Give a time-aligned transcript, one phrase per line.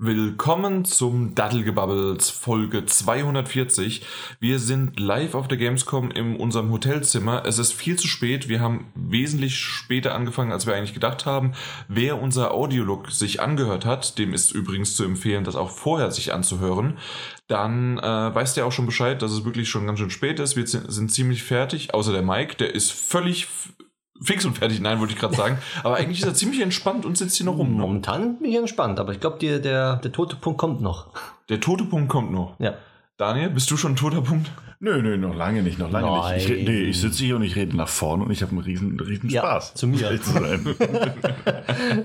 [0.00, 4.06] Willkommen zum Dattelgebubbles Folge 240.
[4.38, 7.42] Wir sind live auf der Gamescom in unserem Hotelzimmer.
[7.44, 8.48] Es ist viel zu spät.
[8.48, 11.54] Wir haben wesentlich später angefangen, als wir eigentlich gedacht haben.
[11.88, 16.32] Wer unser Audiolog sich angehört hat, dem ist übrigens zu empfehlen, das auch vorher sich
[16.32, 16.96] anzuhören.
[17.48, 20.54] Dann äh, weiß der auch schon Bescheid, dass es wirklich schon ganz schön spät ist.
[20.54, 23.48] Wir sind ziemlich fertig, außer der Mike, der ist völlig
[24.20, 25.58] fix und fertig, nein, wollte ich gerade sagen.
[25.82, 27.72] Aber eigentlich ist er ziemlich entspannt und sitzt hier noch rum.
[27.72, 31.08] Momentan bin ich entspannt, aber ich glaube, der, der tote Punkt kommt noch.
[31.48, 32.58] Der tote Punkt kommt noch.
[32.58, 32.74] Ja.
[33.16, 34.50] Daniel, bist du schon ein toter Punkt?
[34.80, 36.36] Nö, nö, noch lange nicht, noch lange Nein.
[36.36, 36.48] nicht.
[36.48, 39.00] Ich, nee, ich sitze hier und ich rede nach vorne und ich habe einen riesen,
[39.00, 39.74] riesen ja, Spaß.
[39.74, 40.08] Zu mir.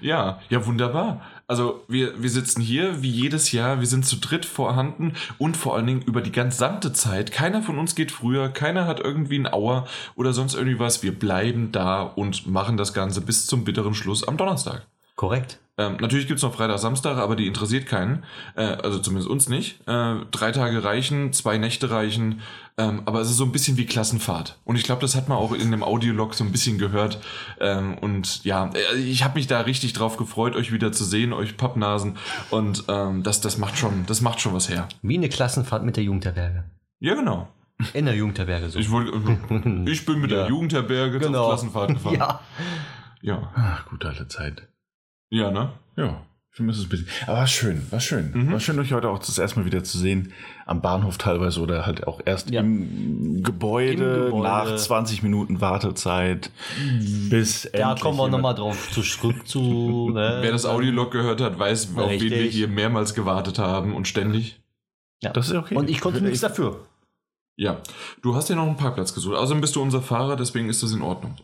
[0.00, 1.22] ja, ja, wunderbar.
[1.52, 5.76] Also wir, wir sitzen hier wie jedes Jahr, wir sind zu dritt vorhanden und vor
[5.76, 7.30] allen Dingen über die gesamte Zeit.
[7.30, 11.02] Keiner von uns geht früher, keiner hat irgendwie ein Auer oder sonst irgendwie was.
[11.02, 14.86] Wir bleiben da und machen das Ganze bis zum bitteren Schluss am Donnerstag.
[15.22, 15.60] Korrekt.
[15.78, 18.24] Ähm, natürlich gibt es noch Freitag, Samstag, aber die interessiert keinen.
[18.56, 19.78] Äh, also zumindest uns nicht.
[19.86, 22.40] Äh, drei Tage reichen, zwei Nächte reichen.
[22.76, 24.58] Ähm, aber es ist so ein bisschen wie Klassenfahrt.
[24.64, 27.20] Und ich glaube, das hat man auch in dem Audiolog so ein bisschen gehört.
[27.60, 31.32] Ähm, und ja, äh, ich habe mich da richtig drauf gefreut, euch wieder zu sehen,
[31.32, 32.16] euch Pappnasen.
[32.50, 34.88] Und ähm, das, das, macht schon, das macht schon was her.
[35.02, 36.64] Wie eine Klassenfahrt mit der Jugendherberge.
[36.98, 37.46] Ja, genau.
[37.94, 38.78] In der Jugendherberge so.
[38.80, 39.06] Ich, wollt,
[39.88, 40.38] ich bin mit ja.
[40.38, 41.42] der Jugendherberge genau.
[41.42, 42.16] zur Klassenfahrt gefahren.
[42.18, 42.40] ja.
[43.20, 43.52] Ja.
[43.54, 44.66] Ach, gute alte Zeit.
[45.32, 45.70] Ja, ne?
[45.96, 46.20] Ja.
[46.50, 47.08] Ich vermisse es ein bisschen.
[47.26, 48.30] Aber war schön, war schön.
[48.34, 48.52] Mhm.
[48.52, 50.34] War schön, euch heute auch das erste Mal wieder zu sehen.
[50.66, 52.60] Am Bahnhof teilweise oder halt auch erst ja.
[52.60, 56.50] im, Gebäude, Im, Gebäude, nach 20 Minuten Wartezeit.
[57.30, 60.10] Bis Da kommen wir nochmal drauf zurück zu.
[60.12, 60.38] Ne?
[60.42, 64.60] Wer das Audiolog gehört hat, weiß, auf wen wir hier mehrmals gewartet haben und ständig.
[65.22, 65.30] Ja.
[65.32, 65.74] Das ist okay.
[65.74, 66.80] Und ich konnte nichts dafür.
[67.56, 67.78] Ja,
[68.22, 69.36] du hast ja noch einen Parkplatz gesucht.
[69.36, 71.36] Außerdem bist du unser Fahrer, deswegen ist das in Ordnung.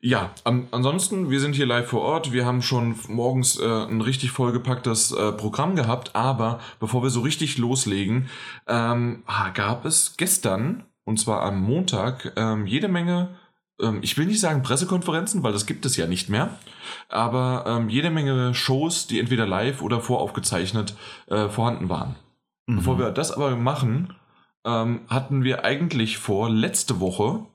[0.00, 2.32] Ja, an, ansonsten, wir sind hier live vor Ort.
[2.32, 7.20] Wir haben schon morgens äh, ein richtig vollgepacktes äh, Programm gehabt, aber bevor wir so
[7.20, 8.28] richtig loslegen,
[8.68, 13.36] ähm, gab es gestern, und zwar am Montag, ähm, jede Menge,
[13.80, 16.50] ähm, ich will nicht sagen Pressekonferenzen, weil das gibt es ja nicht mehr,
[17.08, 20.94] aber ähm, jede Menge Shows, die entweder live oder voraufgezeichnet
[21.28, 22.16] äh, vorhanden waren.
[22.66, 22.76] Mhm.
[22.76, 24.14] Bevor wir das aber machen,
[24.66, 27.46] ähm, hatten wir eigentlich vor, letzte Woche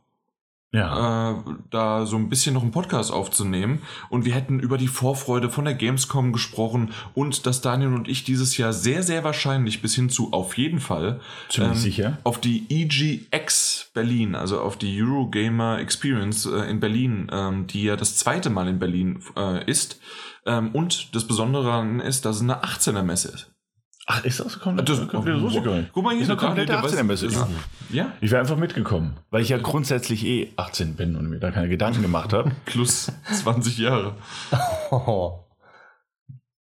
[0.74, 1.32] ja.
[1.32, 1.36] äh,
[1.70, 3.82] da so ein bisschen noch einen Podcast aufzunehmen.
[4.10, 8.24] Und wir hätten über die Vorfreude von der Gamescom gesprochen und dass Daniel und ich
[8.24, 11.20] dieses Jahr sehr, sehr wahrscheinlich bis hin zu auf jeden Fall
[11.58, 12.18] ähm, sicher.
[12.24, 17.98] auf die EGX Berlin, also auf die Eurogamer Experience äh, in Berlin, ähm, die ja
[17.98, 20.00] das zweite Mal in Berlin äh, ist.
[20.46, 23.51] Ähm, und das Besondere daran ist, dass es eine 18er Messe ist.
[24.08, 25.90] Ach, ist das komplett, das, komplett so gegangen?
[25.94, 27.30] Guck mal, hier ist eine komplette 18er-Messe.
[27.92, 28.12] Ja.
[28.20, 31.70] Ich wäre einfach mitgekommen, weil ich ja grundsätzlich eh 18 bin und mir da keine
[31.70, 32.52] Gedanken gemacht habe.
[32.66, 34.16] Plus 20 Jahre.
[34.92, 35.40] Oh.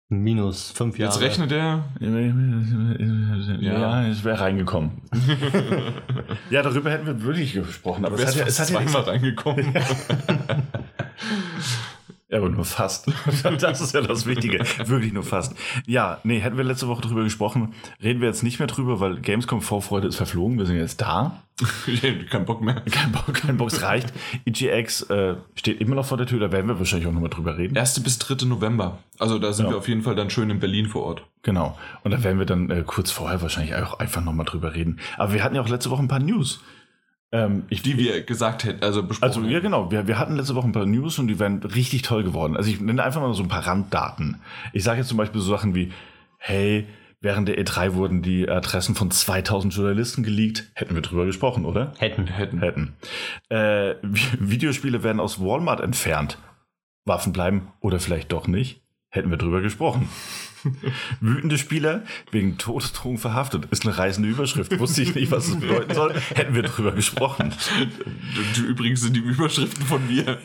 [0.10, 1.12] Minus 5 Jahre.
[1.12, 1.86] Jetzt rechnet er.
[3.60, 5.02] Ja, ich wäre reingekommen.
[6.52, 8.06] ja, darüber hätten wir wirklich gesprochen.
[8.06, 9.74] Aber es hat, ja, es hat ja zweimal reingekommen.
[12.34, 13.12] Ja, aber nur fast.
[13.60, 14.60] Das ist ja das Wichtige.
[14.88, 15.54] Wirklich nur fast.
[15.86, 17.76] Ja, nee, hätten wir letzte Woche drüber gesprochen.
[18.02, 20.58] Reden wir jetzt nicht mehr drüber, weil Gamescom Vorfreude ist verflogen.
[20.58, 21.44] Wir sind jetzt da.
[22.32, 22.82] kein Bock mehr.
[22.90, 24.12] Kein Bock, kein Bock, es reicht.
[24.46, 27.56] EGX äh, steht immer noch vor der Tür, da werden wir wahrscheinlich auch nochmal drüber
[27.56, 27.78] reden.
[27.78, 28.00] 1.
[28.00, 28.48] bis 3.
[28.48, 28.98] November.
[29.20, 29.74] Also da sind ja.
[29.74, 31.24] wir auf jeden Fall dann schön in Berlin vor Ort.
[31.44, 31.78] Genau.
[32.04, 35.00] Und da werden wir dann äh, kurz vorher wahrscheinlich auch einfach nochmal drüber reden.
[35.18, 36.64] Aber wir hatten ja auch letzte Woche ein paar News.
[37.34, 39.28] Ähm, ich, die wir gesagt hätten, also besprochen.
[39.28, 39.90] Also ja, genau.
[39.90, 42.56] Wir, wir hatten letzte Woche ein paar News und die wären richtig toll geworden.
[42.56, 44.40] Also ich nenne einfach mal so ein paar Randdaten.
[44.72, 45.92] Ich sage jetzt zum Beispiel so Sachen wie,
[46.38, 46.88] hey,
[47.22, 50.70] während der E3 wurden die Adressen von 2000 Journalisten geleakt.
[50.76, 51.94] Hätten wir drüber gesprochen, oder?
[51.98, 52.28] Hätten.
[52.28, 52.60] Hätten.
[52.60, 52.94] Hätten.
[53.50, 53.96] Äh,
[54.40, 56.38] Videospiele werden aus Walmart entfernt.
[57.04, 58.84] Waffen bleiben oder vielleicht doch nicht.
[59.10, 60.08] Hätten wir drüber gesprochen.
[61.22, 63.66] Wütende Spieler wegen Todesdrohung verhaftet.
[63.72, 64.78] Ist eine reißende Überschrift.
[64.80, 66.14] Wusste ich nicht, was es bedeuten soll.
[66.36, 67.54] Hätten wir darüber gesprochen.
[68.68, 70.38] Übrigens sind die Überschriften von mir.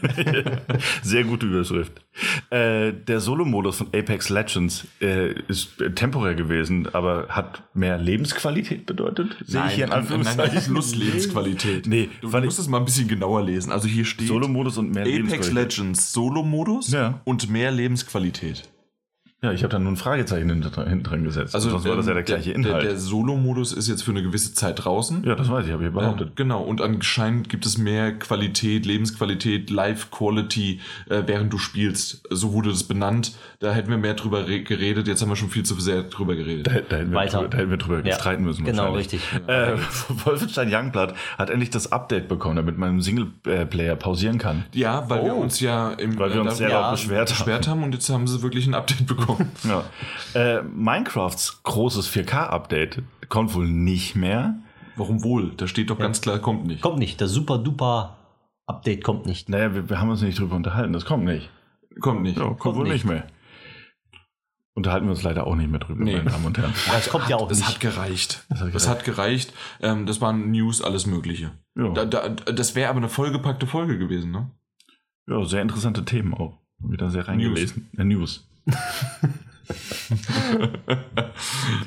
[1.02, 1.92] Sehr gute Überschrift.
[2.50, 9.36] Äh, der Solo-Modus von Apex Legends äh, ist temporär gewesen, aber hat mehr Lebensqualität bedeutet.
[9.44, 10.54] Sehe ich hier in Anführungszeichen.
[10.54, 11.86] Nein, Lust-Lebensqualität.
[11.86, 13.72] Nee, du musst es mal ein bisschen genauer lesen.
[13.72, 15.56] Also hier steht Solo-Modus und mehr Apex Lebensqualität.
[15.56, 17.20] Apex Legends Solo-Modus ja.
[17.24, 18.68] und mehr Lebensqualität.
[19.40, 21.54] Ja, ich habe da nur ein Fragezeichen hinten dran gesetzt.
[21.54, 22.82] Also sonst war das ja der gleiche Inhalt.
[22.82, 25.22] Der, der Solo-Modus ist jetzt für eine gewisse Zeit draußen.
[25.24, 26.30] Ja, das weiß ich, habe ich behauptet.
[26.30, 32.26] Äh, genau, und anscheinend gibt es mehr Qualität, Lebensqualität, Live-Quality, äh, während du spielst.
[32.30, 33.36] So wurde das benannt.
[33.60, 35.06] Da hätten wir mehr drüber geredet.
[35.06, 36.66] Jetzt haben wir schon viel zu sehr drüber geredet.
[36.66, 38.16] Da, da, hätten, wir drüber, da hätten wir drüber ja.
[38.16, 38.64] streiten müssen.
[38.64, 39.20] Genau, richtig.
[39.46, 39.76] Äh,
[40.24, 44.64] Wolfenstein Youngblood hat endlich das Update bekommen, damit man im Singleplayer pausieren kann.
[44.74, 45.24] Ja, weil oh.
[45.26, 47.78] wir uns ja im, weil wir uns äh, sehr ja, beschwert, beschwert haben.
[47.78, 49.27] haben und jetzt haben sie wirklich ein Update bekommen.
[49.64, 49.84] Ja.
[50.34, 54.58] Äh, Minecrafts großes 4K-Update kommt wohl nicht mehr.
[54.96, 55.52] Warum wohl?
[55.56, 56.80] Da steht doch ganz klar, kommt nicht.
[56.82, 57.20] Kommt nicht.
[57.20, 58.16] Der super duper
[58.66, 59.48] Update kommt nicht.
[59.48, 60.92] Naja, wir, wir haben uns nicht drüber unterhalten.
[60.92, 61.48] Das kommt nicht.
[62.00, 62.36] Kommt nicht.
[62.38, 62.92] Ja, kommt, Kommt wohl nicht.
[62.92, 63.26] nicht mehr.
[64.74, 66.16] Unterhalten wir uns leider auch nicht mehr drüber, Nee.
[66.18, 66.72] meine Damen und Herren.
[66.86, 67.68] Das kommt ja auch Das nicht.
[67.68, 68.46] hat gereicht.
[68.48, 69.52] Das hat Das hat gereicht.
[69.80, 71.50] Ähm, das waren News, alles Mögliche.
[71.76, 74.50] Ja, Da, da, das wäre aber eine vollgepackte Folge gewesen, ne?
[75.26, 76.58] ja sehr interessante Themen auch.
[76.78, 77.88] Wieder sehr reingelesen.
[77.92, 77.98] News.
[78.00, 78.47] Äh, News.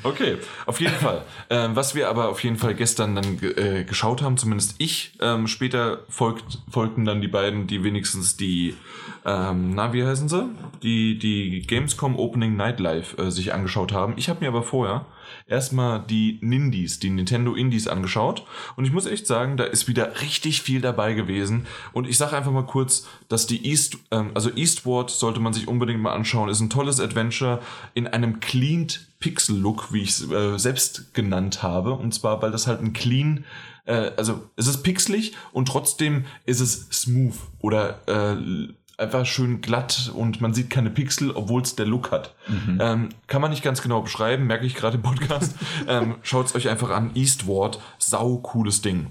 [0.04, 1.22] Okay, auf jeden Fall.
[1.50, 5.46] Ähm, was wir aber auf jeden Fall gestern dann äh, geschaut haben, zumindest ich, ähm,
[5.46, 8.76] später folgt, folgten dann die beiden, die wenigstens die,
[9.24, 10.48] ähm, na, wie heißen sie?
[10.82, 14.14] Die, die Gamescom Opening Night Live äh, sich angeschaut haben.
[14.16, 15.06] Ich habe mir aber vorher
[15.52, 18.44] erstmal die Nindies, die Nintendo Indies angeschaut.
[18.76, 21.66] Und ich muss echt sagen, da ist wieder richtig viel dabei gewesen.
[21.92, 25.68] Und ich sage einfach mal kurz, dass die East, ähm, also Eastward sollte man sich
[25.68, 26.48] unbedingt mal anschauen.
[26.48, 27.60] Ist ein tolles Adventure
[27.94, 31.92] in einem cleaned Pixel-Look, wie ich es äh, selbst genannt habe.
[31.92, 33.44] Und zwar, weil das halt ein clean,
[33.84, 40.12] äh, also es ist pixelig und trotzdem ist es smooth oder äh, einfach schön glatt
[40.14, 42.34] und man sieht keine Pixel, obwohl es der Look hat.
[42.80, 45.54] Ähm, kann man nicht ganz genau beschreiben, merke ich gerade im Podcast.
[45.88, 47.10] ähm, Schaut es euch einfach an.
[47.14, 49.08] Eastward, sau cooles Ding.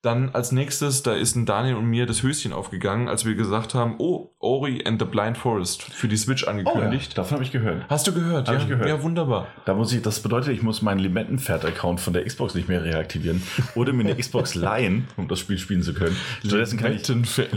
[0.00, 3.74] Dann als nächstes, da ist ein Daniel und mir das Höschen aufgegangen, als wir gesagt
[3.74, 7.18] haben, oh, Ori and the Blind Forest für die Switch angekündigt.
[7.18, 7.84] davon habe ich gehört.
[7.88, 8.46] Hast du gehört?
[8.46, 8.60] Hab ja?
[8.60, 8.88] ich gehört.
[8.88, 9.48] Ja, wunderbar.
[9.64, 13.42] Da muss ich, das bedeutet, ich muss meinen Limettenpferd-Account von der Xbox nicht mehr reaktivieren
[13.74, 16.16] oder mir eine Xbox leihen, um das Spiel spielen zu können.
[16.46, 17.04] Stattdessen kann ich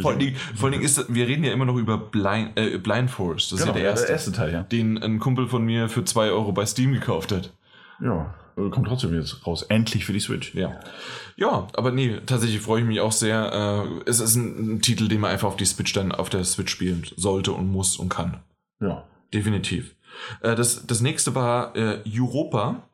[0.01, 2.79] Vor allen Dingen, vor allen Dingen ist, wir reden ja immer noch über Blind, äh,
[2.79, 3.51] Blind Forest.
[3.51, 4.63] Das Genau, ist ja der erste, der erste Teil, ja.
[4.63, 7.53] den ein Kumpel von mir für 2 Euro bei Steam gekauft hat.
[7.99, 9.63] Ja, kommt trotzdem jetzt raus.
[9.63, 10.53] Endlich für die Switch.
[10.55, 10.79] Ja.
[11.35, 13.87] Ja, aber nee, tatsächlich freue ich mich auch sehr.
[14.05, 16.43] Äh, es ist ein, ein Titel, den man einfach auf die Switch dann auf der
[16.43, 18.41] Switch spielen sollte und muss und kann.
[18.79, 19.03] Ja.
[19.33, 19.95] Definitiv.
[20.41, 22.87] Äh, das, das nächste war äh, Europa.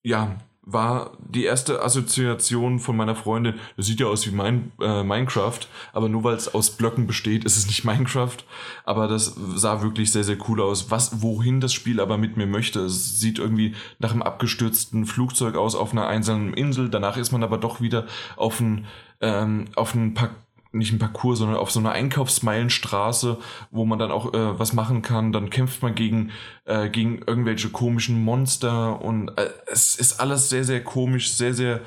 [0.02, 0.36] ja,
[0.70, 3.54] war die erste Assoziation von meiner Freundin.
[3.76, 5.60] Das sieht ja aus wie mein, äh, Minecraft,
[5.94, 8.36] aber nur weil es aus Blöcken besteht, ist es nicht Minecraft.
[8.84, 10.90] Aber das sah wirklich sehr, sehr cool aus.
[10.90, 12.80] Was, wohin das Spiel aber mit mir möchte.
[12.80, 16.90] Es sieht irgendwie nach einem abgestürzten Flugzeug aus auf einer einsamen Insel.
[16.90, 18.06] Danach ist man aber doch wieder
[18.36, 18.84] auf ein,
[19.20, 20.32] ähm, auf ein Park
[20.72, 23.38] nicht ein Parcours, sondern auf so einer Einkaufsmeilenstraße,
[23.70, 25.32] wo man dann auch äh, was machen kann.
[25.32, 26.30] Dann kämpft man gegen,
[26.64, 31.80] äh, gegen irgendwelche komischen Monster und äh, es ist alles sehr, sehr komisch, sehr, sehr,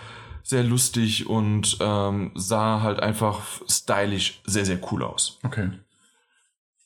[0.44, 5.40] sehr lustig und ähm, sah halt einfach stylisch sehr, sehr cool aus.
[5.44, 5.70] Okay.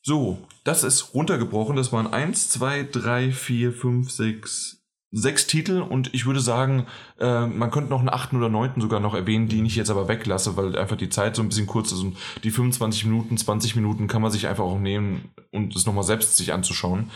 [0.02, 1.76] So, das ist runtergebrochen.
[1.76, 4.75] Das waren 1, 2, 3, 4, 5, 6,
[5.16, 6.88] sechs Titel und ich würde sagen,
[7.20, 10.10] äh, man könnte noch einen achten oder neunten sogar noch erwähnen, die ich jetzt aber
[10.10, 13.78] weglasse, weil einfach die Zeit so ein bisschen kurz ist und die 25 Minuten, 20
[13.78, 17.12] Minuten kann man sich einfach auch nehmen und es nochmal selbst sich anzuschauen.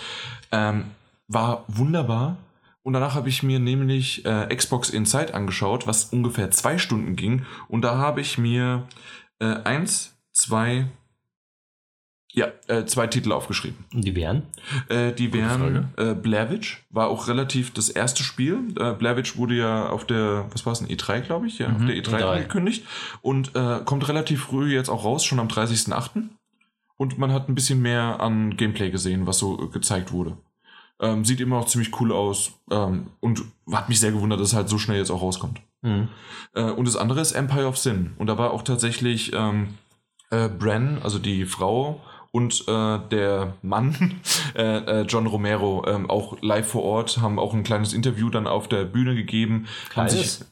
[0.52, 0.86] Ähm,
[1.28, 2.38] war wunderbar.
[2.84, 7.46] Und danach habe ich mir nämlich äh, Xbox Inside angeschaut, was ungefähr zwei Stunden ging.
[7.68, 8.88] Und da habe ich mir
[9.40, 10.88] äh, eins, zwei,
[12.32, 13.86] ja, äh, zwei Titel aufgeschrieben.
[13.94, 14.44] Und die wären?
[14.88, 18.60] Äh, die wären äh, Blair Witch, war auch relativ das erste Spiel.
[18.80, 21.68] Äh, Blair Witch wurde ja auf der, was war es, ein E3, glaube ich, ja,
[21.68, 22.24] auf der E3, E3.
[22.24, 22.86] angekündigt
[23.22, 26.30] und äh, kommt relativ früh jetzt auch raus, schon am 30.08.
[26.98, 30.38] Und man hat ein bisschen mehr an Gameplay gesehen, was so gezeigt wurde.
[31.00, 34.56] Ähm, sieht immer noch ziemlich cool aus ähm, und hat mich sehr gewundert, dass es
[34.56, 35.62] halt so schnell jetzt auch rauskommt.
[35.82, 36.10] Mhm.
[36.54, 38.12] Äh, und das andere ist Empire of Sin.
[38.18, 39.76] Und da war auch tatsächlich ähm,
[40.30, 44.22] äh, Bran, also die Frau und äh, der Mann,
[44.56, 48.48] äh, äh, John Romero, ähm, auch live vor Ort, haben auch ein kleines Interview dann
[48.48, 49.68] auf der Bühne gegeben.
[49.96, 50.38] Haben Kleines?
[50.38, 50.48] sich,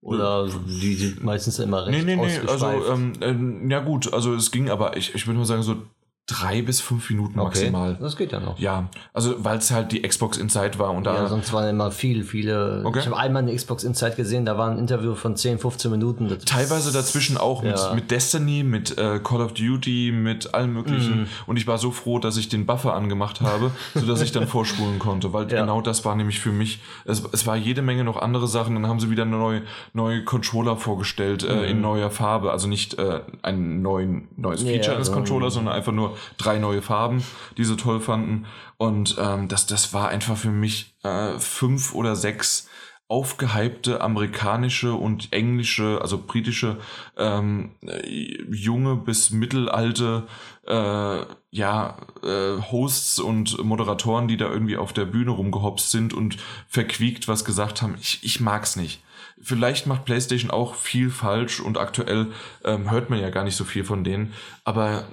[0.00, 4.34] Oder die sind meistens immer recht Nee, nee, nee, also, ähm, ähm, ja gut, also
[4.34, 5.76] es ging aber, ich, ich würde mal sagen, so
[6.26, 7.98] drei bis fünf Minuten maximal.
[8.00, 8.56] Das geht ja noch.
[8.58, 11.90] Ja, also weil es halt die Xbox Inside war und da Ja, sonst waren immer
[11.90, 12.82] viel, viele.
[12.84, 13.00] Okay.
[13.00, 16.28] Ich habe einmal eine Xbox Insight gesehen, da war ein Interview von 10, 15 Minuten.
[16.28, 17.92] Das teilweise dazwischen auch mit, Ja.
[17.92, 20.76] mit Destiny, mit äh, Call of Duty, mit allem Mhm.
[20.76, 21.26] möglichen.
[21.46, 25.00] Und ich war so froh, dass ich den Buffer angemacht habe, sodass ich dann vorspulen
[25.00, 25.60] konnte, weil Ja.
[25.60, 26.80] genau das war nämlich für mich.
[27.04, 28.74] Es, es war jede Menge noch andere Sachen.
[28.74, 29.62] Dann haben sie wieder neue,
[29.92, 32.52] neue Controller vorgestellt äh, in neuer Farbe.
[32.52, 34.68] Also nicht äh, ein neuen, neues Mhm.
[34.68, 37.22] Feature eines so- Controllers, sondern einfach nur drei neue Farben,
[37.56, 38.46] die sie toll fanden.
[38.76, 42.68] Und ähm, das, das war einfach für mich äh, fünf oder sechs
[43.12, 46.78] aufgehypte amerikanische und englische, also britische
[47.18, 50.26] ähm, äh, junge bis mittelalte
[50.66, 56.38] äh, ja äh, Hosts und Moderatoren, die da irgendwie auf der Bühne rumgehopst sind und
[56.68, 57.96] verquiekt was gesagt haben.
[58.00, 59.02] Ich, ich mag's nicht.
[59.42, 62.28] Vielleicht macht PlayStation auch viel falsch und aktuell
[62.64, 64.32] ähm, hört man ja gar nicht so viel von denen,
[64.64, 65.04] aber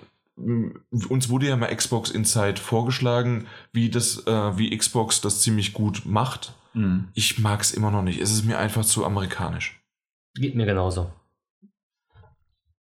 [1.09, 6.03] uns wurde ja mal Xbox Inside vorgeschlagen, wie das, äh, wie Xbox das ziemlich gut
[6.05, 6.53] macht.
[7.13, 8.19] Ich mag's immer noch nicht.
[8.21, 9.81] Es ist mir einfach zu amerikanisch.
[10.35, 11.11] geht mir genauso.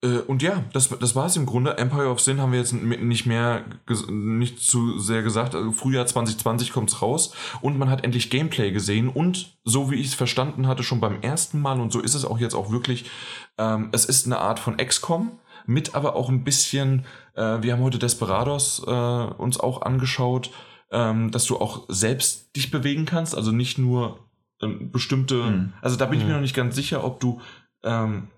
[0.03, 1.77] Äh, und ja, das, das war es im Grunde.
[1.79, 3.65] Empire of Sin haben wir jetzt nicht mehr,
[4.09, 5.55] nicht zu sehr gesagt.
[5.55, 10.09] Also Frühjahr 2020 kommt's raus und man hat endlich Gameplay gesehen und so wie ich
[10.09, 13.11] es verstanden hatte, schon beim ersten Mal und so ist es auch jetzt auch wirklich,
[13.59, 15.33] ähm, es ist eine Art von XCOM
[15.69, 20.51] mit aber auch ein bisschen, äh, wir haben heute Desperados äh, uns auch angeschaut,
[20.91, 24.19] ähm, dass du auch selbst dich bewegen kannst, also nicht nur
[24.63, 25.73] ähm, bestimmte, Mhm.
[25.83, 27.41] also da bin ich mir noch nicht ganz sicher, ob du
[27.85, 28.29] ähm,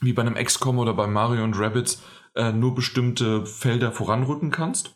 [0.00, 2.00] wie bei einem XCOM oder bei Mario und Rabbids
[2.36, 4.94] äh, nur bestimmte Felder voranrücken kannst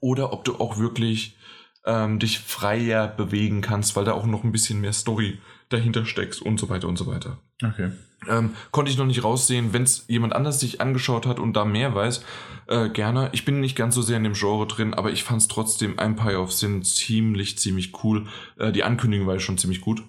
[0.00, 1.38] oder ob du auch wirklich
[1.86, 5.38] ähm, dich freier bewegen kannst, weil da auch noch ein bisschen mehr Story
[5.70, 7.38] dahinter steckst und so weiter und so weiter.
[7.64, 7.92] Okay.
[8.28, 9.72] Ähm, konnte ich noch nicht raussehen.
[9.72, 12.24] Wenn es jemand anders sich angeschaut hat und da mehr weiß,
[12.68, 13.30] äh, gerne.
[13.32, 15.98] Ich bin nicht ganz so sehr in dem Genre drin, aber ich fand es trotzdem
[15.98, 18.26] Empire of Sin ziemlich, ziemlich cool.
[18.58, 20.02] Äh, die Ankündigung war schon ziemlich gut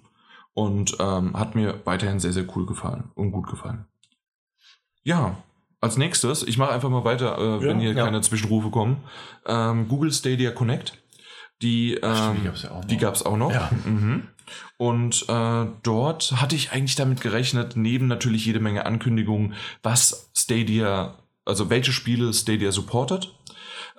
[0.53, 3.85] und ähm, hat mir weiterhin sehr, sehr cool gefallen und gut gefallen.
[5.03, 5.37] Ja,
[5.81, 8.05] als nächstes, ich mache einfach mal weiter, äh, wenn hier ja.
[8.05, 9.03] keine Zwischenrufe kommen.
[9.45, 10.97] Ähm, Google Stadia Connect.
[11.61, 12.85] Die, ähm, die ja noch.
[12.85, 13.51] Die gab's auch noch.
[13.51, 13.69] Ja.
[13.85, 14.27] Mhm.
[14.77, 21.19] Und äh, dort hatte ich eigentlich damit gerechnet, neben natürlich jede Menge Ankündigungen, was Stadia,
[21.45, 23.33] also welche Spiele Stadia supportet,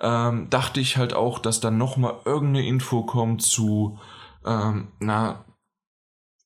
[0.01, 3.99] ähm, dachte ich halt auch, dass dann nochmal irgendeine Info kommt zu,
[4.45, 5.45] ähm, na,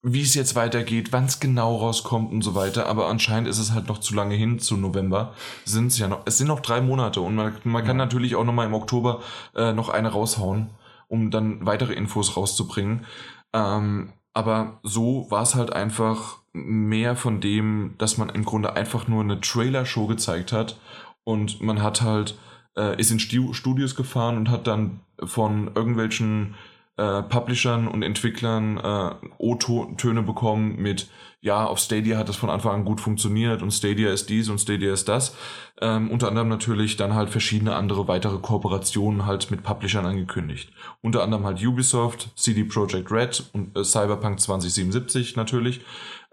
[0.02, 2.88] wie es jetzt weitergeht, wann es genau rauskommt und so weiter.
[2.88, 5.34] Aber anscheinend ist es halt noch zu lange hin zu November.
[5.66, 8.46] Sind es ja noch, es sind noch drei Monate und man, man kann natürlich auch
[8.46, 9.22] nochmal im Oktober
[9.56, 10.70] äh, noch eine raushauen,
[11.10, 13.06] um dann weitere Infos rauszubringen.
[13.54, 19.08] Ähm, aber so war es halt einfach mehr von dem, dass man im Grunde einfach
[19.08, 20.80] nur eine Trailer-Show gezeigt hat
[21.24, 22.38] und man hat halt,
[22.78, 26.56] äh, ist in Stu Studios gefahren und hat dann von irgendwelchen
[27.00, 32.74] äh, Publishern und Entwicklern äh, O-Töne bekommen mit, ja, auf Stadia hat das von Anfang
[32.74, 35.36] an gut funktioniert und Stadia ist dies und Stadia ist das.
[35.82, 40.74] Ähm, unter anderem natürlich dann halt verschiedene andere weitere Kooperationen halt mit Publishern angekündigt.
[41.02, 45.80] Unter anderem halt Ubisoft, CD Projekt Red und äh, Cyberpunk 2077 natürlich.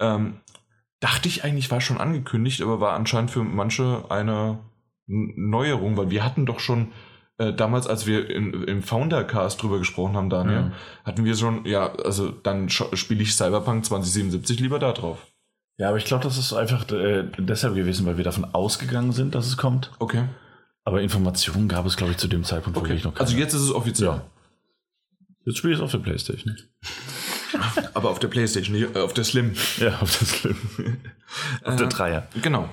[0.00, 0.40] Ähm,
[0.98, 4.58] dachte ich eigentlich war schon angekündigt, aber war anscheinend für manche eine
[5.06, 6.88] Neuerung, weil wir hatten doch schon
[7.38, 10.72] äh, damals, als wir in, im Foundercast drüber gesprochen haben, Daniel, Ja.
[11.04, 15.26] hatten wir schon, ja, also dann spiele ich Cyberpunk 2077 lieber da drauf.
[15.78, 19.34] Ja, aber ich glaube, das ist einfach äh, deshalb gewesen, weil wir davon ausgegangen sind,
[19.34, 19.90] dass es kommt.
[19.98, 20.24] Okay.
[20.84, 22.88] Aber Informationen gab es, glaube ich, zu dem Zeitpunkt okay.
[22.88, 23.26] wirklich noch keine.
[23.26, 24.08] Also jetzt ist es offiziell.
[24.08, 24.22] Ja.
[25.44, 26.56] Jetzt spiele ich es auf der Playstation.
[27.94, 29.54] Aber auf der Playstation, nicht äh, auf der Slim.
[29.78, 30.56] Ja, auf das Slim.
[31.64, 32.28] auf der Dreier.
[32.40, 32.68] Genau.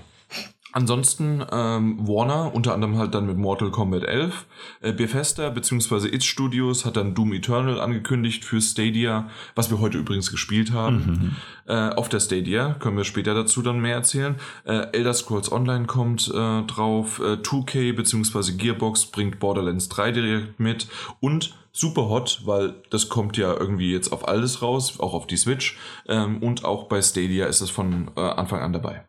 [0.73, 4.45] Ansonsten ähm, Warner, unter anderem halt dann mit Mortal Kombat 11.
[4.81, 6.07] Äh, Bethesda bzw.
[6.07, 11.35] It Studios hat dann Doom Eternal angekündigt für Stadia, was wir heute übrigens gespielt haben.
[11.65, 14.35] Äh, auf der Stadia, können wir später dazu dann mehr erzählen.
[14.65, 17.19] Äh, Elder Scrolls Online kommt äh, drauf.
[17.19, 18.53] Äh, 2K bzw.
[18.53, 20.87] Gearbox bringt Borderlands 3 direkt mit.
[21.19, 25.37] Und super hot, weil das kommt ja irgendwie jetzt auf alles raus, auch auf die
[25.37, 25.77] Switch.
[26.07, 29.05] Ähm, und auch bei Stadia ist es von äh, Anfang an dabei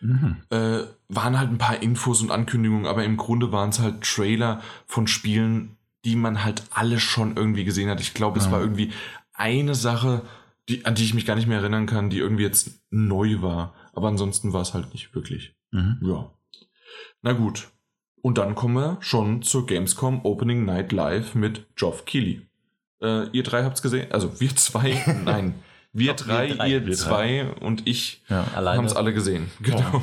[0.00, 0.36] Mhm.
[0.50, 4.60] äh, waren halt ein paar Infos und Ankündigungen, aber im Grunde waren es halt Trailer
[4.86, 8.00] von Spielen, die man halt alle schon irgendwie gesehen hat.
[8.00, 8.52] Ich glaube, es Ja.
[8.52, 8.92] war irgendwie
[9.34, 10.22] eine Sache,
[10.68, 13.74] die, an die ich mich gar nicht mehr erinnern kann, die irgendwie jetzt neu war.
[13.92, 15.54] Aber ansonsten war es halt nicht wirklich.
[15.70, 15.98] Mhm.
[16.02, 16.30] Ja.
[17.22, 17.68] Na gut.
[18.22, 22.42] Und dann kommen wir schon zur Gamescom Opening Night Live mit Geoff Keighley.
[23.00, 24.10] Äh, ihr drei habt's gesehen?
[24.10, 25.02] Also wir zwei?
[25.24, 25.54] Nein.
[25.98, 26.68] Wir Doch, drei, wir drei.
[26.68, 28.44] ihr Wir zwei und ich Ja.
[28.54, 29.50] Haben es alle gesehen.
[29.60, 30.02] Genau.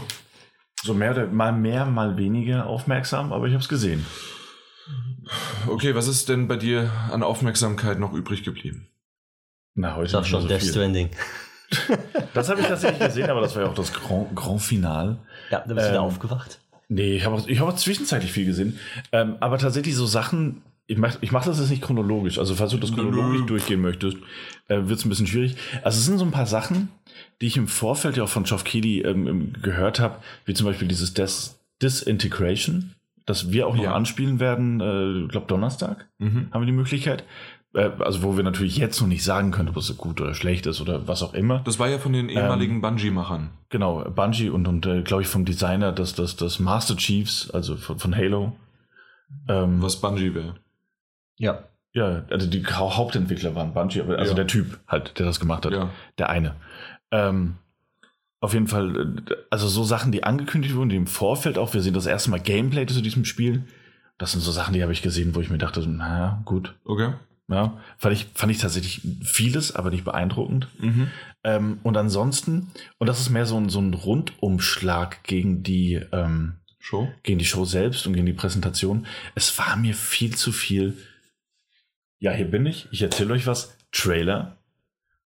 [0.83, 4.05] So mehr, oder- mal mehr, mal weniger aufmerksam, aber ich habe es gesehen.
[5.67, 8.88] Okay, was ist denn bei dir an Aufmerksamkeit noch übrig geblieben?
[9.75, 10.73] Na, heute nicht schon, Death so viel.
[10.73, 11.09] Stranding.
[12.35, 15.17] Das habe ich tatsächlich gesehen, aber das war ja auch das Grand, Grand Final.
[15.51, 16.59] Ja, da bist du wieder Ähm, aufgewacht.
[16.88, 18.77] Nee, ich habe auch, ich hab auch zwischenzeitlich viel gesehen.
[19.12, 20.62] Ähm, aber tatsächlich so Sachen,
[20.93, 22.38] ich mache ich mach das jetzt nicht chronologisch.
[22.38, 23.45] Also falls du das chronologisch Nö.
[23.47, 24.17] durchgehen möchtest,
[24.67, 25.55] äh, wird es ein bisschen schwierig.
[25.83, 26.89] Also es sind so ein paar Sachen,
[27.41, 30.88] die ich im Vorfeld ja auch von Keighley ähm, ähm, gehört habe, wie zum Beispiel
[30.88, 32.91] dieses Des Disintegration,
[33.25, 33.93] das wir auch noch Ja.
[33.95, 36.47] anspielen werden, äh, ich glaube Donnerstag Mhm.
[36.51, 37.23] haben wir die Möglichkeit.
[37.73, 40.67] Äh, also wo wir natürlich jetzt noch nicht sagen können, ob es gut oder schlecht
[40.67, 41.59] ist oder was auch immer.
[41.65, 43.50] Das war ja von den ehemaligen Bungie-Machern.
[43.69, 47.75] Genau, Bungie und, und äh, glaube ich vom Designer des, des, des Master Chiefs, also
[47.77, 48.55] von, von Halo.
[49.47, 50.53] Ähm, Was Bungie wäre.
[51.38, 51.63] Ja.
[51.96, 54.36] Ja, also die Hau- Hauptentwickler waren Bungie, aber also Ja.
[54.36, 55.74] der Typ halt, der das gemacht hat.
[55.74, 55.92] Ja.
[56.18, 56.56] Der eine.
[57.12, 57.56] Ähm,
[58.40, 59.16] auf jeden Fall,
[59.52, 62.40] also so Sachen, die angekündigt wurden, die im Vorfeld auch, wir sehen das erste Mal
[62.40, 63.63] Gameplay zu diesem Spiel.
[64.18, 66.75] Das sind so Sachen, die habe ich gesehen, wo ich mir dachte, naja, gut.
[66.84, 67.13] Okay.
[67.50, 70.68] Ja, fand ich, fand ich tatsächlich vieles, aber nicht beeindruckend.
[70.80, 71.08] Mhm.
[71.44, 76.56] Ähm, und ansonsten, und das ist mehr so ein, so ein Rundumschlag gegen die, ähm,
[76.80, 77.08] Show?
[77.24, 79.06] gegen die Show selbst und gegen die Präsentation.
[79.36, 80.98] Es war mir viel zu viel.
[82.24, 82.88] Ja, hier bin ich.
[82.92, 83.75] Ich erzähle euch was.
[83.92, 84.56] Trailer.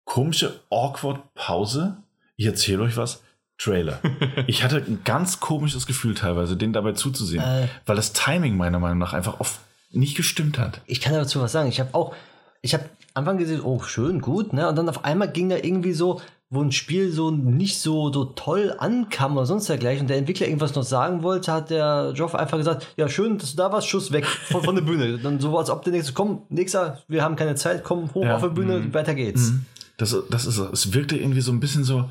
[0.04, 1.96] Komische, awkward Pause.
[2.36, 3.20] Ich erzähle euch was.
[3.58, 3.98] Trailer.
[4.46, 7.66] Ich hatte ein ganz komisches Gefühl teilweise, den dabei zuzusehen, Äh.
[7.84, 9.58] weil das Timing meiner Meinung nach einfach oft
[9.90, 10.82] nicht gestimmt hat.
[10.86, 11.68] Ich kann dazu was sagen.
[11.68, 12.14] Ich habe auch,
[12.62, 14.68] ich habe Anfang gesehen, oh, schön, gut, ne?
[14.68, 16.20] Und dann auf einmal ging da irgendwie so,
[16.50, 20.46] wo ein Spiel so nicht so, so toll ankam oder sonst dergleichen und der Entwickler
[20.46, 23.88] irgendwas noch sagen wollte, hat der Joff einfach gesagt, ja, schön, dass du da warst,
[23.88, 25.18] Schuss weg von, von der Bühne.
[25.22, 28.36] Dann so, als ob der nächste, komm, nächster, wir haben keine Zeit, komm hoch Ja.
[28.36, 29.52] auf die Bühne, weiter geht's.
[29.96, 32.08] Das, das ist, es wirkte irgendwie so ein bisschen so.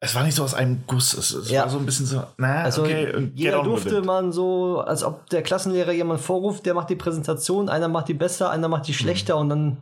[0.00, 1.14] Es war nicht so aus einem Guss.
[1.14, 1.62] Es, es Ja.
[1.62, 5.30] war so ein bisschen so, na, Also okay, get jeder durfte man so, als ob
[5.30, 8.92] der Klassenlehrer jemand vorruft, der macht die Präsentation, einer macht die besser, einer macht die
[8.94, 9.76] schlechter und dann,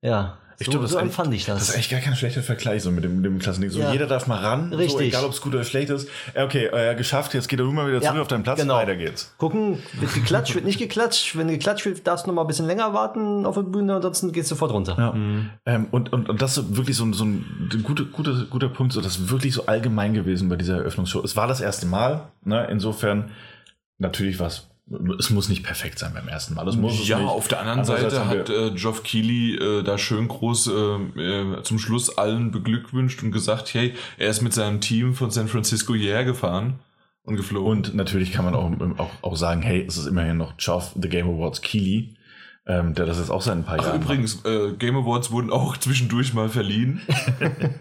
[0.00, 1.58] ja, Ich so, glaube, das so ist empfand ich das.
[1.58, 3.70] Das ist echt gar kein schlechter Vergleich so mit dem, dem Klassending.
[3.70, 3.92] So, Ja.
[3.92, 5.08] jeder darf mal ran, so, Richtig.
[5.08, 6.06] egal ob es gut oder schlecht ist.
[6.34, 8.74] Okay, äh, geschafft, jetzt geht er immer wieder Ja, zurück auf deinen Platz, genau.
[8.74, 9.34] weiter geht's.
[9.38, 11.34] Gucken, wird geklatscht, wird nicht geklatscht.
[11.36, 14.32] Wenn geklatscht wird, darfst du noch mal ein bisschen länger warten auf der Bühne, ansonsten
[14.32, 14.96] geht's sofort runter.
[14.98, 15.14] Ja.
[15.64, 18.92] Ähm, und, und, und das ist wirklich so, ein- so ein guter, guter, guter Punkt,
[18.92, 21.22] so das ist wirklich so allgemein gewesen bei dieser Eröffnungsshow.
[21.24, 22.68] Es war das erste Mal, ne?
[22.70, 23.30] insofern
[23.98, 24.66] natürlich was.
[25.18, 26.64] Es muss nicht perfekt sein beim ersten Mal.
[26.64, 30.26] Das muss Ja, auf der anderen Andererseits Seite hat äh, Geoff Keighley äh, da schön
[30.26, 35.14] groß äh, äh, zum Schluss allen beglückwünscht und gesagt, hey, er ist mit seinem Team
[35.14, 36.80] von San Francisco hierher gefahren
[37.24, 37.70] und geflogen.
[37.70, 41.08] Und natürlich kann man auch, auch, auch sagen, hey, es ist immerhin noch Geoff The
[41.08, 42.16] Game Awards Keely,
[42.66, 45.50] ähm, der das jetzt auch seit ein paar Ach, Jahren übrigens, äh, Game Awards wurden
[45.50, 47.00] auch zwischendurch mal verliehen.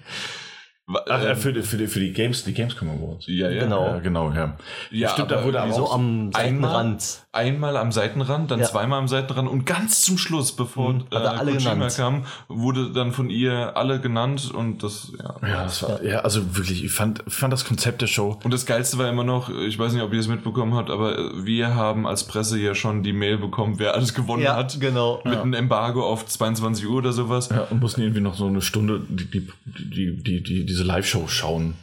[1.07, 3.25] Ach, äh, ähm, für, die- für, die, für die Games, die Gamescom Awards.
[3.27, 3.63] ja, ja.
[3.63, 3.85] Genau.
[3.85, 4.57] Ja, genau, ja.
[4.91, 7.19] Ja, Stimmt, da wurde aber So am einmal- Seitenrand.
[7.31, 8.65] Einmal am Seitenrand, dann Ja.
[8.65, 11.93] zweimal am Seitenrand und ganz zum Schluss, bevor Mhm, äh, alle Kojima genannt.
[11.95, 15.35] kam, wurde dann von ihr alle genannt und das, ja.
[15.47, 18.39] Ja, das war, ja, also wirklich, ich fand, ich fand das Konzept der Show.
[18.43, 21.45] Und das Geilste war immer noch, ich weiß nicht, ob ihr es mitbekommen habt, aber
[21.45, 24.79] wir haben als Presse ja schon die Mail bekommen, wer alles gewonnen Ja, hat.
[24.79, 25.21] genau.
[25.23, 27.49] Mit einem Embargo auf 22 Uhr oder sowas.
[27.49, 31.27] Ja, und mussten irgendwie noch so eine Stunde die, die, die, die, die, diese Live-Show
[31.27, 31.73] schauen,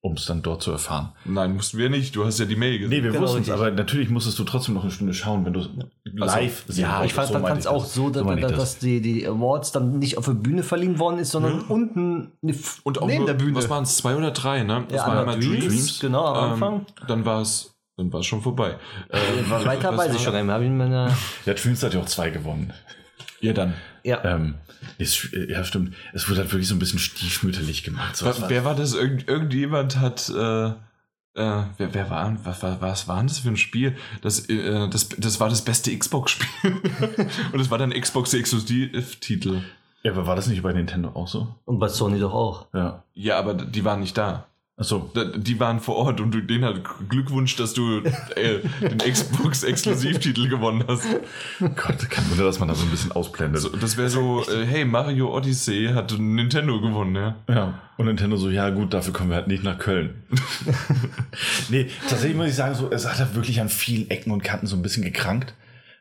[0.00, 1.12] um es dann dort zu erfahren.
[1.24, 2.14] Nein, mussten wir nicht.
[2.14, 2.90] Du hast ja die Mail gesehen.
[2.90, 5.54] Nee, wir Genau, wussten es, aber natürlich musstest du trotzdem noch eine Stunde schauen, wenn
[5.54, 5.66] du
[6.04, 7.94] live sehen Ja, ich fand es ich auch das.
[7.94, 8.78] so, dass, ich dass, das.
[8.78, 12.80] die, die Awards dann nicht auf der Bühne verliehen worden ist, sondern unten ne, f-
[12.84, 13.56] Und auch neben nur, der Bühne.
[13.56, 14.84] was waren es, zwei oder drei, ne?
[14.88, 16.00] Das Ja, waren einmal Dreams, Dreams.
[16.00, 16.86] genau, am ähm, Anfang.
[17.08, 18.76] Dann war es dann war es schon vorbei.
[19.08, 19.18] Äh,
[19.50, 20.62] Weiter weiß war- ich schon einmal.
[20.62, 21.10] Ich meiner,
[21.46, 22.72] Ja, Dreams hat ja auch zwei gewonnen.
[23.40, 23.74] Ja, dann.
[24.04, 24.22] Ja.
[24.24, 24.54] Ähm,
[24.98, 25.94] ist, ja, stimmt.
[26.12, 28.16] Es wurde halt wirklich so ein bisschen stiefmütterlich gemacht.
[28.16, 28.94] So, Wer, war- wer war das?
[28.94, 30.28] Irgend, irgendjemand hat.
[30.28, 30.66] Äh,
[31.36, 33.96] äh, wer, wer war, was, was, was war das für ein Spiel?
[34.22, 36.48] Das, äh, das, das war das beste Xbox-Spiel.
[37.52, 39.62] Und es war dann Xbox-Exklusiv-Titel.
[40.04, 41.54] ja, aber war das nicht bei Nintendo auch so?
[41.64, 42.66] Und bei Sony doch auch.
[42.72, 43.02] Ja.
[43.14, 44.46] Ja, aber die waren nicht da.
[44.76, 45.12] Achso.
[45.36, 47.98] Die waren vor Ort und du, denen halt Glückwunsch, dass du
[48.34, 51.06] äh, den Xbox-Exklusivtitel gewonnen hast.
[51.60, 53.62] Gott, kein Wunder, dass man da so ein bisschen ausblendet.
[53.62, 57.36] So, das wäre so, äh, hey, Mario Odyssey hat Nintendo gewonnen, ja.
[57.48, 60.24] Ja, und Nintendo so, ja gut, dafür kommen wir halt nicht nach Köln.
[61.68, 64.66] nee, tatsächlich muss ich sagen, so, es hat da wirklich an vielen Ecken und Kanten
[64.66, 65.54] so ein bisschen gekrankt.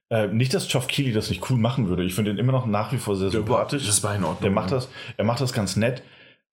[0.09, 2.03] Äh, nicht, dass Geoff Keighley das nicht cool machen würde.
[2.03, 3.86] Ich finde ihn immer noch nach wie vor sehr sympathisch.
[3.86, 4.41] das war in Ordnung.
[4.41, 6.01] Der macht das, er macht das ganz nett.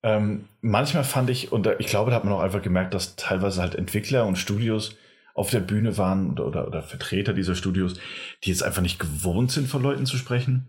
[0.03, 3.61] Ähm, manchmal fand ich, und ich glaube, da hat man auch einfach gemerkt, dass teilweise
[3.61, 4.95] halt Entwickler und Studios
[5.33, 7.99] auf der Bühne waren oder, oder, oder Vertreter dieser Studios,
[8.43, 10.67] die jetzt einfach nicht gewohnt sind, vor Leuten zu sprechen.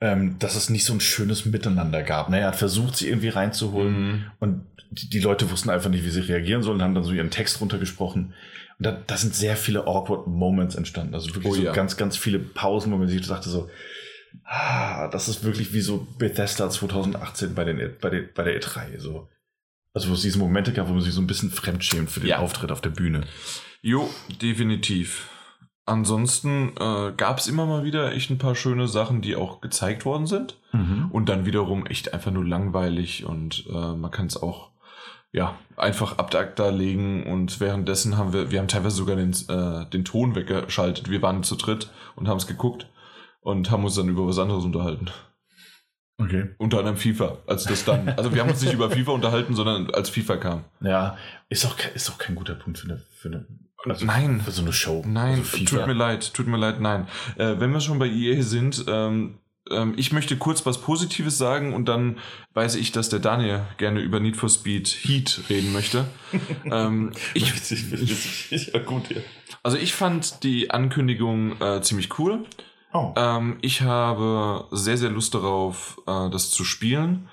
[0.00, 2.28] ähm, dass es nicht so ein schönes Miteinander gab.
[2.28, 2.38] Ne?
[2.38, 4.24] Er hat versucht, sie irgendwie reinzuholen Mhm.
[4.38, 7.30] und die, die Leute wussten einfach nicht, wie sie reagieren sollen, haben dann so ihren
[7.30, 8.32] Text runtergesprochen.
[8.78, 11.14] Und da, da sind sehr viele awkward Moments entstanden.
[11.14, 11.72] Also wirklich Oh so ja.
[11.72, 13.68] ganz, ganz viele Pausen, wo man sich dachte so,
[14.44, 18.98] ah, das ist wirklich wie so Bethesda 2018 bei, den, bei, den, bei der E3.
[18.98, 19.28] So.
[19.94, 22.28] Also wo es diese Momente gab, wo man sich so ein bisschen fremdschämt für den
[22.28, 22.38] Ja.
[22.38, 23.24] Auftritt auf der Bühne.
[23.80, 24.08] Jo,
[24.40, 25.28] definitiv.
[25.86, 30.04] Ansonsten äh, gab es immer mal wieder echt ein paar schöne Sachen, die auch gezeigt
[30.04, 30.58] worden sind.
[31.10, 34.70] Und dann wiederum echt einfach nur langweilig und äh, man kann es auch
[35.32, 39.88] ja einfach ab da legen und währenddessen haben wir, wir haben teilweise sogar den, äh,
[39.90, 41.10] den Ton weggeschaltet.
[41.10, 42.86] Wir waren zu dritt und haben es geguckt
[43.48, 45.06] und haben uns dann über was anderes unterhalten.
[46.18, 46.50] Okay.
[46.58, 49.90] Unter anderem FIFA, als das dann, also wir haben uns nicht über FIFA unterhalten, sondern
[49.90, 50.64] als FIFA kam.
[50.80, 51.16] Ja,
[51.48, 53.46] ist auch, ist auch kein guter Punkt für eine, für eine
[53.86, 54.42] also Nein.
[54.42, 55.02] für so eine Show.
[55.06, 57.06] Nein, also tut mir leid, tut mir leid, nein.
[57.36, 59.38] Äh, wenn wir schon bei EA sind, ähm,
[59.70, 62.18] ähm, ich möchte kurz was Positives sagen und dann
[62.52, 66.04] weiß ich, dass der Daniel gerne über Need for Speed Heat reden möchte.
[66.70, 69.22] ähm, ich, Witzig, witzig, ist ja gut hier.
[69.62, 72.44] also ich fand die Ankündigung äh, ziemlich cool.
[72.92, 73.12] Oh.
[73.16, 77.28] Ähm, ich habe sehr, sehr Lust darauf, äh, das zu spielen.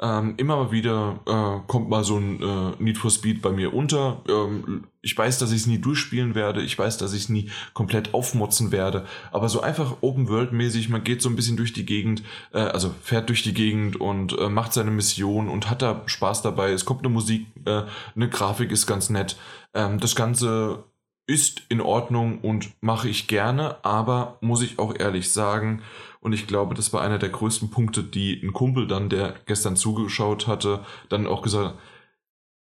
[0.00, 3.74] Ähm, immer mal wieder äh, kommt mal so ein äh, Need for Speed bei mir
[3.74, 4.22] unter.
[4.28, 6.62] Ähm, ich weiß, dass ich es nie durchspielen werde.
[6.62, 9.06] Ich weiß, dass ich es nie komplett aufmotzen werde.
[9.32, 13.28] Aber so einfach Open-World-mäßig, man geht so ein bisschen durch die Gegend, äh, also fährt
[13.28, 16.70] durch die Gegend und äh, macht seine Mission und hat da Spaß dabei.
[16.70, 17.82] Es kommt eine Musik, äh,
[18.14, 19.36] eine Grafik ist ganz nett.
[19.74, 20.84] Ähm, das Ganze
[21.28, 25.82] ist in Ordnung und mache ich gerne, aber muss ich auch ehrlich sagen,
[26.20, 29.76] und ich glaube, das war einer der größten Punkte, die ein Kumpel dann, der gestern
[29.76, 31.78] zugeschaut hatte, dann auch gesagt, hat,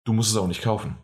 [0.04, 0.98] du musst es auch nicht kaufen.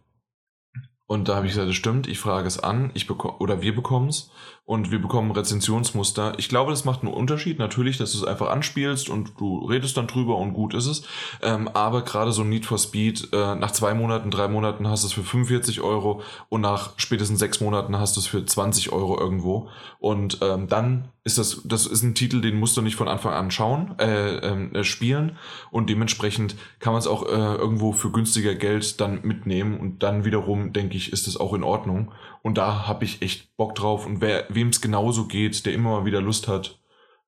[1.07, 4.09] Und da habe ich gesagt, das stimmt, ich frage es an, ich oder wir bekommen
[4.09, 4.31] es
[4.67, 6.35] und wir bekommen Rezensionsmuster.
[6.39, 9.97] Ich glaube, das macht einen Unterschied, natürlich, dass du es einfach anspielst und du redest
[9.97, 11.03] dann drüber und gut ist es.
[11.41, 15.05] Ähm, aber gerade so ein Need for Speed, äh, nach zwei Monaten, drei Monaten hast
[15.05, 18.91] du es für 45 Euro und nach spätestens sechs Monaten hast du es für 20
[18.91, 19.69] Euro irgendwo.
[20.01, 23.33] Und ähm, dann ist das, das ist ein Titel, den musst du nicht von Anfang
[23.33, 25.37] an schauen, äh, ähm, äh, spielen
[25.73, 30.25] und dementsprechend kann man es auch äh, irgendwo für günstiger Geld dann mitnehmen und dann
[30.25, 32.13] wiederum denke ich, ist das auch in Ordnung
[32.47, 35.99] und da habe ich echt Bock drauf und wer wem es genauso geht, der immer
[35.99, 36.79] mal wieder Lust hat,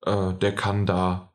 [0.07, 1.33] äh, der kann da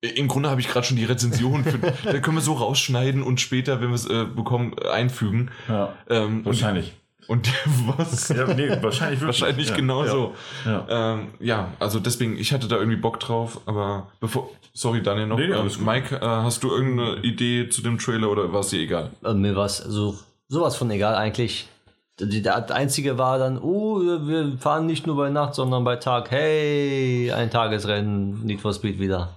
[0.00, 3.40] im Grunde habe ich gerade schon die Rezension, für, da können wir so rausschneiden und
[3.40, 5.52] später, wenn wir es äh, bekommen, äh, einfügen.
[5.68, 6.94] Ja, Ähm, wahrscheinlich.
[7.28, 8.28] Und, und was?
[8.28, 9.40] Ja, nee, wahrscheinlich wirklich.
[9.40, 10.34] Wahrscheinlich ja, genau ja, so.
[10.64, 10.86] Ja.
[11.14, 14.50] Ähm, ja, also deswegen, ich hatte da irgendwie Bock drauf, aber bevor.
[14.74, 15.38] Sorry, Daniel noch.
[15.38, 15.70] Nee, ähm.
[15.84, 19.10] Mike, äh, hast du irgendeine Idee zu dem Trailer oder war es dir egal?
[19.24, 21.68] Äh, mir war es so, sowas von egal eigentlich.
[22.18, 26.30] Die, der einzige war dann, oh, wir fahren nicht nur bei Nacht, sondern bei Tag.
[26.30, 29.36] Hey, ein Tagesrennen, Need for Speed wieder.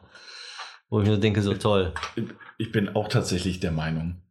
[0.90, 1.94] Wo ich mir denke, so toll.
[2.58, 4.22] Ich bin auch tatsächlich der Meinung,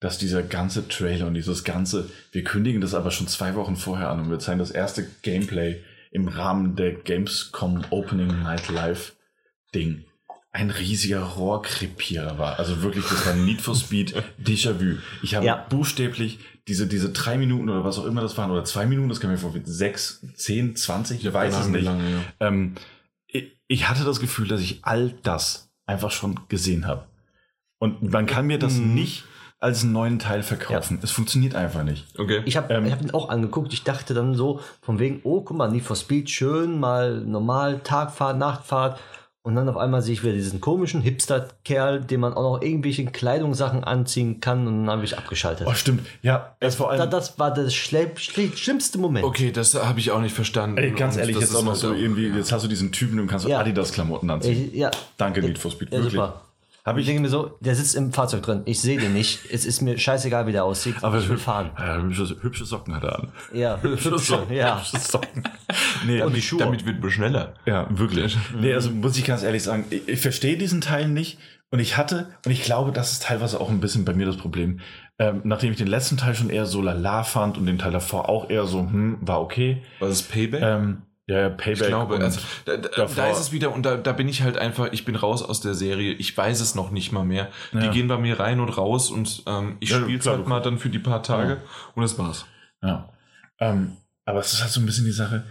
[0.00, 4.10] dass dieser ganze Trailer und dieses ganze, wir kündigen das aber schon zwei Wochen vorher
[4.10, 9.14] an und wir zeigen das erste Gameplay im Rahmen der Gamescom Opening Night Live
[9.74, 10.04] Ding.
[10.52, 12.58] Ein riesiger Rohrkrepierer war.
[12.60, 14.98] Also wirklich, das war Need for Speed Déjà-vu.
[15.22, 15.66] Ich habe Ja.
[15.68, 16.38] buchstäblich
[16.68, 19.30] diese, diese drei Minuten oder was auch immer das waren, oder zwei Minuten, das kann
[19.30, 21.84] mir vor sechs, zehn, zwanzig, ich weiß es nicht.
[21.84, 22.20] Lange, ja.
[22.40, 22.74] Ähm,
[23.26, 27.06] ich, ich hatte das Gefühl, dass ich all das einfach schon gesehen habe.
[27.78, 28.94] Und man kann mir das Mhm.
[28.94, 29.24] nicht
[29.60, 30.98] als einen neuen Teil verkaufen.
[31.02, 32.06] Es funktioniert einfach nicht.
[32.18, 32.42] Okay.
[32.44, 32.86] Ich habe Ähm.
[32.86, 33.72] ich hab ihn auch angeguckt.
[33.72, 37.80] Ich dachte dann so, von wegen, oh, guck mal, Need for Speed, schön, mal normal,
[37.80, 39.00] Tagfahrt, Nachtfahrt.
[39.46, 43.04] Und dann auf einmal sehe ich wieder diesen komischen Hipster-Kerl, dem man auch noch irgendwelche
[43.04, 44.66] Kleidungssachen anziehen kann.
[44.66, 45.66] Und dann habe ich abgeschaltet.
[45.68, 46.06] Oh, stimmt.
[46.22, 46.98] Ja, es vor allem.
[46.98, 49.26] Da, das war der schle schle schlimmste Moment.
[49.26, 50.78] Okay, das habe ich auch nicht verstanden.
[50.78, 52.68] ey, ganz Und ehrlich, das jetzt ist auch noch halt so irgendwie, jetzt hast du
[52.68, 53.60] diesen Typen, dem kannst du Ja.
[53.60, 54.70] Adidas-Klamotten anziehen.
[54.72, 55.90] Ich, ja, Danke, Need for Speed.
[55.92, 56.12] ja, wirklich.
[56.14, 56.40] super.
[56.86, 58.60] Habe Ich denke mir so, der sitzt im Fahrzeug drin.
[58.66, 59.40] Ich sehe den nicht.
[59.50, 60.96] Es ist mir scheißegal, wie der aussieht.
[61.02, 61.70] Aber ich will fahren.
[61.78, 63.32] Ja, hübsche, hübsche Socken hat er an.
[63.54, 64.78] Ja, hübsche, ja.
[64.78, 65.44] Hübsche Socken.
[66.06, 66.58] Nee, die Schuhe.
[66.58, 67.54] Damit wird man schneller.
[67.64, 68.36] Ja, wirklich.
[68.60, 71.38] Nee, also muss ich ganz ehrlich sagen, ich, ich verstehe diesen Teil nicht.
[71.70, 74.36] Und ich hatte, und ich glaube, das ist teilweise auch ein bisschen bei mir das
[74.36, 74.80] Problem.
[75.18, 78.28] Ähm, nachdem ich den letzten Teil schon eher so lala fand und den Teil davor
[78.28, 79.82] auch eher so, hm, war okay.
[80.00, 80.62] Was ist Payback?
[80.62, 81.80] Ähm, ja, ja, Payback.
[81.82, 84.56] ich glaube, also, da, da, da ist es wieder, und da, da bin ich halt
[84.58, 87.48] einfach, ich bin raus aus der Serie, ich weiß es noch nicht mal mehr.
[87.72, 87.90] Die Ja.
[87.90, 90.78] gehen bei mir rein und raus und ähm, ich Ja, spiele es halt mal dann
[90.78, 91.60] für die paar Tage Ja.
[91.94, 92.44] und das war's.
[92.82, 93.08] Ja.
[93.58, 95.44] Ähm, aber es ist halt so ein bisschen die Sache.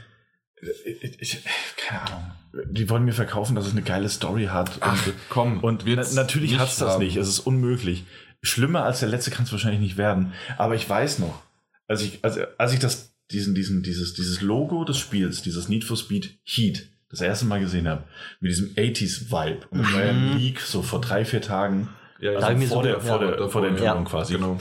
[0.86, 1.44] Ich, ich,
[1.78, 2.32] keine Ahnung.
[2.72, 4.78] Die wollen mir verkaufen, dass es eine geile Story hat.
[4.82, 7.18] Ach, und, komm, und na, natürlich hat es das nicht.
[7.18, 8.06] Es ist unmöglich.
[8.44, 10.34] Schlimmer als der letzte kann es wahrscheinlich nicht werden.
[10.58, 11.42] Aber ich weiß noch,
[11.88, 15.84] als ich, als, als ich das, diesen, diesen, dieses, dieses Logo des Spiels, dieses Need
[15.84, 18.04] for Speed Heat, das erste Mal gesehen habe,
[18.40, 19.68] mit diesem 80s-Vibe.
[19.70, 21.90] Und das war ja ein Leak so vor drei, vier Tagen.
[22.20, 23.00] Ja, also vor, so, der, ja.
[23.00, 23.78] vor, der, Davor, vor der ja.
[23.78, 24.34] Enthüllung quasi.
[24.34, 24.60] Genau.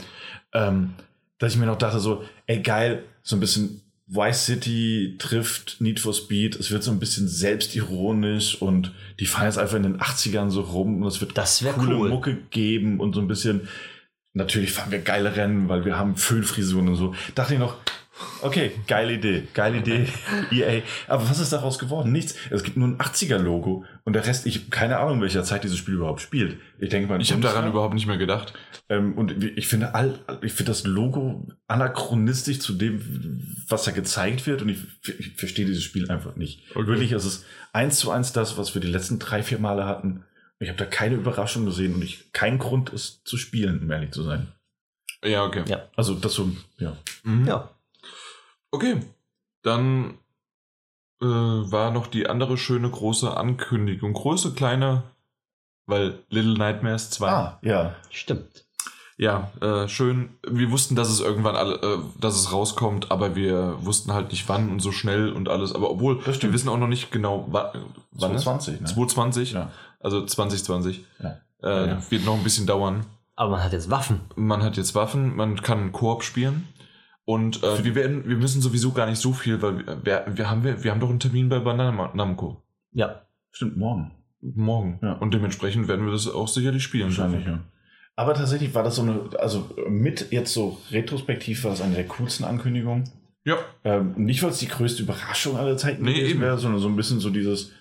[0.53, 0.93] Ähm,
[1.39, 5.99] dass ich mir noch dachte so, ey geil, so ein bisschen Vice City trifft Need
[5.99, 6.55] for Speed.
[6.55, 10.61] Es wird so ein bisschen selbstironisch und die fahren jetzt einfach in den 80ern so
[10.61, 12.09] rum und es wird Das coole cool.
[12.09, 13.67] Mucke geben und so ein bisschen,
[14.33, 17.15] natürlich fahren wir geile Rennen, weil wir haben Föhnfrisuren und so.
[17.33, 17.77] Dachte ich noch,
[18.41, 20.07] okay, geile Idee, geile Idee,
[20.51, 20.81] EA.
[21.07, 22.11] Aber was ist daraus geworden?
[22.11, 22.35] Nichts.
[22.49, 25.77] Es gibt nur ein 80er-Logo und der Rest, ich habe keine Ahnung, welcher Zeit dieses
[25.77, 26.57] Spiel überhaupt spielt.
[26.79, 28.53] Ich denke mal, Ich habe daran überhaupt nicht mehr gedacht.
[28.89, 34.45] ähm, und ich finde all, ich finde das Logo anachronistisch zu dem, was da gezeigt
[34.47, 34.61] wird.
[34.61, 34.79] Und ich,
[35.19, 36.63] ich verstehe dieses Spiel einfach nicht.
[36.75, 36.87] Okay.
[36.87, 40.23] Wirklich, es ist eins zu eins das, was wir die letzten drei, vier Male hatten.
[40.59, 44.11] Ich habe da keine Überraschung gesehen und ich keinen Grund, es zu spielen, um ehrlich
[44.11, 44.47] zu sein.
[45.25, 45.63] Ja, okay.
[45.67, 45.89] Ja.
[45.95, 46.95] Also das so, ja.
[47.23, 47.47] Mhm.
[47.47, 47.69] Ja.
[48.73, 48.99] Okay.
[49.61, 50.15] Dann
[51.21, 54.13] äh, war noch die andere schöne große Ankündigung.
[54.13, 55.03] Große, kleine,
[55.85, 57.29] weil Little Nightmares 2.
[57.29, 57.95] Ah, ja.
[58.09, 58.65] Stimmt.
[59.15, 60.29] Ja, äh, schön.
[60.45, 64.49] Wir wussten, dass es irgendwann alle, äh, dass es rauskommt, aber wir wussten halt nicht
[64.49, 65.75] wann und so schnell und alles.
[65.75, 67.71] Aber obwohl, Das wir wissen auch noch nicht genau, wa
[68.11, 68.87] wann es 2020, ne?
[68.87, 69.71] 2020, Ja.
[69.99, 71.05] also 2020.
[71.21, 71.37] Ja.
[71.61, 72.11] Äh, Ja.
[72.11, 73.05] Wird noch ein bisschen dauern.
[73.35, 74.21] Aber man hat jetzt Waffen.
[74.35, 76.67] Man hat jetzt Waffen, man kann Koop spielen.
[77.25, 80.63] Und äh, wir werden, wir müssen sowieso gar nicht so viel, weil wir, wir, haben
[80.63, 83.21] wir, wir haben doch einen Termin bei Bandai Namco Ja.
[83.51, 84.11] Stimmt, morgen.
[84.41, 85.13] morgen Ja.
[85.13, 87.05] und dementsprechend werden wir das auch sicherlich spielen.
[87.05, 87.59] Wahrscheinlich, ja.
[88.15, 92.07] Aber tatsächlich war das so eine, also mit jetzt so retrospektiv war das eine der
[92.07, 93.09] coolsten Ankündigungen.
[93.45, 96.41] Ja, Ähm, nicht, weil es die größte Überraschung aller Zeiten Nee, gewesen eben.
[96.41, 97.71] wäre, sondern so ein bisschen so dieses,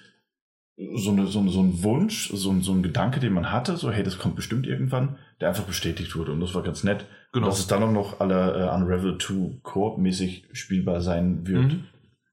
[0.96, 3.76] so, eine, so, ein- so ein Wunsch, so, ein- so ein Gedanke, den man hatte,
[3.76, 6.32] so, hey, das kommt bestimmt irgendwann, der einfach bestätigt wurde.
[6.32, 7.06] Und das war ganz nett.
[7.32, 7.46] Genau.
[7.48, 11.72] Dass es dann auch noch alle äh, Unravel 2 Koop-mäßig spielbar sein wird.
[11.72, 11.84] Mhm.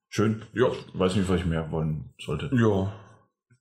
[0.09, 0.41] Schön.
[0.53, 0.67] Ja.
[0.93, 2.49] Weiß nicht, was ich mehr wollen sollte.
[2.53, 2.91] Ja.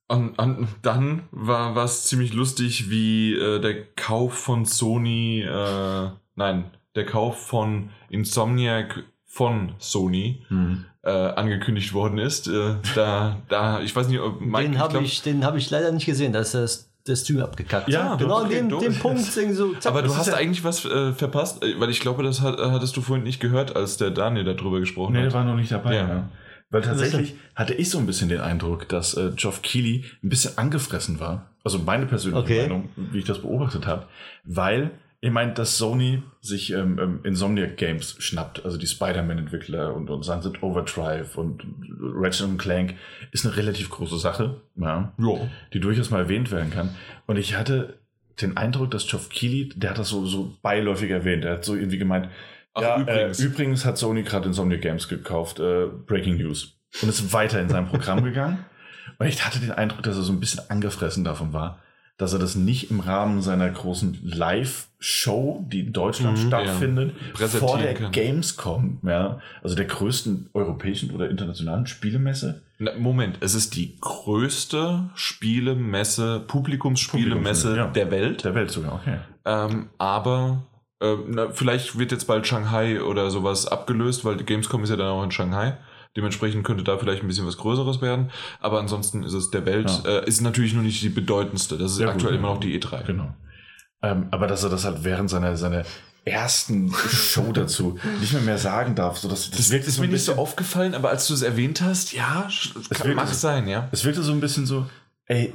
[0.07, 6.71] An, an, dann war es ziemlich lustig, wie äh, der Kauf von Sony, äh, nein,
[6.95, 10.85] der Kauf von Insomniac von Sony Mhm.
[11.03, 12.47] äh, angekündigt worden ist.
[12.47, 15.69] Äh, da, da, ich weiß nicht, ob Mike, den habe glaub- ich, den hab ich
[15.69, 16.33] leider nicht gesehen.
[16.33, 17.89] Da ist das, der Stream abgekackt.
[17.89, 19.19] Ja, genau okay, den, den Punkt.
[19.53, 22.41] So, zack, Aber du hast ja- eigentlich was äh, verpasst, äh, weil ich glaube, das
[22.41, 25.33] hat, hattest du vorhin nicht gehört, als der Daniel darüber gesprochen Nee, der hat.
[25.33, 25.95] war noch nicht dabei.
[25.95, 26.07] Ja.
[26.07, 26.29] Ja.
[26.71, 30.57] Weil tatsächlich hatte ich so ein bisschen den Eindruck, dass äh, Geoff Keighley ein bisschen
[30.57, 31.49] angefressen war.
[31.63, 32.61] Also meine persönliche Okay.
[32.61, 34.05] Meinung, wie ich das beobachtet habe.
[34.43, 40.09] Weil, ich meine, dass Sony sich ähm, ähm, Insomniac Games schnappt, also die Spider-Man-Entwickler und,
[40.09, 41.63] und Sunset Overdrive und
[41.99, 42.95] Ratchet Clank,
[43.31, 45.49] ist eine relativ große Sache, ja, Ja.
[45.73, 46.95] die durchaus mal erwähnt werden kann.
[47.27, 47.99] Und ich hatte
[48.41, 51.75] den Eindruck, dass Geoff Keighley, der hat das so, so beiläufig erwähnt, der hat so
[51.75, 52.29] irgendwie gemeint,
[52.73, 53.39] Ach, ja, übrigens.
[53.39, 55.59] Äh, übrigens hat Sony gerade Insomniac Games gekauft.
[55.59, 56.77] Äh, Breaking News.
[57.01, 58.63] Und ist weiter in seinem Programm gegangen.
[59.17, 61.81] Und ich hatte den Eindruck, dass er so ein bisschen angefressen davon war,
[62.19, 67.67] dass er das nicht im Rahmen seiner großen Live-Show, die in Deutschland Mhm, stattfindet, Präsentieren
[67.67, 68.11] vor der kann.
[68.11, 72.61] Gamescom, ja, also der größten europäischen oder internationalen Spielemesse.
[72.77, 77.87] Na, Moment, es ist die größte Spielemesse, Publikumsspielemesse Publikumsmesse, ja.
[77.87, 78.43] der Welt.
[78.43, 79.17] Der Welt sogar, okay.
[79.45, 80.63] Ähm, aber
[80.99, 84.97] äh, na, vielleicht wird jetzt bald Shanghai oder sowas abgelöst, weil die Gamescom ist ja
[84.97, 85.77] dann auch in Shanghai.
[86.17, 88.31] Dementsprechend könnte da vielleicht ein bisschen was Größeres werden.
[88.59, 90.19] Aber ansonsten ist es der Welt, Ja.
[90.19, 91.77] äh, ist natürlich nur nicht die bedeutendste.
[91.77, 92.39] Das ist Ja, gut, aktuell ja.
[92.39, 93.03] immer noch die E E3.
[93.05, 93.33] Genau.
[94.01, 95.83] Ähm, aber dass er das halt während seiner, seiner
[96.25, 100.07] ersten Show dazu nicht mehr mehr sagen darf, so dass Das, wirkt ist so mir
[100.09, 103.87] nicht so aufgefallen, aber als du es erwähnt hast, ja, sch- kann, mag sein, ja.
[103.91, 104.85] Es wirkte so ein bisschen so,
[105.25, 105.53] ey,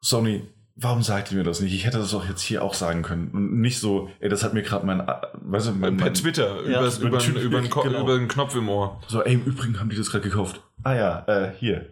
[0.00, 0.42] Sony,
[0.76, 1.72] warum sagt ihr mir das nicht?
[1.74, 3.28] Ich hätte das doch jetzt hier auch sagen können.
[3.32, 5.00] Und nicht so, ey, das hat mir gerade mein,
[5.32, 6.80] weißt du, mein, Per mein Twitter, Ja.
[6.80, 8.02] übers, über, Über über, den Ko- genau.
[8.02, 9.00] über den Knopf im Ohr.
[9.08, 10.60] so, ey, im Übrigen haben die das gerade gekauft.
[10.82, 11.86] Ah ja, äh, hier.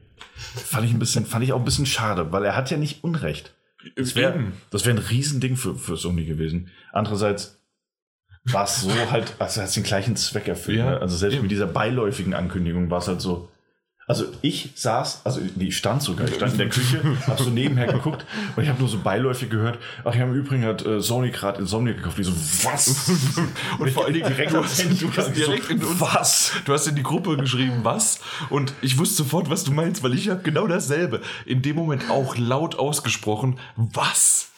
[0.45, 3.03] Fand ich ein bisschen, fand ich auch ein bisschen schade, weil er hat ja nicht
[3.05, 3.55] Unrecht.
[3.97, 4.39] Das wäre
[4.71, 6.71] das wär ein Riesending für, für Sony gewesen.
[6.93, 7.61] Andererseits
[8.45, 10.79] war es so halt, also hat es den gleichen Zweck erfüllt.
[10.79, 11.01] Ja, ne?
[11.01, 11.43] Also selbst eben.
[11.43, 13.49] mit dieser beiläufigen Ankündigung war es halt so.
[14.07, 17.49] Also ich saß, also nee, ich stand sogar, ich stand in der Küche, hab so
[17.49, 21.01] nebenher geguckt und ich habe nur so beiläufig gehört, ach ja, im Übrigen hat äh,
[21.01, 22.19] Sony gerade Insomniac gekauft.
[22.19, 22.33] Ich so,
[22.65, 23.09] was?
[23.79, 26.53] Und vor allen Dingen direkt du hast, du hast direkt so, in uns, was?
[26.67, 28.21] Du hast in die Gruppe geschrieben, was?
[28.51, 31.23] Und ich wusste sofort, was du meinst, weil ich habe genau dasselbe.
[31.47, 34.49] In dem Moment auch laut ausgesprochen, was?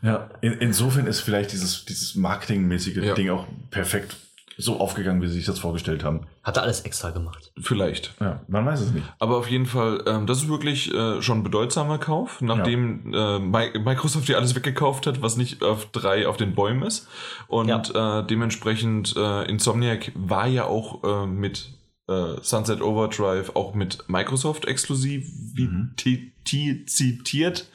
[0.00, 3.14] Ja, in, insofern ist vielleicht dieses, dieses marketingmäßige Ja.
[3.14, 4.16] Ding auch perfekt
[4.56, 6.26] so aufgegangen, wie sie sich das vorgestellt haben.
[6.42, 7.52] Hat er alles extra gemacht.
[7.60, 8.14] Vielleicht.
[8.20, 9.04] Ja, man weiß es nicht.
[9.18, 13.38] Aber auf jeden Fall, ähm, das ist wirklich äh, schon ein bedeutsamer Kauf, nachdem äh,
[13.38, 17.08] Mi- Microsoft ja alles weggekauft hat, was nicht auf drei auf den Bäumen ist.
[17.48, 21.70] Und äh, dementsprechend, äh, Insomniac war ja auch äh, mit
[22.08, 27.66] äh, Sunset Overdrive auch mit Microsoft exklusiviert.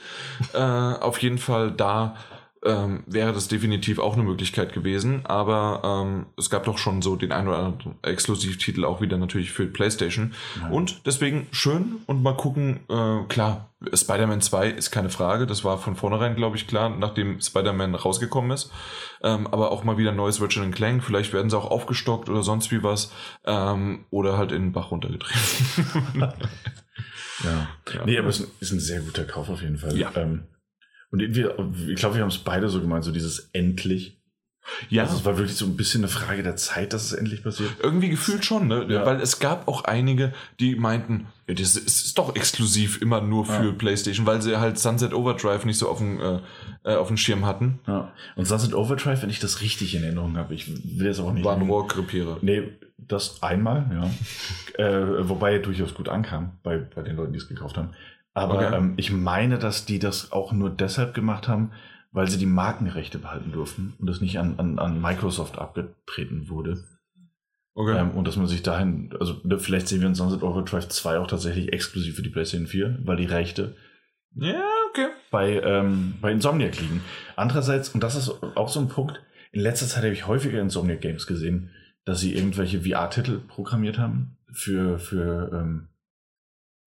[0.53, 2.15] Äh, auf jeden Fall da
[2.65, 7.15] ähm, wäre das definitiv auch eine Möglichkeit gewesen, aber ähm, es gab doch schon so
[7.15, 10.33] den einen oder anderen Exklusivtitel auch wieder natürlich für PlayStation.
[10.69, 15.77] Und deswegen schön und mal gucken, äh, klar, Spider-Man 2 ist keine Frage, das war
[15.77, 18.71] von vornherein, glaube ich, klar, nachdem Spider-Man rausgekommen ist.
[19.23, 22.71] Ähm, aber auch mal wieder neues Ratchet Clank, vielleicht werden sie auch aufgestockt oder sonst
[22.71, 23.11] wie was
[23.45, 26.29] ähm, oder halt in den Bach runtergetrieben.
[27.43, 27.67] Ja.
[27.93, 28.05] Ja.
[28.05, 29.97] Nee, aber es ist ein, ist ein sehr guter Kauf auf jeden Fall.
[29.97, 30.11] Ja.
[30.15, 30.43] Ähm,
[31.11, 31.45] und irgendwie,
[31.91, 34.17] ich glaube, wir haben es beide so gemeint, so dieses endlich.
[34.89, 37.43] ja, Also es war wirklich so ein bisschen eine Frage der Zeit, dass es endlich
[37.43, 37.71] passiert.
[37.81, 38.85] Irgendwie gefühlt schon, ne?
[38.89, 39.05] Ja.
[39.05, 43.65] Weil es gab auch einige, die meinten, ja, das ist, doch exklusiv immer nur für
[43.65, 43.71] Ja.
[43.71, 46.39] PlayStation, weil sie halt Sunset Overdrive nicht so auf dem, äh,
[46.83, 47.79] äh, auf dem Schirm hatten.
[47.87, 48.13] Ja.
[48.35, 50.67] Und Sunset Overdrive, wenn ich das richtig in Erinnerung habe, ich
[50.99, 51.43] will jetzt auch nicht.
[51.43, 52.37] War ein Rohrkrepierer.
[52.41, 52.63] Nee,
[52.97, 54.83] das einmal, ja.
[54.85, 57.89] äh, wobei er durchaus gut ankam bei, bei den Leuten, die es gekauft haben.
[58.33, 58.75] Aber Okay.
[58.75, 61.71] ähm, ich meine, dass die das auch nur deshalb gemacht haben,
[62.11, 66.83] weil sie die Markenrechte behalten durften und das nicht an, an, an Microsoft abgetreten wurde.
[67.75, 67.97] Okay.
[67.97, 71.19] Ähm, und dass man sich dahin, also ne, vielleicht sehen wir in Sunset Overdrive 2
[71.19, 73.75] auch tatsächlich exklusiv für die PlayStation 4, weil die Rechte
[74.35, 75.07] ja, okay.
[75.31, 77.01] bei, ähm, bei Insomniac liegen.
[77.35, 81.01] Andererseits, und das ist auch so ein Punkt, in letzter Zeit habe ich häufiger Insomniac
[81.01, 81.71] Games gesehen,
[82.05, 85.89] dass sie irgendwelche VR-Titel programmiert haben für, für, ähm,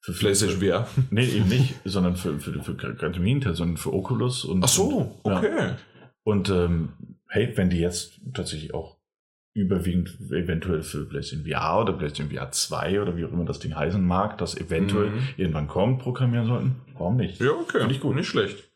[0.03, 0.87] für PlayStation VR.
[1.11, 4.62] Nee, eben nicht, sondern für, für, für im Gegenteil, sondern für Oculus und.
[4.65, 5.38] Ach so, Ja.
[5.38, 5.71] okay.
[6.25, 6.91] Und ähm,
[7.29, 8.99] hey, wenn die jetzt tatsächlich auch
[9.55, 13.75] überwiegend eventuell für PlayStation VR oder PlayStation VR 2 oder wie auch immer das Ding
[13.75, 15.19] heißen mag, das eventuell Mhm.
[15.37, 17.41] irgendwann kommt, programmieren sollten, warum nicht?
[17.41, 17.81] Ja, okay.
[17.81, 18.15] Finde ich gut.
[18.17, 18.71] Nicht schlecht.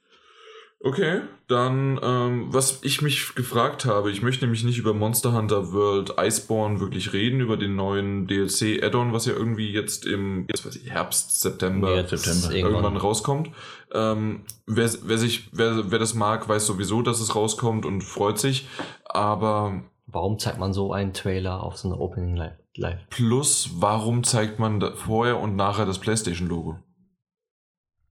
[0.83, 5.73] Okay, dann, ähm, was ich mich gefragt habe, ich möchte nämlich nicht über Monster Hunter
[5.73, 10.77] World Iceborne wirklich reden, über den neuen DLC-Add-on, was ja irgendwie jetzt im jetzt weiß
[10.77, 12.55] ich, Herbst, September, Jetzt September.
[12.55, 12.83] irgendwann.
[12.85, 13.51] irgendwann rauskommt.
[13.93, 18.39] Ähm, wer, wer, sich, wer, wer das mag, weiß sowieso, dass es rauskommt und freut
[18.39, 18.69] sich.
[19.05, 22.55] Aber Warum zeigt man so einen Trailer auf so einer Opening Live?
[22.77, 23.01] Live?
[23.09, 26.79] plus, warum zeigt man da vorher und nachher das PlayStation-Logo?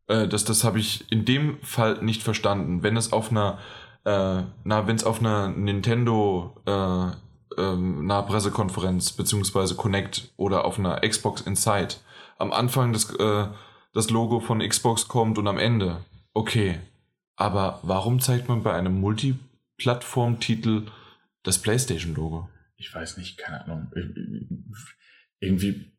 [0.07, 2.83] Äh, das das habe ich in dem Fall nicht verstanden.
[2.83, 3.59] Wenn es auf einer,
[4.03, 10.79] äh, na, wenn es auf einer Nintendo äh, ähm, einer Pressekonferenz beziehungsweise Connect oder auf
[10.79, 11.95] einer Xbox Inside
[12.37, 13.47] am Anfang das, äh,
[13.93, 16.79] das Logo von Xbox kommt und am Ende, okay.
[17.37, 20.87] Aber warum zeigt man bei einem Multiplattform-Titel
[21.43, 22.49] das PlayStation-Logo?
[22.77, 23.91] Ich weiß nicht, keine Ahnung.
[25.39, 25.94] Irgendwie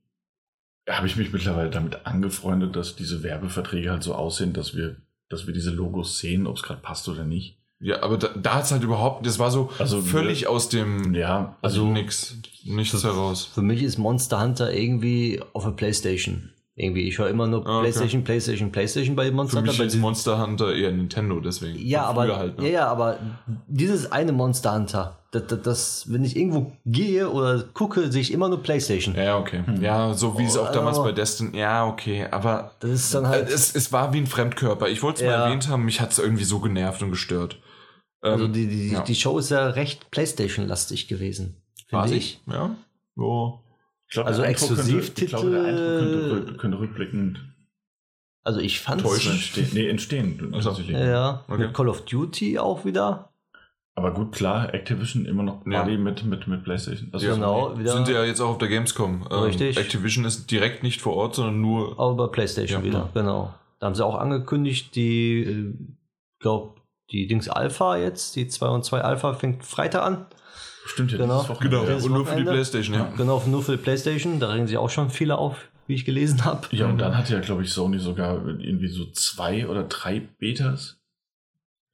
[0.89, 4.97] habe ich mich mittlerweile damit angefreundet, dass diese Werbeverträge halt so aussehen, dass wir,
[5.29, 7.59] dass wir diese Logos sehen, ob es gerade passt oder nicht.
[7.79, 11.57] Ja, aber da, da hat's halt überhaupt, das war so Also, völlig aus dem, Ja,
[11.61, 13.51] also, also nix, nichts heraus.
[13.53, 16.51] Für mich ist Monster Hunter irgendwie auf der Playstation.
[16.79, 17.83] Irgendwie, ich höre immer nur Ah, okay.
[17.85, 19.83] Playstation, Playstation, Playstation bei Monster Für mich Hunter.
[19.83, 21.79] bei ist Monster Hunter eher Nintendo, deswegen.
[21.87, 22.65] ja, aber, halt, ne?
[22.67, 23.19] ja, ja, aber
[23.67, 28.33] dieses eine Monster Hunter, das, das, das, wenn ich irgendwo gehe oder gucke, sehe ich
[28.33, 29.15] immer nur Playstation.
[29.15, 29.63] Ja, okay.
[29.81, 31.05] Ja, so wie es auch damals Oh.
[31.05, 34.89] bei Destiny, ja, okay, aber Das ist dann halt, es, es war wie ein Fremdkörper.
[34.89, 35.39] Ich wollte es Ja.
[35.39, 37.59] mal erwähnt haben, mich hat es irgendwie so genervt und gestört.
[38.21, 39.03] also Ähm, die, die, ja.
[39.03, 41.63] die Show ist ja recht Playstation-lastig gewesen.
[41.91, 42.27] war Finde sie?
[42.27, 42.41] ich.
[42.47, 42.75] Ja.
[43.15, 43.61] So.
[44.09, 44.67] ich glaube, Also könnte, ich
[45.31, 47.39] glaube, der Exklusivtitel- Eindruck könnte, könnte rückblickend
[48.45, 49.35] Also ich fand Täuschend.
[49.35, 49.69] entstehen.
[49.73, 50.53] Nee, entstehen.
[50.55, 50.69] Ach so.
[50.71, 50.97] tatsächlich.
[50.97, 51.59] Ja, Okay.
[51.63, 53.31] mit Call of Duty auch wieder.
[53.99, 55.83] Aber gut, klar, Activision immer noch Ja.
[55.83, 57.09] Buddy mit, mit, mit PlayStation.
[57.13, 57.93] Also Genau, wieder.
[57.93, 59.27] Sind ja jetzt auch auf der Gamescom.
[59.31, 59.79] Ähm, Richtig.
[59.79, 61.99] Activision ist direkt nicht vor Ort, sondern nur.
[61.99, 63.55] Aber bei PlayStation Ja, wieder, genau.
[63.79, 65.75] Da haben sie auch angekündigt, die, äh,
[66.41, 70.27] glaub, die Dings Alpha jetzt, die 2 und 2 Alpha fängt Freitag an.
[70.85, 71.45] Stimmt ja, Genau.
[71.59, 72.45] Genau, Dieses und nur für die.
[72.45, 73.13] Playstation, ja.
[73.17, 74.41] Genau, nur für die PlayStation.
[74.41, 76.69] Da regen sich auch schon viele auf, wie ich gelesen habe.
[76.71, 80.99] Ja, und dann hat ja, glaube ich, Sony sogar irgendwie so zwei oder drei Betas.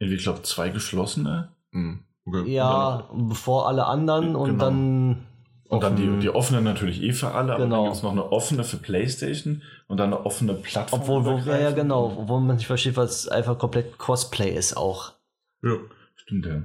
[0.01, 1.53] Irgendwie, ich glaube, zwei geschlossene.
[1.73, 2.51] Hm, okay.
[2.53, 4.65] Ja, bevor alle anderen und Genau.
[4.65, 5.27] dann.
[5.69, 7.77] Und dann die, die offene natürlich eh für alle, aber Genau.
[7.77, 11.01] dann gibt es noch eine offene für PlayStation und dann eine offene Plattform.
[11.01, 15.13] Obwohl, wo, ja, ja, genau, obwohl man nicht versteht, was einfach komplett Cosplay ist auch.
[15.63, 15.73] Ja.
[16.17, 16.63] Stimmt, ja.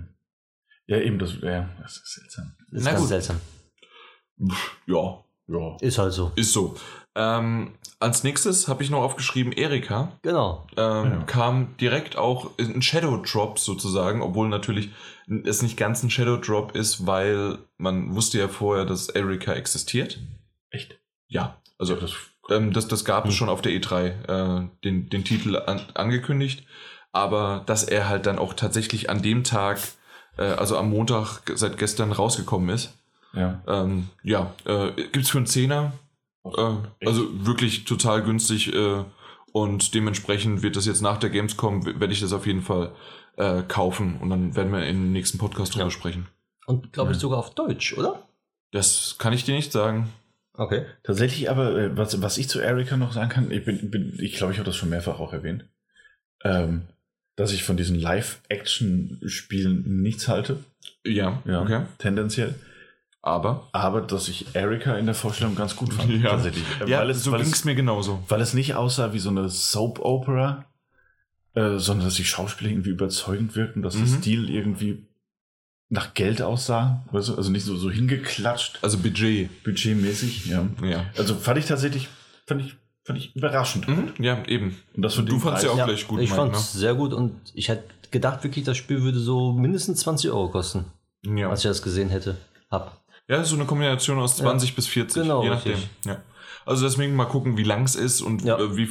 [0.88, 2.53] Ja, eben, das, ja, das ist seltsam.
[2.71, 3.09] Das ist Na ganz gut.
[3.09, 3.38] seltsam.
[4.88, 5.23] ja.
[5.49, 5.77] Ja.
[5.79, 6.34] Ist halt so.
[6.36, 6.75] Ist so.
[7.15, 10.11] Ähm, als nächstes habe ich noch aufgeschrieben, Erika.
[10.21, 10.67] Genau.
[10.77, 11.23] Ähm, Ja.
[11.25, 14.89] kam direkt auch ein Shadow Drop sozusagen, obwohl natürlich
[15.45, 20.19] es nicht ganz ein Shadow Drop ist, weil man wusste ja vorher, dass Erika existiert.
[20.69, 20.99] Echt?
[21.27, 22.13] Ja, also Ja, das,
[22.49, 23.37] ähm, das, das gab es Hm.
[23.37, 24.05] schon auf der E3,
[24.63, 26.65] äh, den, den Titel an, angekündigt,
[27.11, 29.79] aber dass er halt dann auch tatsächlich an dem Tag,
[30.37, 32.93] äh, also am Montag seit gestern rausgekommen ist.
[33.33, 33.61] Ja.
[33.67, 35.93] Ähm, ja, äh, gibt's für einen Zehner.
[36.55, 39.03] Äh, also wirklich total günstig äh,
[39.51, 42.93] und dementsprechend wird das jetzt nach der Gamescom, werde ich das auf jeden Fall
[43.37, 45.91] äh, kaufen und dann werden wir im nächsten Podcast drüber Ja.
[45.91, 46.27] sprechen.
[46.65, 47.21] Und glaube ich Ja.
[47.21, 48.27] sogar auf Deutsch, oder?
[48.71, 50.09] Das kann ich dir nicht sagen.
[50.53, 50.85] Okay.
[51.03, 54.33] Tatsächlich aber, äh, was, was ich zu Erika noch sagen kann, ich bin, bin ich
[54.35, 55.65] glaube, ich habe das schon mehrfach auch erwähnt,
[56.43, 56.83] ähm,
[57.35, 60.63] dass ich von diesen Live-Action-Spielen nichts halte,
[61.05, 61.85] Ja, ja, okay.
[61.99, 62.55] tendenziell,
[63.28, 66.32] Aber aber dass ich Erika in der Vorstellung ganz gut fand, Ja.
[66.32, 66.63] tatsächlich.
[66.88, 68.23] Ja, weil, es, so ging's es, mir genauso.
[68.30, 70.65] weil es nicht aussah wie so eine Soap-Opera,
[71.55, 74.17] äh, sondern dass die Schauspieler irgendwie überzeugend wirkten, dass der Mhm.
[74.19, 75.07] Stil irgendwie
[75.89, 77.36] nach Geld aussah, weißt du?
[77.36, 79.63] also nicht so, so hingeklatscht, Also Budget.
[79.63, 80.67] budgetmäßig, ja.
[80.84, 81.05] Ja.
[81.17, 82.09] Also fand ich tatsächlich,
[82.45, 82.75] fand ich,
[83.05, 83.88] fand ich überraschend.
[83.88, 84.78] Mhm, ja, eben.
[84.95, 87.69] Und das Du fandst ja auch gleich gut, ich fand es sehr gut und ich
[87.69, 90.86] hätte gedacht, wirklich, das Spiel würde so mindestens 20 Euro kosten,
[91.25, 91.49] Ja.
[91.49, 92.38] als ich das gesehen hätte.
[92.69, 93.01] Hab.
[93.28, 95.73] Ja, so eine Kombination aus 20 bis 40, Genau, je nachdem.
[95.73, 95.89] richtig.
[96.05, 96.21] Ja.
[96.65, 98.57] Also deswegen mal gucken, wie lang es ist und Ja.
[98.59, 98.89] äh, wie,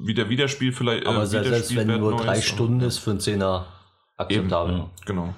[0.00, 1.06] wie der Wiederspiel vielleicht.
[1.06, 2.40] Aber äh, selbst, selbst wenn nur drei.
[2.40, 3.66] Stunden ist für einen Zehner
[4.16, 4.78] akzeptabel.
[4.78, 4.90] ja.
[5.04, 5.34] Genau.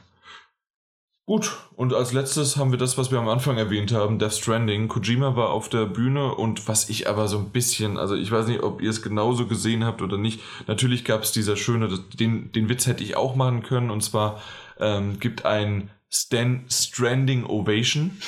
[1.28, 4.86] Gut, und als letztes haben wir das, was wir am Anfang erwähnt haben, Death Stranding.
[4.86, 8.46] Kojima war auf der Bühne und was ich aber so ein bisschen, also ich weiß
[8.46, 10.40] nicht, ob ihr es genauso gesehen habt oder nicht.
[10.68, 14.40] Natürlich gab es dieser schöne, den, den Witz hätte ich auch machen können und zwar
[14.78, 18.20] ähm, gibt ein Stan Stranding Ovation.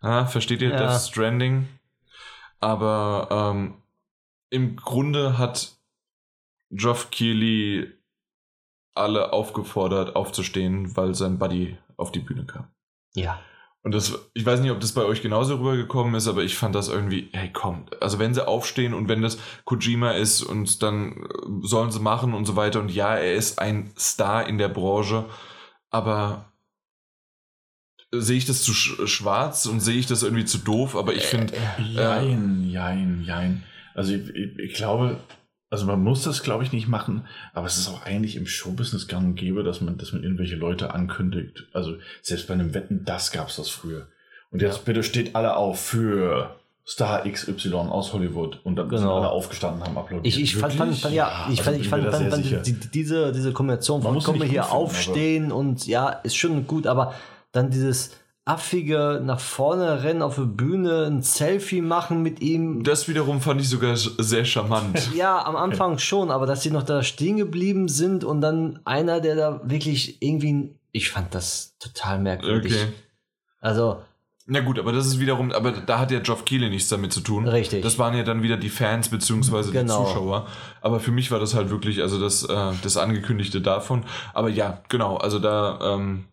[0.00, 0.76] Ah, versteht ihr Ja.
[0.76, 1.68] Death Stranding?
[2.60, 3.74] Aber ähm,
[4.50, 5.76] im Grunde hat
[6.70, 7.92] Geoff Keighley
[8.94, 12.68] alle aufgefordert, aufzustehen, weil sein Buddy auf die Bühne kam.
[13.14, 13.40] Ja.
[13.82, 16.74] Und das, ich weiß nicht, ob das bei euch genauso rübergekommen ist, aber ich fand
[16.74, 21.12] das irgendwie, hey komm, also wenn sie aufstehen und wenn das Kojima ist und dann
[21.12, 21.26] äh,
[21.62, 25.26] sollen sie machen und so weiter und ja, er ist ein Star in der Branche,
[25.90, 26.52] aber
[28.12, 31.24] sehe ich das zu sch schwarz und sehe ich das irgendwie zu doof, aber ich
[31.24, 31.54] finde,
[31.92, 33.62] Jein, jein, jein.
[33.94, 35.18] Also ich, ich, ich glaube,
[35.70, 39.08] also man muss das, glaube ich, nicht machen, aber es ist auch eigentlich im Showbusiness
[39.08, 41.66] gang und gäbe, dass man, dass man irgendwelche Leute ankündigt.
[41.72, 44.08] Also selbst bei einem Wetten, das gab es das früher.
[44.50, 46.54] Und jetzt bitte steht alle auf für
[46.86, 49.16] Star XY aus Hollywood und dann sind Genau.
[49.18, 50.24] alle aufgestanden haben applaudiert.
[50.24, 53.32] Ich, ich fand, fand, fand, ja, ich also fand, ich fand, fand, fand die, diese,
[53.32, 57.14] diese Kombination von komm hier finden, aufstehen und ja, ist schon gut, aber
[57.56, 58.10] dann dieses
[58.44, 62.84] affige nach vorne rennen auf der Bühne, ein Selfie machen mit ihm.
[62.84, 65.10] das wiederum fand ich sogar sehr charmant.
[65.16, 69.20] Ja, am Anfang schon, aber dass sie noch da stehen geblieben sind und dann einer,
[69.20, 72.72] der da wirklich irgendwie, ich fand das total merkwürdig.
[72.72, 72.92] Okay.
[73.60, 74.00] Also,
[74.46, 77.22] Na gut, aber das ist wiederum, aber da hat ja Geoff Keighley nichts damit zu
[77.22, 77.48] tun.
[77.48, 77.82] Richtig.
[77.82, 80.02] Das waren ja dann wieder die Fans beziehungsweise Genau.
[80.04, 80.46] die Zuschauer.
[80.82, 84.04] Aber für mich war das halt wirklich, also das, äh, das Angekündigte davon.
[84.34, 86.26] Aber ja, genau, also da ähm,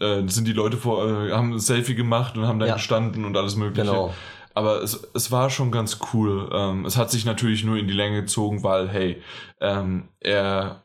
[0.00, 2.74] äh, sind die Leute vor, äh, haben ein Selfie gemacht und haben da Ja.
[2.74, 3.82] gestanden und alles mögliche.
[3.90, 4.14] genau.
[4.52, 6.50] Aber es, es war schon ganz cool.
[6.52, 9.22] Ähm, es hat sich natürlich nur in die Länge gezogen, weil, hey,
[9.60, 10.82] ähm, er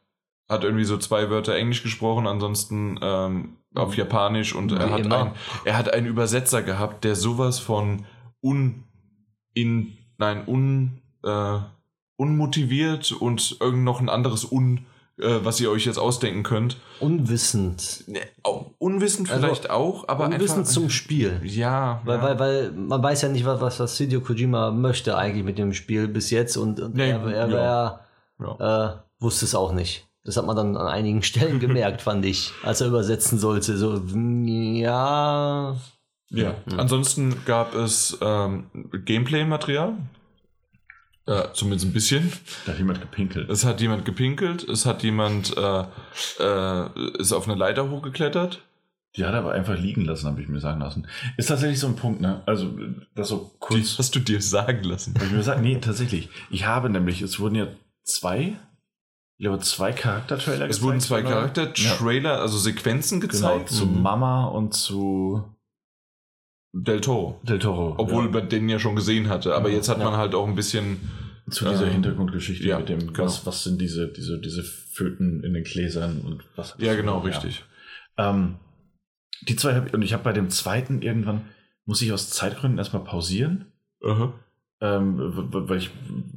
[0.47, 5.25] hat irgendwie so zwei Wörter Englisch gesprochen, ansonsten ähm, auf Japanisch und er hat, immer.
[5.25, 5.31] ein,
[5.65, 8.05] er hat einen Übersetzer gehabt, der sowas von
[8.43, 8.83] un,
[9.55, 11.57] in, nein, un, äh,
[12.17, 14.85] unmotiviert und irgend noch ein anderes un,
[15.17, 16.77] äh, was ihr euch jetzt ausdenken könnt.
[16.99, 18.03] Unwissend.
[18.07, 21.39] Ne, auch unwissend Also, vielleicht auch, aber Unwissend einfach, zum Spiel.
[21.43, 22.23] ja, Weil, ja.
[22.23, 26.07] weil, weil man weiß ja nicht, was, was, Hideo Kojima möchte eigentlich mit dem Spiel
[26.07, 28.01] bis jetzt und, und Nee, er, er, ja.
[28.59, 30.07] er äh, wusste es auch nicht.
[30.25, 33.77] Das hat man dann an einigen Stellen gemerkt, fand ich, als er übersetzen sollte.
[33.77, 35.75] So, ja.
[36.29, 38.65] Ja, ansonsten gab es ähm,
[39.05, 39.93] Gameplay-Material.
[41.27, 42.31] Äh, zumindest ein bisschen.
[42.65, 43.49] Da hat jemand gepinkelt.
[43.49, 45.83] Es hat jemand gepinkelt, es hat jemand äh,
[46.39, 48.61] äh, ist auf eine Leiter hochgeklettert.
[49.15, 51.07] Die hat er aber einfach liegen lassen, habe ich mir sagen lassen.
[51.37, 52.43] Ist tatsächlich so ein Punkt, ne?
[52.45, 52.69] Also,
[53.15, 53.97] das so Die kurz.
[53.97, 55.13] hast du dir sagen lassen.
[55.15, 56.29] Hab ich mir gesagt, nee, tatsächlich.
[56.49, 57.67] Ich habe nämlich, es wurden ja
[58.03, 58.57] zwei,
[59.37, 61.21] ich glaube, zwei Charaktertrailer Es wurden zwei?
[61.23, 63.69] Charakter-Trailer, also Sequenzen Genau, gezeigt.
[63.69, 64.01] zu Mhm.
[64.01, 65.43] Mama und zu
[66.77, 67.39] Del Toro.
[67.43, 67.95] Del Toro.
[67.97, 68.31] Obwohl ja.
[68.31, 69.55] man den ja schon gesehen hatte.
[69.55, 69.75] Aber Ja.
[69.75, 70.03] jetzt hat Ja.
[70.05, 70.97] man halt auch ein bisschen.
[71.49, 73.25] zu dieser ähm, Hintergrundgeschichte ja, mit dem, genau.
[73.25, 76.75] was, was sind diese, diese, diese Föten in den Gläsern und was.
[76.79, 77.23] Ja, genau, Ja.
[77.25, 77.63] richtig.
[78.17, 78.55] Ähm,
[79.47, 81.41] die zwei habe ich, und ich habe bei dem zweiten irgendwann,
[81.85, 83.65] muss ich aus Zeitgründen erstmal pausieren,
[84.03, 84.33] Aha.
[84.81, 85.15] Ähm,
[85.51, 85.89] weil, ich,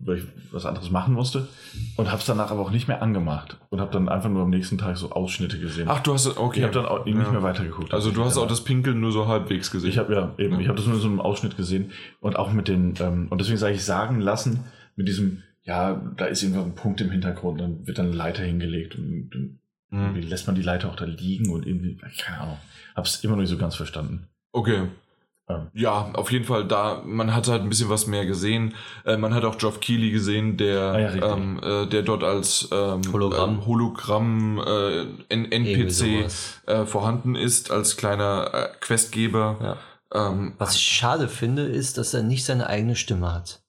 [0.04, 1.48] weil ich was anderes machen musste
[1.96, 4.50] und habe es danach aber auch nicht mehr angemacht und habe dann einfach nur am
[4.50, 5.88] nächsten Tag so Ausschnitte gesehen.
[5.90, 6.26] Ach, du hast.
[6.38, 6.60] Okay.
[6.60, 7.30] ich habe dann auch nicht Ja.
[7.32, 7.92] mehr weitergeguckt.
[7.92, 9.90] Also, du hast auch das Pinkeln nur so halbwegs gesehen.
[9.90, 10.60] Ich habe ja eben, Ja.
[10.60, 13.40] ich habe das nur in so einem Ausschnitt gesehen und auch mit den ähm, und
[13.40, 14.64] deswegen sage ich sagen lassen
[14.96, 18.42] mit diesem ja, da ist irgendwo ein Punkt im Hintergrund, dann wird dann eine Leiter
[18.42, 19.58] hingelegt und dann
[19.90, 20.16] Mhm.
[20.20, 22.58] lässt man die Leiter auch da liegen und irgendwie keine Ahnung,
[22.94, 24.28] habe es immer noch nicht so ganz verstanden.
[24.52, 24.82] Okay.
[25.72, 28.74] Ja, auf jeden Fall da, man hat halt ein bisschen was mehr gesehen.
[29.04, 32.68] Äh, man hat auch Geoff Keighley gesehen, der, Ah ja, ähm, äh, der dort als
[32.70, 33.60] ähm, Hologramm.
[33.60, 36.28] äh, Hologramm äh, N NPC
[36.66, 39.78] äh, vorhanden ist, als kleiner äh, Questgeber.
[40.12, 40.28] Ja.
[40.28, 43.62] Ähm, Was ich schade finde, ist, dass er nicht seine eigene Stimme hat.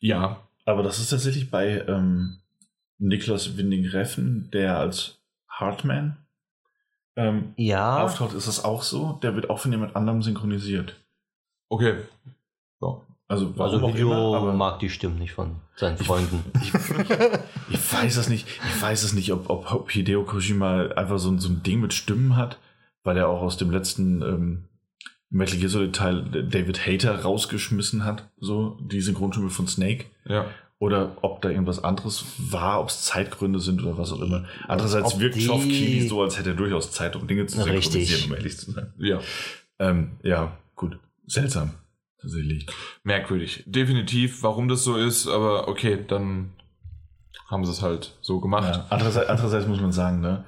[0.00, 2.38] ja, Aber das ist tatsächlich bei ähm,
[2.98, 5.18] Niklas Winding-Reffen, der als
[5.48, 6.16] Hartman
[7.16, 9.18] ähm, Ja, auftaucht, ist das auch so.
[9.22, 10.96] Der wird auch von jemand anderem synchronisiert.
[11.68, 11.96] okay.
[12.80, 13.02] So.
[13.28, 16.44] Also, warum also auch Video immer, aber mag die Stimmen nicht von seinen Freunden.
[17.70, 18.46] ich weiß es nicht.
[18.46, 21.94] Ich weiß es nicht, ob, ob, Hideo Kojima einfach so, ein- so ein Ding mit
[21.94, 22.58] Stimmen hat,
[23.04, 24.64] weil er auch aus dem letzten ähm,
[25.30, 30.06] Metal Gear Solid Teil David Hater rausgeschmissen hat, so die Synchronstimme von Snake.
[30.26, 30.44] Ja.
[30.82, 34.46] Oder ob da irgendwas anderes war, ob es Zeitgründe sind oder was auch immer.
[34.66, 37.84] Andererseits Ob wirkt Keighley so, als hätte er durchaus Zeit, um Dinge zu Richtig.
[37.84, 38.92] synchronisieren, um ehrlich zu sein.
[38.98, 39.20] Ja.
[39.78, 40.98] Ähm, ja, gut.
[41.24, 41.70] Seltsam.
[42.20, 42.66] Tatsächlich.
[43.04, 43.62] Merkwürdig.
[43.64, 46.50] Definitiv, warum das so ist, aber okay, dann
[47.48, 48.74] haben sie es halt so gemacht.
[48.74, 48.86] Ja.
[48.90, 50.44] Andererseits, andererseits muss man sagen, ne,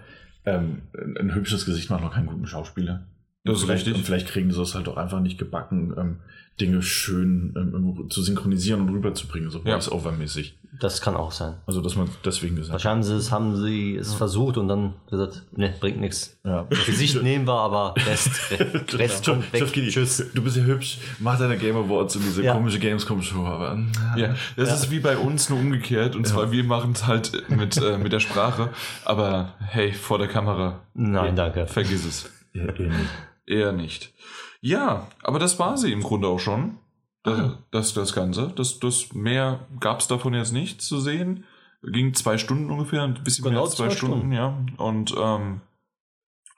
[0.47, 0.83] ähm,
[1.21, 3.07] ein hübsches Gesicht macht noch keinen guten Schauspieler.
[3.45, 3.95] Das ist vielleicht, richtig.
[3.97, 6.17] Und vielleicht kriegen sie es halt auch einfach nicht gebacken, ähm,
[6.61, 9.75] Dinge schön ähm, zu synchronisieren und rüberzubringen, so Ja.
[9.75, 10.55] voice-over-mäßig.
[10.81, 11.55] Das kann auch sein.
[11.67, 14.95] Also, dass man deswegen gesagt Wahrscheinlich haben sie es, haben sie es versucht und dann
[15.11, 16.37] gesagt, ne, bringt nichts.
[16.45, 16.67] Ja.
[16.87, 18.31] Gesicht nehmen wir, aber Rest,
[18.95, 19.65] Rest kommt weg.
[19.73, 20.25] Tschüss.
[20.35, 22.55] Du bist ja hübsch, mach deine Game Awards und diese Ja.
[22.55, 23.79] komische Gamescom-Show, aber.
[24.17, 26.15] Ja, das ist wie bei uns nur umgekehrt.
[26.17, 28.71] Und zwar, wir machen es halt mit, äh, mit der Sprache.
[29.05, 31.67] Aber hey, vor der Kamera, Nein, danke.
[31.67, 32.31] vergiss es.
[32.53, 33.11] Ja, eh nicht.
[33.47, 34.13] Eher nicht.
[34.61, 36.79] Ja, aber das war sie im Grunde auch schon.
[37.23, 38.53] Das, das, das Ganze.
[38.57, 41.45] Das, das mehr gab es davon jetzt nicht zu sehen.
[41.83, 44.33] Ging zwei Stunden ungefähr, ein bisschen Genau mehr als zwei, zwei Stunden, Stunden.
[44.33, 44.59] ja.
[44.79, 45.61] Und ähm,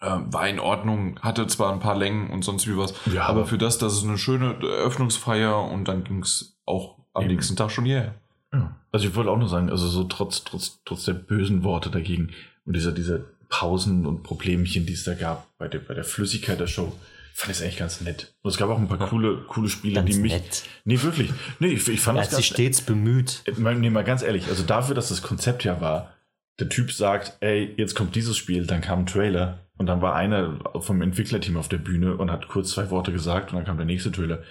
[0.02, 3.40] ähm, war in Ordnung, hatte zwar ein paar Längen und sonst wie was, Ja, aber
[3.40, 7.32] aber- für das, dass es eine schöne Eröffnungsfeier und dann ging es auch am Eben.
[7.34, 8.14] nächsten Tag schon hierher.
[8.52, 8.76] Ja.
[8.92, 12.32] Also ich wollte auch nur sagen, also so trotz, trotz, trotz der bösen Worte dagegen
[12.64, 16.58] und dieser, dieser Pausen und Problemchen, die es da gab bei der, bei der Flüssigkeit
[16.60, 16.92] der Show,
[17.34, 18.34] fand ich es eigentlich ganz nett.
[18.42, 20.32] Und es gab auch ein paar coole, coole Spiele, Ganz die mich.
[20.32, 20.62] nett.
[20.84, 21.30] Nee, wirklich.
[21.60, 23.42] Nee, ich, ich fand Er sich ganz stets bemüht.
[23.46, 26.12] Äh, mal- Nee, mal ganz ehrlich, also dafür, dass das Konzept ja war,
[26.58, 30.14] der Typ sagt, ey, jetzt kommt dieses Spiel, dann kam ein Trailer und dann war
[30.14, 33.76] einer vom Entwicklerteam auf der Bühne und hat kurz zwei Worte gesagt und dann kam
[33.76, 34.42] der nächste Trailer.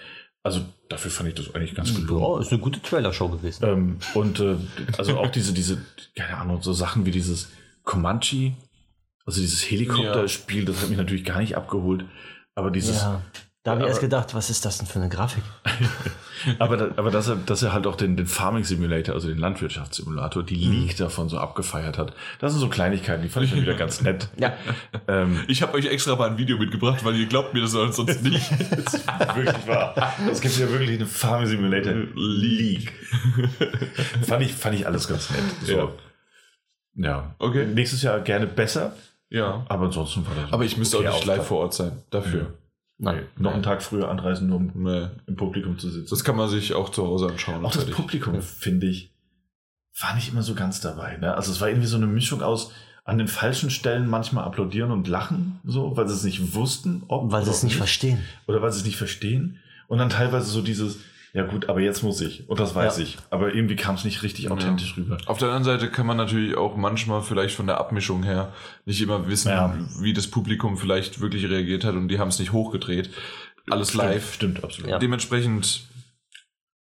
[0.44, 2.22] Also dafür fand ich das eigentlich ganz gelungen.
[2.22, 3.64] Ja, ist eine gute Trailer-Show gewesen.
[3.66, 4.54] Ähm, und äh,
[4.96, 5.78] also auch diese, diese,
[6.14, 7.50] keine Ahnung, so Sachen wie dieses
[7.82, 8.52] Comanche,
[9.26, 12.04] also dieses Helikopterspiel, das hat mich natürlich gar nicht abgeholt.
[12.54, 13.22] Aber dieses, Ja.
[13.66, 15.42] Da habe ich erst gedacht, was ist das denn für eine Grafik?
[16.60, 19.38] aber, da, aber dass er, dass er halt auch den, den Farming Simulator, also den
[19.38, 22.14] Landwirtschaftssimulator, die League davon so abgefeiert hat.
[22.38, 24.28] Das sind so Kleinigkeiten, die fand ich dann wieder ganz nett.
[24.38, 24.52] Ja.
[25.08, 28.22] Ähm, Ich habe euch extra mal ein Video mitgebracht, weil ihr glaubt mir das sonst
[28.22, 28.50] nicht.
[29.34, 30.14] wirklich wahr.
[30.30, 32.92] Es gibt ja wirklich eine Farming Simulator League.
[34.22, 35.40] fand, ich, fand ich alles ganz nett.
[35.64, 35.76] So.
[35.76, 35.88] Ja.
[36.94, 37.34] Ja.
[37.40, 37.66] Okay.
[37.66, 38.94] Nächstes Jahr gerne besser,
[39.30, 39.64] ja.
[39.68, 40.52] aber ansonsten war das.
[40.52, 41.92] Aber ich müsste okay auch nicht live vor Ort sein.
[42.10, 42.54] Dafür.
[42.98, 43.26] Nein.
[43.36, 45.08] Noch einen Tag früher anreisen, nur um Nee.
[45.26, 46.08] im Publikum zu sitzen.
[46.10, 47.64] Das kann man sich auch zu Hause anschauen.
[47.64, 47.94] Auch das fertig.
[47.96, 49.12] Publikum, finde ich,
[50.00, 51.16] war nicht immer so ganz dabei.
[51.18, 51.34] Ne?
[51.34, 52.72] Also es war irgendwie so eine Mischung aus
[53.04, 57.30] an den falschen Stellen manchmal applaudieren und lachen, so, weil sie es nicht wussten, ob
[57.30, 58.18] Weil sie es nicht verstehen.
[58.48, 59.58] oder weil sie es nicht verstehen.
[59.86, 60.98] Und dann teilweise so dieses,
[61.36, 62.48] ja gut, aber jetzt muss ich.
[62.48, 63.02] Und das weiß Ja.
[63.04, 63.18] ich.
[63.30, 65.18] Aber irgendwie kam es nicht richtig authentisch rüber.
[65.26, 68.52] Auf der anderen Seite kann man natürlich auch manchmal vielleicht von der Abmischung her
[68.86, 69.76] nicht immer wissen, Ja.
[70.00, 73.10] wie das Publikum vielleicht wirklich reagiert hat und die haben es nicht hochgedreht.
[73.70, 74.32] Alles Stimmt, live.
[74.34, 74.90] Stimmt, absolut.
[74.90, 74.98] Ja.
[74.98, 75.82] Dementsprechend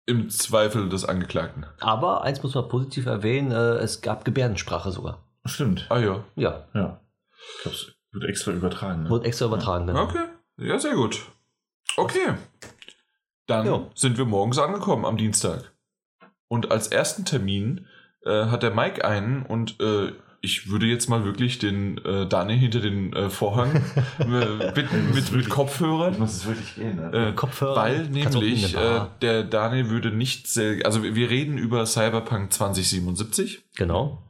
[0.06, 1.64] im Zweifel des Angeklagten.
[1.80, 5.24] Aber eins muss man positiv erwähnen, äh, es gab Gebärdensprache sogar.
[5.46, 5.86] Stimmt.
[5.90, 6.24] Ah ja.
[6.36, 7.00] Ja, Ja.
[7.56, 9.02] Ich glaube, es wird extra übertragen.
[9.04, 9.10] Ne?
[9.10, 9.86] wurde extra übertragen.
[9.86, 10.04] Genau.
[10.04, 10.24] Okay.
[10.58, 11.20] Ja, sehr gut.
[11.96, 12.34] Okay.
[13.46, 13.86] Dann Ja.
[13.94, 15.72] sind wir morgens angekommen am Dienstag.
[16.48, 17.86] Und als ersten Termin
[18.24, 22.58] äh, hat der Mike einen und äh, ich würde jetzt mal wirklich den äh, Daniel
[22.58, 23.74] hinter den äh, Vorhang
[24.18, 26.18] äh, bitten mit, mit Kopfhörern.
[26.18, 26.96] muss es wirklich gehen.
[26.96, 27.28] Ne?
[27.30, 27.76] Äh, Kopfhörer.
[27.76, 33.64] Weil nämlich eine äh, der Daniel würde nicht sehr, also wir reden über Cyberpunk 2077.
[33.76, 34.22] Genau.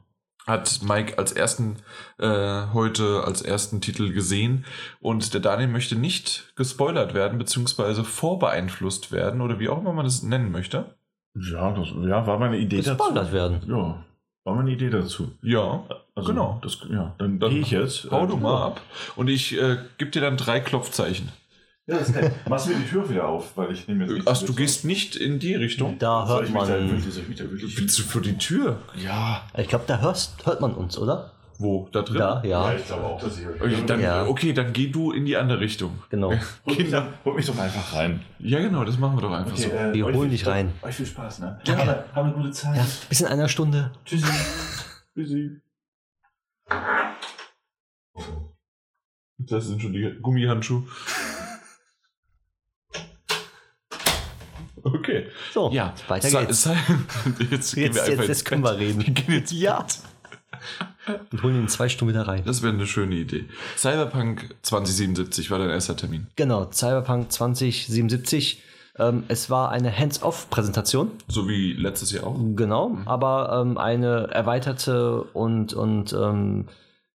[0.45, 1.77] Hat Mike als ersten
[2.19, 4.65] äh, heute als ersten Titel gesehen
[4.99, 10.05] und der Daniel möchte nicht gespoilert werden beziehungsweise vorbeeinflusst werden oder wie auch immer man
[10.05, 10.95] das nennen möchte.
[11.35, 13.61] Ja, das ja, war meine Idee Gespoilert werden.
[13.67, 14.03] Ja,
[14.43, 15.31] war meine Idee dazu.
[15.41, 15.83] Ja,
[16.13, 16.59] Also, Genau.
[16.61, 18.09] Das, ja, dann, Dann gehe ich jetzt.
[18.11, 18.81] hau Äh, du mal ab
[19.15, 21.29] und ich äh, gebe dir dann drei Klopfzeichen.
[21.87, 22.31] Ja, das ist nett.
[22.49, 25.15] Machst du mir die Tür wieder auf, weil ich nehme jetzt Ach, du gehst nicht
[25.15, 25.99] in die Richtung?
[25.99, 26.67] Da Soll hört man.
[26.67, 28.79] wirklich, soll ich mich da wirklich Willst du für die Tür?
[28.95, 29.43] Ja.
[29.55, 31.31] Ich glaube, da hörst, hört man uns, oder?
[31.59, 31.87] Wo?
[31.91, 32.17] Da drin?
[32.17, 33.61] Da, ja, ich glaube auch, dass ich euch.
[33.61, 34.25] Okay, dann, Ja.
[34.25, 35.99] okay, dann geh du in die andere Richtung.
[36.09, 36.33] genau.
[36.65, 38.19] Mich, doch, hol mich doch einfach rein.
[38.39, 39.69] Ja, genau, das machen wir doch einfach so.
[39.69, 40.73] äh, Wir holen viel- dich rein.
[40.81, 41.59] Euch viel Spaß, ne?
[41.67, 42.75] Haben, haben eine gute Zeit.
[42.77, 43.91] Ja, bis in einer Stunde.
[44.03, 44.25] Tschüssi.
[45.15, 45.61] Tschüssi.
[49.37, 50.83] Das sind schon die Gummihandschuhe.
[54.85, 55.25] Okay.
[55.53, 56.63] So, Ja, weiter geht's.
[56.63, 56.75] Sa-
[57.49, 57.83] jetzt, Jetzt, wir
[58.15, 59.05] jetzt, jetzt können wir reden.
[59.05, 59.85] Wir gehen jetzt Ja.
[61.31, 62.43] Wir holen ihn in zwei Stunden wieder rein.
[62.45, 63.45] Das wäre eine schöne Idee.
[63.77, 66.27] Cyberpunk 2077 war dein erster Termin.
[66.35, 68.61] Genau, Cyberpunk 2077.
[68.97, 72.37] Ähm, es war eine Hands-off-Präsentation, So wie letztes Jahr auch.
[72.55, 76.67] genau, aber ähm, eine erweiterte und, und ähm,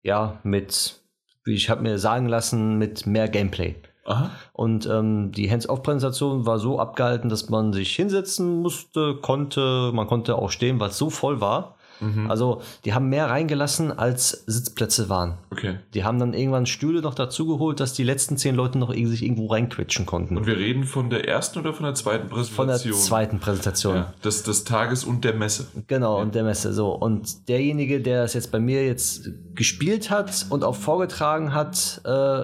[0.02, 0.96] ja, mit,
[1.44, 3.76] wie ich habe mir sagen lassen, mit mehr Gameplay.
[4.06, 4.32] Aha.
[4.54, 10.36] Und ähm, die Hands-off-Präsentation war so abgehalten, dass man sich hinsetzen musste, konnte, man konnte
[10.36, 11.76] auch stehen, weil es so voll war.
[12.00, 12.30] Mhm.
[12.30, 15.38] Also die haben mehr reingelassen, als Sitzplätze waren.
[15.52, 15.78] Okay.
[15.94, 19.24] Die haben dann irgendwann Stühle noch dazugeholt, dass die letzten zehn Leute noch irgendwie sich
[19.24, 20.38] irgendwo reinquetschen konnten.
[20.38, 23.00] Und wir reden von der ersten oder von der zweiten Von der Präsentation?
[23.00, 23.96] zweiten Präsentation.
[23.96, 25.68] Ja, des, des Tages und der Messe.
[25.88, 26.74] Genau, und der Messe.
[26.74, 26.90] So.
[26.90, 32.44] Und derjenige, der es jetzt bei mir jetzt gespielt hat und auch vorgetragen hat, äh,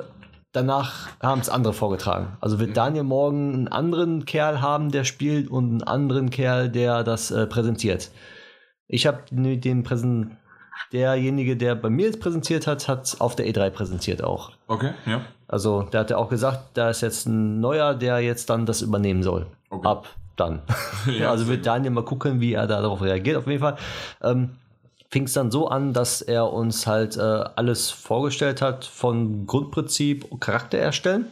[0.52, 2.38] danach haben es andere vorgetragen.
[2.42, 7.04] Also wird Daniel morgen einen anderen Kerl haben, der spielt und einen anderen Kerl, der
[7.04, 8.12] das äh, präsentiert.
[8.88, 10.38] Ich habe den Präsent
[10.92, 14.52] derjenige, der bei mir jetzt präsentiert hat, hat auf der E3 präsentiert auch.
[14.68, 15.22] Okay, ja.
[15.48, 18.82] Also, der hat ja auch gesagt, da ist jetzt ein neuer, der jetzt dann das
[18.82, 19.48] übernehmen soll.
[19.70, 19.88] Okay.
[19.88, 20.62] Ab dann.
[21.08, 23.38] Ja, also wird Daniel mal gucken, wie er da darauf reagiert.
[23.38, 23.76] Auf jeden Fall
[24.22, 24.52] ähm,
[25.12, 30.26] fing es dann so an, dass er uns halt äh, alles vorgestellt hat von Grundprinzip
[30.40, 31.28] Charakter erstellen,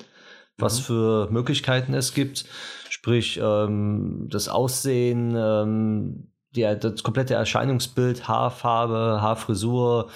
[0.58, 2.46] was für Möglichkeiten es gibt.
[2.90, 10.10] Sprich, ähm, das Aussehen, ähm, der, das komplette Erscheinungsbild, Haarfarbe, Haarfrisur,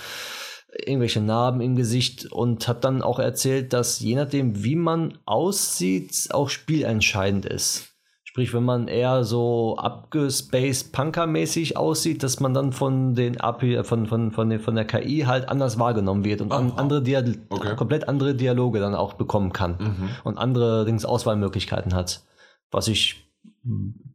[0.85, 6.27] irgendwelche Narben im Gesicht und hat dann auch erzählt, dass je nachdem, wie man aussieht,
[6.31, 7.92] auch spielentscheidend ist.
[8.33, 14.07] Sprich, wenn man eher so abgespaced Punker-mäßig aussieht, dass man dann von den AP, von,
[14.07, 16.77] von, von, den, von der KI halt anders wahrgenommen wird und an, Aha.
[16.81, 17.75] andere Dia Okay.
[17.75, 20.09] komplett andere Dialoge dann auch bekommen kann Mhm.
[20.23, 22.23] und andere Dings Auswahlmöglichkeiten hat.
[22.71, 23.29] Was ich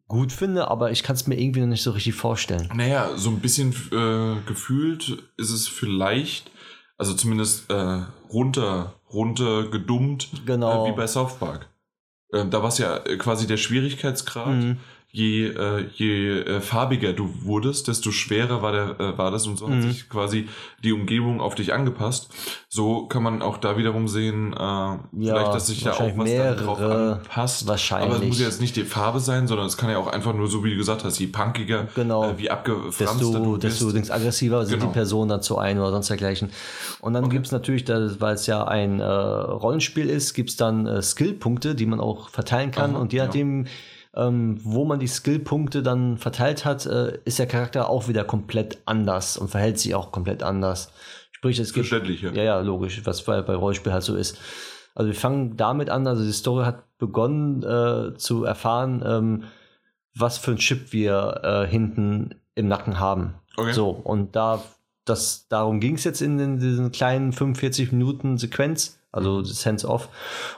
[0.08, 2.68] gut finde, aber ich kann es mir irgendwie noch nicht so richtig vorstellen.
[2.74, 6.50] Naja, so ein bisschen äh, gefühlt ist es vielleicht,
[6.96, 8.00] also zumindest äh,
[8.32, 10.86] runter, runter gedummt, Genau.
[10.86, 11.68] äh, wie bei South Park.
[12.32, 14.48] Äh, da war es ja äh, quasi der Schwierigkeitsgrad.
[14.48, 14.76] Mhm.
[15.10, 19.56] Je, äh, je äh, farbiger du wurdest, desto schwerer war, der, äh, war das und
[19.58, 19.82] so hat Mhm.
[19.90, 20.48] sich quasi
[20.84, 22.28] die Umgebung auf dich angepasst.
[22.68, 27.12] So kann man auch da wiederum sehen, äh, vielleicht, dass sich da auch was mehrere,
[27.22, 27.66] anpasst.
[27.66, 28.10] wahrscheinlich.
[28.14, 30.34] Aber es muss ja jetzt nicht die Farbe sein, sondern es kann ja auch einfach
[30.34, 32.28] nur, so wie du gesagt hast, je punkiger, Genau.
[32.28, 33.64] äh, wie abgefranster desto, du bist.
[33.64, 34.90] desto denkst, aggressiver sind Genau.
[34.90, 36.50] die Personen dazu ein oder sonst dergleichen.
[37.00, 37.86] Und dann gibt's natürlich,
[38.20, 42.72] weil es ja ein äh, Rollenspiel ist, gibt's dann äh, Skillpunkte, die man auch verteilen
[42.72, 42.90] kann.
[42.94, 43.26] Aha, und je ja.
[44.18, 48.78] Ähm, wo man die Skillpunkte dann verteilt hat, äh, ist der Charakter auch wieder komplett
[48.84, 50.92] anders und verhält sich auch komplett anders.
[51.30, 52.30] Sprich, es gibt ja.
[52.30, 54.38] ja, logisch, was bei, bei Rollenspiel halt so ist.
[54.96, 59.44] Also wir fangen damit an, also die Story hat begonnen äh, zu erfahren, ähm,
[60.16, 63.34] was für ein Chip wir äh, hinten im Nacken haben.
[63.56, 63.72] Okay.
[63.72, 64.60] So, und da,
[65.04, 70.08] das, darum ging es jetzt in, den, diesen kleinen 45 Minuten Sequenz, also das Hands-off,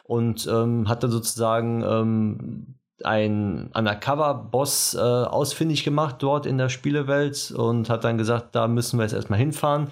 [0.04, 7.53] und ähm, hat dann sozusagen ähm, ein Undercover-Boss äh, ausfindig gemacht dort in der Spielewelt
[7.57, 9.88] und hat dann gesagt, da müssen wir jetzt erstmal hinfahren.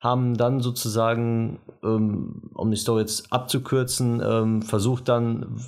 [0.00, 5.60] Haben dann sozusagen, ähm, um die Story jetzt abzukürzen, ähm, versucht dann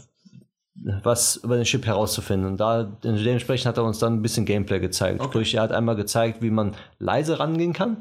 [1.03, 2.51] was über den Chip herauszufinden.
[2.51, 5.20] Und da dementsprechend hat er uns dann ein bisschen Gameplay gezeigt.
[5.20, 5.29] Okay.
[5.29, 7.99] Sprich, er hat einmal gezeigt, wie man leise rangehen kann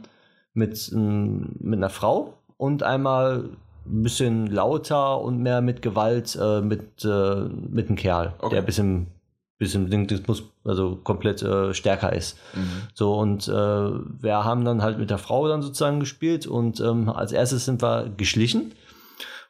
[0.54, 3.50] mit, ähm, mit einer Frau und einmal
[3.92, 7.36] ein bisschen lauter und mehr mit Gewalt äh, mit, äh,
[7.70, 8.52] mit einem Kerl, Okay.
[8.52, 9.08] der ein bisschen,
[9.58, 12.38] bisschen das muss also komplett äh, stärker ist.
[12.56, 12.88] Mhm.
[12.94, 17.10] So, und äh, wir haben dann halt mit der Frau dann sozusagen gespielt und ähm,
[17.10, 18.74] als erstes sind wir geschlichen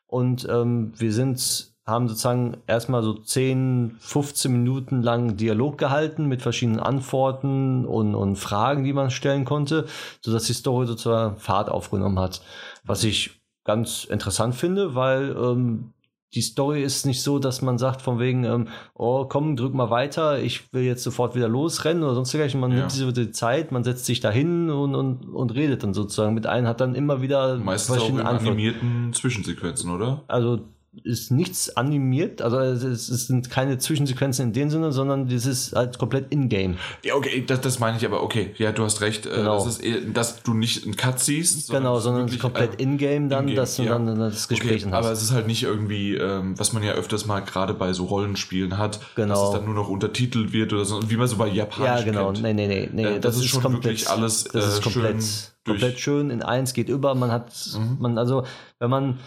[0.08, 6.42] und ähm, wir sind, haben sozusagen erstmal so 10, 15 Minuten lang Dialog gehalten mit
[6.42, 9.86] verschiedenen Antworten und, und Fragen, die man stellen konnte,
[10.22, 12.42] sodass die Story sozusagen Fahrt aufgenommen hat.
[12.84, 15.94] Was ich ganz interessant finde, weil ähm,
[16.34, 19.90] die Story ist nicht so, dass man sagt von wegen, ähm, oh komm, drück mal
[19.90, 22.60] weiter, ich will jetzt sofort wieder losrennen oder sonst dergleichen.
[22.62, 22.78] Man Ja.
[22.78, 26.34] nimmt sich die Zeit, man setzt sich da hin und, und, und redet dann sozusagen
[26.34, 28.48] mit einem, hat dann immer wieder Meistens auch in Antworten.
[28.48, 30.24] animierten Zwischensequenzen, oder?
[30.30, 30.62] Also
[31.04, 35.98] ist nichts animiert, also es, sind keine Zwischensequenzen in dem Sinne, sondern das ist halt
[35.98, 36.76] komplett in-game.
[37.06, 39.26] Ja, okay, das, das meine ich aber, okay, ja, du hast recht.
[39.26, 39.56] äh, Genau.
[39.64, 41.70] Das ist eher, dass du nicht einen Cut siehst.
[41.70, 43.92] Genau, sondern wirklich, komplett äh, in-game dann, in-game, dass du ja.
[43.98, 45.06] dann das Gespräch Okay, hast.
[45.06, 48.06] aber es ist halt nicht irgendwie, ähm, was man ja öfters mal gerade bei so
[48.06, 49.34] Rollenspielen hat, Genau.
[49.34, 52.06] dass es dann nur noch untertitelt wird oder so, wie man so bei Japanisch ja,
[52.06, 52.34] genau.
[52.34, 52.42] kennt.
[52.44, 52.90] Nee, nee, nee.
[52.92, 55.70] nee Äh, das ist schon wirklich alles, Das ist äh, komplett, schön Mhm.
[55.72, 56.30] komplett schön.
[56.32, 57.14] In eins geht über.
[57.16, 57.52] Man hat,
[58.00, 58.44] man, also,
[58.80, 59.20] wenn man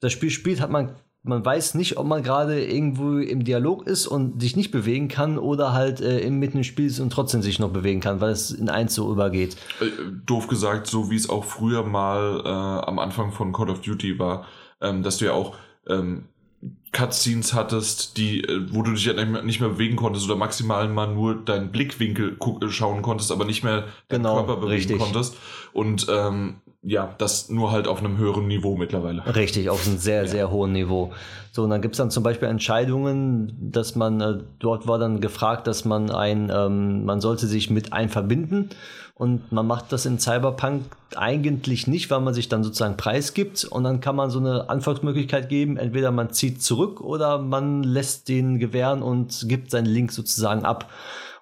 [0.00, 4.06] das Spiel spielt, hat man, man weiß nicht, ob man gerade irgendwo im Dialog ist
[4.06, 7.70] und sich nicht bewegen kann oder halt äh, mitten im Spiel und trotzdem sich noch
[7.70, 9.56] bewegen kann, weil es in eins so übergeht.
[9.80, 9.86] Äh,
[10.26, 12.48] doof gesagt, so wie es auch früher mal äh,
[12.88, 14.46] am Anfang von Call of Duty war,
[14.80, 15.54] ähm, dass du ja auch
[15.86, 16.24] ähm,
[16.92, 19.12] Cutscenes hattest, die, äh, wo du dich ja
[19.42, 23.62] nicht mehr, bewegen konntest oder maximal mal nur deinen Blickwinkel äh, schauen konntest, aber nicht
[23.62, 24.98] mehr deinen Genau, Körper bewegen richtig.
[24.98, 25.36] konntest.
[25.72, 29.22] Und ähm, ja, das nur halt auf einem höheren Niveau mittlerweile.
[29.36, 31.12] Richtig, auf einem sehr, sehr hohen Niveau.
[31.52, 35.66] So, und dann gibt's dann zum Beispiel Entscheidungen, dass man, äh, dort war dann gefragt,
[35.66, 38.70] dass man ein, ähm, man sollte sich mit ein verbinden.
[39.20, 43.64] Und man macht das in Cyberpunk eigentlich nicht, weil man sich dann sozusagen preisgibt.
[43.64, 45.76] Und dann kann man so eine Antwortmöglichkeit geben.
[45.76, 50.90] Entweder man zieht zurück oder man lässt den gewähren und gibt seinen Link sozusagen ab.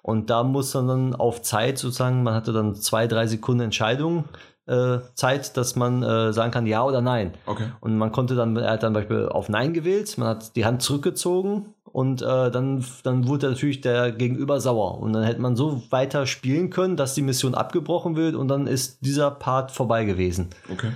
[0.01, 4.25] Und da muss man dann auf Zeit sozusagen, man hatte dann zwei, drei Sekunden Entscheidung,
[4.69, 7.33] äh, Zeit, dass man äh, sagen kann, ja oder nein.
[7.45, 7.65] Okay.
[7.81, 10.65] Und man konnte dann, er hat dann zum Beispiel auf Nein gewählt, man hat die
[10.65, 14.99] Hand zurückgezogen und äh, dann, dann wurde natürlich der Gegenüber sauer.
[14.99, 18.67] Und dann hätte man so weiter spielen können, dass die Mission abgebrochen wird und dann
[18.67, 20.49] ist dieser Part vorbei gewesen.
[20.71, 20.91] Okay.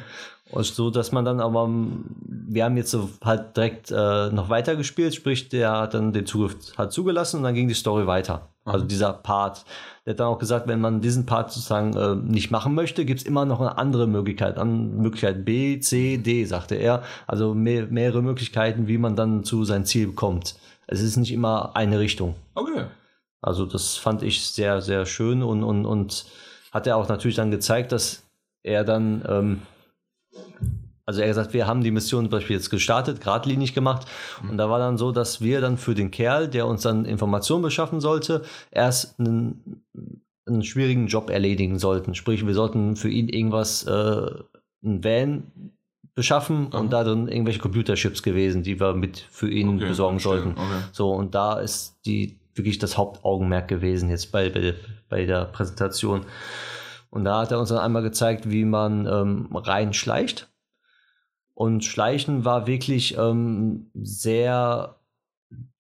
[0.54, 4.76] Und so, dass man dann aber, wir haben jetzt so halt direkt äh, noch weiter
[4.76, 8.50] gespielt, sprich, der hat dann den Zugriff hat zugelassen und dann ging die Story weiter.
[8.64, 9.66] Also dieser Part.
[10.06, 13.22] Der hat dann auch gesagt, wenn man diesen Part sozusagen äh, nicht machen möchte, gibt
[13.22, 14.58] es immer noch eine andere Möglichkeit.
[14.58, 17.02] An Möglichkeit B, C, D, sagte er.
[17.26, 20.56] Also mehr, mehrere Möglichkeiten, wie man dann zu sein Ziel kommt.
[20.86, 22.36] Es ist nicht immer eine Richtung.
[22.54, 22.86] Okay.
[23.42, 26.26] Also das fand ich sehr, sehr schön und, und, und
[26.72, 28.24] hat er auch natürlich dann gezeigt, dass
[28.62, 29.62] er dann, ähm,
[31.06, 34.08] also er hat gesagt, wir haben die Mission zum Beispiel jetzt gestartet, geradlinig gemacht
[34.50, 37.64] und da war dann so, dass wir dann für den Kerl, der uns dann Informationen
[37.64, 39.84] beschaffen sollte, erst einen,
[40.46, 42.16] einen schwierigen Job erledigen sollten.
[42.16, 44.30] Sprich, wir sollten für ihn irgendwas, äh,
[44.84, 45.44] ein Van
[46.16, 46.80] beschaffen Aha.
[46.80, 50.52] und da drin irgendwelche Computerchips gewesen, die wir mit für ihn Okay, besorgen sollten.
[50.52, 50.84] Okay.
[50.92, 54.76] So, und da ist die wirklich das Hauptaugenmerk gewesen jetzt bei, bei,
[55.10, 56.26] bei der Präsentation.
[57.10, 60.53] Und da hat er uns dann einmal gezeigt, wie man ähm, reinschleicht.
[61.56, 64.96] Und Schleichen war wirklich ähm, sehr,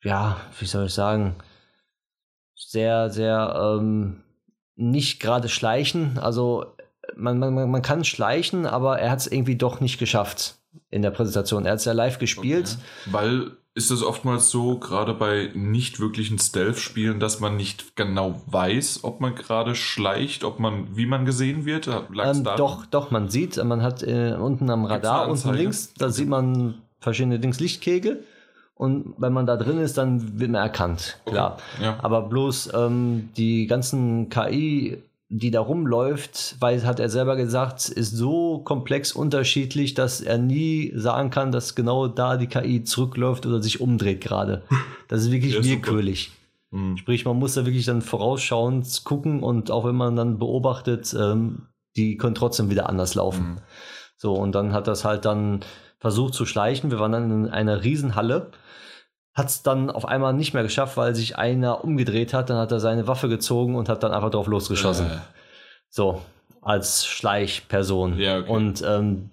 [0.03, 1.35] ja, wie soll ich sagen,
[2.55, 4.23] sehr, sehr ähm,
[4.75, 6.17] nicht gerade schleichen.
[6.19, 6.75] Also
[7.15, 10.57] man, man, man- man kann schleichen, aber er hat es irgendwie doch nicht geschafft
[10.89, 11.65] in der Präsentation.
[11.65, 12.77] Er hat es ja live gespielt.
[13.05, 19.03] Weil ist es oftmals so, gerade bei nicht wirklichen Stealth-Spielen, dass man nicht genau weiß,
[19.03, 21.87] ob man gerade schleicht, ob man, wie man gesehen wird?
[21.87, 26.09] Lag's Ähm, doch, doch, man sieht, man hat äh, unten am Radar, unten links, da
[26.09, 28.23] sieht man verschiedene Dings Lichtkegel.
[28.75, 31.57] Und wenn man da drin ist, dann wird man erkannt, klar.
[31.81, 31.97] ja.
[32.01, 34.97] Aber bloß ähm, die ganzen KI,
[35.39, 40.91] die da rumläuft, weil, hat er selber gesagt, ist so komplex unterschiedlich, dass er nie
[40.95, 44.63] sagen kann, dass genau da die KI zurückläuft oder sich umdreht gerade.
[45.09, 46.31] Das ist wirklich Ja, willkürlich.
[46.71, 46.97] Hm.
[46.97, 51.67] Sprich, man muss da wirklich dann vorausschauend gucken und auch wenn man dann beobachtet, ähm,
[51.95, 53.43] die können trotzdem wieder anders laufen.
[53.43, 53.57] Mhm.
[54.17, 55.59] So, und dann hat das halt dann
[55.99, 56.89] versucht zu schleichen.
[56.89, 58.49] Wir waren dann in einer Riesenhalle.
[59.33, 62.49] Hat es dann auf einmal nicht mehr geschafft, weil sich einer umgedreht hat.
[62.49, 65.07] Dann hat er seine Waffe gezogen und hat dann einfach drauf losgeschossen.
[65.07, 65.17] Äh,
[65.89, 66.21] So,
[66.61, 68.17] als Schleichperson.
[68.19, 68.49] Ja, okay.
[68.51, 69.29] Und ähm,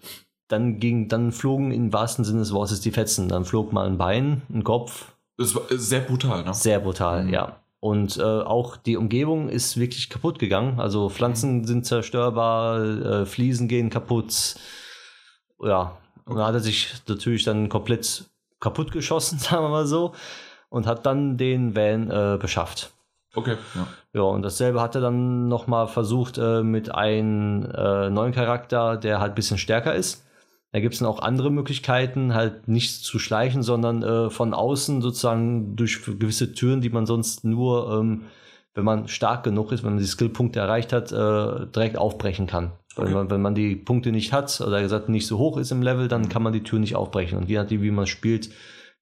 [0.49, 3.29] dann ging, dann flogen im wahrsten Sinne des Wortes die Fetzen.
[3.29, 6.53] Dann flog mal ein Bein, ein Kopf, das war sehr brutal, ne?
[6.53, 7.33] sehr brutal, Mhm.
[7.33, 7.57] ja.
[7.79, 10.79] Und äh, auch die Umgebung ist wirklich kaputt gegangen.
[10.81, 11.13] Also Mhm.
[11.13, 14.57] Pflanzen sind zerstörbar, äh, Fliesen gehen kaputt.
[15.63, 15.97] Ja,
[16.27, 18.25] und da hat er sich natürlich dann komplett
[18.61, 20.15] kaputt geschossen, sagen wir mal so,
[20.69, 22.93] und hat dann den Van äh, beschafft.
[23.35, 23.87] Okay, ja.
[24.13, 29.21] Ja, und dasselbe hat er dann nochmal versucht äh, mit einem äh, neuen Charakter, der
[29.21, 30.25] halt ein bisschen stärker ist.
[30.73, 35.01] Da gibt es dann auch andere Möglichkeiten, halt nicht zu schleichen, sondern äh, von außen
[35.01, 38.27] sozusagen durch gewisse Türen, die man sonst nur, ähm,
[38.75, 42.73] wenn man stark genug ist, wenn man die Skillpunkte erreicht hat, äh, direkt aufbrechen kann.
[43.01, 43.09] Okay.
[43.09, 45.83] Wenn, man, wenn man die Punkte nicht hat oder gesagt nicht so hoch ist im
[45.83, 47.39] Level, dann kann man die Tür nicht aufbrechen.
[47.39, 48.51] Und je nachdem, wie man spielt,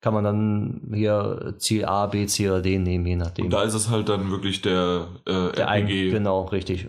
[0.01, 3.47] kann man dann hier Ziel A, B, C oder D nehmen, je nachdem.
[3.47, 6.89] Und da ist es halt dann wirklich der, äh, Der ein, RPG-Aspekt, genau, richtig.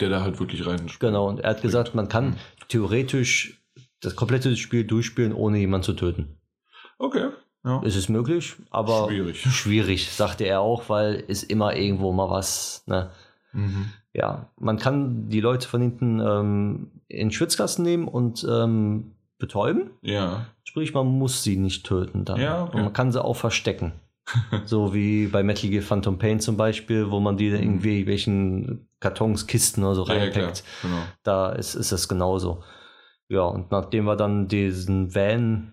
[0.00, 2.36] der da halt wirklich rein Genau, und er hat gesagt, man kann
[2.68, 3.62] theoretisch
[4.00, 6.36] das komplette Spiel durchspielen, ohne jemanden zu töten.
[6.98, 7.28] Okay.
[7.62, 7.82] Ja.
[7.82, 9.42] ist es möglich, aber Schwierig.
[9.42, 12.84] schwierig, sagte er auch, weil ist immer irgendwo mal was.
[12.86, 13.10] Ne?
[13.52, 13.90] Mhm.
[14.12, 19.90] Ja, man kann die Leute von hinten ähm, in Schwitzkasten nehmen und ähm, betäuben.
[20.02, 20.46] Ja.
[20.64, 22.40] Sprich, man muss sie nicht töten dann.
[22.40, 22.76] Ja, okay.
[22.76, 23.92] Und man kann sie auch verstecken.
[24.64, 28.86] so wie bei Metal Gear Phantom Pain zum Beispiel, wo man die dann irgendwie welchen
[29.00, 30.08] Kartons, Kisten oder so Mhm.
[30.10, 30.64] Ja, ja, reinpackt.
[30.82, 30.96] Genau.
[31.22, 32.62] da ist, ist es genauso.
[33.28, 35.72] Ja, und nachdem wir dann diesen Van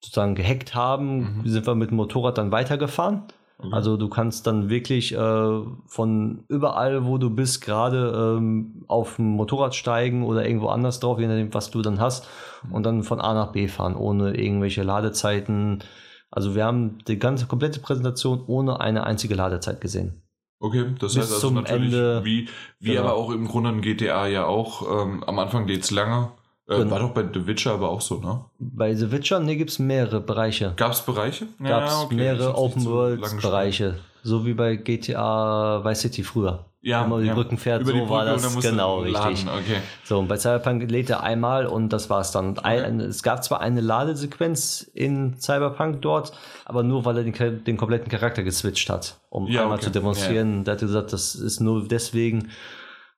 [0.00, 1.48] sozusagen gehackt haben, Mhm.
[1.48, 3.24] sind wir mit dem Motorrad dann weitergefahren.
[3.60, 3.70] Okay.
[3.72, 9.26] Also du kannst dann wirklich äh, von überall, wo du bist, gerade ähm, auf ein
[9.26, 12.26] Motorrad steigen oder irgendwo anders drauf, je nachdem, was du dann hast,
[12.62, 12.72] Mhm.
[12.72, 15.82] und dann von A nach B fahren, ohne irgendwelche Ladezeiten.
[16.30, 20.22] Also wir haben die ganze komplette Präsentation ohne eine einzige Ladezeit gesehen.
[20.60, 22.48] Okay, das Bis heißt also natürlich, Ende- wie,
[22.80, 23.00] wie Genau.
[23.02, 26.30] aber auch im Grunde ein GTA ja auch, ähm, am Anfang geht's lange.
[26.68, 26.90] Äh.
[26.90, 28.44] War doch bei The Witcher aber auch so, ne?
[28.58, 30.74] Bei The Witcher, ne, gibt es mehrere Bereiche.
[30.76, 31.46] Gab's Bereiche?
[31.62, 33.94] gab es Ja, okay, mehrere Open-World-Bereiche.
[34.22, 36.66] So wie bei GTA Vice City früher.
[36.80, 37.34] Ja, Wenn man die ja.
[37.34, 39.46] Brücken fährt, Über so die Brücke war das genau richtig.
[39.48, 39.78] Okay.
[40.04, 42.58] So, und bei Cyberpunk lädt er einmal und das war's dann.
[42.58, 46.32] Ein, es gab zwar eine Ladesequenz in Cyberpunk dort,
[46.66, 49.86] aber nur weil er den, den kompletten Charakter geswitcht hat, um Ja, einmal okay.
[49.86, 50.64] zu demonstrieren.
[50.64, 52.50] Der hat gesagt, das ist nur deswegen.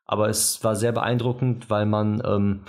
[0.06, 2.60] Aber es war sehr beeindruckend, weil man ähm,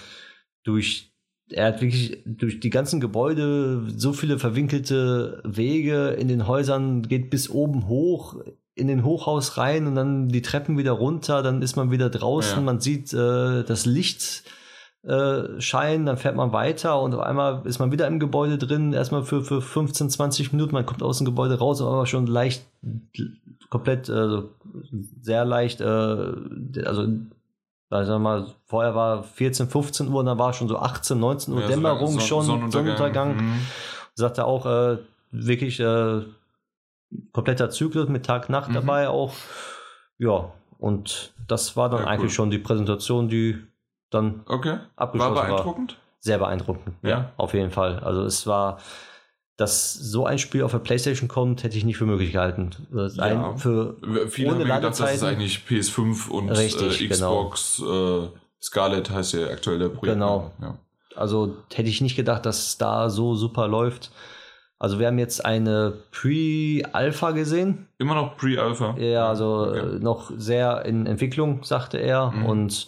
[0.64, 1.12] durch
[1.50, 7.30] er hat wirklich durch die ganzen Gebäude so viele verwinkelte Wege in den Häusern, geht
[7.30, 8.38] bis oben hoch
[8.74, 12.60] in den Hochhaus rein und dann die Treppen wieder runter, dann ist man wieder draußen,
[12.60, 12.62] Ja.
[12.62, 14.44] man sieht äh, das Licht
[15.04, 18.94] äh, scheinen, dann fährt man weiter und auf einmal ist man wieder im Gebäude drin,
[18.94, 22.66] erstmal für, für 15, 20 Minuten, man kommt aus dem Gebäude raus, aber schon leicht,
[23.70, 24.44] komplett, äh,
[25.22, 25.84] sehr leicht, äh,
[26.86, 27.08] also
[27.92, 31.62] also mal, vorher war 14, 15 Uhr, und dann war schon so 18, 19 Uhr
[31.62, 32.98] Ja, so Dämmerung Son- schon, Sonnenuntergang.
[32.98, 33.36] Sonnenuntergang.
[33.38, 33.62] Mhm.
[34.16, 34.98] Sagt er auch, äh,
[35.32, 36.22] wirklich äh,
[37.34, 38.74] kompletter Zyklus mit Tag-Nacht Mhm.
[38.74, 39.34] dabei auch.
[40.18, 42.12] Ja, und das war dann Ja, cool.
[42.12, 43.62] eigentlich schon die Präsentation, die
[44.10, 44.70] dann Okay.
[44.72, 45.46] War abgeschlossen war.
[45.48, 45.98] beeindruckend?
[46.20, 47.10] Sehr beeindruckend, ja.
[47.10, 47.32] Ja.
[47.38, 48.00] auf jeden Fall.
[48.00, 48.78] Also es war,
[49.62, 52.72] dass so ein Spiel auf der Playstation kommt, hätte ich nicht für möglich gehalten.
[52.92, 53.56] Ja.
[53.56, 53.96] Für
[54.30, 57.50] Viele Ohne haben gedacht, das ist eigentlich PS5 und Richtig, äh, genau.
[57.50, 58.28] Xbox äh,
[58.62, 60.16] Scarlet heißt ja aktuell der Projekt.
[60.16, 60.52] Genau.
[60.62, 60.78] Ja.
[61.16, 64.12] Also hätte ich nicht gedacht, dass es da so super läuft.
[64.80, 67.88] Also wir haben jetzt eine Pre-Alpha gesehen.
[68.00, 68.96] Immer noch Pre-Alpha.
[68.98, 69.80] Ja, also Okay.
[69.80, 72.32] äh, noch sehr in Entwicklung, sagte er.
[72.32, 72.46] Mhm.
[72.46, 72.88] Und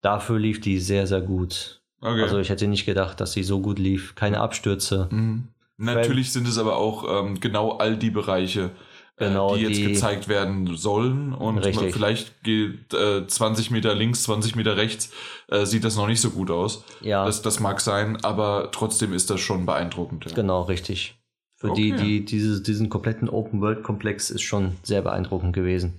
[0.00, 1.80] dafür lief die sehr, sehr gut.
[2.00, 2.22] Okay.
[2.22, 4.14] Also ich hätte nicht gedacht, dass sie so gut lief.
[4.14, 5.08] Keine Abstürze.
[5.10, 5.48] Mhm.
[5.76, 8.70] Natürlich sind es aber auch ähm, genau all die Bereiche,
[9.16, 11.32] Genau, äh, die jetzt die- gezeigt werden sollen.
[11.32, 11.92] Und Richtig.
[11.92, 15.10] vielleicht geht äh, 20 Meter links, 20 Meter rechts,
[15.48, 16.84] äh, sieht das noch nicht so gut aus.
[17.00, 20.26] Ja, Das, das mag sein, aber trotzdem ist das schon beeindruckend.
[20.26, 20.32] Ja.
[20.34, 21.16] genau, richtig.
[21.56, 22.02] Für die, Okay.
[22.02, 25.94] die dieses, diesen kompletten Open-World-Komplex ist schon sehr beeindruckend gewesen.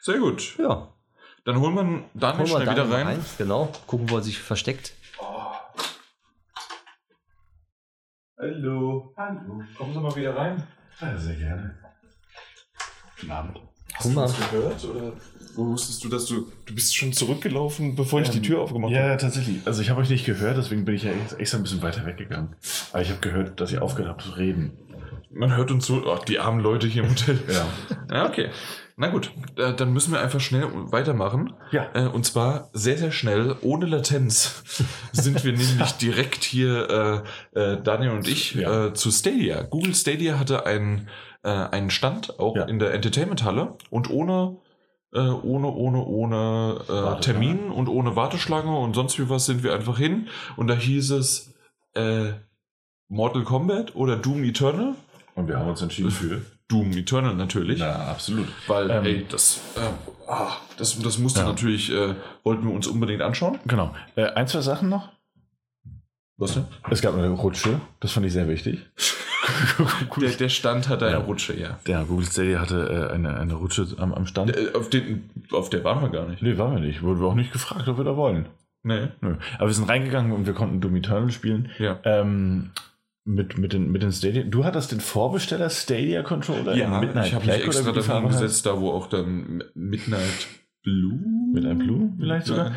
[0.00, 0.56] Sehr gut.
[0.58, 0.88] Ja,
[1.44, 1.82] Dann holen wir
[2.14, 3.24] Daniel holen wir schnell wieder Daniel rein.
[3.38, 4.92] Genau, gucken, wo er sich versteckt.
[8.38, 9.12] Hallo.
[9.16, 9.62] Hallo.
[9.76, 10.62] Kommen Sie mal wieder rein.
[11.00, 11.74] Ja, sehr gerne.
[13.20, 13.60] Guten Abend.
[14.00, 14.30] Guck mal.
[14.50, 14.84] gehört?
[14.84, 15.12] Oder
[15.56, 16.46] wo wusstest du, dass du.
[16.66, 19.08] Du bist schon zurückgelaufen, bevor ich die Tür aufgemacht Ja, habe?
[19.10, 19.66] ja, tatsächlich.
[19.66, 22.06] Also ich habe euch nicht gehört, deswegen bin ich ja ex- extra ein bisschen weiter
[22.06, 22.54] weggegangen.
[22.92, 24.78] Aber ich habe gehört, dass ihr aufgehört habt zu reden.
[25.30, 26.04] Man hört uns so.
[26.10, 27.38] Ach, die armen Leute hier im Hotel.
[27.52, 27.66] Ja.
[28.14, 28.50] Ja, okay.
[29.00, 31.54] Na gut, äh, dann müssen wir einfach schnell weitermachen.
[31.70, 31.86] Ja.
[31.94, 34.64] Äh, Und zwar sehr, sehr schnell, ohne Latenz,
[35.12, 37.24] sind wir nämlich direkt hier,
[37.54, 38.86] äh, äh, Daniel und ich, Ja.
[38.86, 39.62] äh, zu Stadia.
[39.62, 41.08] Google Stadia hatte einen,
[41.44, 42.64] äh, einen Stand, auch Ja.
[42.64, 44.56] in der Entertainment-Halle und ohne,
[45.14, 47.18] ohne, ohne, ohne.
[47.22, 50.26] Termin und ohne Warteschlange und sonst wie was sind wir einfach hin.
[50.56, 51.54] Und da hieß es
[53.08, 54.96] Mortal Kombat oder Doom Eternal.
[55.34, 56.42] Und wir haben uns entschieden für.
[56.68, 57.78] Doom Eternal natürlich.
[57.80, 58.48] Na, absolut.
[58.66, 61.46] Weil, Ähm, ey, das, äh, ah, das, das musste Ja.
[61.46, 62.14] natürlich, äh,
[62.44, 63.58] wollten wir uns unbedingt anschauen.
[63.66, 63.94] Genau.
[64.16, 65.08] Äh, ein, zwei Sachen noch.
[66.36, 66.66] Was denn?
[66.90, 68.80] Es gab eine Rutsche, das fand ich sehr wichtig.
[70.20, 71.22] Der, der Stand hatte eine Ja.
[71.22, 71.78] Rutsche, ja.
[71.86, 74.54] Der Google Stadia hatte äh, eine, eine Rutsche am, am Stand.
[74.54, 76.42] Äh, Auf, den, auf der waren wir gar nicht.
[76.42, 77.02] Nee, waren wir nicht.
[77.02, 78.46] Wurden wir auch nicht gefragt, ob wir da wollen.
[78.82, 79.08] Nee.
[79.22, 79.36] Nö.
[79.56, 81.70] Aber wir sind reingegangen und wir konnten Doom Eternal spielen.
[81.78, 81.98] Ja.
[82.04, 82.70] Ähm,
[83.28, 84.42] mit, mit, den, mit den Stadia.
[84.42, 88.28] Du hattest den Vorbesteller Stadia Controller Ja, Midnight ich habe mich extra heißt?
[88.28, 90.48] gesetzt, da wo auch dann Midnight
[90.82, 91.20] Blue.
[91.52, 92.72] Midnight Blue vielleicht sogar?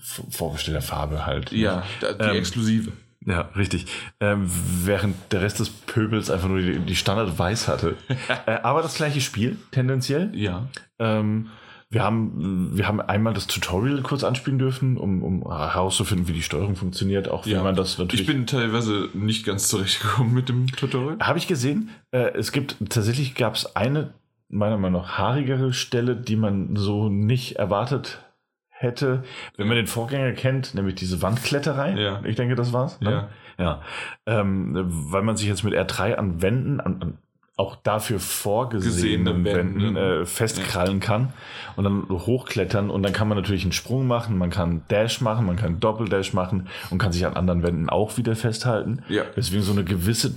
[0.00, 1.50] Vorbestellerfarbe halt.
[1.50, 2.92] ja die Ähm, exklusive.
[3.26, 3.86] Ja, richtig.
[4.20, 4.48] Ähm,
[4.84, 7.96] während der Rest des Pöbels einfach nur die, die Standard Weiß hatte.
[8.46, 10.30] äh, aber das gleiche Spiel, tendenziell.
[10.34, 10.68] Ja.
[11.00, 11.48] Ähm,
[11.90, 16.42] Wir haben, wir haben einmal das Tutorial kurz anspielen dürfen, um, um herauszufinden, wie die
[16.42, 17.62] Steuerung funktioniert, auch wenn Ja.
[17.62, 18.20] man das natürlich.
[18.20, 21.16] Ich bin teilweise nicht ganz zurechtgekommen mit dem Tutorial.
[21.20, 21.88] Habe ich gesehen.
[22.10, 24.12] Äh, es gibt tatsächlich gab es eine
[24.50, 28.22] meiner Meinung nach haarigere Stelle, die man so nicht erwartet
[28.68, 29.24] hätte,
[29.56, 31.94] wenn man den Vorgänger kennt, nämlich diese Wandkletterei.
[31.98, 32.20] Ja.
[32.24, 33.00] Ich denke, das war's.
[33.00, 33.28] Ne?
[33.58, 33.80] Ja.
[34.26, 34.72] Ähm,
[35.10, 37.18] weil man sich jetzt mit R3 an Wänden, an, an
[37.58, 41.32] auch dafür vorgesehenen Gesehene Wänden, äh, festkrallen kann
[41.76, 45.44] und dann hochklettern und dann kann man natürlich einen Sprung machen, man kann Dash machen,
[45.44, 49.02] man kann Doppeldash machen und kann sich an anderen Wänden auch wieder festhalten.
[49.08, 49.24] Ja.
[49.36, 50.28] Deswegen so eine gewisse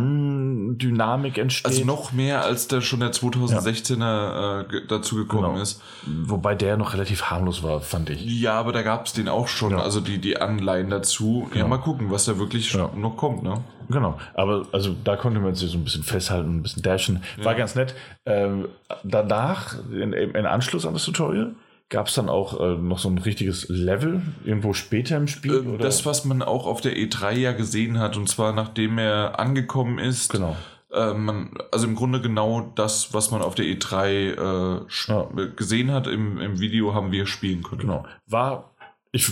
[0.00, 1.66] Jump'n'Run-Dynamik entsteht.
[1.66, 5.60] Also noch mehr, als da schon der 2016er äh, dazu gekommen Genau.
[5.62, 5.82] ist.
[6.06, 8.24] Wobei der noch relativ harmlos war, fand ich.
[8.24, 9.78] Ja, aber da gab es den auch schon, Ja.
[9.82, 11.46] also die, die Anleihen dazu.
[11.50, 11.68] Ja, Genau.
[11.68, 12.90] mal gucken, was da wirklich Ja.
[12.94, 13.58] noch kommt, ne?
[13.90, 17.22] Genau, aber also da konnte man sich so ein bisschen festhalten, ein bisschen dashen.
[17.42, 17.94] War ganz nett.
[18.26, 18.68] Ähm,
[19.04, 21.54] danach, in, in Anschluss an das Tutorial,
[21.88, 25.74] gab es dann auch äh, noch so ein richtiges Level, irgendwo später im Spiel?
[25.74, 29.38] Äh, Das, was man auch auf der E3 ja gesehen hat, und zwar nachdem er
[29.40, 30.30] angekommen ist.
[30.32, 30.56] Genau.
[30.92, 35.28] Äh, man, also im Grunde genau das, was man auf der E3 äh, Ja.
[35.56, 37.80] gesehen hat im, im Video, haben wir spielen können.
[37.82, 38.04] Genau.
[38.26, 38.70] War,
[39.12, 39.30] ich,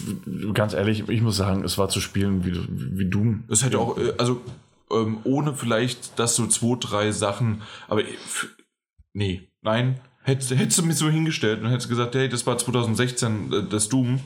[0.55, 2.59] ganz ehrlich, ich muss sagen, es war zu spielen wie,
[2.99, 3.45] wie Doom.
[3.49, 4.41] Es hätte auch, äh, also
[4.91, 8.15] ähm, ohne vielleicht, dass so zwei, drei Sachen, aber äh,
[9.13, 13.53] nee, nein, hättest, hättest du mich so hingestellt und hättest gesagt, hey, das war 2016
[13.53, 14.21] äh, das Doom,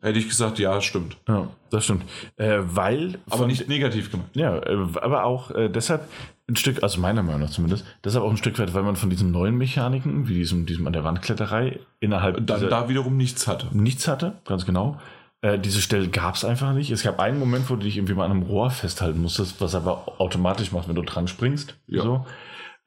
[0.00, 1.16] hätte ich gesagt, ja, stimmt.
[1.26, 2.04] Ja, das stimmt.
[2.36, 3.18] Äh, weil.
[3.30, 4.30] Aber nicht negativ gemacht.
[4.34, 6.08] Ja, aber auch äh, deshalb
[6.48, 9.10] ein Stück, also meiner Meinung nach zumindest, deshalb auch ein Stück weit, weil man von
[9.10, 13.46] diesen neuen Mechaniken, wie diesem, diesem an der Wandkletterei, innerhalb Dann dieser- da wiederum nichts
[13.46, 13.68] hatte.
[13.72, 14.98] nichts hatte, ganz genau.
[15.42, 16.90] Äh, diese Stelle gab es einfach nicht.
[16.90, 19.74] Es gab einen Moment, wo du dich irgendwie mal an einem Rohr festhalten musstest, was
[19.74, 21.76] aber automatisch macht, wenn du dran springst.
[21.86, 22.02] Ja.
[22.02, 22.26] So.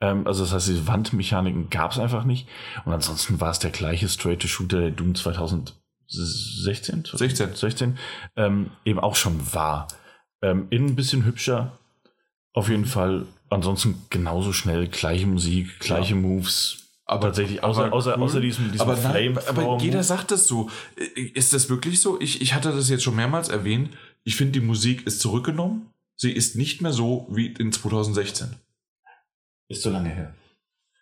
[0.02, 2.50] Ähm, also das heißt, diese Wandmechaniken gab es einfach nicht.
[2.84, 7.06] Und ansonsten war es der gleiche Straight-to-Shooter, der Doom 2016?
[7.14, 7.56] 16.
[7.56, 7.98] 16
[8.36, 9.88] ähm, eben auch schon war.
[10.42, 11.72] Ähm, innen ein bisschen hübscher,
[12.54, 13.28] auf jeden Fall.
[13.52, 16.78] Ansonsten genauso schnell, gleiche Musik, gleiche Moves.
[17.06, 18.24] Aber tatsächlich, außer, aber außer, cool.
[18.24, 20.70] außer diesem, diesem aber, nein, aber jeder sagt das so.
[21.34, 22.20] Ist das wirklich so?
[22.22, 23.90] Ich, ich hatte das jetzt schon mehrmals erwähnt.
[24.24, 25.90] Ich finde, die Musik ist zurückgenommen.
[26.16, 28.56] Sie ist nicht mehr so wie in 2016.
[29.68, 30.34] Ist so lange her.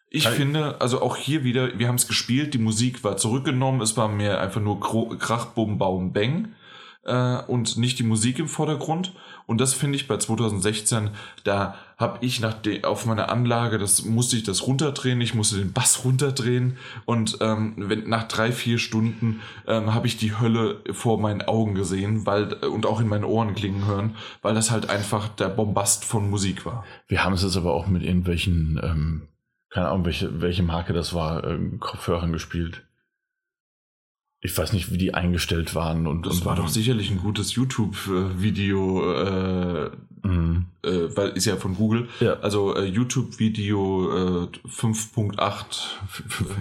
[0.09, 3.81] Ich Kann- finde, also auch hier wieder, wir haben es gespielt, die Musik war zurückgenommen,
[3.81, 6.55] es war mehr einfach nur Krach, Bum, Baum, Bang
[7.03, 9.13] äh, und nicht die Musik im Vordergrund.
[9.45, 11.11] Und das finde ich bei 2016,
[11.43, 15.57] da habe ich nach de, auf meiner Anlage, das musste ich das runterdrehen, ich musste
[15.57, 20.81] den Bass runterdrehen und ähm, wenn, nach drei, vier Stunden ähm, habe ich die Hölle
[20.91, 24.89] vor meinen Augen gesehen weil und auch in meinen Ohren klingen hören, weil das halt
[24.89, 26.85] einfach der Bombast von Musik war.
[27.07, 29.27] Wir haben es jetzt aber auch mit irgendwelchen, ähm,
[29.69, 32.85] keine Ahnung, welche, welche Marke das war, ähm, Kopfhörern gespielt.
[34.41, 36.07] Ich weiß nicht, wie die eingestellt waren.
[36.07, 39.89] Und, Das und war doch sicherlich ein gutes YouTube-Video, äh,
[40.21, 40.65] Mhm.
[40.83, 42.09] äh, weil ist ja von Google.
[42.19, 42.33] Ja.
[42.41, 45.63] Also äh, YouTube-Video äh, 5.8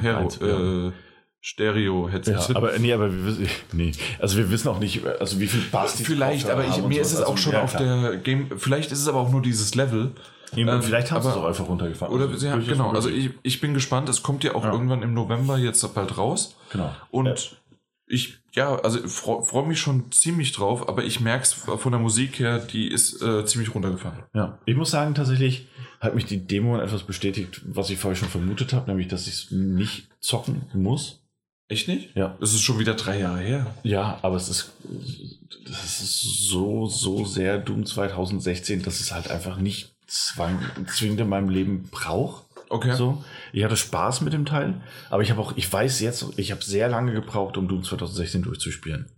[0.00, 0.86] Hero, Eins, ja.
[0.88, 0.92] äh,
[1.40, 2.32] Stereo-Headset.
[2.32, 5.62] Ja, aber nee, aber wir wissen, nee, also wir wissen auch nicht, also wie viel
[5.72, 8.46] Bass die vielleicht, aber ich, mir ist es auch Also, schon ja, auf der Game.
[8.58, 10.12] Vielleicht ist es aber auch nur dieses Level.
[10.56, 12.14] Ähm, vielleicht haben sie es auch einfach runtergefahren.
[12.14, 12.92] Oder Also, ja, genau.
[12.92, 14.08] Also ich, ich bin gespannt.
[14.08, 14.72] Es kommt ja auch Ja.
[14.72, 16.56] irgendwann im November jetzt bald raus.
[16.72, 16.94] genau.
[17.10, 17.57] Und
[18.08, 22.00] ich, ja, also freue freu mich schon ziemlich drauf, aber ich merke es von der
[22.00, 24.24] Musik her, die ist äh, ziemlich runtergefahren.
[24.34, 25.68] Ja, ich muss sagen, tatsächlich
[26.00, 29.34] hat mich die Demo etwas bestätigt, was ich vorher schon vermutet habe, nämlich, dass ich
[29.34, 31.20] es nicht zocken muss.
[31.68, 32.16] Echt nicht?
[32.16, 32.36] Ja.
[32.40, 33.74] Das ist schon wieder drei Jahre her.
[33.82, 34.72] Ja, aber es ist,
[35.66, 41.28] das ist so, so sehr Doom 2016, dass es halt einfach nicht zwang, zwingend in
[41.28, 42.46] meinem Leben braucht.
[42.70, 42.94] Okay.
[42.94, 43.24] So.
[43.52, 44.74] Ich hatte Spaß mit dem Teil,
[45.10, 48.42] aber ich habe auch, ich weiß jetzt, ich habe sehr lange gebraucht, um Doom 2016
[48.42, 49.10] durchzuspielen.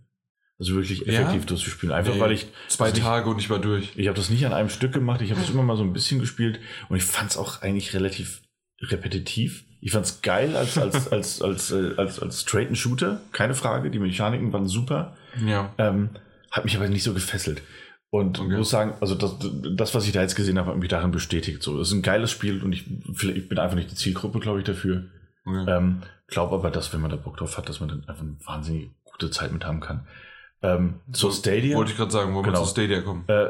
[0.59, 1.13] Also wirklich Ja?
[1.21, 1.93] effektiv durchzuspielen.
[1.93, 3.91] Einfach Nee, weil ich Zwei nicht- Tage und ich war durch.
[3.95, 5.91] Ich habe das nicht an einem Stück gemacht, ich habe das immer mal so ein
[5.93, 8.41] bisschen gespielt und ich fand es auch eigentlich relativ
[8.81, 9.63] repetitiv.
[9.81, 13.89] Ich fand es geil als, als, als, als, äh, als, als straighten Shooter, keine Frage.
[13.89, 15.15] Die Mechaniken waren super.
[15.45, 15.73] Ja.
[15.77, 16.09] Ähm,
[16.51, 17.61] hat mich aber nicht so gefesselt.
[18.11, 18.57] Und Okay.
[18.57, 19.35] muss sagen, also das,
[19.75, 21.63] das, was ich da jetzt gesehen habe, hat mich darin bestätigt.
[21.63, 22.83] So, es ist ein geiles Spiel und ich,
[23.13, 25.05] vielleicht- ich bin einfach nicht die Zielgruppe, glaube ich, dafür.
[25.45, 25.65] Okay.
[25.67, 28.35] Ähm, glaube aber, dass, wenn man da Bock drauf hat, dass man dann einfach eine
[28.45, 30.05] wahnsinnig gute Zeit mit haben kann.
[30.61, 31.75] Ähm, zur Stadia.
[31.77, 32.63] Wollte ich gerade sagen, wo wir Genau.
[32.63, 33.23] zu Stadia kommen.
[33.27, 33.47] Äh,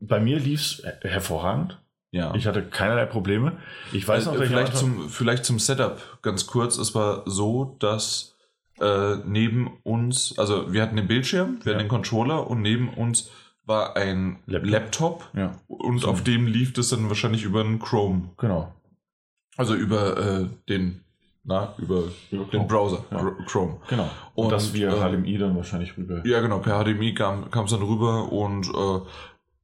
[0.00, 1.78] bei mir lief es hervorragend.
[2.10, 2.34] Ja.
[2.34, 3.52] Ich hatte keinerlei Probleme.
[3.92, 6.76] Ich weiß noch, dass ich vielleicht, zum, vielleicht zum Setup ganz kurz.
[6.76, 8.36] Es war so, dass
[8.80, 11.78] äh, neben uns, also wir hatten den Bildschirm, wir Ja.
[11.78, 13.30] hatten den Controller und neben uns
[13.64, 14.70] war ein Laptop.
[14.72, 16.08] Laptop, Ja, und So.
[16.08, 18.30] auf dem lief das dann wahrscheinlich über einen Chrome.
[18.38, 18.72] genau.
[19.56, 21.00] Also über äh, den
[21.44, 22.66] Na, über, Über den.
[22.66, 23.18] Browser, Ja.
[23.20, 23.76] Chr- Chrome.
[23.88, 24.08] Genau.
[24.34, 26.24] Und, Und, das via äh, HDMI dann wahrscheinlich rüber.
[26.26, 29.00] Ja, genau, per HDMI kam es dann rüber und äh,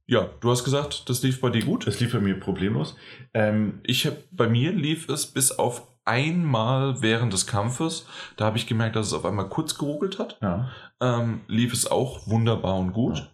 [0.07, 1.87] ja, du hast gesagt, das lief bei dir gut.
[1.87, 2.95] Das lief bei mir problemlos.
[3.33, 8.57] Ähm, Ich hab, bei mir lief es bis auf einmal während des Kampfes, da habe
[8.57, 10.69] ich gemerkt, dass es auf einmal kurz geruckelt hat, ja.
[11.01, 13.29] ähm, lief es auch wunderbar und gut.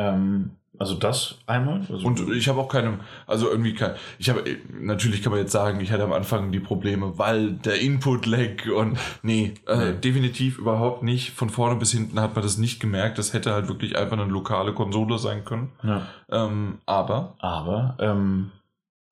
[0.00, 1.80] Ähm, also das einmal.
[1.90, 4.42] Also Und ich habe auch keine, also irgendwie kein, ich habe,
[4.80, 8.98] natürlich kann man jetzt sagen, ich hatte am Anfang die Probleme, weil der Input-Lag und
[9.22, 9.92] nee, äh, Nee.
[10.00, 11.32] definitiv überhaupt nicht.
[11.32, 13.18] Von vorne bis hinten hat man das nicht gemerkt.
[13.18, 15.70] Das hätte halt wirklich einfach eine lokale Konsole sein können.
[15.82, 16.06] ja.
[16.30, 18.50] Ähm, aber, Aber ähm,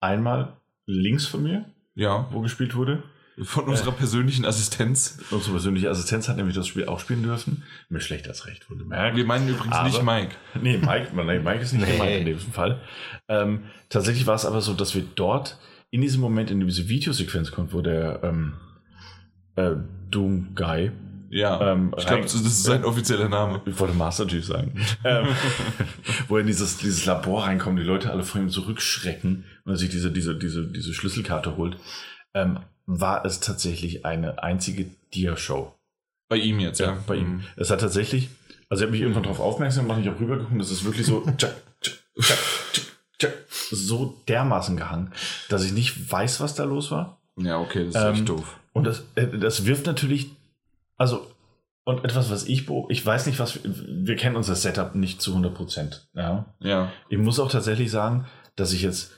[0.01, 0.55] einmal
[0.87, 3.03] links von mir, ja, wo gespielt wurde.
[3.43, 5.19] Von unserer persönlichen Assistenz.
[5.31, 7.63] Unsere persönliche Assistenz hat nämlich das Spiel auch spielen dürfen.
[7.89, 9.17] Mir schlecht als recht, wohlgemerkt.
[9.17, 10.35] Wir meinen übrigens Aber- nicht Mike.
[10.61, 11.93] Nee, Mike, nee, Mike ist nicht Nee.
[11.93, 12.81] gemeint in diesem Fall.
[13.29, 15.59] Ähm, tatsächlich war es aber so, dass wir dort
[15.91, 18.55] in diesem Moment in diese Videosequenz kommt, wo der ähm,
[19.57, 19.73] äh,
[20.11, 20.91] Doom Guy,
[21.31, 23.61] Ja, Ähm, ich glaube, das ist sein offizieller Name.
[23.67, 24.73] ich wollte Master Chief sagen,
[25.05, 25.27] ähm,
[26.27, 29.77] wo er in dieses, dieses Labor reinkommt, die Leute alle vor ihm zurückschrecken und er
[29.77, 31.77] sich diese, diese, diese, diese Schlüsselkarte holt,
[32.33, 32.61] ähm,
[32.91, 35.75] war es tatsächlich eine einzige Dia-Show.
[36.31, 36.87] Bei ihm jetzt, ja.
[36.93, 37.29] Ja, bei ihm.
[37.37, 37.45] Mhm.
[37.57, 38.31] Es hat tatsächlich,
[38.71, 41.21] also er hat mich irgendwann darauf aufmerksam gemacht, ich habe rübergeguckt, das ist wirklich so
[41.37, 42.39] tschak, tschak, tschak,
[43.19, 43.33] tschak,
[43.71, 45.13] so dermaßen gehangen,
[45.51, 47.21] dass ich nicht weiß, was da los war.
[47.37, 48.59] Ja, okay, das ist Ähm, echt doof.
[48.73, 50.31] Und das, äh, das wirft natürlich,
[50.97, 51.31] also,
[51.85, 55.21] und etwas, was ich, beob- ich weiß nicht, was, wir, wir kennen unser Setup nicht
[55.21, 56.09] zu 100 Prozent.
[56.15, 56.47] Ja.
[56.61, 56.91] Ja.
[57.11, 58.27] Ich muss auch tatsächlich sagen,
[58.57, 59.13] dass ich jetzt,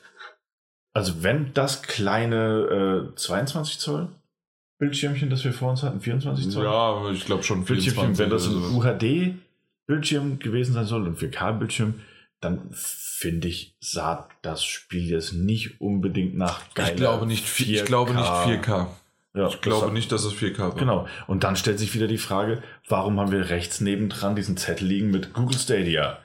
[0.93, 4.09] also wenn das kleine äh, 22 Zoll
[4.79, 8.31] Bildschirmchen, das wir vor uns hatten, 24 Zoll, Ja, ich glaube schon Bildschirmchen, 24 wenn
[8.31, 8.95] das ein oder sowas.
[9.89, 11.95] UHD-Bildschirm gewesen sein soll und 4K-Bildschirm,
[12.41, 17.75] dann finde ich, sah das Spiel jetzt nicht unbedingt nach geiler Ich glaube nicht, vi-
[17.75, 18.87] ich glaube nicht 4K.
[19.35, 20.75] Ja, Ich glaube das- nicht, dass es 4K war.
[20.77, 21.07] Genau.
[21.27, 25.11] Und dann stellt sich wieder die Frage, warum haben wir rechts nebendran diesen Zettel liegen
[25.11, 26.19] mit Google Stadia?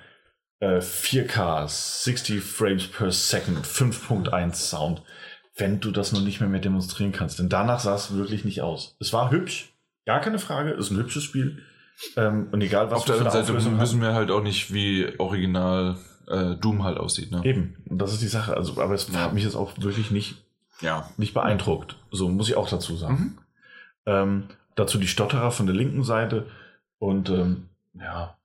[0.60, 5.02] Äh, 4K, 60 Frames per Second, 5.1 Sound.
[5.58, 7.40] Wenn du das noch nicht mehr, mehr demonstrieren kannst.
[7.40, 8.96] Denn danach sah es wirklich nicht aus.
[9.00, 9.74] Es war hübsch,
[10.06, 11.62] gar keine Frage, ist ein hübsches Spiel.
[12.18, 15.18] Ähm, und egal, was Auf der anderen Seite Auflösung wissen wir halt auch nicht, wie
[15.18, 15.96] original
[16.28, 17.32] äh, Doom halt aussieht.
[17.32, 17.42] Ne?
[17.46, 18.56] Eben, und das ist die Sache.
[18.58, 19.20] Also, aber es Ja.
[19.22, 20.44] hat mich jetzt auch wirklich nicht,
[20.82, 21.10] Ja.
[21.18, 21.96] nicht beeindruckt.
[22.12, 23.16] So muss ich auch dazu sagen.
[23.16, 23.38] Mhm.
[24.08, 24.44] Ähm,
[24.76, 26.48] dazu die Stotterer von der linken Seite.
[27.00, 28.36] Und ähm, ja,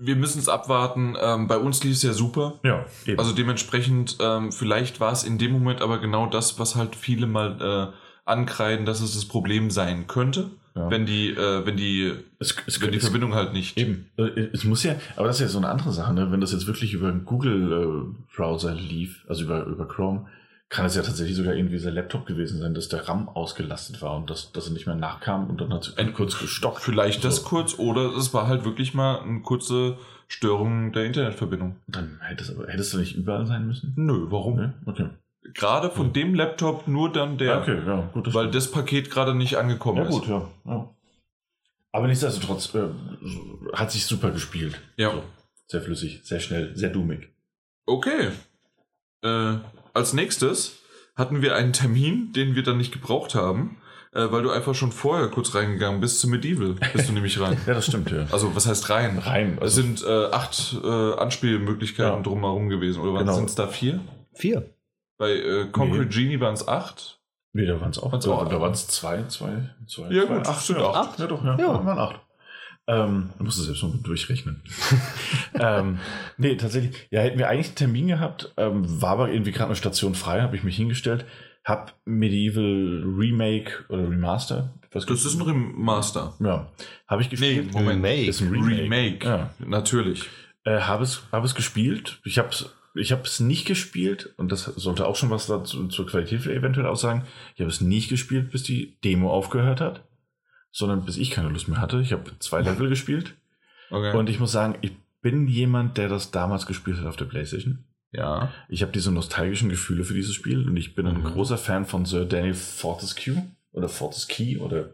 [0.00, 1.14] Wir müssen es abwarten.
[1.20, 2.58] Ähm, bei uns lief es ja super.
[2.64, 3.18] ja, eben.
[3.18, 7.26] Also dementsprechend, ähm, vielleicht war es in dem Moment aber genau das, was halt viele
[7.26, 7.96] mal äh,
[8.30, 10.88] ankreiden, dass es das Problem sein könnte, Ja.
[10.90, 13.76] wenn die, äh, wenn die, es, es, wenn die es, Verbindung halt nicht.
[13.76, 14.06] Eben.
[14.16, 16.30] Äh, Es muss ja, aber das ist ja so eine andere Sache, ne?
[16.30, 20.26] Wenn das jetzt wirklich über einen Google-Browser lief, also über, über Chrome,
[20.70, 24.16] kann es ja tatsächlich sogar irgendwie dieser Laptop gewesen sein, dass der RAM ausgelastet war
[24.16, 26.80] und dass, dass er nicht mehr nachkam und dann hat es kurz gestockt.
[26.80, 27.48] Vielleicht das So.
[27.48, 29.98] kurz oder es war halt wirklich mal eine kurze
[30.28, 31.74] Störung der Internetverbindung.
[31.88, 33.94] Dann hättest aber hättest du nicht überall sein müssen?
[33.96, 34.56] Nö, warum?
[34.56, 34.74] Ne?
[34.86, 35.08] Okay.
[35.54, 38.28] Gerade von dem Laptop nur dann der, okay, ja, gut.
[38.28, 38.54] das weil stimmt.
[38.54, 40.10] das Paket gerade nicht angekommen ja, ist.
[40.10, 40.88] gut, ja, ja.
[41.90, 42.86] Aber nichtsdestotrotz äh,
[43.72, 44.80] hat sich super gespielt.
[44.96, 45.10] Ja.
[45.10, 45.22] So,
[45.66, 47.32] sehr flüssig, sehr schnell, sehr dummig.
[47.86, 48.28] Okay.
[49.24, 49.56] Äh,
[50.00, 50.78] als nächstes
[51.16, 53.76] hatten wir einen Termin, den wir dann nicht gebraucht haben,
[54.12, 56.74] äh, weil du einfach schon vorher kurz reingegangen bist zu Medieval.
[56.92, 57.56] Bist du nämlich rein.
[57.66, 58.26] Ja, das stimmt, ja.
[58.32, 59.18] Also, was heißt rein?
[59.18, 59.54] Rein.
[59.56, 62.20] Es Also, sind äh, acht äh, Anspielmöglichkeiten Ja.
[62.22, 63.00] drumherum gewesen.
[63.02, 63.34] Oder Genau.
[63.34, 64.00] sind es da vier?
[64.34, 64.74] Vier.
[65.18, 66.10] Bei äh, Concrete Nee.
[66.24, 67.20] Genie waren es acht.
[67.52, 68.10] nee, da waren es auch.
[68.12, 70.10] Waren's Ja, auch da waren es zwei, zwei, zwei.
[70.10, 71.18] Ja, zwei, gut, acht, sind ja, acht.
[71.18, 71.56] Ja, doch, ja.
[71.58, 71.64] Ja.
[71.66, 71.84] ja.
[71.84, 72.20] waren acht.
[72.90, 74.62] Ähm, du musst es selbst mal durchrechnen.
[75.54, 75.98] ähm,
[76.38, 77.06] nee, tatsächlich.
[77.10, 80.40] Ja, hätten wir eigentlich einen Termin gehabt, ähm, war aber irgendwie gerade eine Station frei,
[80.40, 81.24] habe ich mich hingestellt,
[81.64, 84.74] hab Medieval Remake oder Remaster.
[84.92, 86.34] Was Das ist ein Remaster.
[86.40, 86.68] Ja,
[87.06, 87.72] habe ich Nee, gespielt.
[87.72, 88.04] Moment.
[88.04, 88.28] Remake.
[88.28, 88.82] Ist ein Remake.
[88.82, 89.26] Remake.
[89.26, 89.50] Ja.
[89.60, 90.28] Natürlich.
[90.64, 92.20] Äh, habe es, hab es gespielt.
[92.24, 96.08] Ich habe es ich hab's nicht gespielt und das sollte auch schon was dazu, zur
[96.08, 97.24] Qualität eventuell aussagen.
[97.54, 100.02] Ich habe es nicht gespielt, bis die Demo aufgehört hat,
[100.72, 102.00] sondern bis ich keine Lust mehr hatte.
[102.00, 103.34] Ich habe zwei Level gespielt
[103.90, 104.16] Okay.
[104.16, 107.84] und ich muss sagen, ich bin jemand, der das damals gespielt hat auf der PlayStation.
[108.12, 108.52] ja.
[108.68, 111.24] Ich habe diese nostalgischen Gefühle für dieses Spiel und ich bin ein Mhm.
[111.24, 113.42] großer Fan von Sir Daniel Fortescue
[113.72, 114.90] oder Fortescue oder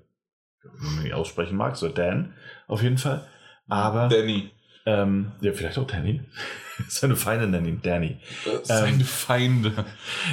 [0.80, 2.34] wie man ihn aussprechen mag, Sir Dan
[2.66, 3.26] auf jeden Fall.
[3.68, 4.50] Aber Danny.
[4.84, 6.20] ähm, ja, vielleicht auch Danny.
[6.88, 8.18] Seine Feinde nennen ihn Danny.
[8.64, 9.72] Seine Ähm, Feinde.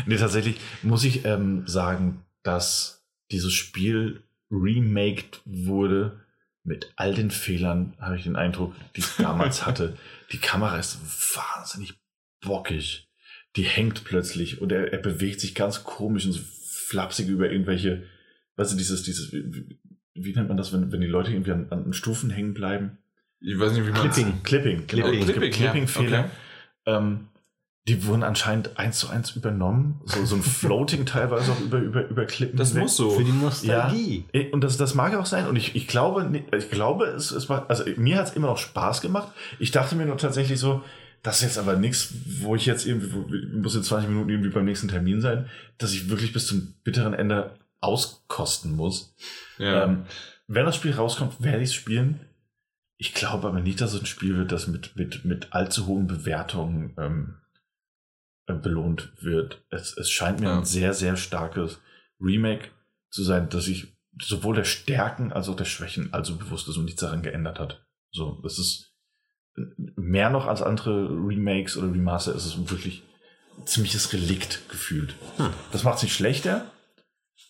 [0.06, 4.24] Nee, tatsächlich muss ich ähm, sagen, dass dieses Spiel
[4.54, 6.22] remaked wurde
[6.64, 9.98] mit all den Fehlern, habe ich den Eindruck, die es damals hatte.
[10.32, 11.00] Die Kamera ist
[11.36, 11.96] wahnsinnig
[12.42, 13.10] bockig.
[13.56, 18.04] Die hängt plötzlich und er, er bewegt sich ganz komisch und so flapsig über irgendwelche
[18.56, 19.80] weißt du, dieses, dieses, wie,
[20.14, 22.98] wie nennt man das, wenn, wenn die Leute irgendwie an, an Stufen hängen bleiben?
[23.40, 24.44] Ich weiß nicht, wie man Clipping.
[24.44, 25.08] Clipping, genau.
[25.08, 25.20] Clipping.
[25.20, 25.72] Es gibt Clipping, ja.
[25.72, 26.20] Clipping-Fehler.
[26.20, 26.30] Okay.
[26.86, 27.28] Ähm,
[27.88, 30.00] die wurden anscheinend eins zu eins übernommen.
[30.06, 32.58] So, so ein Floating teilweise auch über, über, über Klippen.
[32.58, 32.84] Das hinweg.
[32.84, 33.10] muss so.
[33.12, 34.26] Für die Nostalgie.
[34.32, 35.48] Eh, Und das, das mag auch sein.
[35.48, 38.58] Und ich, ich glaube, ich glaube, es, es war, also mir hat es immer noch
[38.58, 39.34] Spaß gemacht.
[39.60, 40.82] Ich dachte mir nur tatsächlich so,
[41.24, 44.30] das ist jetzt aber nichts, wo ich jetzt irgendwie, wo- ich muss jetzt 20 Minuten
[44.30, 49.14] irgendwie beim nächsten Termin sein, dass ich wirklich bis zum bitteren Ende auskosten muss.
[49.58, 49.84] Ja.
[49.86, 50.06] Ähm,
[50.48, 52.20] wenn das Spiel rauskommt, werde ich es spielen.
[52.98, 56.08] Ich glaube aber nicht, dass es ein Spiel wird, das mit, mit, mit allzu hohen
[56.08, 57.43] Bewertungen ähm, äh,
[58.48, 59.64] belohnt wird.
[59.70, 60.58] Es, es scheint mir Ja.
[60.58, 61.80] ein sehr, sehr starkes
[62.20, 62.70] Remake
[63.10, 66.86] zu sein, dass sich sowohl der Stärken als auch der Schwächen also bewusst ist und
[66.86, 67.86] nichts daran geändert hat.
[68.12, 68.94] So, das ist
[69.96, 73.04] mehr noch als andere Remakes oder Remaster ist es wirklich
[73.58, 75.16] ein ziemliches Relikt gefühlt.
[75.38, 75.50] Hm.
[75.72, 76.66] Das macht es nicht schlechter,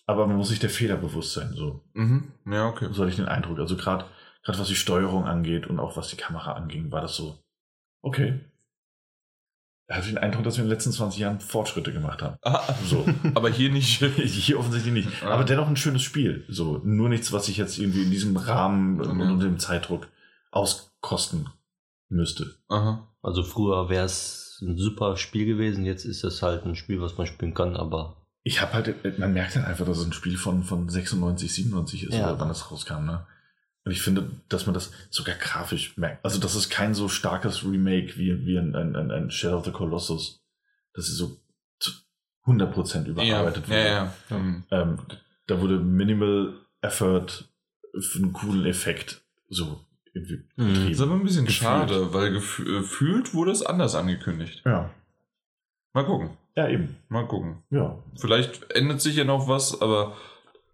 [0.06, 1.52] aber man muss sich der Fehler bewusst sein.
[1.54, 2.32] So, mhm.
[2.46, 2.88] Ja, okay.
[2.92, 3.58] so hatte ich den Eindruck.
[3.58, 4.04] Also gerade
[4.42, 7.42] gerade was die Steuerung angeht und auch was die Kamera anging, war das so,
[8.02, 8.40] okay.
[9.86, 12.36] Da hatte ich den Eindruck, dass wir in den letzten 20 Jahren Fortschritte gemacht haben.
[12.42, 13.06] Ah, So.
[13.34, 14.02] aber hier nicht.
[14.16, 15.22] Hier offensichtlich nicht.
[15.22, 15.28] Ah.
[15.32, 16.44] Aber dennoch ein schönes Spiel.
[16.48, 19.30] So, nur nichts, was ich jetzt irgendwie in diesem Rahmen und Ja.
[19.30, 20.08] unter dem Zeitdruck
[20.50, 21.48] auskosten
[22.08, 22.54] müsste.
[22.68, 23.08] Aha.
[23.22, 27.18] Also früher wäre es ein super Spiel gewesen, jetzt ist es halt ein Spiel, was
[27.18, 30.36] man spielen kann, aber Ich habe halt, man merkt halt einfach, dass es ein Spiel
[30.36, 32.28] von, von 96, 97 ist, Ja.
[32.30, 33.26] oder wann das rauskam, ne?
[33.84, 36.24] Und ich finde, dass man das sogar grafisch merkt.
[36.24, 39.72] Also, das ist kein so starkes Remake wie, wie ein, ein, ein, Shadow of the
[39.72, 40.42] Colossus.
[40.94, 41.36] Das ist so
[41.78, 41.90] zu
[42.46, 44.14] 100% Ja, überarbeitet ja, ja.
[44.28, 44.64] Hm.
[44.70, 44.98] Ähm,
[45.46, 47.26] da wurde Minimal Effort
[48.00, 49.80] für einen coolen Effekt so
[50.14, 50.44] irgendwie Mhm.
[50.56, 51.02] Das ist betrieben.
[51.02, 51.62] aber ein bisschen Gefühlt.
[51.62, 54.62] schade, weil gefü- äh, gefühlt wurde es anders angekündigt.
[54.64, 54.90] Ja.
[55.92, 56.30] Mal gucken.
[56.56, 56.96] Ja, eben.
[57.08, 57.62] Mal gucken.
[57.70, 57.98] Ja.
[58.16, 60.16] Vielleicht ändert sich ja noch was, aber.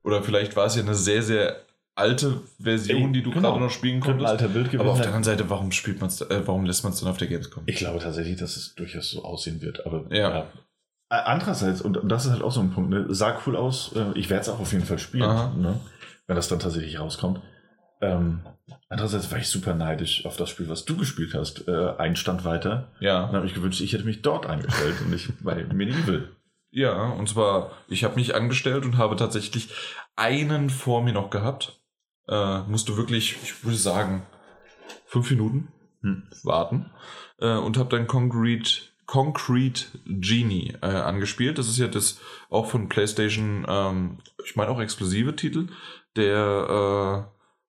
[0.03, 1.65] Oder vielleicht war es ja eine sehr, sehr
[2.01, 3.51] alte Version, Ey, die du genau.
[3.53, 4.29] gerade noch spielen konntest.
[4.29, 7.01] alter Bild Aber auf der anderen Seite, warum spielt man's, äh, warum lässt man es
[7.01, 7.63] dann auf der Gamescom?
[7.67, 9.87] Ich glaube tatsächlich, dass es durchaus so aussehen wird.
[9.87, 10.41] Aber Ja.
[10.41, 10.45] Äh,
[11.09, 13.07] Andererseits, und das ist halt auch so ein Punkt, ne?
[13.09, 13.93] sah cool aus.
[13.97, 15.79] äh, Ich werde es auch auf jeden Fall spielen, ne?
[16.27, 17.41] wenn das dann tatsächlich rauskommt.
[18.01, 18.41] Ähm,
[18.89, 21.67] andererseits war ich super neidisch auf das Spiel, was du gespielt hast.
[21.69, 22.93] Äh, ein Stand weiter.
[23.01, 23.27] Ja.
[23.27, 26.29] Dann habe ich gewünscht, ich hätte mich dort angestellt und nicht bei Medieval.
[26.71, 29.71] Ja, und zwar, ich habe mich angestellt und habe tatsächlich
[30.15, 31.80] einen vor mir noch gehabt.
[32.29, 34.23] Äh, musste wirklich, ich würde sagen,
[35.07, 35.73] fünf Minuten
[36.03, 36.23] Hm.
[36.45, 36.91] warten.
[37.39, 38.71] Äh, und habe dann Concrete,
[39.07, 41.59] Concrete Genie äh, angespielt.
[41.59, 45.69] Das ist ja das auch von PlayStation, ähm, ich meine auch exklusive Titel,
[46.17, 47.29] der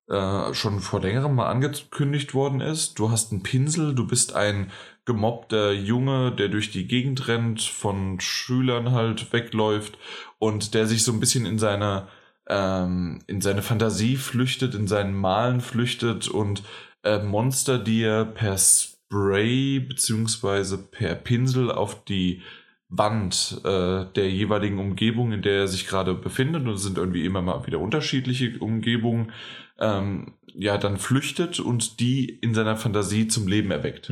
[0.09, 2.99] äh, äh, schon vor längerem mal angekündigt worden ist.
[2.99, 4.71] Du hast einen Pinsel, du bist ein
[5.03, 9.97] gemobbter Junge, der durch die Gegend rennt, von Schülern halt wegläuft
[10.39, 12.07] und der sich so ein bisschen in seiner
[12.47, 16.63] ähm, in seine Fantasie flüchtet, in seinen Malen flüchtet und
[17.03, 22.41] äh, Monster, die er per Spray beziehungsweise per Pinsel auf die
[22.89, 27.25] Wand äh, der jeweiligen Umgebung, in der er sich gerade befindet, und es sind irgendwie
[27.25, 29.31] immer mal wieder unterschiedliche Umgebungen,
[29.79, 34.09] ähm, ja, dann flüchtet und die in seiner Fantasie zum Leben erweckt.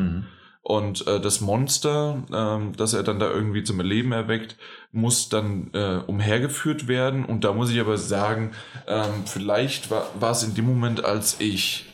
[0.62, 4.58] Und äh, das Monster, ähm, das er dann da irgendwie zum Leben erweckt,
[4.92, 7.26] muss dann äh, umhergeführt werden.
[7.26, 8.52] Und da muss ich aber sagen,
[8.88, 11.86] ähm, vielleicht war, war es in dem Moment, als ich,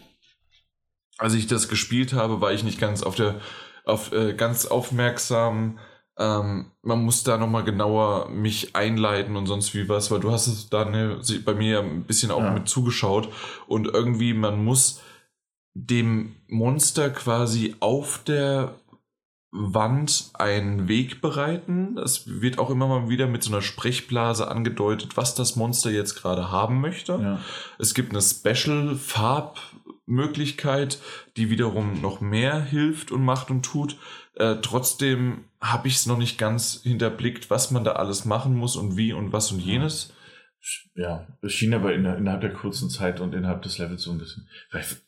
[1.18, 3.40] als ich das gespielt habe, war ich nicht ganz auf der,
[3.86, 5.80] auf äh, ganz aufmerksam.
[6.18, 10.48] Ähm, man muss da nochmal genauer mich einleiten und sonst wie was, weil du hast
[10.48, 12.52] es da ne, bei mir ein bisschen auch Ja.
[12.52, 13.30] mit zugeschaut
[13.68, 15.02] und irgendwie man muss
[15.76, 18.74] dem Monster quasi auf der
[19.52, 21.98] Wand einen Weg bereiten.
[21.98, 26.16] Es wird auch immer mal wieder mit so einer Sprechblase angedeutet, was das Monster jetzt
[26.16, 27.14] gerade haben möchte.
[27.14, 27.40] Ja.
[27.78, 31.00] Es gibt eine Special-Farbmöglichkeit,
[31.38, 33.98] die wiederum noch mehr hilft und macht und tut.
[34.36, 38.76] Äh, trotzdem habe ich es noch nicht ganz hinterblickt, was man da alles machen muss
[38.76, 40.14] und wie und was und jenes.
[40.96, 44.50] ja, es schien aber innerhalb der kurzen Zeit und innerhalb des Levels so ein bisschen,
[44.70, 45.05] vielleicht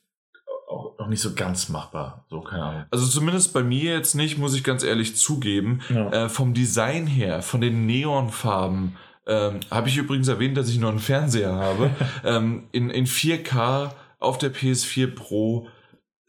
[0.68, 2.26] auch noch nicht so ganz machbar.
[2.30, 2.84] So, keine Ahnung.
[2.92, 5.82] Also zumindest bei mir jetzt nicht, muss ich ganz ehrlich zugeben.
[5.90, 6.26] Ja.
[6.26, 10.90] Äh, vom Design her, von den Neonfarben, ähm, habe ich übrigens erwähnt, dass ich nur
[10.90, 11.92] einen Fernseher habe.
[12.26, 15.68] ähm, in, in 4K auf der PS4 Pro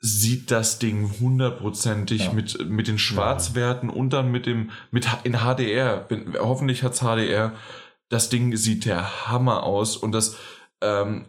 [0.01, 2.33] sieht das Ding hundertprozentig Ja.
[2.33, 5.97] mit, mit den Schwarzwerten und dann mit dem, mit in HDR.
[5.97, 7.53] Bin, hoffentlich hat's HDR.
[8.09, 10.37] Das Ding sieht der Hammer aus und das
[10.81, 11.29] ähm, äh,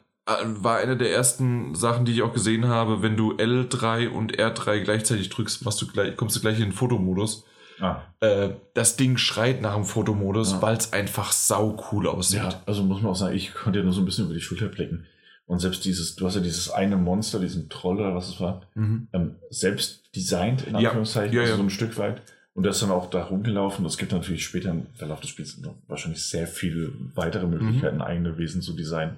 [0.61, 3.01] war eine der ersten Sachen, die ich auch gesehen habe.
[3.01, 6.72] Wenn du L3 und R3 gleichzeitig drückst, machst du gleich, kommst du gleich in den
[6.73, 7.45] Fotomodus.
[7.80, 8.01] Ah.
[8.19, 10.61] Äh, das Ding schreit nach dem Fotomodus, Ja.
[10.61, 12.39] weil es einfach sau cool aussieht.
[12.39, 14.41] Ja, also muss man auch sagen, ich konnte ja nur so ein bisschen über die
[14.41, 15.06] Schulter blicken.
[15.45, 18.61] Und selbst dieses, du hast ja dieses eine Monster, diesen Troll oder was es war,
[18.76, 19.07] Mhm.
[19.14, 20.89] ähm, selbst designt, in Ja.
[20.89, 21.57] Anführungszeichen, Ja, also ja.
[21.57, 22.22] so ein Stück weit.
[22.53, 23.85] Und ist dann auch da rumgelaufen.
[23.85, 27.51] Es gibt natürlich später im Verlauf des Spiels noch wahrscheinlich sehr viele weitere Mhm.
[27.51, 29.18] Möglichkeiten, eigene Wesen zu designen.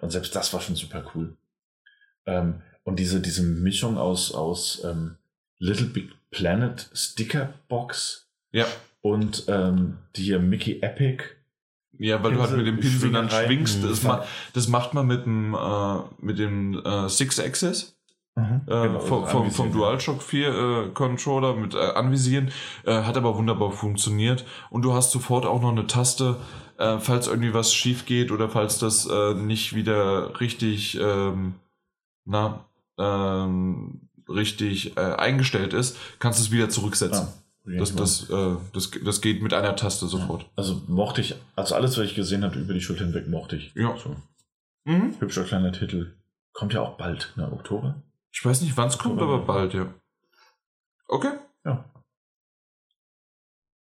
[0.00, 1.36] Und selbst das war schon super cool.
[2.26, 5.16] Ähm, und diese, diese Mischung aus, aus ähm,
[5.58, 8.66] Little Big Planet Sticker Box Ja.
[9.02, 11.24] und ähm, die hier Mickey Epic.
[11.98, 13.82] Ja, weil du halt Pinsel- mit dem Pinsel dann schwingst.
[13.82, 13.88] Mhm.
[13.88, 14.24] Das, ma
[14.54, 17.08] das macht man mit dem, äh, mit dem äh,
[18.36, 18.68] Six-Axis.
[18.68, 19.72] Äh, Genau, vom, vom, vom.
[19.72, 22.50] DualShock 4 äh, Controller mit äh, Anvisieren.
[22.84, 24.44] Äh, hat aber wunderbar funktioniert.
[24.70, 26.36] Und du hast sofort auch noch eine Taste,
[26.78, 31.54] äh, falls irgendwie was schief geht oder falls das äh, nicht wieder richtig, ähm,
[32.24, 32.64] na,
[32.98, 37.26] ähm, richtig eingestellt ist, kannst du es wieder zurücksetzen.
[37.26, 40.46] Ah, Das, das, äh, das, das geht mit einer Taste sofort.
[40.54, 43.72] Also mochte ich, also alles, was ich gesehen habe über die Schulter hinweg, mochte ich.
[43.74, 43.96] Ja.
[43.96, 44.14] So.
[44.84, 45.16] Mhm.
[45.18, 46.14] Hübscher kleiner Titel.
[46.52, 47.50] Kommt ja auch bald, ne?
[47.50, 47.96] Oktober?
[48.32, 49.92] Ich weiß nicht, wann es kommt, aber bald, ja.
[51.08, 51.32] Okay.
[51.64, 51.84] Ja.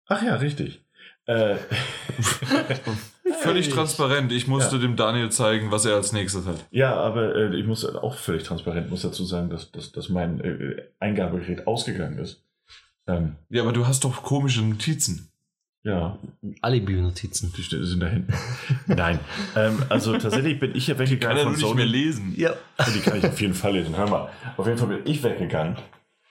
[0.07, 0.83] Ach ja, richtig.
[1.25, 1.55] Äh,
[3.41, 4.31] Völlig transparent.
[4.31, 4.81] Ich musste Ja.
[4.81, 6.65] dem Daniel zeigen, was er als nächstes hat.
[6.71, 10.39] ja, aber äh, ich muss auch völlig transparent muss dazu sagen, dass, dass, dass mein
[10.41, 12.43] äh, Eingabegerät ausgegangen ist.
[13.07, 15.29] Ähm, Ja, aber du hast doch komische Notizen.
[15.83, 16.17] Ja,
[16.61, 17.53] Alibi-Notizen.
[17.57, 18.33] die ste- sind da hinten.
[18.87, 19.19] Nein,
[19.55, 21.83] ähm, also tatsächlich bin ich ja weggegangen von Sony.
[21.83, 22.33] lesen.
[22.37, 22.53] Ja.
[22.93, 23.95] Die kann ich auf jeden Fall lesen.
[23.97, 24.29] Hör mal.
[24.57, 25.77] Auf jeden Fall bin ich weggegangen.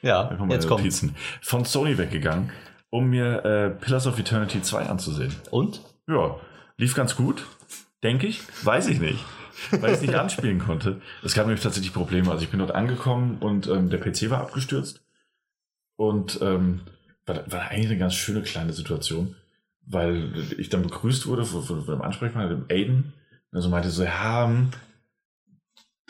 [0.00, 0.80] Ja, jetzt kommt.
[0.80, 1.14] Notizen.
[1.42, 2.50] Von Sony weggegangen,
[2.90, 5.34] um mir äh, Pillars of Eternity 2 anzusehen.
[5.50, 5.80] Und?
[6.08, 6.36] Ja,
[6.76, 7.46] lief ganz gut,
[8.02, 8.40] denke ich.
[8.64, 9.22] Weiß ich nicht.
[9.70, 11.00] Weil ich es nicht anspielen konnte.
[11.22, 12.30] Es gab nämlich tatsächlich Probleme.
[12.32, 15.04] Also ich bin dort angekommen und ähm, der PC war abgestürzt.
[15.96, 16.80] Und ähm,
[17.26, 19.36] war, war eigentlich eine ganz schöne kleine Situation,
[19.86, 23.12] weil ich dann begrüßt wurde von, von, von dem Ansprechpartner, dem Aiden.
[23.52, 24.70] Also meinte so, ja, hm,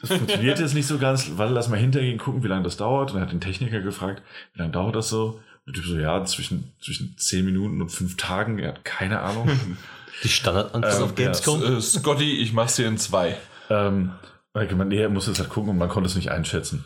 [0.01, 3.13] das funktioniert jetzt nicht so ganz, warte, lass mal hintergehen, gucken, wie lange das dauert.
[3.13, 4.23] Und er hat den Techniker gefragt,
[4.53, 5.41] wie lange dauert das so?
[5.65, 9.21] Und der Typ so, ja, zwischen, zwischen 10 Minuten und 5 Tagen, er hat keine
[9.21, 9.49] Ahnung.
[10.25, 11.63] Die Standardantwort Ähm, auf Gamescom?
[11.63, 13.37] Äh, Scotty, ich mach's dir in zwei.
[13.71, 14.13] Ähm,
[14.53, 16.85] weil ich gemeint, nee, er muss jetzt halt gucken und man konnte es nicht einschätzen.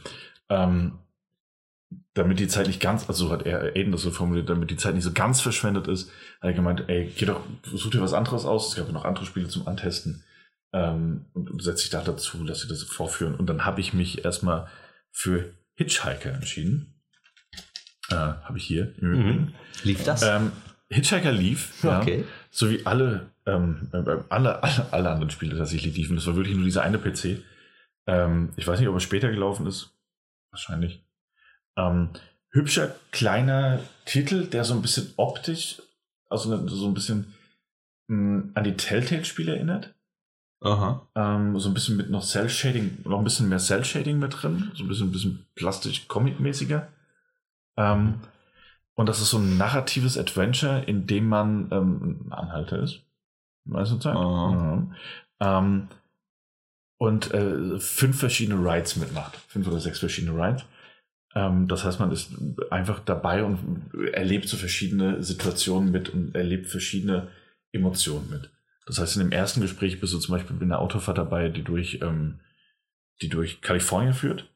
[0.49, 0.93] Ähm,
[2.15, 4.77] damit die Zeit nicht ganz, also so hat er Aiden das so formuliert, damit die
[4.77, 6.11] Zeit nicht so ganz verschwendet ist,
[6.41, 9.05] hat er gemeint, ey, geh doch, such dir was anderes aus, es gab ja noch
[9.05, 10.25] andere Spiele zum Antesten
[10.73, 13.35] ähm, und, und setz dich da dazu, lass dir das vorführen.
[13.35, 14.67] Und dann habe ich mich erstmal
[15.13, 16.95] für Hitchhiker entschieden.
[18.11, 19.55] Äh, habe ich hier Übrigen.
[19.83, 20.23] Lief das?
[20.23, 20.53] Ähm,
[20.89, 22.25] Hitchhiker lief, ja, Okay.
[22.51, 23.99] so wie alle, ähm, äh,
[24.29, 26.17] alle, alle, alle anderen Spiele tatsächlich liefen.
[26.17, 27.43] Das war wirklich nur dieser eine PC.
[28.07, 29.91] Ähm, ich weiß nicht, ob er später gelaufen ist.
[30.51, 31.06] Wahrscheinlich.
[31.77, 32.11] Ähm,
[32.51, 35.83] hübscher, kleiner Titel, der so ein bisschen optisch,
[36.29, 37.35] also so ein bisschen
[38.09, 39.95] mh, an die Telltale-Spiele erinnert.
[40.63, 41.07] Aha.
[41.15, 44.73] Ähm, so ein bisschen mit noch Cell-Shading, noch ein bisschen mehr Cell-Shading mit drin.
[44.75, 46.89] So ein bisschen, ein bisschen plastisch-comic-mäßiger.
[47.77, 48.21] Ähm,
[48.95, 53.03] und das ist so ein narratives Adventure, in dem man ähm, ein Anhalter ist.
[53.65, 54.17] Meiste Zeit.
[54.17, 54.87] Aha.
[55.41, 55.59] Ja.
[55.59, 55.89] Ähm,
[56.99, 59.37] und äh, fünf verschiedene Rides mitmacht.
[59.49, 60.65] Fünf oder sechs verschiedene Rides.
[61.37, 62.31] Ähm, das heißt, man ist
[62.71, 63.59] einfach dabei und
[64.13, 67.29] erlebt so verschiedene Situationen mit und erlebt verschiedene
[67.73, 68.51] Emotionen mit.
[68.87, 71.63] Das heißt, in dem ersten Gespräch bist du zum Beispiel mit einer Autofahrt dabei, die
[71.63, 72.41] durch, ähm,
[73.21, 74.51] die durch Kalifornien führt.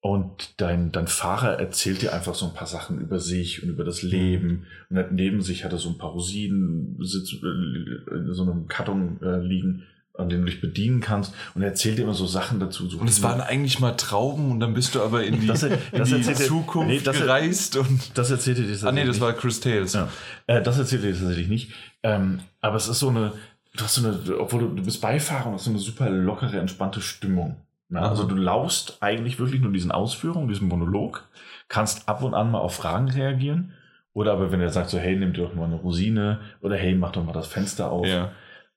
[0.00, 3.84] Und dein, dein Fahrer erzählt dir einfach so ein paar Sachen über sich und über
[3.84, 4.66] das Leben.
[4.88, 9.40] Und neben sich hat er so ein paar Rosinen äh, in so einem Karton äh,
[9.40, 9.84] liegen,
[10.18, 11.32] an dem du dich bedienen kannst.
[11.54, 12.88] Und er erzählt dir immer so Sachen dazu.
[12.88, 15.62] So Und es waren eigentlich mal Trauben und dann bist du aber in die, Das-
[15.62, 18.18] in das die erzählt er- Zukunft nee, das- gereist und.
[18.18, 19.94] das erzählt er dir Ah nee, das war Chris Tales.
[19.94, 20.08] Ja.
[20.46, 21.72] Äh, das erzählt er dir tatsächlich nicht.
[22.02, 23.32] Ähm, aber es ist so eine,
[23.76, 26.58] du hast so eine, obwohl du, du bist Beifahrer und hast so eine super lockere,
[26.58, 27.56] entspannte Stimmung.
[27.94, 28.10] Aha.
[28.10, 31.26] also du laust eigentlich wirklich nur diesen Ausführungen, diesem Monolog,
[31.68, 33.72] kannst ab und an mal auf Fragen reagieren.
[34.12, 36.94] Oder aber wenn er sagt so, hey, nimm dir doch mal eine Rosine oder hey,
[36.96, 38.06] mach doch mal das Fenster auf.
[38.06, 38.32] Ja.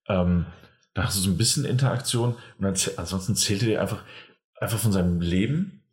[0.07, 0.45] Ähm,
[0.93, 4.03] da hast du so ein bisschen Interaktion und dann, ansonsten zählt er dir einfach,
[4.59, 5.83] einfach von seinem Leben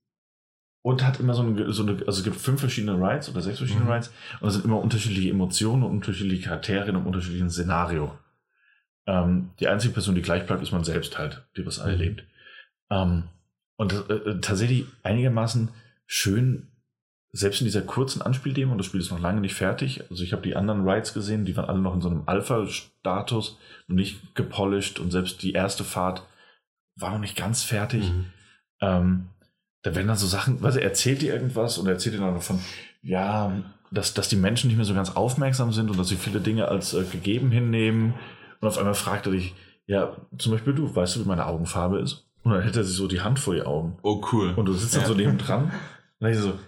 [0.83, 3.59] und hat immer so eine, so eine, also es gibt fünf verschiedene Rides oder sechs
[3.59, 3.91] verschiedene Mhm.
[3.93, 4.11] Rides
[4.41, 8.19] und es sind immer unterschiedliche Emotionen und unterschiedliche Charaktere in einem unterschiedlichen Szenario.
[9.07, 11.91] Ähm, die einzige Person, die gleich bleibt, ist man selbst halt, die was Mhm.
[11.91, 12.25] erlebt.
[12.91, 13.25] Ähm,
[13.77, 15.69] und äh, äh, tatsächlich einigermaßen
[16.07, 16.69] schön,
[17.33, 20.33] selbst in dieser kurzen Anspieldemo, und das Spiel ist noch lange nicht fertig, also ich
[20.33, 24.35] habe die anderen Rides gesehen, die waren alle noch in so einem Alpha-Status, noch nicht
[24.35, 26.23] gepolished und selbst die erste Fahrt
[26.97, 28.11] war noch nicht ganz fertig.
[28.11, 28.25] Mhm.
[28.81, 29.27] Ähm,
[29.83, 32.35] da werden dann so Sachen, du, er erzählt dir irgendwas und er erzählt dir dann
[32.35, 32.59] davon,
[33.03, 33.53] ja,
[33.91, 36.69] dass, dass die Menschen nicht mehr so ganz aufmerksam sind und dass sie viele Dinge
[36.69, 38.15] als äh, gegeben hinnehmen.
[38.61, 39.55] Und auf einmal fragt er dich,
[39.87, 42.27] ja, zum Beispiel du, weißt du, wie meine Augenfarbe ist?
[42.43, 43.97] Und dann hält er sich so die Hand vor die Augen.
[44.03, 44.53] Oh, cool.
[44.57, 45.09] Und du sitzt dann Ja.
[45.09, 45.65] so neben dran.
[46.21, 46.59] Und dann ich so,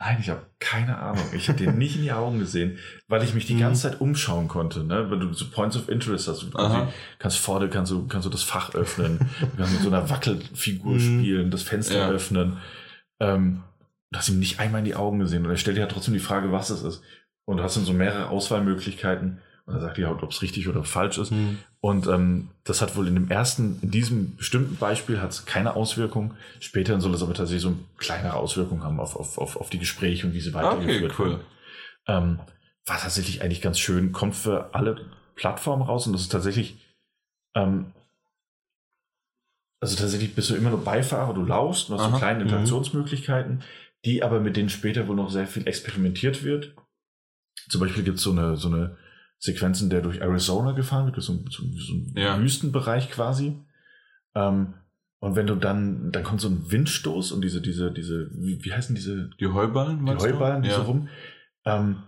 [0.00, 1.22] nein, ich habe keine Ahnung.
[1.34, 3.60] Ich habe den nicht in die Augen gesehen, weil ich mich die Mhm.
[3.60, 4.82] ganze Zeit umschauen konnte.
[4.82, 5.10] Ne?
[5.10, 6.50] Wenn du so Points of Interest hast, du
[7.18, 10.94] kannst vorne kannst du, kannst du das Fach öffnen, du kannst mit so einer Wackelfigur
[10.94, 11.00] Mhm.
[11.20, 12.08] spielen, das Fenster Ja.
[12.08, 12.56] öffnen.
[13.20, 13.62] Ähm,
[14.10, 15.44] du hast ihm nicht einmal in die Augen gesehen.
[15.44, 17.02] Und er stellt dir ja trotzdem die Frage, was es ist.
[17.44, 19.38] Und du hast dann so mehrere Auswahlmöglichkeiten.
[19.66, 21.30] Und er sagt halt, ob es richtig oder falsch ist.
[21.30, 21.58] Hm.
[21.80, 25.76] Und ähm, das hat wohl in dem ersten, in diesem bestimmten Beispiel hat es keine
[25.76, 26.34] Auswirkung.
[26.58, 29.78] Später soll es aber tatsächlich so eine kleinere Auswirkung haben auf, auf, auf, auf die
[29.78, 31.30] Gespräche und wie sie weitergeführt cool.
[31.30, 31.40] werden.
[32.06, 32.40] Ähm,
[32.86, 34.12] war tatsächlich eigentlich ganz schön.
[34.12, 35.06] Kommt für alle
[35.36, 36.76] Plattformen raus und das ist tatsächlich,
[37.54, 37.92] ähm,
[39.80, 42.18] also tatsächlich bist du immer nur Beifahrer, du laust, du hast so Aha.
[42.18, 42.46] kleine Mhm.
[42.46, 43.62] Interaktionsmöglichkeiten,
[44.04, 46.74] die aber mit denen später wohl noch sehr viel experimentiert wird.
[47.68, 48.96] Zum Beispiel gibt es so eine, so eine
[49.40, 52.38] Sequenz, in der durch Arizona gefahren wird, durch so, ein- so, so ein Ja.
[52.38, 53.56] Wüstenbereich quasi.
[54.34, 54.74] Ähm,
[55.18, 58.72] und wenn du dann, dann kommt so ein Windstoß und diese, diese, diese, wie, wie
[58.72, 60.12] heißen diese, Die Heuballen, die?
[60.12, 60.76] Heuballen, die ja.
[60.76, 61.08] so rum.
[61.64, 62.02] Ähm,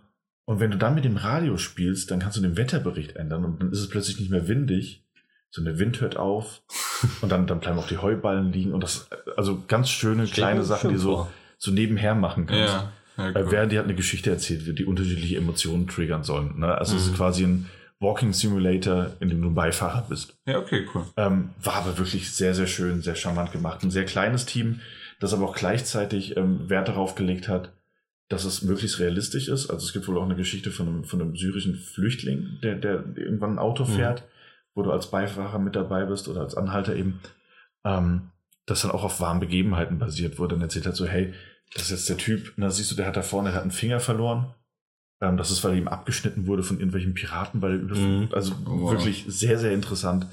[0.45, 3.61] und wenn du dann mit dem Radio spielst, dann kannst du den Wetterbericht ändern und
[3.63, 5.07] dann ist es plötzlich nicht mehr windig,
[5.51, 6.63] sondern der Wind hört auf
[7.23, 10.91] und dann, dann bleiben auch die Heuballen liegen und das, also ganz schöne kleine Sachen,
[10.91, 11.29] die so,
[11.59, 12.75] so nebenher machen kannst.
[12.75, 13.33] Ja, cool.
[13.51, 16.59] Während die halt eine Geschichte erzählt wird, die unterschiedliche Emotionen triggern sollen.
[16.61, 16.75] Ne?
[16.77, 17.11] Also es Mhm.
[17.11, 17.67] ist quasi ein
[18.01, 20.37] Walking Simulator, in dem du ein Beifahrer bist.
[20.47, 21.05] ja, okay, cool.
[21.17, 23.83] Ähm, war aber wirklich sehr, sehr schön, sehr charmant gemacht.
[23.85, 24.81] Ein sehr kleines Team,
[25.21, 27.73] das aber auch gleichzeitig ähm, Wert darauf gelegt hat,
[28.29, 29.71] dass es möglichst realistisch ist.
[29.71, 33.05] Also es gibt wohl auch eine Geschichte von einem, von einem syrischen Flüchtling, der, der
[33.17, 33.89] irgendwann ein Auto Mhm.
[33.95, 34.25] fährt,
[34.75, 37.21] wo du als Beifahrer mit dabei bist oder als Anhalter eben,
[37.85, 38.31] ähm,
[38.67, 40.55] das dann auch auf wahren Begebenheiten basiert wurde.
[40.55, 41.35] Und erzählt hat so, hey,
[41.75, 43.71] das ist jetzt der Typ, na siehst du, der hat da vorne, der hat einen
[43.71, 44.53] Finger verloren.
[45.21, 48.29] Ähm, das ist, weil er ihm abgeschnitten wurde von irgendwelchen Piraten, weil er Mhm.
[48.33, 48.91] also Wow.
[48.93, 50.27] wirklich sehr, sehr interessant.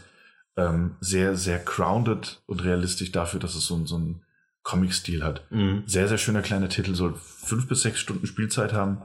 [0.57, 4.23] Ähm, sehr, sehr grounded und realistisch dafür, dass es so, so einen
[4.63, 5.49] Comic-Stil hat.
[5.51, 5.83] Mhm.
[5.85, 9.01] Sehr, sehr schöner kleiner Titel, soll fünf bis sechs Stunden Spielzeit haben.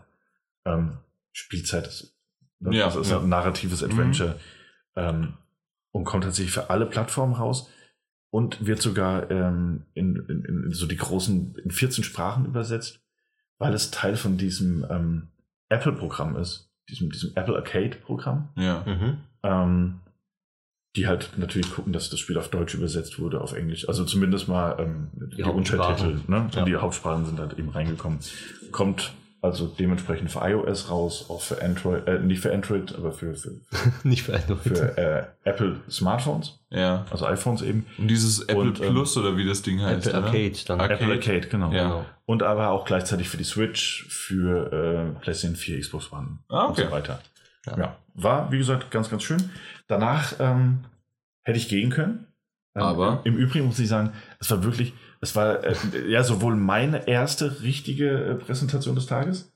[0.64, 0.94] Ähm,
[1.32, 2.12] Spielzeit ist,
[2.58, 3.20] ne, Ja, das ist ja.
[3.20, 4.40] ein narratives Adventure.
[4.96, 5.34] Ähm,
[5.92, 7.68] und kommt tatsächlich für alle Plattformen raus
[8.34, 12.98] und wird sogar ähm, in, in, in so die großen, in 14 Sprachen übersetzt,
[13.58, 15.28] weil es Teil von diesem ähm,
[15.68, 18.48] Apple-Programm ist, diesem, diesem Apple Arcade-Programm.
[18.56, 18.82] Ja.
[18.86, 19.18] Mhm.
[19.44, 20.00] Ähm,
[20.96, 23.88] die halt natürlich gucken, dass das Spiel auf Deutsch übersetzt wurde, auf Englisch.
[23.88, 26.08] Also zumindest mal ähm, die, Hauptsprachen.
[26.08, 26.30] Untertitel.
[26.32, 26.40] Ne?
[26.40, 26.64] Und Ja.
[26.64, 28.18] die Hauptsprachen sind halt eben reingekommen.
[28.72, 29.12] Kommt
[29.44, 33.52] also dementsprechend für iOS raus, auch für Android, äh, nicht für Android, aber für, für,
[34.02, 37.04] Nicht für einen für äh, Apple Smartphones, Ja.
[37.10, 37.86] also iPhones eben.
[37.98, 40.06] Und dieses Apple Und, ähm, Plus oder wie das Ding heißt.
[40.08, 40.22] Apple?
[40.24, 40.80] Arcade dann.
[40.80, 41.00] Arcade.
[41.00, 41.70] Apple Arcade, genau.
[41.72, 41.82] Ja.
[41.84, 42.06] Genau.
[42.26, 46.82] Und aber auch gleichzeitig für die Switch, für äh, PlayStation 4, Xbox One Ah, okay.
[46.82, 47.20] und so weiter.
[47.66, 47.78] Ja.
[47.78, 47.96] Ja.
[48.14, 49.50] war wie gesagt ganz, ganz schön.
[49.88, 50.84] Danach ähm,
[51.42, 52.26] hätte ich gehen können.
[52.74, 53.20] Ähm, Aber?
[53.24, 54.94] Im Übrigen muss ich sagen, es war wirklich,
[55.24, 55.74] es war äh,
[56.06, 59.52] ja sowohl meine erste richtige äh, Präsentation des Tages,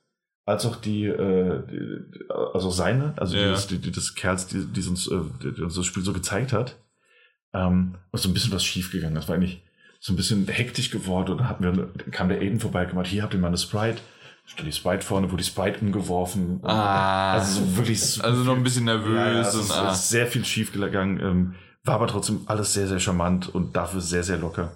[0.47, 3.51] als auch die, äh, die also seine, also Ja.
[3.51, 6.77] dieses, die, des Kerls, die, die, uns, äh, die uns das Spiel so gezeigt hat.
[7.53, 9.15] Ähm, und so ein bisschen was schief gegangen.
[9.15, 9.63] Das war eigentlich
[10.01, 11.33] so ein bisschen hektisch geworden.
[11.33, 13.59] Und dann hatten wir, kam der Aiden vorbei und gemacht, hier habt ihr mal eine
[13.59, 14.01] Sprite.
[14.47, 16.61] Stand die Sprite vorne, wurde die Sprite umgeworfen.
[16.63, 17.35] Ah.
[17.35, 19.93] Also so wirklich Also noch ein bisschen nervös ja, ja, es und ist, ah.
[19.93, 21.21] sehr viel schief gegangen.
[21.21, 21.55] Ähm,
[21.85, 24.73] war aber trotzdem alles sehr, sehr charmant und dafür sehr, sehr locker.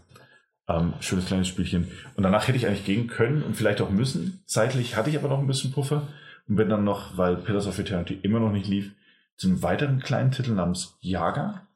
[0.69, 1.89] Ähm, schönes kleines Spielchen.
[2.15, 4.43] Und danach hätte ich eigentlich gehen können und vielleicht auch müssen.
[4.47, 6.07] Zeitlich hatte ich aber noch ein bisschen Puffer
[6.49, 8.93] und bin dann noch, weil Pillars of Eternity immer noch nicht lief,
[9.37, 11.67] zu einem weiteren kleinen Titel namens Jaga.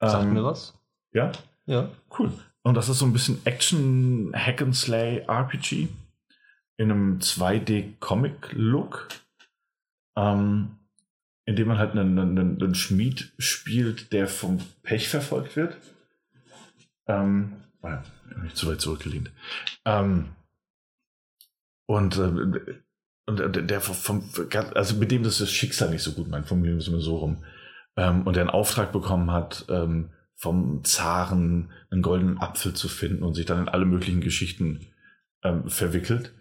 [0.00, 0.78] Sagt Ähm, mir was?
[1.12, 1.32] Ja,
[1.66, 1.90] Ja.
[2.18, 2.32] Cool.
[2.62, 5.88] Und das ist so ein bisschen Action Hack and Slay RPG
[6.76, 9.08] in einem 2D Comic Look,
[10.16, 10.78] ähm,
[11.46, 15.76] in dem man halt einen, einen, einen Schmied spielt, der vom Pech verfolgt wird.
[17.06, 17.52] Ähm,
[17.82, 19.30] ah, hab mich zu weit zurückgelehnt.
[19.84, 20.30] Ähm,
[21.86, 22.80] und äh,
[23.26, 24.22] und der, vom,
[24.74, 27.16] also mit dem das das Schicksal nicht so gut meint, formulieren wir es mal so
[27.16, 27.44] rum.
[27.96, 33.22] Ähm, und der einen Auftrag bekommen hat, ähm, vom Zaren einen goldenen Apfel zu finden
[33.22, 34.88] und sich dann in alle möglichen Geschichten
[35.42, 36.34] ähm, verwickelt.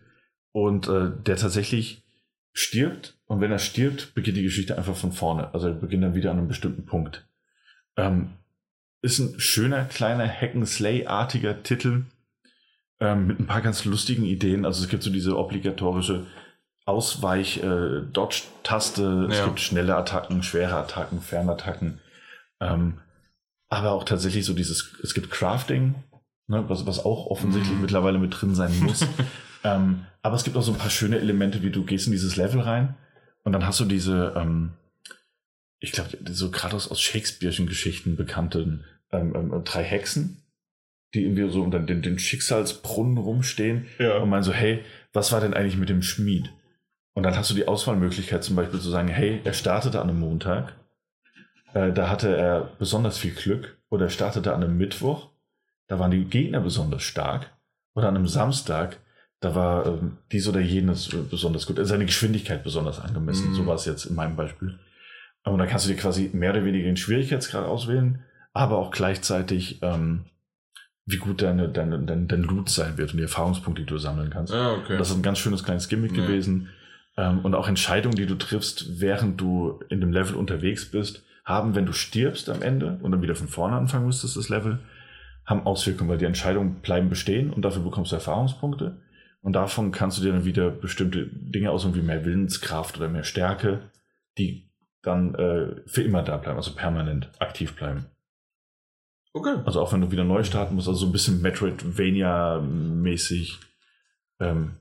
[0.52, 2.04] Und äh, der tatsächlich
[2.52, 5.54] stirbt und wenn er stirbt, beginnt die Geschichte einfach von vorne.
[5.54, 7.26] Also er beginnt dann wieder an einem bestimmten Punkt.
[7.96, 8.34] Ähm,
[9.04, 12.06] ist ein schöner, kleiner Hack-and-Slay-artiger Titel
[13.00, 14.66] ähm, mit ein paar ganz lustigen Ideen.
[14.66, 16.26] Also es gibt so diese obligatorische
[16.86, 19.28] Ausweich-Dodge-Taste.
[19.30, 19.46] es Ja.
[19.46, 22.00] gibt schnelle Attacken, schwere Attacken, Fernattacken.
[22.60, 23.00] Ähm,
[23.70, 25.96] aber auch tatsächlich so dieses, es gibt Crafting,
[26.48, 29.06] ne, was, was auch offensichtlich mittlerweile mit drin sein muss.
[29.64, 32.38] ähm, aber es gibt auch so ein paar schöne Elemente, wie du gehst in dieses
[32.38, 32.96] Level rein
[33.44, 34.72] und dann hast du diese, ähm,
[35.80, 40.44] ich glaube, so gerade aus, aus Shakespeare'schen Geschichten bekannten ähm, ähm, drei Hexen,
[41.14, 44.18] die irgendwie so um den, den, Schicksalsbrunnen rumstehen Ja.
[44.18, 44.84] und meinen so, hey,
[45.14, 46.52] was war denn eigentlich mit dem Schmied?
[47.16, 50.20] Und dann hast du die Auswahlmöglichkeit zum Beispiel zu sagen, hey, er startete an einem
[50.20, 50.74] Montag,
[51.74, 55.30] äh, da hatte er besonders viel Glück, oder er startete an einem Mittwoch,
[55.88, 57.52] da waren die Gegner besonders stark,
[57.96, 58.98] oder an einem Samstag,
[59.42, 63.56] da war ähm, dies oder jenes äh, besonders gut, also seine Geschwindigkeit besonders angemessen, Mhm.
[63.56, 64.80] so war es jetzt in meinem Beispiel.
[65.46, 68.24] Und dann kannst du dir quasi mehr oder weniger den Schwierigkeitsgrad auswählen,
[68.54, 70.26] aber auch gleichzeitig, ähm,
[71.06, 74.30] wie gut deine, deine, dein, dein Loot sein wird und die Erfahrungspunkte, die du sammeln
[74.30, 74.54] kannst.
[74.54, 74.98] Ja, okay.
[74.98, 76.26] Das ist ein ganz schönes kleines Gimmick Ja.
[76.26, 76.70] gewesen.
[77.18, 81.76] Ähm, und auch Entscheidungen, die du triffst, während du in dem Level unterwegs bist, haben,
[81.76, 84.80] wenn du stirbst am Ende und dann wieder von vorne anfangen müsstest, das Level,
[85.46, 89.02] haben Auswirkungen, weil die Entscheidungen bleiben bestehen und dafür bekommst du Erfahrungspunkte.
[89.42, 93.26] Und davon kannst du dir dann wieder bestimmte Dinge aussuchen, wie mehr Willenskraft oder mehr
[93.26, 93.92] Stärke,
[94.38, 94.70] die
[95.02, 98.06] dann äh, für immer da bleiben, also permanent aktiv bleiben.
[99.34, 99.56] Okay.
[99.66, 103.60] Also auch wenn du wieder neu starten musst, also so ein bisschen Metroidvania-mäßig
[104.40, 104.74] ähm,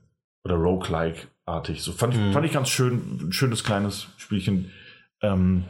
[0.43, 1.81] oder Roguelike-artig.
[1.81, 2.33] So fand, ich Mhm.
[2.33, 4.71] fand ich ganz schön, ein schönes kleines Spielchen,
[5.21, 5.65] ähm,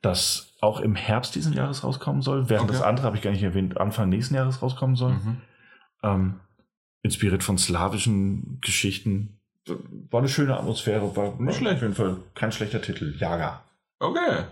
[0.00, 2.78] das auch im Herbst diesen Jahres rauskommen soll, während Okay.
[2.78, 5.12] das andere, habe ich gar nicht erwähnt, Anfang nächsten Jahres rauskommen soll.
[5.14, 5.36] Mhm.
[6.04, 6.34] Ähm,
[7.02, 9.38] inspiriert von slawischen Geschichten.
[10.10, 11.76] War eine schöne Atmosphäre, war Nicht schlecht.
[11.76, 13.14] auf jeden Fall kein schlechter Titel.
[13.18, 13.62] Jaga.
[14.00, 14.44] Okay.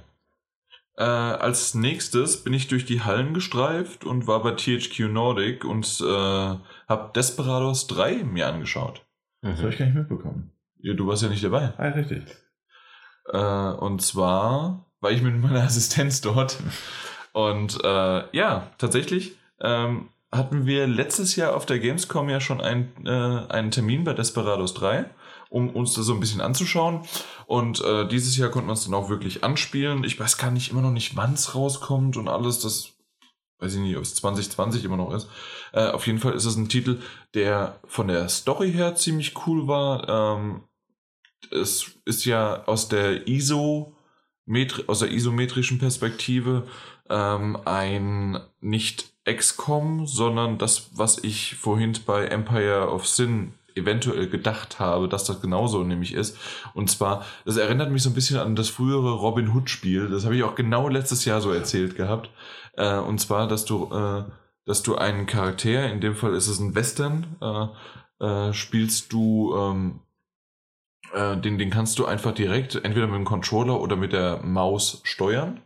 [1.01, 5.99] Äh, als nächstes bin ich durch die Hallen gestreift und war bei THQ Nordic und
[6.03, 9.07] äh, habe Desperados 3 mir angeschaut.
[9.41, 10.53] Das habe ich gar nicht mitbekommen.
[10.79, 11.73] Ja, du warst ja nicht dabei.
[11.79, 12.25] Ah, richtig.
[13.33, 16.59] Äh, und zwar war ich mit meiner Assistenz dort.
[17.33, 22.93] Und äh, ja, tatsächlich ähm, hatten wir letztes Jahr auf der Gamescom ja schon ein,
[23.07, 25.07] äh, einen Termin bei Desperados 3,
[25.51, 27.03] um uns das so ein bisschen anzuschauen.
[27.47, 30.05] Und äh, dieses Jahr konnten wir es dann auch wirklich anspielen.
[30.05, 32.61] Ich weiß gar nicht immer noch nicht, wann es rauskommt und alles.
[32.61, 32.93] Das
[33.59, 35.29] weiß ich nicht, ob es 2020 immer noch ist.
[35.73, 37.01] Äh, auf jeden Fall ist es ein Titel,
[37.35, 40.09] der von der Story her ziemlich cool war.
[40.09, 40.63] Ähm,
[41.51, 43.95] es ist ja aus der ISO
[44.87, 46.67] aus der isometrischen Perspektive
[47.09, 54.79] ähm, ein nicht XCOM, sondern das, was ich vorhin bei Empire of Sin eventuell gedacht
[54.81, 56.37] habe, dass das genauso nämlich ist.
[56.75, 60.09] Und zwar, das erinnert mich so ein bisschen an das frühere Robin Hood Spiel.
[60.09, 62.31] Das habe ich auch genau letztes Jahr so erzählt gehabt.
[62.77, 64.25] Äh, und zwar, dass du, äh,
[64.67, 69.55] dass du einen Charakter, in dem Fall ist es ein Western, äh, äh, spielst du
[69.57, 70.01] ähm,
[71.13, 75.01] äh, den, den kannst du einfach direkt entweder mit dem Controller oder mit der Maus
[75.05, 75.61] steuern.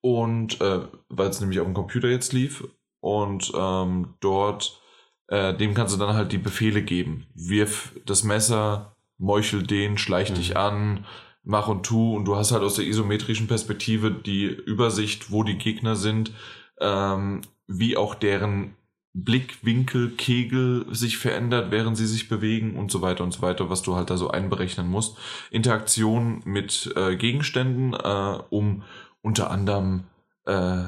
[0.00, 2.64] Und äh, weil es nämlich auf dem Computer jetzt lief.
[3.00, 4.80] Und ähm, dort,
[5.28, 7.26] äh, dem kannst du dann halt die Befehle geben.
[7.34, 10.34] Wirf das Messer, meuchel den, schleich Mhm.
[10.34, 11.06] dich an,
[11.42, 12.14] mach und tu.
[12.14, 16.32] Und du hast halt aus der isometrischen Perspektive die Übersicht, wo die Gegner sind,
[16.80, 18.76] ähm, wie auch deren
[19.16, 23.82] Blickwinkel, Kegel sich verändert, während sie sich bewegen und so weiter und so weiter, was
[23.82, 25.16] du halt da so einberechnen musst.
[25.52, 28.82] Interaktion mit äh, Gegenständen, äh, um
[29.22, 30.04] unter anderem
[30.46, 30.86] äh,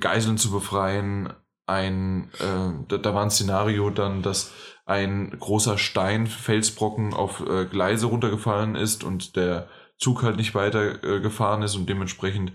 [0.00, 1.34] Geiseln zu befreien.
[1.66, 4.52] Ein, äh, da, da war ein Szenario dann, dass
[4.84, 9.68] ein großer Stein, Felsbrocken auf äh, Gleise runtergefallen ist und der
[9.98, 12.52] Zug halt nicht weiter äh, gefahren ist und dementsprechend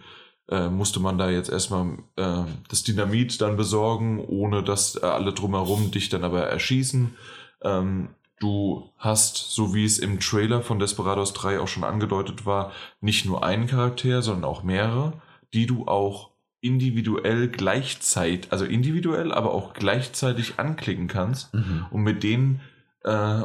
[0.49, 5.33] äh, musste man da jetzt erstmal äh, das Dynamit dann besorgen, ohne dass äh, alle
[5.33, 7.15] drumherum dich dann aber erschießen.
[7.63, 8.09] Ähm,
[8.39, 13.25] du hast, so wie es im Trailer von Desperados 3 auch schon angedeutet war, nicht
[13.25, 15.13] nur einen Charakter, sondern auch mehrere,
[15.53, 16.30] die du auch
[16.61, 21.85] individuell gleichzeitig, also individuell, aber auch gleichzeitig anklicken kannst Mhm.
[21.89, 22.61] und mit denen
[23.03, 23.43] äh,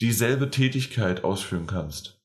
[0.00, 2.18] dieselbe Tätigkeit ausführen kannst.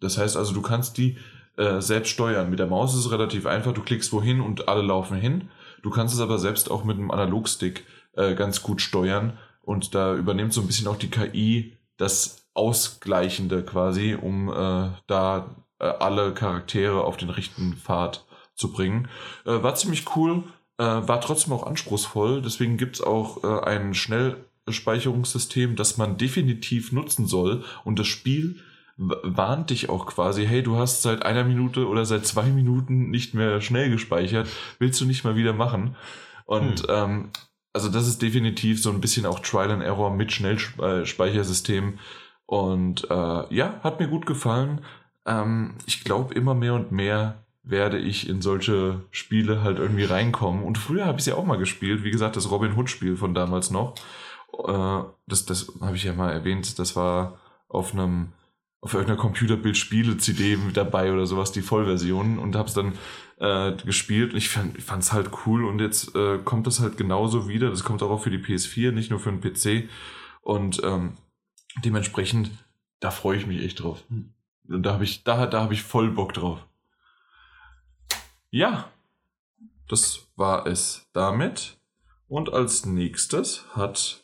[0.00, 1.16] Das heißt also, du kannst die
[1.56, 2.50] äh, selbst steuern.
[2.50, 3.72] Mit der Maus ist es relativ einfach.
[3.72, 5.48] Du klickst wohin und alle laufen hin.
[5.82, 7.84] Du kannst es aber selbst auch mit einem Analogstick
[8.14, 9.38] äh, ganz gut steuern.
[9.62, 15.54] Und da übernimmt so ein bisschen auch die KI das Ausgleichende quasi, um äh, da
[15.78, 19.08] äh, alle Charaktere auf den richtigen Pfad zu bringen.
[19.44, 20.44] Äh, war ziemlich cool,
[20.78, 22.42] äh, war trotzdem auch anspruchsvoll.
[22.42, 27.64] Deswegen gibt es auch äh, ein Schnellspeicherungssystem, das man definitiv nutzen soll.
[27.84, 28.60] Und das Spiel
[28.96, 33.34] warnt dich auch quasi, hey, du hast seit einer Minute oder seit zwei Minuten nicht
[33.34, 34.48] mehr schnell gespeichert,
[34.78, 35.96] willst du nicht mal wieder machen?
[36.44, 37.30] Und ähm,
[37.72, 41.98] also das ist definitiv so ein bisschen auch Trial and Error mit Schnellspeichersystem.
[42.46, 44.82] Und äh, ja, hat mir gut gefallen.
[45.26, 50.62] Ähm, ich glaube, immer mehr und mehr werde ich in solche Spiele halt irgendwie reinkommen.
[50.62, 52.04] Und früher habe ich sie auch mal gespielt.
[52.04, 53.94] Wie gesagt, das Robin Hood-Spiel von damals noch.
[54.52, 56.78] Äh, das das habe ich ja mal erwähnt.
[56.78, 57.38] Das war
[57.68, 58.32] auf einem
[58.84, 62.92] auf irgendeiner Computerbild-Spiele-CD dabei oder sowas, die Vollversion und habe es dann
[63.38, 64.34] äh, gespielt.
[64.34, 67.70] Ich fand es halt cool und jetzt äh, kommt das halt genauso wieder.
[67.70, 69.88] Das kommt auch für die PS4, nicht nur für den PC.
[70.42, 71.14] Und ähm,
[71.82, 72.50] dementsprechend,
[73.00, 74.04] da freue ich mich echt drauf.
[74.68, 76.66] Und da habe ich, da, da habe ich voll Bock drauf.
[78.54, 78.88] Ja,
[79.88, 81.76] das war es damit.
[82.28, 84.22] Und als nächstes hat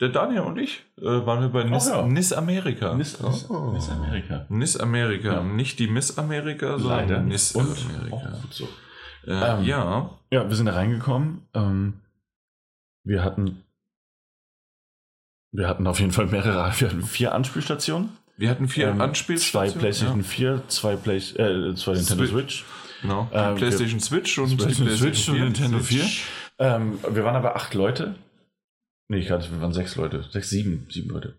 [0.00, 2.00] der Daniel und ich äh, waren wir bei Nis, ja.
[2.06, 2.94] Nis Amerika.
[2.94, 3.72] Miss, Miss, Oh.
[3.72, 4.46] Miss Amerika.
[4.48, 5.34] Nis Amerika.
[5.34, 5.42] Ja.
[5.42, 7.20] Nicht die Miss Amerika, sondern Leider.
[7.20, 8.38] Nis Und Amerika.
[8.40, 8.64] gut so.
[9.26, 11.46] Äh, Ähm, ja, Ja, wir sind da reingekommen.
[11.52, 12.00] Ähm,
[13.04, 13.62] wir hatten
[15.50, 18.16] wir hatten auf jeden Fall mehrere, wir hatten vier Anspielstationen.
[18.42, 19.70] Wir hatten vier Ähm, Anspielstationen.
[19.70, 22.64] Zwei PlayStation Ja, 4, zwei, Play äh, zwei Nintendo Switch.
[23.00, 23.28] Genau.
[23.30, 25.44] Die Ähm, PlayStation Switch und PlayStation PlayStation Switch und 4.
[25.44, 26.24] Nintendo Switch.
[26.58, 26.66] 4.
[26.66, 28.16] Ähm, wir waren aber acht Leute.
[29.06, 30.24] Nee, ich hatte, wir waren sechs Leute.
[30.30, 31.38] Sechs, sieben, sieben Leute.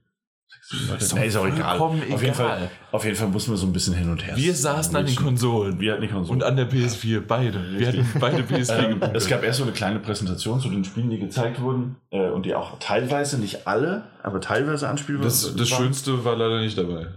[0.99, 1.77] Doch Nee, ist auch egal.
[1.79, 2.33] Auf jeden.
[2.33, 4.35] Fall, auf jeden Fall mussten wir so ein bisschen hin und her.
[4.35, 5.15] Wir saßen an den.
[5.15, 5.79] Konsolen.
[5.79, 6.41] Wir hatten die Konsolen.
[6.41, 7.77] Und an der PS4, beide.
[7.77, 11.09] Wir hatten beide PS4 Ähm, es gab erst so eine kleine Präsentation zu den Spielen,
[11.09, 15.71] die gezeigt wurden äh, und die auch teilweise, nicht alle, aber teilweise anspielbar Das, das
[15.71, 15.83] waren.
[15.83, 17.07] Schönste war leider nicht dabei.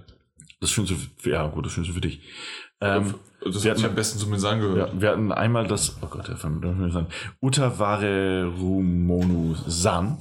[0.60, 2.20] Das Schönste, für, ja gut, das Schönste für dich.
[2.80, 3.14] Ähm,
[3.44, 4.92] das wir hatten- am besten zumindest angehört.
[4.94, 7.06] ja, wir hatten einmal das, oh Gott, wir sagen,
[7.40, 10.18] Utaware Rumonu San.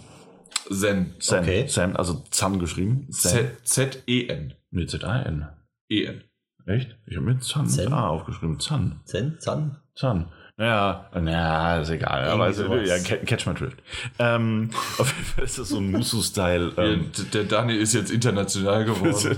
[0.71, 1.13] Zen.
[1.19, 1.67] San, Okay.
[1.67, 3.07] San, also Zan geschrieben.
[3.11, 4.53] Z-E-N.
[4.71, 5.47] Mit Z-A-N.
[5.89, 6.23] E-N.
[6.65, 6.97] Echt?
[7.05, 7.93] Ich habe mir Zan mit Zen?
[7.93, 8.59] A aufgeschrieben.
[8.59, 8.99] Zan.
[9.05, 9.77] Zen, Zan.
[9.95, 10.31] Zan.
[10.57, 12.23] Naja, naja, ist egal.
[12.29, 13.77] Aber also, ja, Ca- Catch my drift.
[14.19, 16.73] Ähm, auf jeden Fall ist das so ein Musu-Style.
[16.77, 19.37] Ähm, Ja, der Daniel ist jetzt international geworden.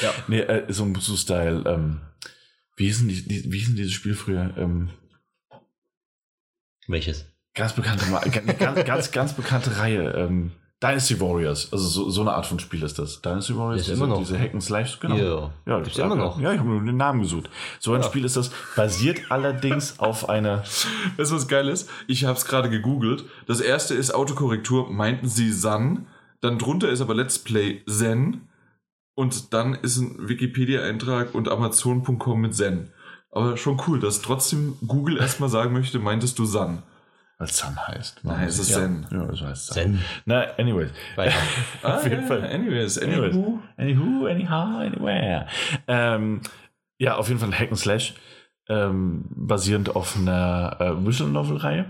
[0.00, 0.12] ja.
[0.28, 1.64] Nee, äh, so ein Musu-Style.
[1.66, 2.00] Ähm,
[2.76, 4.54] wie hieß denn die, die, wie hieß denn dieses Spiel früher?
[4.56, 4.90] Ähm,
[6.86, 7.26] Welches?
[7.54, 8.04] Ganz bekannte,
[8.58, 10.10] ganz, ganz, ganz, bekannte Reihe.
[10.12, 10.52] Ähm,
[10.82, 11.72] Dynasty Warriors.
[11.72, 13.22] Also so, so eine Art von Spiel ist das.
[13.22, 14.18] Dynasty Warriors, Ist diese, immer noch.
[14.18, 15.16] diese Hack and Slash, genau.
[15.16, 15.50] Ja.
[15.66, 16.38] Ja, Gibt's das- immer noch.
[16.40, 17.48] Ja, ich habe nur den Namen gesucht.
[17.78, 18.06] So ein Ja.
[18.06, 18.50] Spiel ist das.
[18.76, 20.58] Basiert allerdings auf einer.
[21.16, 21.88] Weißt du, was geil ist?
[22.06, 23.24] Ich habe es gerade gegoogelt.
[23.46, 26.06] Das erste ist Autokorrektur, meinten sie San.
[26.42, 28.48] Dann drunter ist aber Let's Play Zen.
[29.16, 32.90] Und dann ist ein Wikipedia-Eintrag und Amazon.com mit Zen.
[33.30, 36.82] Aber schon cool, dass trotzdem Google erstmal sagen möchte, meintest du San.
[37.44, 38.20] Weil Sun heißt.
[38.24, 38.76] Nein, es ist ja.
[38.78, 39.06] Zen.
[39.10, 39.74] Ja, es heißt Sun.
[39.74, 40.00] Zen.
[40.24, 40.90] Na, anyways.
[41.16, 41.34] Weiter.
[41.82, 42.42] Auf jeden Fall.
[42.42, 43.34] Ah, Anyways, Anyways.
[43.34, 43.60] anywho.
[43.76, 45.46] Anywho, anyhow, anywhere.
[45.86, 46.40] Ähm,
[46.98, 48.14] ja, auf jeden Fall Hack and Slash.
[48.68, 51.86] Ähm, basierend auf einer äh, Visual Novel Reihe.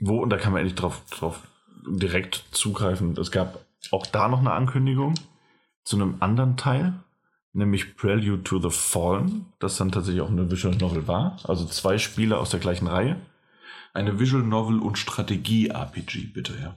[0.00, 1.40] Wo, und da kann man endlich drauf, drauf
[1.88, 3.16] direkt zugreifen.
[3.18, 3.58] Es gab
[3.90, 5.14] auch da noch eine Ankündigung
[5.84, 6.92] zu einem anderen Teil,
[7.54, 11.38] nämlich Prelude to the Fallen, das dann tatsächlich auch eine Visual Novel war.
[11.44, 13.16] Also zwei Spiele aus der gleichen Reihe.
[13.94, 16.76] Eine Visual Novel und Strategie-RPG, bitte, ja.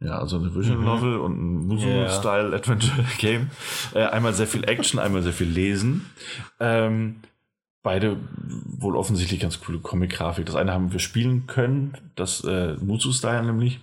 [0.00, 0.84] Ja, also eine Visual Mhm.
[0.84, 1.74] Novel und ein Ja.
[2.04, 3.50] Musu-Style-Adventure-Game.
[3.94, 6.06] Äh, einmal sehr viel Action, einmal sehr viel Lesen.
[6.60, 7.16] Ähm,
[7.82, 8.16] beide
[8.78, 10.44] wohl offensichtlich ganz coole Comic-Grafik.
[10.46, 13.80] Das eine haben wir spielen können, das äh, Musu-Style nämlich,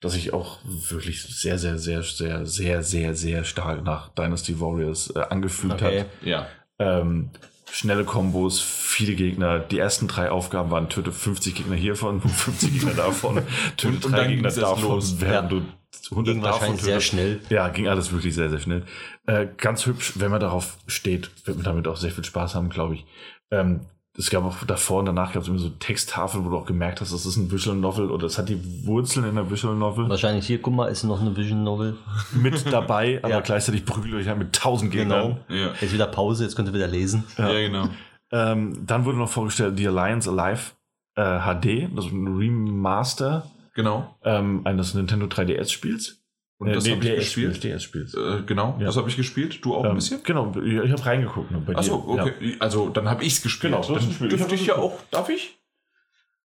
[0.00, 5.10] das sich auch wirklich sehr, sehr, sehr, sehr, sehr, sehr, sehr stark nach Dynasty Warriors
[5.14, 6.00] äh, angefühlt Okay.
[6.00, 6.06] hat.
[6.22, 6.46] Ja.
[6.78, 7.30] Ähm,
[7.72, 9.58] schnelle Kombos, viele Gegner.
[9.58, 13.42] Die ersten drei Aufgaben waren töte 50 Gegner hiervon, 50 Gegner davon,
[13.76, 15.16] töte Und- und drei dann Gegner davon, los.
[15.20, 15.58] während Ja.
[15.58, 15.64] du
[16.10, 17.08] 100 Ging davon wahrscheinlich sehr tötest.
[17.10, 17.40] schnell.
[17.50, 18.84] Ja, ging alles wirklich sehr, sehr schnell.
[19.26, 22.68] Äh, ganz hübsch, wenn man darauf steht, wird man damit auch sehr viel Spaß haben,
[22.70, 23.06] glaube ich.
[23.50, 23.80] Ähm,
[24.22, 27.00] es gab auch davor und danach gab es immer so Texttafeln, wo du auch gemerkt
[27.00, 30.08] hast, das ist ein Visual Novel oder es hat die Wurzeln in der Visual Novel
[30.08, 31.96] Wahrscheinlich hier, guck mal, ist noch eine Vision Novel.
[32.32, 33.40] mit dabei, aber Ja.
[33.40, 35.40] gleichzeitig prügelt euch halt mit tausend Gegnern.
[35.48, 35.60] Genau.
[35.62, 35.72] Ja.
[35.80, 37.24] Jetzt wieder Pause, jetzt könnt ihr wieder lesen.
[37.36, 37.88] Ja, genau.
[38.30, 40.70] Ähm, dann wurde noch vorgestellt The Alliance Alive
[41.16, 44.14] äh, HD, also ein Remaster Genau.
[44.24, 46.21] ähm, eines Nintendo 3DS-Spiels.
[46.58, 47.64] Und das habe ich gespielt.
[47.64, 48.14] DS-Spiels.
[48.14, 48.86] Äh, genau, Ja.
[48.86, 49.64] das habe ich gespielt.
[49.64, 50.22] Du auch ein Ähm, bisschen?
[50.22, 51.50] genau, ich, habe reingeguckt.
[51.66, 52.56] Bei Achso, okay.
[52.60, 53.72] Also, dann habe ich es gespielt.
[53.74, 55.00] Genau, dann dürfte Ich ja auch.
[55.10, 55.58] Darf ich?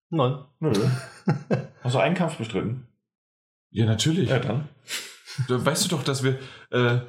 [0.09, 0.31] Nein.
[0.31, 0.47] Ja.
[0.59, 0.71] Nö.
[1.83, 2.87] Hast du einen Kampf bestritten?
[3.69, 4.29] Ja, natürlich.
[4.29, 4.69] dann.
[5.47, 6.39] Da weißt du doch, dass wir.
[6.71, 7.01] Äh,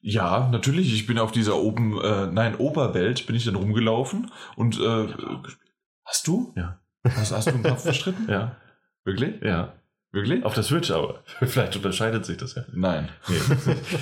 [0.00, 0.94] ja, natürlich.
[0.94, 4.78] Ich bin auf dieser oben, äh, nein, Oberwelt bin ich dann rumgelaufen und.
[4.78, 5.08] Äh,
[6.04, 6.52] hast du?
[6.56, 6.80] Ja.
[7.04, 8.28] Hast, hast du einen Kampf bestritten?
[8.30, 8.56] Ja.
[9.04, 9.42] Wirklich?
[9.42, 9.74] Ja.
[10.10, 10.42] Wirklich?
[10.42, 11.22] Auf der Switch aber.
[11.40, 12.64] Vielleicht unterscheidet sich das ja.
[12.72, 13.10] Nein.
[13.28, 13.36] Nee,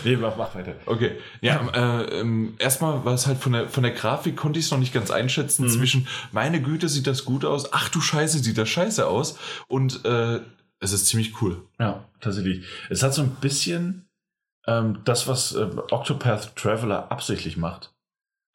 [0.05, 0.75] nee mach, mach weiter.
[0.87, 1.19] Okay.
[1.41, 4.71] Ja, äh, ähm, erstmal war es halt von der, von der Grafik, konnte ich es
[4.71, 5.65] noch nicht ganz einschätzen.
[5.65, 5.71] Mhm.
[5.71, 7.73] Zwischen, meine Güte, sieht das gut aus.
[7.73, 9.37] Ach du Scheiße, sieht das scheiße aus.
[9.67, 10.41] Und äh,
[10.79, 11.63] es ist ziemlich cool.
[11.81, 12.65] Ja, tatsächlich.
[12.89, 14.09] Es hat so ein bisschen
[14.67, 17.95] ähm, das, was äh, Octopath Traveler absichtlich macht,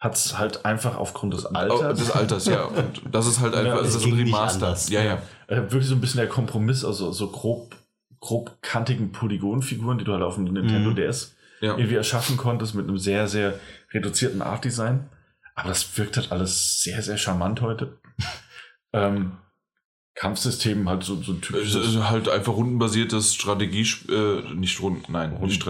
[0.02, 2.64] hat es halt einfach aufgrund des Alters, des Alters, ja.
[2.66, 4.76] Und das ist halt einfach, Ja, das es ist ein Remaster.
[4.90, 5.22] Ja, ja.
[5.48, 7.76] äh, wirklich so ein bisschen der Kompromiss, also so grob,
[8.20, 10.96] grob kantigen Polygonfiguren, die du halt auf dem Nintendo Mhm.
[10.96, 11.78] DS Ja.
[11.78, 13.54] irgendwie erschaffen konntest mit einem sehr, sehr
[13.94, 15.08] reduzierten Art-Design.
[15.54, 18.00] Aber das wirkt halt alles sehr, sehr charmant heute.
[18.94, 19.34] ähm,
[20.22, 21.74] Kampfsystem halt so, so typisches.
[21.84, 25.48] ist halt einfach rundenbasiertes Strategie, äh, nicht Runden, nein, Runden.
[25.48, 25.66] nicht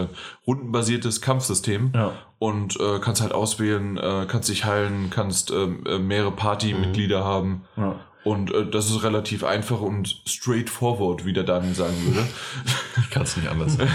[0.46, 1.94] rundenbasiertes Kampfsystem.
[1.96, 2.12] ja.
[2.38, 7.64] Und äh, kannst halt auswählen, äh, kannst dich heilen, kannst ähm, äh, mehrere Partymitglieder haben.
[7.78, 7.96] ja.
[8.26, 12.28] Und äh, das ist relativ einfach und straightforward, wie der Daniel sagen würde.
[13.00, 13.90] Ich kann es nicht anders sagen.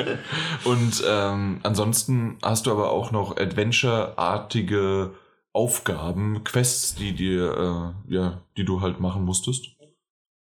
[0.64, 5.10] und ähm, ansonsten hast du aber auch noch Adventure-artige
[5.52, 9.77] Aufgaben, Quests, die dir, äh, ja, die du halt machen musstest.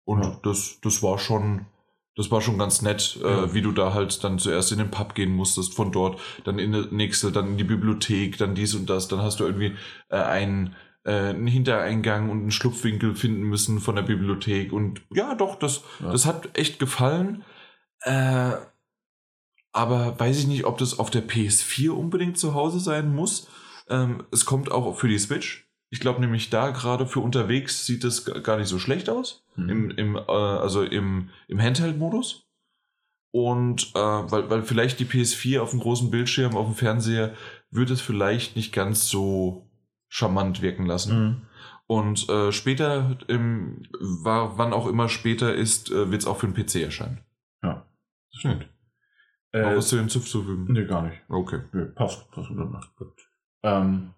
[0.05, 0.39] Und Ja.
[0.43, 1.67] das, das war schon,
[2.17, 3.55] das war schon ganz nett, äh, Ja.
[3.55, 6.73] wie du da halt dann zuerst in den Pub gehen musstest, von dort, dann in
[6.73, 9.75] die nächste, dann in die Bibliothek, dann dies und das, dann hast du irgendwie
[10.11, 14.73] äh, einen, äh, einen Hintereingang und einen Schlupfwinkel finden müssen von der Bibliothek.
[14.73, 16.13] Und ja, doch, das, Ja.
[16.13, 17.45] das hat echt gefallen.
[18.03, 18.53] Äh,
[19.73, 23.49] aber weiß ich nicht, ob das auf der PS4 unbedingt zu Hause sein muss.
[23.89, 25.64] Ähm, es kommt auch für die Switch.
[25.95, 29.45] Ich glaube nämlich da gerade für unterwegs sieht es gar nicht so schlecht aus.
[29.55, 29.69] Mhm.
[29.69, 32.49] Im, im, äh, also im, im Handheld-Modus.
[33.31, 37.35] Und äh, weil, weil vielleicht die PS4 auf dem großen Bildschirm, auf dem Fernseher,
[37.71, 39.71] wird es vielleicht nicht ganz so
[40.09, 41.17] charmant wirken lassen.
[41.17, 41.43] Mhm.
[41.87, 46.49] Und äh, später, im, war, wann auch immer später ist, äh, wird es auch für
[46.49, 47.21] den PC erscheinen.
[47.63, 47.87] Ja,
[48.33, 48.69] das stimmt.
[49.53, 50.67] Äh, was zu hinzuzufügen?
[50.73, 51.23] nee, gar nicht.
[51.29, 51.61] Okay.
[51.73, 52.51] Nee, passt, passt.
[53.63, 54.14] Ähm,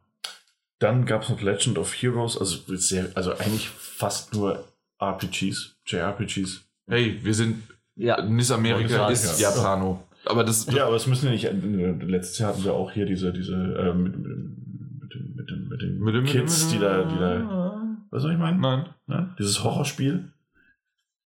[0.79, 4.65] dann gab es noch Legend of Heroes, also sehr, also eigentlich fast nur
[5.01, 6.65] RPGs, JRPGs.
[6.89, 7.63] Hey, wir sind.
[7.97, 8.23] Ja.
[8.23, 9.51] Nis Amerika Ja, ist ja.
[9.51, 10.03] Japano.
[10.27, 10.67] Aber das.
[10.73, 11.45] Ja, aber es müssen ja nicht.
[11.45, 15.51] äh, Letztes Jahr hatten wir auch hier diese, diese äh, mit, mit, mit, den, mit,
[15.51, 17.97] den, mit den Mit dem- mit Kids, die da, die da.
[18.11, 18.61] Was soll ich meinen?
[18.61, 18.87] Nein.
[19.07, 19.35] Ne?
[19.39, 20.31] Dieses Horrorspiel.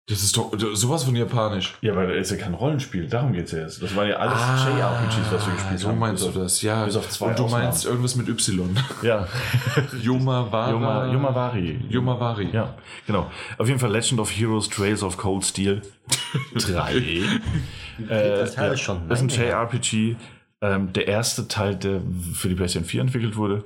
[0.10, 1.76] Das ist doch sowas von japanisch.
[1.82, 3.84] Ja, weil das ist ja kein Rollenspiel, darum geht es ja jetzt.
[3.84, 6.00] Das waren ja alles JRPGs, was wir gespielt Ah, so haben.
[6.00, 6.86] meinst du das, ja.
[6.86, 7.64] bis auf zwei Und du Ausnahmen.
[7.66, 8.70] meinst irgendwas mit Y.
[9.02, 9.28] Ja.
[10.02, 10.72] Yomawara.
[10.72, 11.06] Yoma.
[11.90, 12.50] Yomavari.
[12.54, 12.74] Ja,
[13.06, 13.30] genau.
[13.58, 15.82] Auf jeden Fall Legend of Heroes Trails of Cold Steel
[16.56, 16.96] 3.
[16.96, 17.24] äh,
[18.08, 19.46] Das Teil ist schon Das ist ein.
[19.48, 20.16] JRPG.
[20.62, 22.00] Ähm, der erste Teil, der
[22.34, 23.64] für die PlayStation 4 entwickelt wurde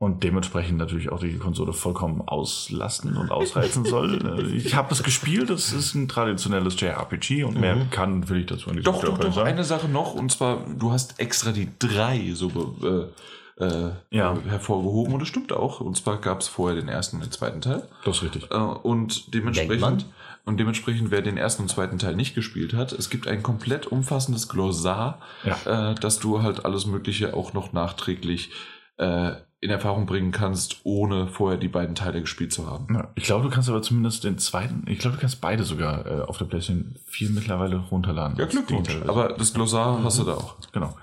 [0.00, 4.18] und dementsprechend natürlich auch die Konsole vollkommen auslasten und ausreizen soll.
[4.54, 8.70] Ich habe das gespielt, das ist ein traditionelles JRPG und mehr kann will ich dazu
[8.70, 9.36] nicht Doch, doch, doch.
[9.36, 10.14] Eine Sache noch.
[10.14, 12.50] Und zwar, du hast extra die drei so
[12.82, 14.38] äh, äh, Ja.
[14.48, 15.12] hervorgehoben.
[15.12, 15.82] Und das stimmt auch.
[15.82, 17.86] Und zwar gab es vorher den ersten und den zweiten Teil.
[18.06, 18.50] Das ist richtig.
[18.50, 20.06] Äh, und dementsprechend,
[20.46, 23.86] und dementsprechend, wer den ersten und zweiten Teil nicht gespielt hat, es gibt ein komplett
[23.86, 25.90] umfassendes Glossar, Ja.
[25.90, 28.50] äh, dass du halt alles Mögliche auch noch nachträglich
[28.96, 29.32] äh,
[29.62, 32.94] in Erfahrung bringen kannst, ohne vorher die beiden Teile gespielt zu haben.
[32.94, 36.06] Ja, ich glaube, du kannst aber zumindest den zweiten, ich glaube, du kannst beide sogar
[36.06, 38.38] äh, auf der PlayStation 4 mittlerweile runterladen.
[38.38, 38.88] Ja, Glückwunsch.
[39.06, 40.56] Aber das Glossar hast du da auch.
[40.72, 40.96] Genau.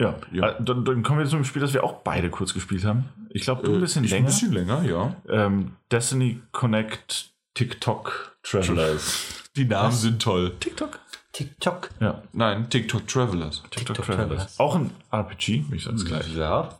[0.00, 0.48] Ja, Ja.
[0.52, 3.04] Äh, Dann, dann kommen wir zu einem Spiel, das wir auch beide kurz gespielt haben.
[3.28, 4.24] Ich glaube, du ein bisschen Äh, ich länger.
[4.24, 5.14] Ein bisschen länger, ja.
[5.28, 9.42] Ähm, Destiny Connect TikTok Travelers.
[9.56, 10.54] Die Namen sind toll.
[10.60, 10.98] TikTok?
[11.32, 11.90] TikTok.
[12.00, 13.62] Ja, Nein, TikTok Travelers.
[13.70, 14.28] TikTok, TikTok Travelers.
[14.28, 14.58] Travelers.
[14.60, 16.34] Auch ein RPG, ich sag's gleich.
[16.34, 16.79] Ja.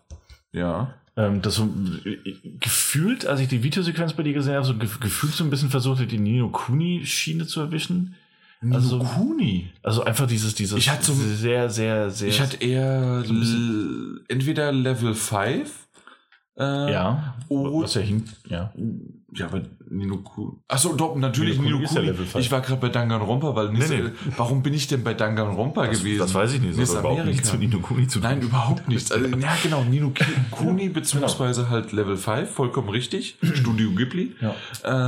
[0.52, 0.94] Ja.
[1.16, 1.68] Ähm, das so
[2.04, 2.16] äh,
[2.60, 5.70] gefühlt, als ich die Videosequenz bei dir gesehen habe, so ge gefühlt so ein bisschen
[5.70, 8.14] versucht, die Nino Kuni-Schiene zu erwischen.
[8.70, 9.70] Also- Kuni.
[9.82, 12.28] Also einfach dieses, dieses Ich hatte so- sehr, sehr, sehr.
[12.28, 15.70] Ich hatte eher So ein bisschen- l- entweder Level 5.
[16.58, 17.82] Äh, ja, Oh.
[17.82, 18.72] was ja hing, ja.
[19.32, 20.52] Ja, aber Nino Kuni.
[20.68, 22.00] Achso, doch, natürlich Nino Nino Kuni Kuni.
[22.00, 22.44] ist ja Level 5.
[22.44, 24.10] ich war gerade bei Danganronpa, weil Nis- Nee, nee.
[24.36, 26.18] warum bin ich denn bei Danganronpa Das, gewesen?
[26.18, 26.78] das weiß ich nicht.
[26.78, 28.28] Das hat überhaupt nichts mit Nino Kuni zu tun.
[28.28, 29.10] Nein, überhaupt nichts.
[29.12, 30.12] Also, ja, genau, Nino
[30.50, 30.94] Kuni Genau.
[30.94, 33.38] beziehungsweise halt Level 5, vollkommen richtig.
[33.54, 34.34] Studio Ghibli.
[34.40, 34.54] Ja.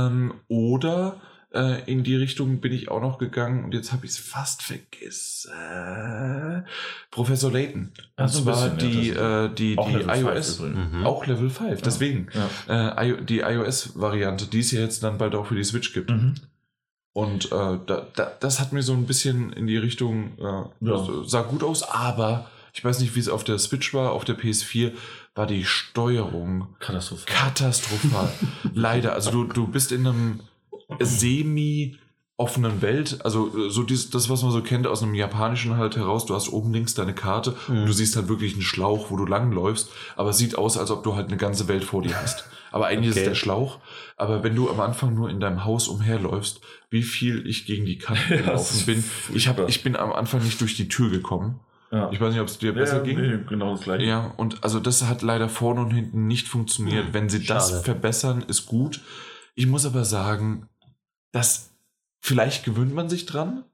[0.07, 1.17] Ähm, oder
[1.53, 4.61] äh, in die Richtung bin ich auch noch gegangen und jetzt habe ich es fast
[4.63, 5.51] vergessen.
[7.11, 7.91] Professor Layton.
[8.17, 10.59] Und so zwar bisschen, ja, die, das äh, die, Auch die Level 5 iOS.
[10.59, 11.05] Mhm.
[11.05, 12.27] Auch Level 5, deswegen.
[12.67, 13.01] Ja.
[13.01, 16.09] Äh, die iOS-Variante, die es ja jetzt dann bald auch für die Switch gibt.
[16.09, 16.35] Mhm.
[17.13, 21.07] Und äh, da, da, das hat mir so ein bisschen in die Richtung, äh, Ja.
[21.25, 24.35] sah gut aus, aber ich weiß nicht, wie es auf der Switch war, auf der
[24.35, 24.93] PS4
[25.35, 27.25] war die Steuerung Katastrophe.
[27.27, 28.31] katastrophal.
[28.73, 29.13] Leider.
[29.13, 30.39] Also du, du bist in einem
[30.99, 31.97] semi
[32.35, 35.95] offenen Welt, also äh, so dies, das, was man so kennt aus einem japanischen halt
[35.97, 39.17] heraus, du hast oben links deine Karte und du siehst halt wirklich einen Schlauch, wo
[39.17, 42.19] du langläufst, aber es sieht aus, als ob du halt eine ganze Welt vor dir
[42.19, 42.45] hast.
[42.71, 43.21] Aber eigentlich ist Okay.
[43.25, 43.79] es der Schlauch,
[44.17, 46.59] aber wenn du am Anfang nur in deinem Haus umherläufst,
[46.89, 49.03] wie viel ich gegen die Kante gelaufen ist bin,
[49.35, 51.59] ich, hab, ich bin am Anfang nicht durch die Tür gekommen.
[51.91, 52.09] Ja.
[52.11, 53.21] Ich weiß nicht, ob es dir besser ging.
[53.21, 54.03] nee, genau das gleiche.
[54.05, 57.13] Ja, und also das hat leider vorne und hinten nicht funktioniert.
[57.13, 57.83] Wenn sie das schade.
[57.83, 59.01] verbessern, ist gut.
[59.53, 60.67] Ich muss aber sagen,
[61.33, 61.71] dass
[62.21, 63.65] vielleicht gewöhnt man sich dran.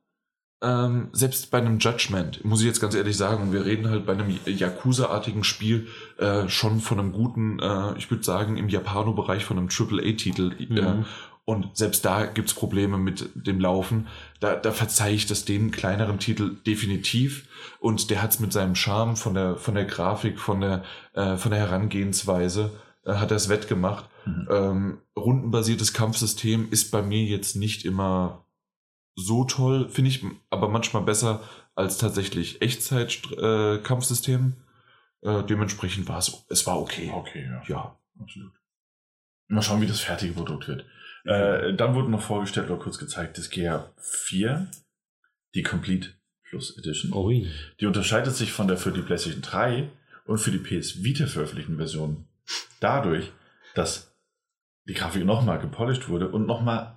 [0.61, 4.11] Ähm, selbst bei einem Judgment, muss ich jetzt ganz ehrlich sagen, wir reden halt bei
[4.11, 5.88] einem Yakuza-artigen Spiel
[6.18, 10.56] äh, schon von einem guten, äh, ich würde sagen, im Japano-Bereich von einem AAA-Titel.
[10.60, 11.06] Äh, Mhm.
[11.45, 14.07] und selbst da gibt's Probleme mit dem Laufen.
[14.41, 17.48] Da, da verzeihe ich das dem kleineren Titel definitiv.
[17.80, 20.84] Und der hat's mit seinem Charme von der, von der Grafik, von der,
[21.14, 22.72] äh, von der Herangehensweise,
[23.06, 24.09] äh, hat er es wettgemacht.
[24.26, 24.48] Mhm.
[24.50, 28.46] Ähm, rundenbasiertes Kampfsystem ist bei mir jetzt nicht immer
[29.16, 31.44] so toll, finde ich aber manchmal besser
[31.76, 34.54] als tatsächlich Echtzeit-Kampfsystem.
[35.22, 37.12] Äh, dementsprechend war es, es war okay.
[37.14, 37.64] Okay, ja.
[37.68, 38.00] Ja.
[38.20, 38.52] Absolut.
[39.48, 40.86] Mal schauen, wie das fertige Produkt wird.
[41.26, 44.70] Äh, dann wurde noch vorgestellt oder kurz gezeigt, das GR 4,
[45.56, 46.10] die Complete
[46.44, 47.14] Plus Edition.
[47.14, 47.48] Ui.
[47.80, 49.90] Die unterscheidet sich von der für die PlayStation 3
[50.26, 52.26] und für die PS Vita veröffentlichten Version
[52.80, 53.32] dadurch,
[53.76, 54.09] dass
[54.90, 56.95] die Grafik nochmal gepolished wurde und nochmal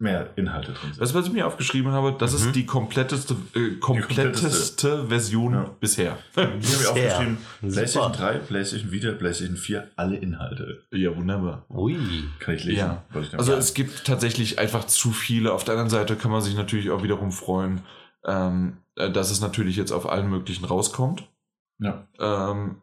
[0.00, 1.00] mehr Inhalte drin sind.
[1.00, 2.46] Das, was ich mir aufgeschrieben habe, das Mhm.
[2.46, 5.06] ist die kompletteste, äh, kompletteste, kompletteste.
[5.08, 5.70] Version Ja.
[5.80, 6.18] bisher.
[6.34, 7.38] Hier habe ich aufgeschrieben.
[7.60, 10.84] PlayStation 3, PlayStation Vita, PlayStation 4, alle Inhalte.
[10.92, 11.64] ja, wunderbar.
[11.68, 11.96] Ui.
[12.38, 12.78] Kann ich lesen?
[12.78, 13.04] Ja.
[13.10, 13.58] Ich Also sagen.
[13.58, 15.52] es gibt tatsächlich einfach zu viele.
[15.52, 17.80] Auf der anderen Seite kann man sich natürlich auch wiederum freuen,
[18.24, 21.28] ähm, äh, dass es natürlich jetzt auf allen möglichen rauskommt.
[21.80, 22.06] ja.
[22.20, 22.82] Ähm,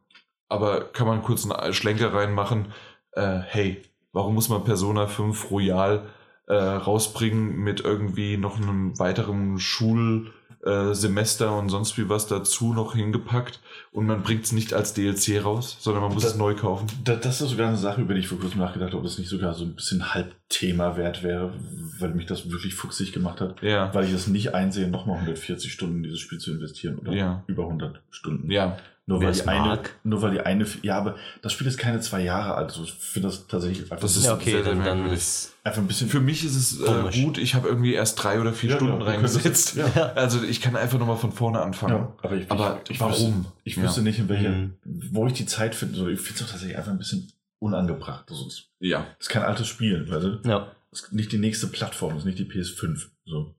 [0.50, 2.68] aber kann man kurz einen Schlenker reinmachen?
[3.14, 3.82] Äh, hey,
[4.16, 6.04] warum muss man Persona 5 Royal
[6.48, 12.94] äh, rausbringen mit irgendwie noch einem weiteren Schulsemester äh, und sonst wie was dazu noch
[12.96, 13.60] hingepackt
[13.92, 16.88] und man bringt es nicht als DLC raus, sondern man muss Das- es neu kaufen?
[17.04, 19.18] Da- Das ist sogar eine Sache, über die ich vor kurzem nachgedacht habe, ob es
[19.18, 21.54] nicht sogar so ein bisschen Halbthema wert wäre,
[22.00, 23.62] weil mich das wirklich fuchsig gemacht hat.
[23.62, 23.94] Ja.
[23.94, 27.44] Weil ich es nicht einsehe, nochmal 140 Stunden in dieses Spiel zu investieren oder Ja.
[27.48, 28.52] über 100 Stunden.
[28.52, 28.78] Ja,
[29.08, 29.96] Nur Wer weil, es die eine, mag.
[30.04, 32.70] nur weil die eine, ja, aber das Spiel ist keine zwei Jahre alt.
[32.72, 35.54] Also ich finde das tatsächlich einfach, Das ist Ja, sehr, okay, sehr dann, dann ist.
[35.64, 38.52] einfach ein bisschen Für mich ist es äh, gut, ich habe irgendwie erst drei oder
[38.52, 39.76] vier Ja, Stunden genau, du könntest- reingesetzt.
[39.76, 39.86] ja.
[40.16, 41.94] Also ich kann einfach nochmal von vorne anfangen.
[41.94, 43.14] Ja, aber ich, Aber ich, ich warum?
[43.46, 44.04] Wüsste, ich wüsste Ja.
[44.06, 44.74] nicht, in welcher, Mhm.
[45.12, 45.96] wo ich die Zeit finde.
[45.98, 48.26] So, ich finde es auch tatsächlich einfach ein bisschen unangebracht.
[48.32, 49.06] Also, es Ja.
[49.20, 50.42] ist kein altes Spiel, weißt du?
[50.50, 53.08] Ja, Das ist nicht die nächste Plattform, das ist nicht die PS5.
[53.26, 53.54] So.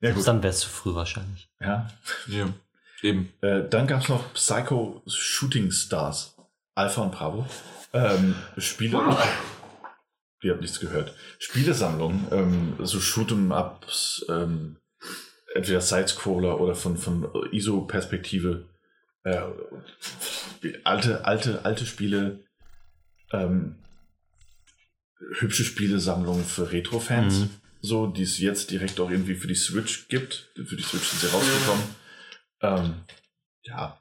[0.00, 0.24] Ja, gut.
[0.28, 1.50] dann wäre es zu früh wahrscheinlich.
[1.60, 1.88] Ja.
[2.28, 2.46] ja.
[3.02, 3.32] Eben.
[3.40, 6.36] Äh, dann gab es noch Psycho Shooting Stars,
[6.74, 7.46] Alpha und Bravo.
[7.92, 8.98] Ähm, Spiele.
[10.42, 11.14] Ihr habt nichts gehört.
[11.38, 14.76] Spielesammlung, ähm, so Shoot'em-Ups, ähm,
[15.54, 18.66] entweder Sidescroller oder von, von ISO-Perspektive.
[19.24, 19.40] Äh,
[20.84, 22.44] alte, alte, alte Spiele.
[23.32, 23.76] Ähm,
[25.40, 27.40] hübsche Spielesammlung für Retro-Fans.
[27.40, 27.50] Mhm.
[27.80, 30.50] So, die es jetzt direkt auch irgendwie für die Switch gibt.
[30.54, 31.84] Für die Switch sind sie rausgekommen.
[32.60, 32.94] Ähm,
[33.64, 33.98] ja,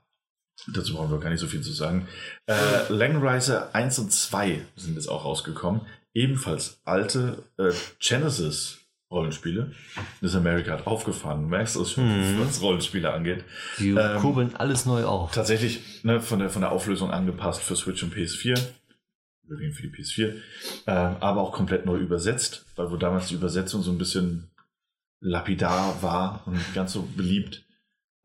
[0.74, 2.08] dazu brauchen wir gar nicht so viel zu sagen.
[2.48, 5.82] Äh, Langriser 1 und 2 sind jetzt auch rausgekommen.
[6.14, 8.80] Ebenfalls alte äh, Genesis
[9.12, 9.72] Rollenspiele.
[10.22, 11.44] Das America hat aufgefahren.
[11.44, 12.42] Du merkst es schon, Mhm.
[12.42, 13.46] was Rollenspiele angeht.
[13.78, 15.32] Die Ähm, kurbeln alles neu auf.
[15.32, 18.60] Tatsächlich ne, von, der, von der Auflösung angepasst für Switch und PS4.
[19.46, 20.34] Überwiegend für die PS4.
[20.88, 24.50] Ähm, aber auch komplett neu übersetzt, weil wo damals die Übersetzung so ein bisschen
[25.22, 27.64] lapidar war und nicht ganz so beliebt.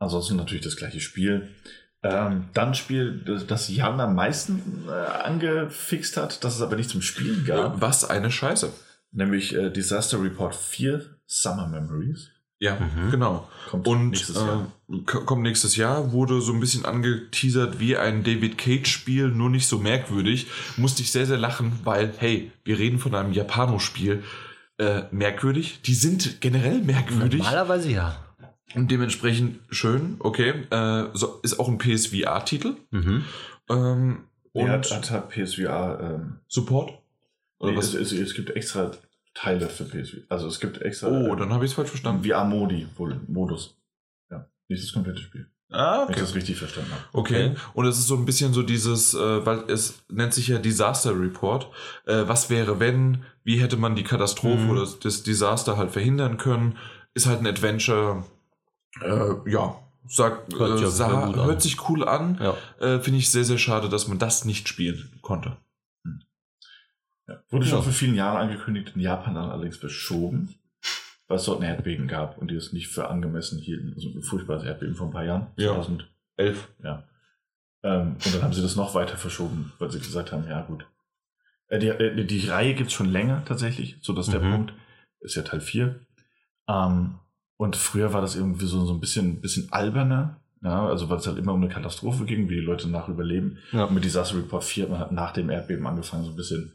[0.02, 1.48] Ansonsten natürlich das gleiche Spiel.
[2.02, 7.00] Ähm, dann Spiel, das- Jan am meisten äh, angefixt hat, das es aber nicht zum
[7.02, 8.72] Spielen gab, Was eine Scheiße.
[9.12, 12.30] nämlich äh, Disaster Report 4 Summer Memories.
[12.58, 13.10] Ja, Mhm.
[13.10, 13.48] genau.
[13.70, 14.66] Kommt Und nächstes Jahr.
[14.88, 19.66] äh, kommt nächstes Jahr, wurde so ein bisschen angeteasert wie ein David Cage-Spiel, nur nicht
[19.66, 20.46] so merkwürdig.
[20.76, 24.22] Musste ich sehr, sehr lachen, weil, hey, wir reden von einem Japano-Spiel.
[24.78, 25.80] Äh, merkwürdig.
[25.82, 27.38] Die sind generell merkwürdig.
[27.40, 28.21] Normalerweise ja.
[28.74, 30.64] Und dementsprechend schön, okay.
[30.70, 32.74] Äh, so, ist auch ein PSVR-Titel.
[32.90, 33.24] Mhm.
[33.68, 36.92] Ähm, und Er hat, hat, PSVR ähm, Support?
[37.58, 37.94] Oder Nee, was?
[37.94, 38.90] es, es, es gibt extra
[39.34, 40.16] Teile für PSV.
[40.28, 42.24] Also es gibt extra oh, äh, dann habe ich es falsch verstanden.
[42.24, 43.76] VR-Modi, wohl Modus.
[44.30, 45.46] Ja, nicht das komplette Spiel.
[45.70, 47.02] Ah, Wenn ich das richtig verstanden habe.
[47.14, 47.46] Okay.
[47.52, 47.56] Okay.
[47.72, 51.18] Und es ist so ein bisschen so dieses, äh, weil es nennt sich ja Disaster
[51.18, 51.68] Report.
[52.04, 53.24] Äh, was wäre, wenn?
[53.42, 54.70] Wie hätte man die Katastrophe Mhm.
[54.70, 56.76] oder das, das Desaster halt verhindern können?
[57.14, 58.24] Ist halt ein Adventure.
[59.00, 61.34] Äh, ja, sagt, Hört sich äh, sah, an.
[61.36, 62.38] hört sich cool an.
[62.40, 62.56] Ja.
[62.80, 65.56] Äh, Finde ich sehr, sehr schade, dass man das nicht spielen konnte.
[67.28, 67.42] Ja.
[67.50, 67.82] Wurde schon Ja.
[67.82, 70.54] vor vielen Jahren angekündigt, in Japan dann allerdings verschoben,
[71.28, 73.92] weil es dort ein Erdbeben gab und die es nicht für angemessen hielten.
[73.94, 75.46] Also ein furchtbares Erdbeben vor ein paar Jahren.
[75.56, 75.68] Ja.
[75.74, 76.68] 2000, Elf.
[76.82, 77.04] ja.
[77.84, 80.86] Ähm, und dann haben sie das noch weiter verschoben, weil sie gesagt haben, ja gut.
[81.68, 84.50] Äh, die, äh, die Reihe gibt es schon länger tatsächlich, so dass der Mhm.
[84.52, 84.74] Punkt
[85.20, 85.98] ist ja Teil 4.
[86.68, 87.14] Ähm,
[87.56, 91.26] und früher war das irgendwie so, so ein bisschen, bisschen alberner Ja, also weil es
[91.26, 93.58] halt immer um eine Katastrophe ging, wie die Leute nach überleben.
[93.72, 93.84] Ja.
[93.84, 96.72] Und mit Disaster Report 4 hat man halt nach dem Erdbeben angefangen, so ein bisschen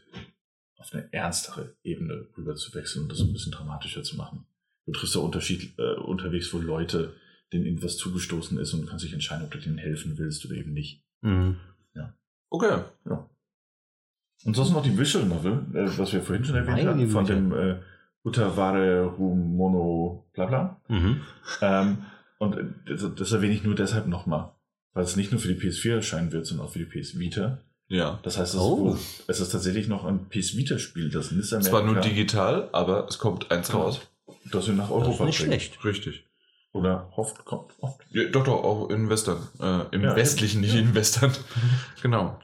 [0.77, 4.45] auf eine ernstere Ebene rüber zu wechseln und das ein bisschen dramatischer zu machen.
[4.85, 7.13] Du triffst ja Unterschied, äh, unterwegs, wo Leute,
[7.51, 10.55] denen irgendwas zugestoßen ist und du kannst dich entscheiden, ob du denen helfen willst oder
[10.55, 11.03] eben nicht.
[11.21, 11.57] Mhm.
[12.49, 12.83] Okay.
[13.05, 13.29] Ja.
[14.45, 17.25] Und sonst noch die Visual Novel, äh, was wir vorhin schon erwähnt Meine hatten, von
[17.25, 17.79] dem äh,
[18.27, 20.81] Utaware Rumono bla bla.
[20.87, 21.21] Mhm.
[21.61, 21.97] Ähm,
[22.39, 24.51] und äh, das, das erwähne ich nur deshalb nochmal,
[24.93, 27.59] weil es nicht nur für die PS4 erscheinen wird, sondern auch für die PS Vita.
[27.89, 28.19] Ja.
[28.23, 28.93] Das heißt, es, Oh.
[28.93, 33.17] ist, es ist tatsächlich noch ein PS Vita-Spiel, das nicht Zwar nur digital, aber es
[33.17, 33.83] kommt eins Genau.
[33.83, 34.01] raus.
[34.51, 35.51] das wir nach Das Europa ist nicht bringen.
[35.59, 35.85] schlecht.
[35.85, 36.23] Richtig.
[36.73, 38.01] Oder hofft, kommt, hofft.
[38.11, 39.37] Ja, doch, doch, auch in Western.
[39.59, 40.81] Äh, Im Ja, westlichen, nicht ja.
[40.81, 41.31] in Western.
[42.03, 42.39] genau.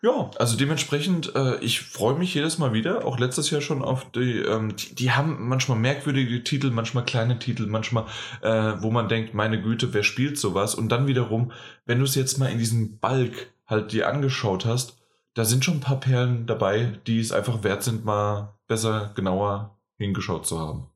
[0.00, 4.08] Ja, also dementsprechend, äh, ich freue mich jedes Mal wieder, auch letztes Jahr schon auf
[4.12, 8.04] die, ähm, die, die haben manchmal merkwürdige Titel, manchmal kleine Titel, manchmal,
[8.40, 10.76] äh, wo man denkt, meine Güte, wer spielt sowas?
[10.76, 11.50] Und dann wiederum,
[11.84, 14.98] wenn du es jetzt mal in diesem Balk halt dir angeschaut hast,
[15.34, 19.78] da sind schon ein paar Perlen dabei, die es einfach wert sind, mal besser, genauer
[19.96, 20.86] hingeschaut zu haben.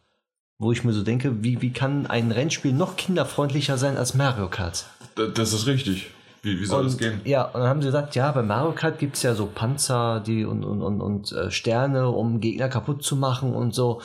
[0.61, 4.49] Wo ich mir so denke, wie, wie kann ein Rennspiel noch kinderfreundlicher sein als Mario
[4.49, 4.87] Kart?
[5.17, 6.11] D- Das ist richtig.
[6.49, 7.21] Wie, wie soll das und, gehen?
[7.25, 10.21] Ja, und dann haben sie gesagt, ja, bei Mario Kart gibt es ja so Panzer
[10.21, 14.01] die und, und, und, und äh, Sterne, um Gegner kaputt zu machen und so.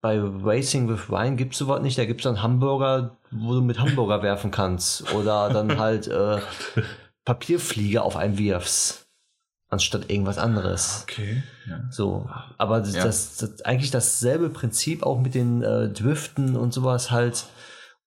[0.00, 1.96] Bei Racing with Wine gibt es sowas nicht.
[1.96, 5.14] Da gibt es dann Hamburger, wo du mit Hamburger werfen kannst.
[5.14, 6.40] Oder dann halt äh,
[7.24, 9.06] Papierflieger auf einen wirfst.
[9.68, 11.06] Anstatt irgendwas anderes.
[11.08, 11.42] Okay.
[11.66, 11.80] Ja.
[11.90, 12.28] So,
[12.58, 13.04] aber das, Ja.
[13.04, 17.44] das, das eigentlich dasselbe Prinzip auch mit den äh, Driften und sowas halt.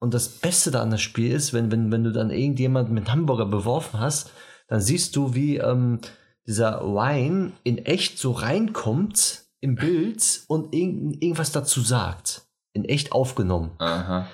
[0.06, 3.12] Und das Beste da an das Spiel ist, wenn, wenn, wenn du dann irgendjemanden mit
[3.12, 4.30] Hamburger beworfen hast,
[4.68, 6.00] dann siehst du, wie ähm,
[6.46, 12.44] dieser Wine in echt so reinkommt im Bild und irgend, irgendwas dazu sagt.
[12.74, 13.72] In echt aufgenommen.
[13.80, 14.28] Aha.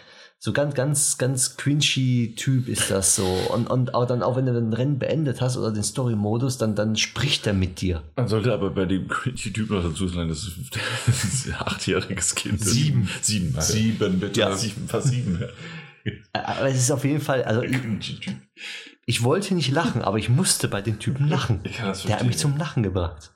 [0.43, 3.27] So ganz, ganz, ganz cringy Typ ist das so.
[3.27, 6.73] Und, und auch dann auch wenn du ein Rennen beendet hast oder den Story-Modus, dann,
[6.73, 8.01] dann spricht er mit dir.
[8.15, 10.57] Man sollte aber bei dem cringy Typ noch dazu sagen, das ist,
[11.05, 12.59] das ist ein achtjähriges Kind.
[12.59, 13.07] Sieben.
[13.21, 13.55] Sieben.
[13.55, 13.73] also.
[13.73, 14.39] Sieben, bitte.
[14.39, 15.43] Ja, sieben, fast sieben.
[16.03, 16.13] Ja.
[16.33, 18.33] Aber es ist auf jeden Fall, also ich, Cringy Typ.
[19.05, 21.59] ich wollte nicht lachen, aber ich musste bei dem Typen lachen.
[21.65, 23.31] Ich kann das Der hat mich zum Lachen gebracht.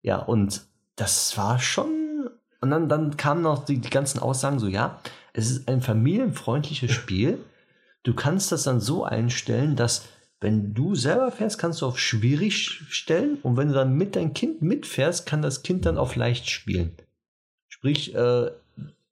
[0.00, 0.62] Ja, und
[0.94, 2.30] das war schon.
[2.62, 4.98] Und dann, dann kamen noch die, die ganzen Aussagen so, ja,
[5.36, 7.38] es ist ein familienfreundliches Spiel.
[8.04, 10.06] Du kannst das dann so einstellen, dass
[10.40, 14.32] wenn du selber fährst, kannst du auf schwierig stellen und wenn du dann mit deinem
[14.32, 16.96] Kind mitfährst, kann das Kind dann auf leicht spielen.
[17.68, 18.50] Sprich, äh,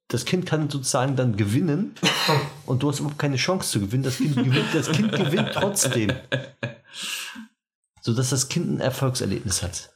[0.07, 1.93] das Kind kann sozusagen dann gewinnen
[2.65, 4.03] und du hast überhaupt keine Chance zu gewinnen.
[4.03, 6.11] Das Kind gewinnt, das kind gewinnt trotzdem.
[8.01, 9.91] Sodass das Kind ein Erfolgserlebnis hat.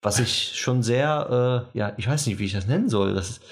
[0.00, 3.12] Was ich schon sehr, äh, ja, ich weiß nicht, wie ich das nennen soll.
[3.14, 3.42] Das ist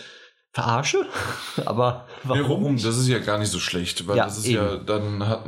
[0.62, 1.06] verarsche,
[1.64, 2.48] aber warum?
[2.48, 2.74] Warum?
[2.74, 2.86] nicht?
[2.86, 4.56] Das ist ja gar nicht so schlecht, weil Ja, das ist eben.
[4.56, 5.44] ja, dann hat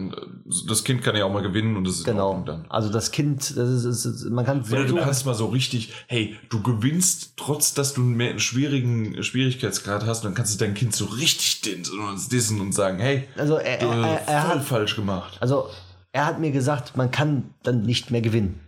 [0.69, 2.43] das Kind kann ja auch mal gewinnen und das ist Genau.
[2.45, 2.65] Dann.
[2.69, 5.93] Also das Kind, das ist, das ist, man kann Oder du kannst mal so richtig,
[6.07, 10.75] hey, du gewinnst, trotz dass du mehr einen schwierigen Schwierigkeitsgrad hast, dann kannst du dein
[10.75, 14.97] Kind so richtig dissen und sagen, hey, also er, er, er, er voll hat, falsch
[14.97, 15.37] gemacht.
[15.41, 15.69] also
[16.13, 18.61] er hat mir gesagt, man kann dann nicht mehr gewinnen.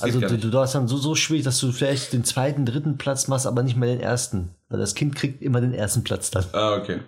[0.00, 2.98] Das Also du, du hast dann so, so schwierig, dass du vielleicht den zweiten, dritten
[2.98, 4.54] Platz machst, aber nicht mehr den ersten.
[4.68, 6.44] Weil das Kind kriegt immer den ersten Platz dann.
[6.52, 7.00] Ah, okay.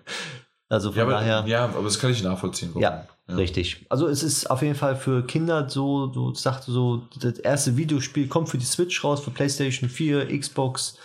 [0.69, 1.45] Also von Ja aber, daher.
[1.47, 2.71] ja, aber das kann ich nachvollziehen.
[2.71, 2.83] warum.
[2.83, 3.87] Ja, richtig.
[3.91, 8.29] Also es ist auf jeden Fall für Kinder so, du sagst so, das erste Videospiel
[8.29, 10.97] kommt für die Switch raus, für PlayStation 4, Xbox,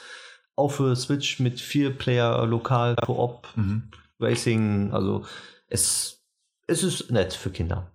[0.56, 3.84] auch für Switch mit vier Player lokal, Koop, Mhm.
[4.19, 5.23] Racing, also
[5.68, 6.22] es
[6.68, 7.89] es ist nett für Kinder.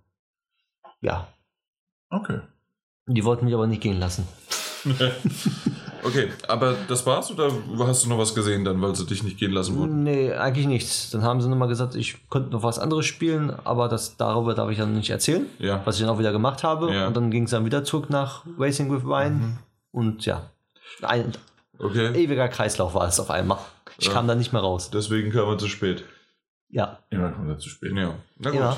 [1.01, 1.27] Ja.
[2.09, 2.39] Okay.
[3.07, 4.27] Die wollten mich aber nicht gehen lassen.
[6.03, 7.49] Okay, aber das war's oder
[7.79, 10.03] hast du noch was gesehen dann, weil sie dich nicht gehen lassen wollten?
[10.03, 11.09] Nee, eigentlich nichts.
[11.09, 14.69] Dann haben sie nochmal gesagt, ich könnte noch was anderes spielen, aber das, darüber darf
[14.69, 15.81] ich dann nicht erzählen, Ja.
[15.83, 16.93] was ich dann auch wieder gemacht habe.
[16.93, 17.07] Ja.
[17.07, 19.31] Und dann ging es dann wieder zurück nach Racing with Wine.
[19.31, 19.57] Mhm.
[19.91, 20.51] Und ja,
[21.01, 21.31] ein
[21.79, 23.57] Okay, ewiger Kreislauf war es auf einmal.
[23.97, 24.13] Ich Ja.
[24.13, 24.91] kam da nicht mehr raus.
[24.93, 26.03] deswegen kam er zu spät.
[26.69, 27.93] Ja, Immer kommt er zu spät.
[27.95, 28.15] Ja.
[28.39, 28.59] Na gut.
[28.59, 28.77] Ja.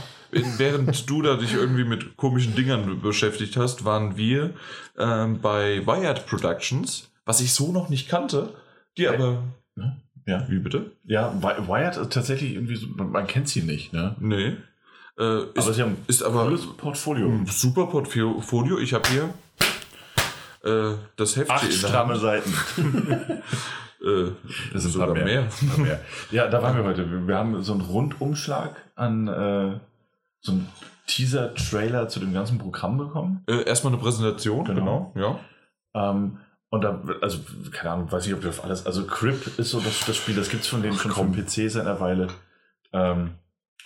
[0.57, 4.53] Während du da dich irgendwie mit komischen Dingern beschäftigt hast, waren wir
[4.97, 8.53] ähm, bei Wired Productions, was ich so noch nicht kannte,
[8.97, 9.43] die aber.
[10.26, 10.45] Ja.
[10.49, 10.91] Wie bitte?
[11.05, 14.15] Ja, Wi- Wired ist tatsächlich irgendwie so, man, man kennt sie nicht, ne?
[14.19, 14.57] Nee.
[15.18, 17.30] Äh, ist, aber sie haben ist aber cooles Portfolio.
[17.30, 18.77] ein super Portfolio.
[18.80, 19.34] Ich habe hier
[20.64, 22.22] äh, das Heft Acht in der stramme Hand.
[22.22, 22.53] Seiten.
[24.02, 24.32] Äh,
[24.74, 25.44] Das sind sogar mehr.
[25.69, 25.99] Paar mehr.
[26.32, 27.28] Ja, da waren wir heute.
[27.28, 29.80] Wir- haben so einen Rundumschlag an äh,
[30.41, 30.68] so einen
[31.07, 33.44] Teaser-Trailer zu dem ganzen Programm bekommen.
[33.48, 35.11] Äh, erstmal eine Präsentation, Genau.
[35.14, 35.40] genau.
[35.95, 36.10] Ja.
[36.11, 36.38] Ähm,
[36.69, 37.40] und da, also,
[37.72, 38.86] keine Ahnung, weiß ich, ob wir auf alles.
[38.86, 41.69] Also, Crip ist so das, das Spiel, das gibt es von denen schon vom PC
[41.72, 42.28] seit einer Weile.
[42.94, 43.32] Ähm,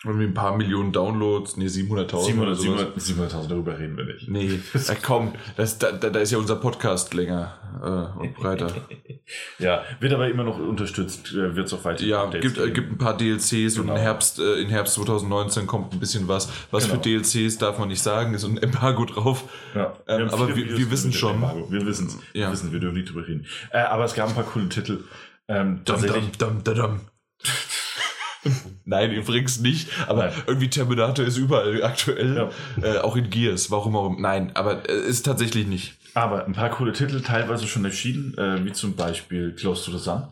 [0.04, 3.06] Irgendwie ein paar Millionen Downloads, nee, 700.000 oder 700 sowas.
[3.06, 4.28] 700 700.000, darüber reden wir nicht.
[4.30, 7.54] Nee, äh, komm, das, da, da ist ja unser Podcast länger
[8.16, 8.74] äh, und breiter.
[9.60, 12.04] Ja, wird aber immer noch unterstützt, äh, wird es auch weiter.
[12.04, 12.74] Ja, Updates gibt, äh, geben.
[12.74, 13.96] gibt ein paar DLCs und Genau.
[13.96, 16.50] im Herbst, äh, in Herbst 2019 kommt ein bisschen was.
[16.72, 16.96] Was Genau.
[16.96, 19.46] für DLCs darf man nicht sagen, ist ein Embargo drauf.
[19.74, 21.36] Ja, Ähm, aber wir- wir wissen schon.
[21.36, 21.72] Embargo.
[21.72, 22.18] Wir wissen es.
[22.34, 22.48] Ja.
[22.48, 23.46] Wir wissen, wir dürfen nicht drüber reden.
[23.72, 25.04] Äh, aber es gab ein paar coole Titel.
[25.48, 27.00] Ähm, Dum, dum, dum, dum, dum.
[28.86, 29.90] Nein, übrigens nicht.
[30.08, 30.34] Aber Nein.
[30.48, 32.50] irgendwie Terminator ist überall aktuell.
[32.82, 33.70] Äh, auch in Gears.
[33.72, 34.18] Warum auch?
[34.18, 35.98] Nein, aber äh, ist tatsächlich nicht.
[36.14, 40.04] Aber ein paar coole Titel, teilweise schon erschienen, äh, wie zum Beispiel Close to the
[40.04, 40.24] Sun.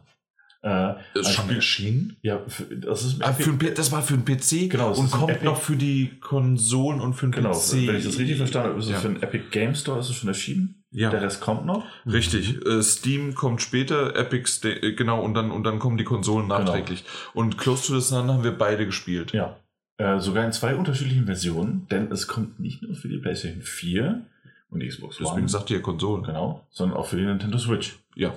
[0.62, 2.18] Äh, Das ein- Spiel erschienen?
[2.22, 5.12] Ja, für, das ist Ah, für ein das war für einen PC Genau, und ist
[5.12, 7.88] kommt Epic- noch für die Konsolen und für den Genau, PC.
[7.88, 9.00] wenn ich das richtig verstanden habe, ist es Ja.
[9.00, 10.79] für den Epic Game Store ist es schon erschienen.
[10.92, 11.12] Ja.
[11.12, 11.86] Der Rest kommt noch.
[12.06, 16.04] Richtig, äh, Steam kommt später, Epic, Sta- äh, genau, und dann, und dann kommen die
[16.04, 16.60] Konsolen Genau.
[16.60, 17.04] nachträglich.
[17.34, 19.32] Und Close to the Sun haben wir beide gespielt.
[19.32, 19.58] Ja.
[19.98, 24.26] Äh, sogar in zwei unterschiedlichen Versionen, denn es kommt nicht nur für die PlayStation 4
[24.70, 26.24] und die Xbox Deswegen One, sagt ihr Konsolen.
[26.24, 28.00] genau, sondern auch für die Nintendo Switch.
[28.16, 28.34] Ja.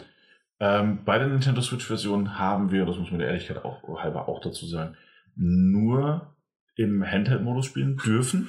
[0.60, 4.40] Ähm, bei der Nintendo Switch-Version haben wir, das muss man der Ehrlichkeit auch halber auch
[4.40, 4.96] dazu sagen,
[5.34, 6.34] nur
[6.76, 8.48] im Handheld-Modus spielen dürfen.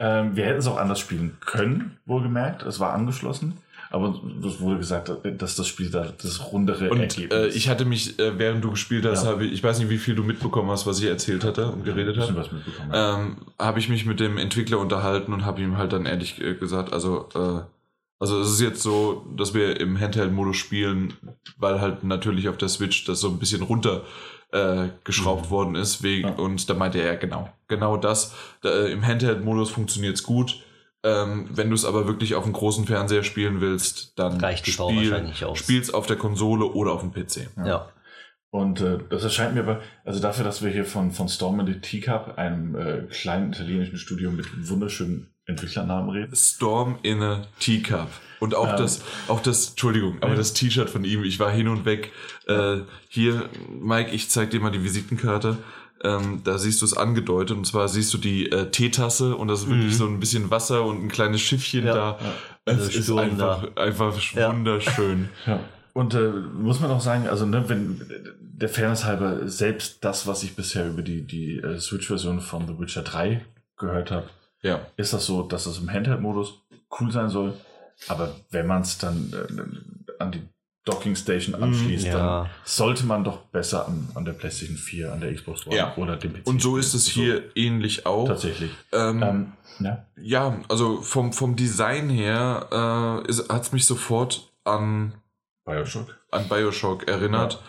[0.00, 2.62] Ähm, wir hätten es auch anders spielen können, wohlgemerkt.
[2.62, 3.58] Es war angeschlossen.
[3.92, 4.14] Aber
[4.46, 8.20] es wurde gesagt, dass das Spiel da das rundere Und Ergebnis äh, ich hatte mich,
[8.20, 9.30] äh, während du gespielt hast, Ja.
[9.30, 11.84] habe ich, ich weiß nicht, wie viel du mitbekommen hast, was ich erzählt hatte und
[11.84, 12.36] geredet habe.
[12.36, 12.92] was mitbekommen.
[12.92, 13.20] habe.
[13.22, 16.54] Ähm, habe ich mich mit dem Entwickler unterhalten und habe ihm halt dann ehrlich äh,
[16.54, 17.62] gesagt, also, äh,
[18.20, 21.14] also es ist jetzt so, dass wir im Handheld-Modus spielen,
[21.58, 24.02] weil halt natürlich auf der Switch das so ein bisschen runter
[24.52, 26.04] äh, geschraubt worden ist.
[26.04, 26.34] Wegen, Ja.
[26.34, 28.34] Und da meinte er, genau, genau das.
[28.60, 30.62] Da, äh, Im Handheld-Modus funktioniert es gut.
[31.02, 35.44] Ähm, wenn du es aber wirklich auf dem großen Fernseher spielen willst, dann Reicht die
[35.44, 35.58] aus.
[35.58, 37.48] spiel's auf der Konsole oder auf dem PC.
[37.64, 37.88] Ja.
[38.50, 41.66] Und äh, das erscheint mir aber, also dafür, dass wir hier von, von Storm in
[41.66, 46.34] the Teacup, einem äh, kleinen italienischen Studio mit wunderschönen Entwicklernamen reden.
[46.34, 48.08] Storm in a Teacup.
[48.40, 48.76] Und auch Ähm.
[48.76, 50.36] das, auch das, Entschuldigung, aber Ja.
[50.36, 52.10] das T-Shirt von ihm, ich war hin und weg.
[52.46, 52.78] Äh,
[53.08, 55.58] hier, Mike, ich zeig dir mal die Visitenkarte.
[56.02, 59.60] Ähm, da siehst du es angedeutet und zwar siehst du die äh, Teetasse und das
[59.60, 59.98] ist wirklich Mhm.
[59.98, 61.94] so ein bisschen Wasser und ein kleines Schiffchen Ja.
[61.94, 62.18] da.
[62.66, 62.72] Ja.
[62.72, 64.50] Es ist einfach, einfach Ja.
[64.52, 65.28] wunderschön.
[65.46, 65.60] Ja.
[65.92, 68.00] Und äh, muss man auch sagen, also ne, wenn
[68.40, 72.78] der Fairness halber, selbst das, was ich bisher über die, die äh, Switch-Version von The
[72.78, 73.44] Witcher 3
[73.76, 74.28] gehört habe,
[74.62, 74.80] Ja.
[74.96, 76.54] ist das so, dass es im Handheld-Modus
[77.00, 77.54] cool sein soll.
[78.08, 80.42] Aber wenn man es dann äh, an die
[80.86, 82.16] Docking Station anschließt, ja.
[82.42, 85.94] dann sollte man doch besser an, an der PlayStation 4, an der Xbox One Ja.
[85.96, 86.46] oder dem PC.
[86.46, 88.26] Und so ist es hier ähnlich auch.
[88.26, 88.70] So, tatsächlich.
[88.92, 90.06] Ähm, Ähm, ja.
[90.16, 92.66] Ja, also vom, vom Design her
[93.28, 95.14] äh, hat es mich sofort an
[95.66, 96.16] Bioshock.
[96.30, 97.62] an Bioshock erinnert.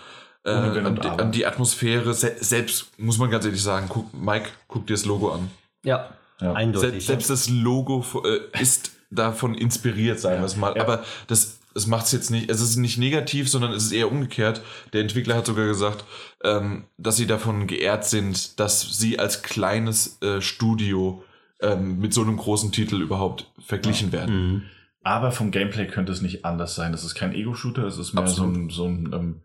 [0.44, 2.14] Äh, an, die, an die Atmosphäre.
[2.14, 5.52] Se selbst, muss man ganz ehrlich sagen, guck, Mike, guck dir das Logo an.
[5.84, 6.10] Ja,
[6.40, 6.54] Ja.
[6.54, 7.06] eindeutig.
[7.06, 10.76] Selbst, selbst das Logo äh, ist davon inspiriert, sagen wir es mal.
[10.76, 10.82] Ja.
[10.84, 14.11] Aber das, das macht es jetzt nicht, es ist nicht negativ, sondern es ist eher
[14.11, 14.61] umgekehrt.
[14.93, 16.03] Der Entwickler hat sogar gesagt,
[16.43, 21.23] ähm, dass sie davon geehrt sind, dass sie als kleines äh, Studio
[21.61, 24.35] ähm, mit so einem großen Titel überhaupt verglichen werden.
[24.35, 24.64] Mhm.
[25.03, 26.93] Aber vom Gameplay könnte es nicht anders sein.
[26.93, 28.56] Es ist kein Ego-Shooter, es ist mehr so Absolut.
[28.56, 29.41] ein, so ein ähm,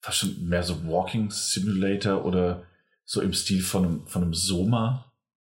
[0.00, 2.62] fast schon mehr so Walking Simulator oder
[3.04, 5.12] so im Stil von einem, von einem Soma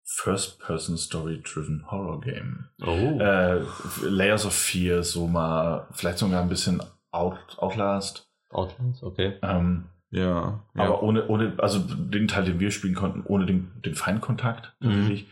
[0.04, 2.66] First-Person Story-Driven Horror Game.
[2.84, 3.18] Oh.
[3.20, 3.62] Äh,
[4.02, 8.28] Layers of Fear, Soma, vielleicht sogar ein bisschen Out, Outlast.
[8.50, 9.34] Outlands, okay.
[9.42, 10.62] Ähm, Ja.
[10.74, 11.00] Aber ja.
[11.00, 14.88] ohne, ohne, also den Teil, den wir spielen konnten, ohne den, den Feinkontakt Mhm.
[14.90, 15.26] tatsächlich.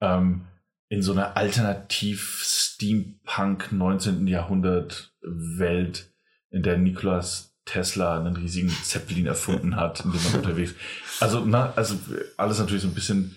[0.00, 0.42] Ähm,
[0.90, 4.26] in so einer alternativ Steampunk 19.
[4.26, 6.10] Jahrhundert Welt,
[6.50, 10.74] in der Nikolaus Tesla einen riesigen Zeppelin erfunden hat, in dem man unterwegs.
[11.20, 11.94] Also, na, also
[12.38, 13.36] alles natürlich so ein bisschen,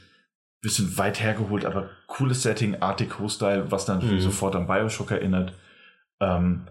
[0.61, 4.19] bisschen weit hergeholt, aber cooles Setting, Art Deco-Style, was dann Mhm.
[4.21, 5.53] sofort an Bioshock erinnert.
[6.19, 6.67] Ähm,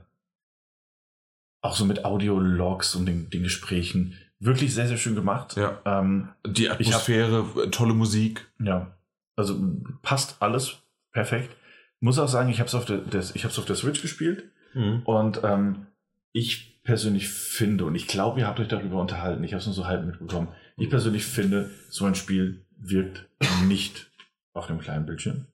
[1.63, 4.17] auch so mit Audio-Logs und den, den Gesprächen.
[4.39, 5.57] Wirklich sehr, sehr schön gemacht.
[5.57, 5.81] Ja.
[5.85, 8.47] Ähm, Die Ich hab- Atmosphäre, tolle Musik.
[8.59, 8.97] ja,
[9.37, 9.61] also
[10.03, 10.79] passt alles
[11.13, 11.55] perfekt.
[12.01, 13.01] Muss auch sagen, ich habe es auf, der,
[13.35, 15.03] ich auf der Switch gespielt Mhm.
[15.05, 15.87] und ähm,
[16.33, 19.75] ich persönlich finde, und ich glaube, ihr habt euch darüber unterhalten, ich habe es nur
[19.75, 20.49] so halb mitbekommen,
[20.79, 23.27] ich persönlich finde, so ein Spiel wirkt
[23.67, 24.11] nicht
[24.53, 25.47] auf dem kleinen Bildschirm.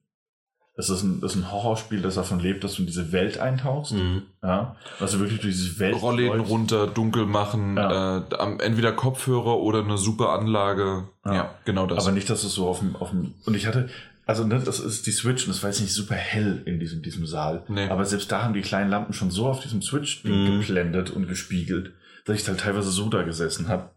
[0.78, 3.38] Es ist ein, das ist ein Horrorspiel, das davon lebt, dass du in diese Welt
[3.38, 3.92] eintauchst.
[3.92, 4.22] Mhm.
[4.42, 4.76] Ja,
[5.14, 6.52] du wirklich durch diese Welt Rollläden läufst.
[6.52, 8.18] runter, dunkel machen, Ja.
[8.18, 11.08] äh, entweder Kopfhörer oder eine super Anlage.
[11.24, 11.34] Ja.
[11.34, 12.04] Ja, genau das.
[12.04, 13.32] Aber nicht, dass es so auf dem, auf dem.
[13.46, 13.88] Und ich hatte,
[14.26, 17.00] also ne, das ist die Switch und es war jetzt nicht super hell in diesem,
[17.00, 17.62] diesem Saal.
[17.68, 17.88] Nee.
[17.88, 20.60] Aber selbst da haben die kleinen Lampen schon so auf diesem Switch Mhm.
[20.60, 21.94] geblendet und gespiegelt,
[22.26, 23.92] dass ich halt teilweise so da gesessen habe.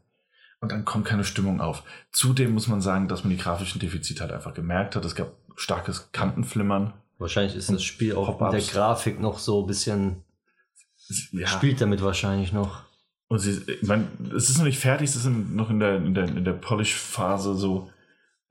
[0.61, 1.83] Und dann kommt keine Stimmung auf.
[2.11, 5.05] Zudem muss man sagen, dass man die grafischen Defizite halt einfach gemerkt hat.
[5.05, 6.93] Es gab starkes Kantenflimmern.
[7.17, 8.61] Wahrscheinlich ist das Spiel auch mit der.
[8.61, 10.23] Grafik noch so ein bisschen,
[11.31, 11.47] Ja.
[11.47, 12.83] spielt damit wahrscheinlich noch.
[13.27, 16.13] Und sie, ich mein, es ist noch nicht fertig, es ist noch in der, in
[16.13, 17.89] der, in der Polish-Phase so.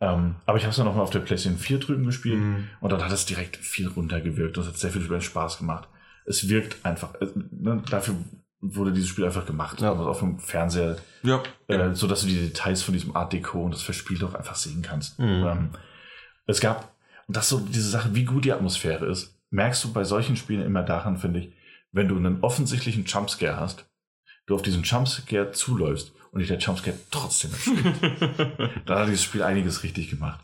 [0.00, 2.38] Ähm, aber ich habe es dann noch mal auf der PlayStation 4 drüben gespielt.
[2.38, 2.68] Mhm.
[2.80, 5.88] Und dann hat es direkt viel runtergewirkt und es hat sehr viel Spaß gemacht.
[6.24, 8.14] Es wirkt einfach, äh, ne, dafür
[8.60, 9.80] wurde dieses Spiel einfach gemacht.
[9.80, 9.90] Ja.
[9.92, 13.62] Also auf dem Fernseher, Ja, äh, so dass du die Details von diesem Art Deco
[13.62, 15.18] und das Verspiel auch einfach sehen kannst.
[15.18, 15.26] Mhm.
[15.46, 15.70] Ähm,
[16.46, 16.92] es gab,
[17.26, 20.62] und das so diese Sache, wie gut die Atmosphäre ist, merkst du bei solchen Spielen
[20.62, 21.52] immer daran, finde ich,
[21.92, 23.86] wenn du einen offensichtlichen Jumpscare hast,
[24.46, 28.70] du auf diesen Jumpscare zuläufst und dich der Jumpscare trotzdem erschreckt.
[28.86, 30.40] da hat dieses Spiel einiges richtig gemacht.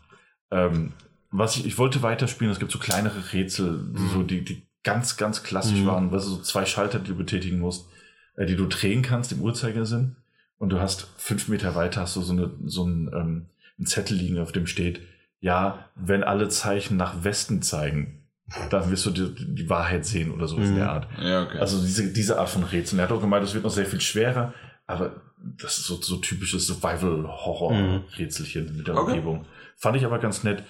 [0.51, 0.93] Ähm,
[1.31, 5.17] was ich, ich wollte weiterspielen, es gibt so kleinere Rätsel, die so die, die ganz,
[5.17, 5.85] ganz klassisch Mhm.
[5.87, 7.87] waren, weißt du, so zwei Schalter, die du betätigen musst,
[8.35, 10.15] äh, die du drehen kannst im Uhrzeigersinn.
[10.57, 13.45] Und du hast fünf Meter weiter hast du so, eine, so einen, ähm,
[13.77, 15.01] einen Zettel liegen, auf dem steht,
[15.41, 18.21] ja, wenn alle Zeichen nach Westen zeigen,
[18.69, 20.75] dann wirst du die, die Wahrheit sehen oder so in Mhm.
[20.75, 21.07] der Art.
[21.21, 21.59] ja, okay.
[21.59, 22.99] Also diese, diese Art von Rätseln.
[22.99, 24.53] Er hat auch gemeint, es wird noch sehr viel schwerer,
[24.87, 29.11] aber das ist so, so typisches Survival-Horror-Rätselchen mit der Okay.
[29.11, 29.45] Umgebung.
[29.77, 30.63] Fand ich aber ganz nett.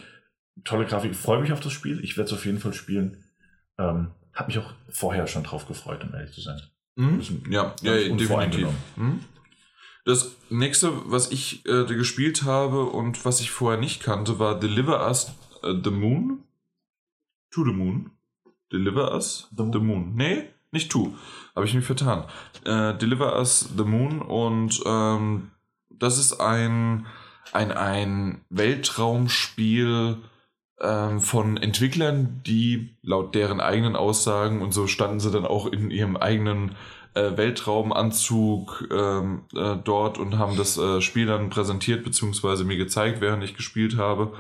[0.64, 1.12] Tolle Grafik.
[1.12, 2.04] Ich freue mich auf das Spiel.
[2.04, 3.24] Ich werde es auf jeden Fall spielen.
[3.78, 6.62] Ähm, hat mich auch vorher schon drauf gefreut, um ehrlich zu sein.
[6.96, 7.22] Mhm.
[7.50, 8.68] Ja, ja, ganz definitiv.
[8.96, 9.20] Mhm.
[10.06, 15.06] Das nächste, was ich äh, gespielt habe und was ich vorher nicht kannte, war Deliver
[15.08, 16.44] Us äh, the Moon.
[17.52, 18.12] To the Moon.
[18.72, 20.16] Deliver Us The the Moon.
[20.16, 21.16] Nee, nicht To.
[21.56, 22.26] Habe ich mich vertan.
[22.66, 25.52] Äh, Deliver Us the Moon und ähm,
[25.90, 27.06] das ist ein,
[27.52, 30.18] ein, ein Weltraumspiel
[30.78, 36.18] von Entwicklern, die laut deren eigenen Aussagen und so standen sie dann auch in ihrem
[36.18, 36.76] eigenen
[37.16, 43.22] äh, Weltraumanzug ähm, äh, dort und haben das äh, Spiel dann präsentiert beziehungsweise mir gezeigt,
[43.22, 44.34] während ich gespielt habe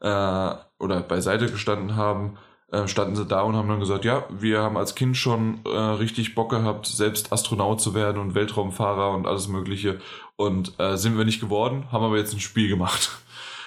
[0.00, 2.38] äh, oder beiseite gestanden haben,
[2.70, 5.76] äh, standen sie da und haben dann gesagt, ja, wir haben als Kind schon äh,
[5.76, 10.00] richtig Bock gehabt, selbst Astronaut zu werden und Weltraumfahrer und alles Mögliche.
[10.36, 13.10] Und sind wir nicht geworden, haben aber jetzt ein Spiel gemacht.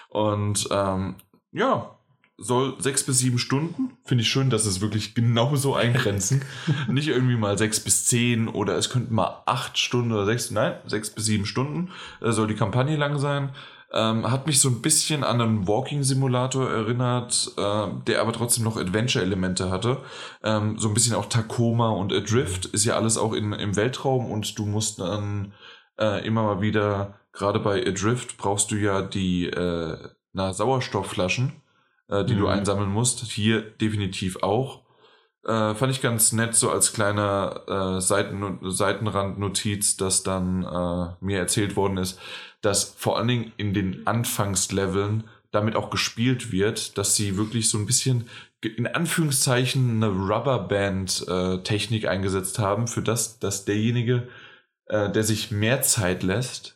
[0.10, 1.16] Und ähm,
[1.54, 1.96] ja,
[2.38, 3.98] soll sechs bis sieben Stunden.
[4.04, 6.44] Finde ich schön, dass es wirklich genau so eingrenzen.
[6.90, 10.76] Nicht irgendwie mal sechs bis zehn oder es könnten mal acht Stunden oder sechs, nein,
[10.86, 11.92] sechs bis sieben Stunden
[12.22, 13.52] äh, soll die Kampagne lang sein.
[13.94, 18.78] Ähm, hat mich so ein bisschen an einen Walking-Simulator erinnert, äh, der aber trotzdem noch
[18.78, 20.00] Adventure-Elemente hatte.
[20.44, 24.30] Ähm, so ein bisschen auch Tacoma und Adrift ist ja alles auch in, im Weltraum
[24.30, 25.54] und du musst dann
[25.98, 29.98] äh, immer mal wieder, gerade bei Adrift brauchst du ja die äh,
[30.34, 31.54] na, Sauerstoffflaschen,
[32.10, 32.48] äh, die du Mhm.
[32.50, 33.20] einsammeln musst.
[33.32, 34.84] Hier definitiv auch.
[35.46, 41.38] Äh, fand ich ganz nett, so als kleiner äh, Seiten Seitenrandnotiz, dass dann äh, mir
[41.40, 42.20] erzählt worden ist,
[42.62, 47.78] dass vor allen Dingen in den Anfangsleveln damit auch gespielt wird, dass sie wirklich so
[47.78, 48.28] ein bisschen
[48.62, 54.28] in Anführungszeichen eine Rubberband-Technik eingesetzt haben, für das, dass derjenige,
[54.88, 56.75] äh, der sich mehr Zeit lässt,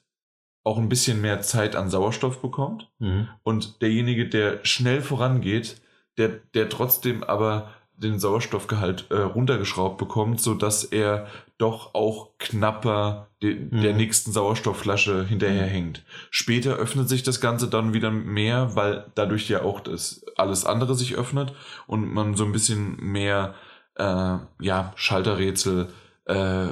[0.69, 3.27] auch ein bisschen mehr Zeit an Sauerstoff bekommt Mhm.
[3.43, 5.81] und derjenige, der schnell vorangeht,
[6.17, 11.27] der, der trotzdem aber den Sauerstoffgehalt äh, runtergeschraubt bekommt, sodass er
[11.57, 13.97] doch auch knapper de, der Mhm.
[13.97, 16.03] nächsten Sauerstoffflasche hinterherhängt.
[16.29, 20.95] Später öffnet sich das Ganze dann wieder mehr, weil dadurch ja auch das alles andere
[20.95, 21.53] sich öffnet
[21.87, 23.55] und man so ein bisschen mehr
[23.95, 25.87] äh, ja, Schalterrätsel
[26.25, 26.67] äh,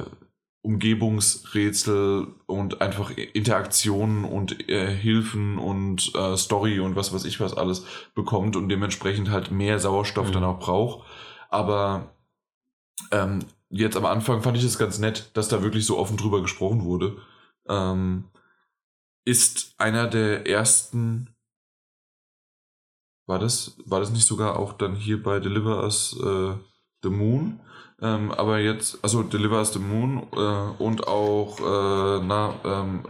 [0.67, 7.55] Umgebungsrätsel und einfach Interaktionen und äh, Hilfen und äh, Story und was weiß ich was
[7.55, 7.85] alles
[8.15, 10.33] bekommt und dementsprechend halt mehr Sauerstoff Mhm.
[10.33, 11.07] dann auch braucht.
[11.49, 12.11] Aber
[13.11, 13.39] ähm,
[13.69, 16.83] jetzt am Anfang fand ich es ganz nett, dass da wirklich so offen drüber gesprochen
[16.83, 17.15] wurde.
[17.69, 18.25] Ähm,
[19.23, 21.29] ist einer der ersten.
[23.25, 26.53] War das, war das nicht sogar auch dann hier bei Deliver Us äh,
[27.03, 27.61] the Moon?
[28.01, 33.03] Ähm, aber jetzt, also Deliver Us the Moon äh, und auch äh, na, ähm,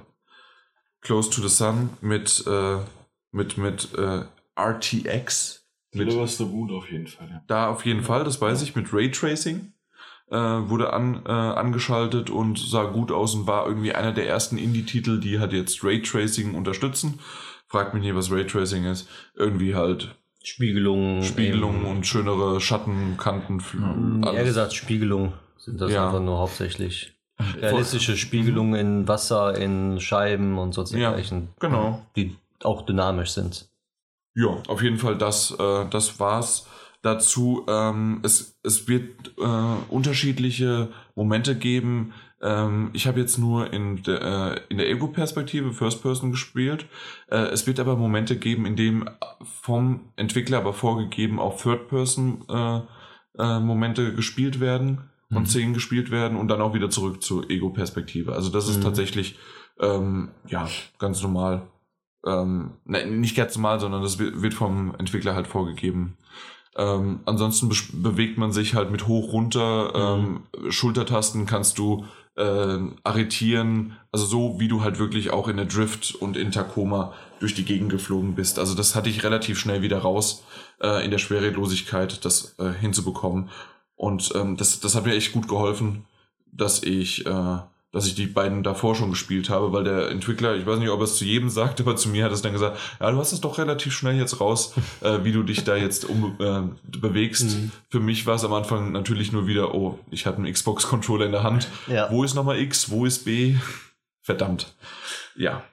[1.01, 2.77] Close to the Sun mit, äh,
[3.31, 4.23] mit, mit äh,
[4.55, 5.65] RTX.
[5.93, 7.43] Mit, Deliver's the Moon auf jeden Fall, ja.
[7.47, 9.73] da auf jeden Fall, das weiß ich, mit Raytracing.
[10.29, 14.57] Äh, wurde an, äh, angeschaltet und sah gut aus und war irgendwie einer der ersten
[14.57, 17.21] Indie-Titel, die halt jetzt Raytracing unterstützen.
[17.67, 19.07] Fragt mich nie, was Raytracing ist.
[19.35, 20.17] Irgendwie halt
[20.47, 21.23] Spiegelungen.
[21.23, 21.89] Spiegelungen eben.
[21.97, 23.61] und schönere Schattenkanten.
[23.71, 26.07] Hm, Eher gesagt, Spiegelung sind das Ja.
[26.07, 27.13] einfach nur hauptsächlich.
[27.59, 31.49] Realistische Spiegelungen in Wasser, in Scheiben und so Ja, dergleichen.
[31.59, 32.01] genau.
[32.15, 33.69] Die auch dynamisch sind.
[34.35, 36.65] Ja, auf jeden Fall das, äh, das war's
[37.03, 37.65] dazu.
[37.67, 39.43] Ähm, es, es wird äh,
[39.89, 42.13] unterschiedliche Momente geben.
[42.41, 46.85] Ähm, ich habe jetzt nur in der, äh, in der Ego-Perspektive First Person gespielt.
[47.29, 49.09] Äh, es wird aber Momente geben, in dem
[49.43, 52.81] vom Entwickler aber vorgegeben auch Third Person äh,
[53.39, 55.45] äh, Momente gespielt werden und Mhm.
[55.47, 58.33] Szenen gespielt werden und dann auch wieder zurück zur Ego-Perspektive.
[58.33, 58.83] Also das ist Mhm.
[58.83, 59.37] tatsächlich
[59.79, 60.67] ähm, ja
[60.99, 61.67] ganz normal
[62.25, 66.17] ähm, ne, nicht ganz normal, sondern das wird vom Entwickler halt vorgegeben.
[66.75, 67.69] Ähm, ansonsten
[68.03, 72.05] bewegt man sich halt mit hoch runter, ähm, Schultertasten kannst du
[72.37, 77.13] äh, arretieren, also so wie du halt wirklich auch in der Drift und in Tacoma
[77.39, 78.59] durch die Gegend geflogen bist.
[78.59, 80.43] Also das hatte ich relativ schnell wieder raus
[80.81, 83.49] äh, in der Schwerelosigkeit, das äh, hinzubekommen.
[83.95, 86.05] Und ähm, das, das hat mir echt gut geholfen,
[86.51, 87.57] dass ich äh,
[87.97, 90.99] dass ich die beiden davor schon gespielt habe, weil der Entwickler, ich weiß nicht, ob
[90.99, 93.31] er es zu jedem sagt, aber zu mir hat es dann gesagt, ja, du hast
[93.31, 96.61] es doch relativ schnell jetzt raus, äh, wie du dich da jetzt um, äh,
[96.99, 97.57] bewegst.
[97.57, 97.71] Mhm.
[97.89, 101.31] Für mich war es am Anfang natürlich nur wieder, oh, ich hatte einen Xbox-Controller in
[101.31, 101.69] der Hand.
[101.87, 102.11] Ja.
[102.11, 103.55] Wo ist nochmal X, wo ist B?
[104.21, 104.75] Verdammt.
[105.35, 105.63] Ja.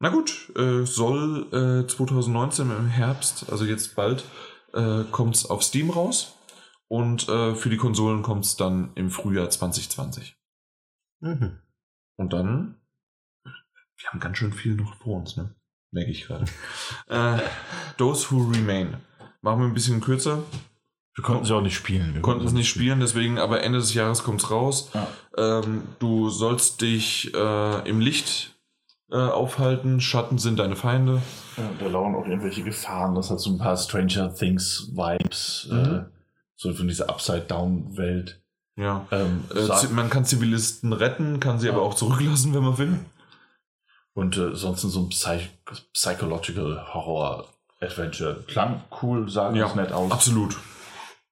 [0.00, 4.24] Na gut, äh, soll äh, 2019 im Herbst, also jetzt bald,
[4.72, 6.34] äh, kommt es auf Steam raus.
[6.88, 10.34] Und äh, für die Konsolen kommt es dann im Frühjahr 2020.
[11.20, 11.58] Mhm.
[12.16, 12.76] Und dann,
[13.44, 15.54] wir haben ganz schön viel noch vor uns, ne?
[15.90, 16.44] Merke ich gerade.
[17.08, 17.38] äh,
[17.96, 18.96] Those Who Remain.
[19.40, 20.42] Machen wir ein bisschen kürzer.
[21.14, 22.14] Wir konnten sie auch nicht spielen.
[22.14, 24.90] Wir konnten es nicht spielen, deswegen, aber Ende des Jahres kommt es raus.
[24.94, 25.06] Ja.
[25.36, 28.58] Ähm, du sollst dich äh, im Licht
[29.12, 30.00] äh, aufhalten.
[30.00, 31.22] Schatten sind deine Feinde.
[31.56, 33.14] Ja, da lauern auch irgendwelche Gefahren.
[33.14, 35.68] Das hat so ein paar Stranger Things Vibes.
[35.70, 35.78] Mhm.
[35.78, 36.04] Äh,
[36.56, 38.42] so von dieser Upside-Down-Welt.
[38.76, 39.06] Ja.
[39.12, 41.72] Ähm, Äh, sag- zi- man kann Zivilisten retten, kann sie Ja.
[41.72, 42.98] aber auch zurücklassen, wenn man will.
[44.16, 45.50] und äh, sonst so ein Psych
[45.92, 47.46] Psychological Horror
[47.80, 48.44] Adventure.
[48.46, 50.12] Klang cool, sah Ja, ganz nett aus.
[50.12, 50.56] Absolut.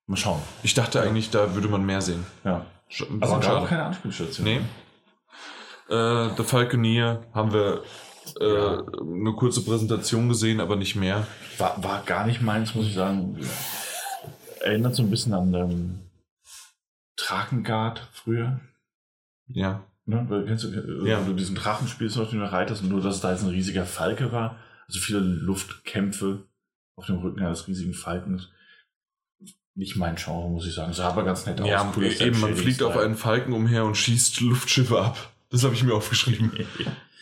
[0.09, 0.43] Mal schauen.
[0.65, 2.27] Ich dachte eigentlich, da würde man mehr sehen.
[2.45, 2.67] Ja.
[2.91, 4.45] Sch- bisschen gab keine Anspielstation.
[4.45, 4.61] Nee.
[5.89, 7.83] Äh, The Falconeer haben wir
[8.41, 8.83] äh, Ja.
[9.01, 11.27] eine kurze Präsentation gesehen, aber nicht mehr.
[11.59, 13.39] War, war gar nicht meins, muss ich sagen.
[14.61, 15.99] Erinnert so ein bisschen an ähm,
[17.17, 18.61] Drakengard früher.
[19.49, 19.85] Ja.
[20.05, 20.25] Ne?
[20.29, 21.21] Weil, kennst du, äh, Ja.
[21.23, 23.51] du diesen Drachen spielst, auf dem du reitest, und nur, dass es da jetzt ein
[23.51, 24.57] riesiger Falke war.
[24.89, 26.45] Also viele Luftkämpfe
[26.97, 28.49] auf dem Rücken eines riesigen Falkens.
[29.75, 30.93] Nicht mein Genre, muss ich sagen.
[30.93, 31.67] Sah aber ganz nett aus.
[31.69, 35.17] Ja, Cooler eben, man fliegt auf einen Falken umher und schießt Luftschiffe ab.
[35.51, 36.53] Das habe ich mir aufgeschrieben.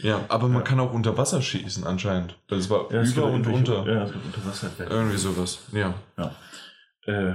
[0.02, 0.62] Ja, aber man Ja.
[0.62, 2.34] kann auch unter Wasser schießen anscheinend.
[2.46, 3.86] Das war Ja, über und unter.
[3.86, 4.70] Ja, es gibt unter Wasser.
[4.78, 5.58] Irgendwie sowas.
[5.72, 5.94] Ja.
[7.04, 7.34] Äh,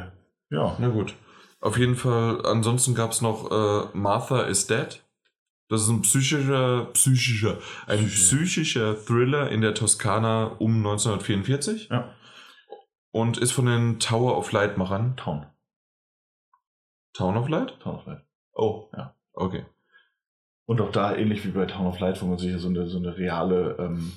[0.50, 0.76] ja.
[0.80, 1.14] Na gut.
[1.66, 5.02] Auf jeden Fall, ansonsten gab es noch äh, Martha is Dead.
[5.68, 8.96] Das ist ein psychischer, psychischer, ein Psychischer.
[9.04, 12.14] Thriller in der Toskana um 1944 Ja.
[13.12, 15.18] und ist von den Tower of Light Machern.
[15.18, 15.48] Town.
[17.14, 17.80] Town of Light?
[17.80, 18.22] Town of Light.
[18.54, 19.16] Oh, Ja.
[19.34, 19.66] Okay.
[20.68, 22.88] Und auch da, ähnlich wie bei Town of Light, wo man sich ja so eine,
[22.88, 24.14] so eine reale ähm,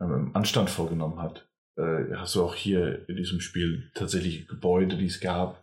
[0.00, 5.06] ähm, Anstand vorgenommen hat, äh, hast du auch hier in diesem Spiel tatsächlich Gebäude, die
[5.06, 5.61] es gab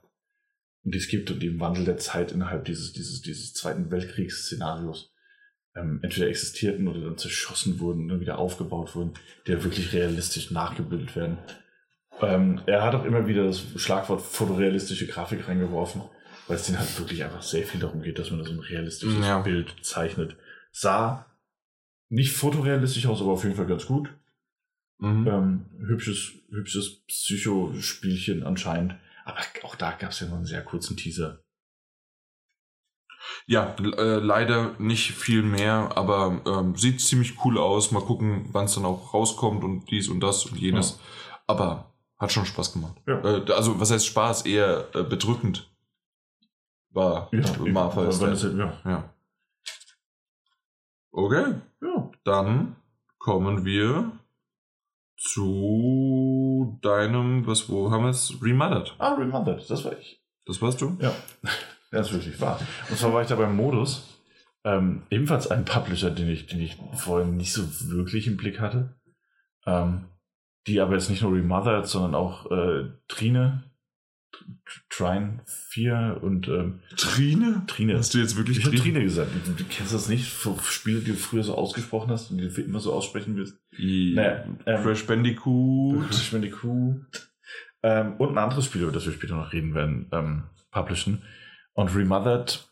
[0.84, 5.14] die es gibt und die im Wandel der Zeit innerhalb dieses, dieses, dieses Zweiten Weltkriegsszenarios
[5.76, 9.14] ähm, entweder existierten oder dann zerschossen wurden und dann wieder aufgebaut wurden,
[9.46, 11.38] die ja wirklich realistisch nachgebildet werden.
[12.22, 16.02] Ähm, er hat auch immer wieder das Schlagwort fotorealistische Grafik reingeworfen,
[16.48, 19.26] weil es denen halt wirklich einfach sehr viel darum geht, dass man so ein realistisches
[19.26, 19.40] Ja.
[19.40, 20.36] Bild zeichnet.
[20.72, 21.26] Sah
[22.10, 24.10] nicht fotorealistisch aus, aber auf jeden Fall ganz gut.
[24.98, 25.28] Mhm.
[25.28, 28.96] Ähm, hübsches, hübsches Psychospielchen anscheinend.
[29.30, 31.40] Aber auch da gab es ja nur einen sehr kurzen Teaser.
[33.46, 37.92] Ja, äh, leider nicht viel mehr, aber ähm, sieht ziemlich cool aus.
[37.92, 40.92] Mal gucken, wann es dann auch rauskommt und dies und das und jenes.
[40.92, 41.40] Ja.
[41.48, 42.96] Aber hat schon Spaß gemacht.
[43.08, 43.20] Ja.
[43.24, 44.46] Äh, also, was heißt Spaß?
[44.46, 45.70] Eher äh, bedrückend
[46.92, 47.42] war ja,
[47.72, 48.08] Martha.
[48.08, 48.74] Ist ja.
[48.86, 49.14] ja.
[51.12, 51.56] Okay.
[51.82, 52.12] Ja.
[52.24, 52.76] Dann
[53.18, 54.12] kommen wir
[55.20, 58.34] zu deinem, was, wo haben wir es?
[58.42, 58.96] Remothered.
[58.98, 60.22] Ah, Remothered, das war ich.
[60.46, 60.98] Das warst du?
[61.02, 61.14] Ja.
[61.92, 62.60] Das ist wirklich wahr.
[62.90, 64.22] Und zwar war ich da beim Modus.
[64.64, 68.96] Ähm, ebenfalls ein Publisher, den ich, den ich vorher nicht so wirklich im Blick hatte.
[69.66, 70.06] Ähm,
[70.68, 73.64] die aber jetzt nicht nur Remothered, sondern auch äh, Trine,
[74.90, 77.64] Trine 4 und ähm, Trine?
[77.68, 77.98] Trine.
[77.98, 78.82] Hast du jetzt wirklich ich Trine?
[78.82, 79.32] Trine gesagt?
[79.46, 80.32] Du, du, kennst das nicht?
[80.64, 83.58] Spiele, die du früher so ausgesprochen hast und die du immer so aussprechen willst?
[83.78, 86.08] Naja, ähm, Crash Bandicoot.
[86.08, 87.30] Crash Bandicoot.
[87.82, 91.24] Ähm, und ein anderes Spiel, über das wir später noch reden werden, ähm, publishen.
[91.74, 92.68] Und Remothered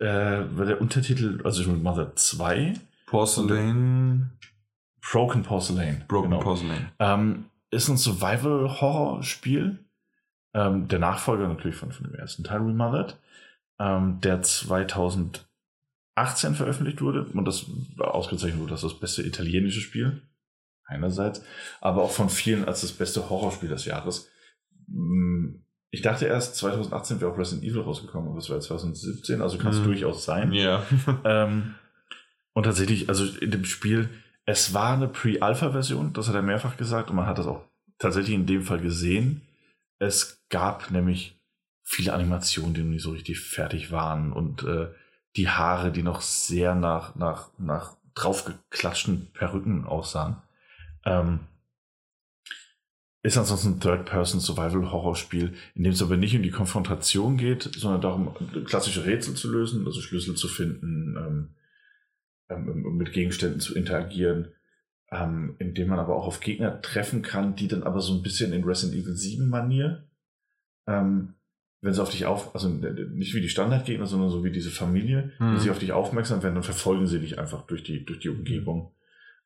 [0.00, 2.74] äh, war der Untertitel, also Remothered 2.
[3.06, 4.30] Porcelain.
[5.00, 6.04] Broken Porcelain.
[6.08, 6.42] Broken genau.
[6.42, 6.88] Porcelain.
[6.98, 9.78] Ähm, ist ein Survival-Horror-Spiel.
[10.58, 13.16] Ähm, der Nachfolger natürlich von, von dem ersten Teil Remothered,
[13.78, 15.46] ähm, der 2018
[16.56, 17.66] veröffentlicht wurde und das
[17.98, 20.22] ausgezeichnet wurde als das beste italienische Spiel.
[20.84, 21.44] Einerseits,
[21.80, 24.30] aber auch von vielen als das beste Horrorspiel des Jahres.
[24.88, 29.58] Hm, ich dachte erst, 2018 wäre auch Resident Evil rausgekommen, aber es war 2017, also
[29.58, 29.84] kann es mhm.
[29.84, 30.52] durchaus sein.
[30.52, 30.82] Ja.
[31.24, 31.76] ähm,
[32.52, 34.08] und tatsächlich, also in dem Spiel,
[34.44, 37.62] es war eine Pre-Alpha-Version, das hat er mehrfach gesagt, und man hat das auch
[37.98, 39.42] tatsächlich in dem Fall gesehen.
[39.98, 41.40] Es gab nämlich
[41.82, 44.88] viele Animationen, die noch nicht so richtig fertig waren und äh,
[45.36, 50.36] die Haare, die noch sehr nach, nach, nach draufgeklatschten Perücken aussahen.
[51.04, 51.40] Ähm,
[53.22, 58.64] ist ansonsten ein Third-Person-Survival-Horror-Spiel, in dem es aber nicht um die Konfrontation geht, sondern darum,
[58.64, 61.48] klassische Rätsel zu lösen, also Schlüssel zu finden, ähm,
[62.48, 64.52] ähm, mit Gegenständen zu interagieren,
[65.10, 68.52] ähm, indem man aber auch auf Gegner treffen kann, die dann aber so ein bisschen
[68.52, 70.06] in Resident Evil 7 Manier,
[70.86, 71.34] ähm,
[71.80, 75.32] wenn sie auf dich auf, also nicht wie die Standardgegner, sondern so wie diese Familie,
[75.38, 75.52] hm.
[75.52, 78.30] wenn sie auf dich aufmerksam werden, dann verfolgen sie dich einfach durch die, durch die
[78.30, 78.92] Umgebung.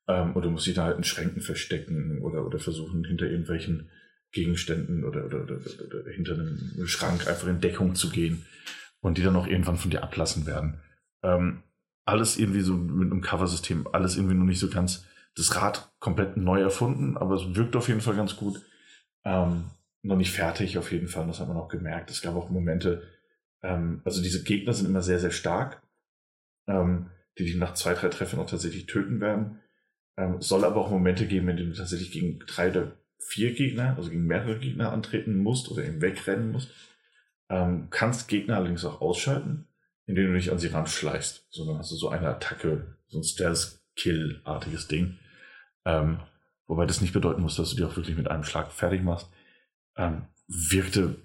[0.09, 3.90] Ähm, oder muss sich da halt in Schränken verstecken oder, oder versuchen hinter irgendwelchen
[4.32, 8.47] Gegenständen oder, oder, oder, oder hinter einem Schrank einfach in Deckung zu gehen
[9.01, 10.80] und die dann auch irgendwann von dir ablassen werden.
[11.22, 11.62] Ähm,
[12.05, 15.06] alles irgendwie so mit einem Cover-System, alles irgendwie noch nicht so ganz
[15.36, 18.60] das Rad komplett neu erfunden, aber es wirkt auf jeden Fall ganz gut.
[19.24, 19.70] Ähm,
[20.02, 22.10] noch nicht fertig auf jeden Fall, das hat man auch gemerkt.
[22.10, 23.02] Es gab auch Momente,
[23.62, 25.82] ähm, also diese Gegner sind immer sehr, sehr stark,
[26.66, 29.60] ähm, die dich nach zwei, drei Treffen auch tatsächlich töten werden.
[30.16, 33.96] Ähm, soll aber auch Momente geben, in denen du tatsächlich gegen drei oder vier Gegner,
[33.96, 36.70] also gegen mehrere Gegner antreten musst oder eben wegrennen musst.
[37.48, 39.68] Ähm, kannst Gegner allerdings auch ausschalten,
[40.06, 44.88] indem du nicht an sie ranschleichst, sondern hast du so eine Attacke, so ein Stealth-Kill-artiges
[44.88, 45.18] Ding.
[45.84, 46.20] Ähm,
[46.66, 49.28] wobei das nicht bedeuten muss, dass du die auch wirklich mit einem Schlag fertig machst.
[49.96, 51.16] Ähm, wirkte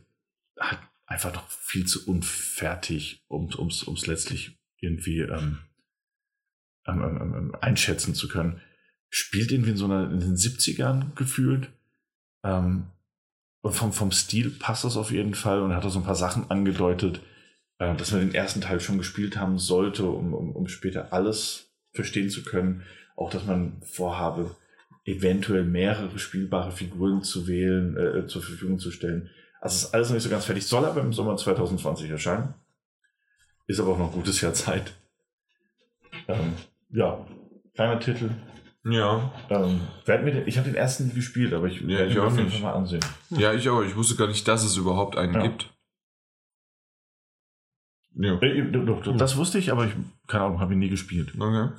[0.59, 5.59] halt einfach noch viel zu unfertig, um es letztlich irgendwie ähm,
[6.85, 8.61] ähm, ähm, einschätzen zu können
[9.09, 11.69] spielt irgendwie in so einer, in den 70ern gefühlt.
[12.43, 12.87] Ähm,
[13.61, 16.15] und vom, vom Stil passt das auf jeden Fall und hat auch so ein paar
[16.15, 17.21] Sachen angedeutet,
[17.79, 21.71] äh, dass man den ersten Teil schon gespielt haben sollte, um, um, um später alles
[21.93, 22.83] verstehen zu können.
[23.17, 24.55] Auch, dass man vorhabe,
[25.03, 29.29] eventuell mehrere spielbare Figuren zu wählen, äh, zur Verfügung zu stellen.
[29.59, 32.53] Also ist alles noch nicht so ganz fertig, soll aber im Sommer 2020 erscheinen.
[33.65, 34.93] Ist aber auch noch ein gutes Jahr Zeit.
[36.29, 36.53] Ähm,
[36.89, 37.27] ja,
[37.73, 38.29] kleiner Titel,
[38.89, 39.31] ja.
[39.49, 42.61] Ähm, mir ich habe den ersten nie gespielt, aber ich ja, ich auch nicht.
[42.61, 43.01] mal ansehen.
[43.31, 43.81] Ja, ich auch.
[43.83, 45.41] Ich wusste gar nicht, dass es überhaupt einen ja.
[45.41, 45.73] gibt.
[48.15, 48.39] Ja.
[48.41, 49.91] Äh, das wusste ich, aber ich,
[50.27, 51.33] keine Ahnung, habe ihn nie gespielt.
[51.37, 51.69] Okay.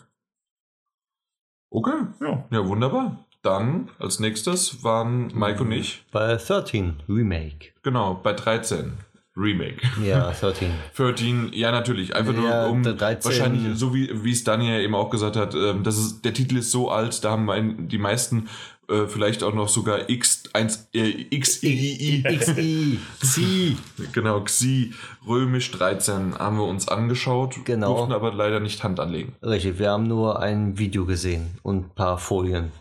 [1.70, 2.06] Okay.
[2.20, 2.44] Ja.
[2.50, 3.24] Ja, wunderbar.
[3.42, 6.04] Dann als nächstes waren Mike und ich.
[6.10, 7.68] Bei 13 Remake.
[7.82, 8.92] Genau, bei 13.
[9.36, 9.80] Remake.
[10.04, 10.72] Ja, 13.
[10.96, 12.16] 13, ja, natürlich.
[12.16, 13.24] Einfach nur ja, um 13.
[13.24, 16.56] wahrscheinlich, so wie, wie es Daniel eben auch gesagt hat, ähm, das ist, der Titel
[16.56, 18.48] ist so alt, da haben mein, die meisten
[18.88, 23.76] äh, vielleicht auch noch sogar X1, äh, XI, XI, Xi.
[24.12, 24.94] genau, Xi,
[25.26, 27.94] römisch 13 haben wir uns angeschaut, genau.
[27.94, 29.34] durften aber leider nicht Hand anlegen.
[29.42, 32.72] Richtig, wir haben nur ein Video gesehen und ein paar Folien.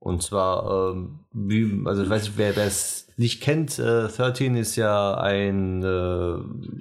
[0.00, 4.76] Und zwar, ähm, wie, also ich weiß nicht, wer es nicht kennt, äh, 13 ist
[4.76, 6.36] ja ein äh,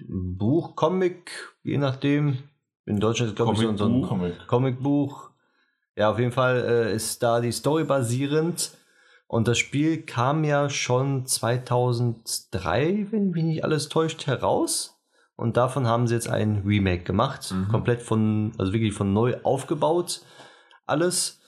[0.10, 1.32] Buch, Comic,
[1.64, 2.40] je nachdem.
[2.86, 4.48] In Deutschland ist glaube ich so, ein Comic.
[4.48, 5.33] Comicbuch.
[5.96, 8.72] Ja, auf jeden Fall äh, ist da die Story basierend.
[9.28, 15.00] Und das Spiel kam ja schon 2003, wenn mich nicht alles täuscht, heraus.
[15.36, 17.52] Und davon haben sie jetzt ein Remake gemacht.
[17.52, 17.68] Mhm.
[17.70, 20.22] Komplett von, also wirklich von neu aufgebaut.
[20.86, 21.42] Alles.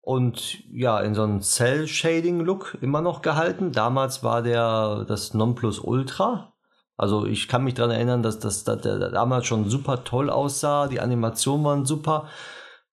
[0.00, 3.70] Und ja, in so einem Cell-Shading-Look immer noch gehalten.
[3.70, 6.52] Damals war der das Nonplusultra.
[6.96, 10.88] Also ich kann mich daran erinnern, dass das dass der damals schon super toll aussah.
[10.88, 12.28] Die Animationen waren super.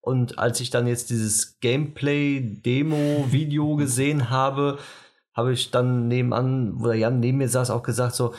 [0.08, 4.80] Und als ich dann jetzt dieses Gameplay-Demo-Video gesehen habe,
[5.34, 8.34] habe ich dann nebenan, wo der Jan neben mir saß, auch gesagt, so,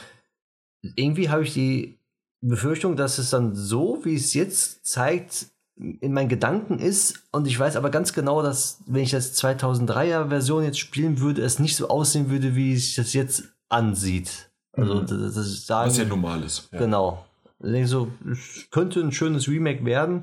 [0.97, 1.99] irgendwie habe ich die
[2.41, 5.47] Befürchtung, dass es dann so, wie es jetzt zeigt,
[5.77, 7.23] in meinen Gedanken ist.
[7.33, 11.43] Und ich weiß aber ganz genau, dass, wenn ich das 2003er Version jetzt spielen würde,
[11.43, 14.51] es nicht so aussehen würde, wie es das jetzt ansieht.
[14.73, 15.07] Also, Mhm.
[15.07, 16.71] das, das ist sagen, Was ja normal ist.
[16.73, 17.25] Genau.
[17.61, 20.23] Ich denke so, es könnte ein schönes Remake werden.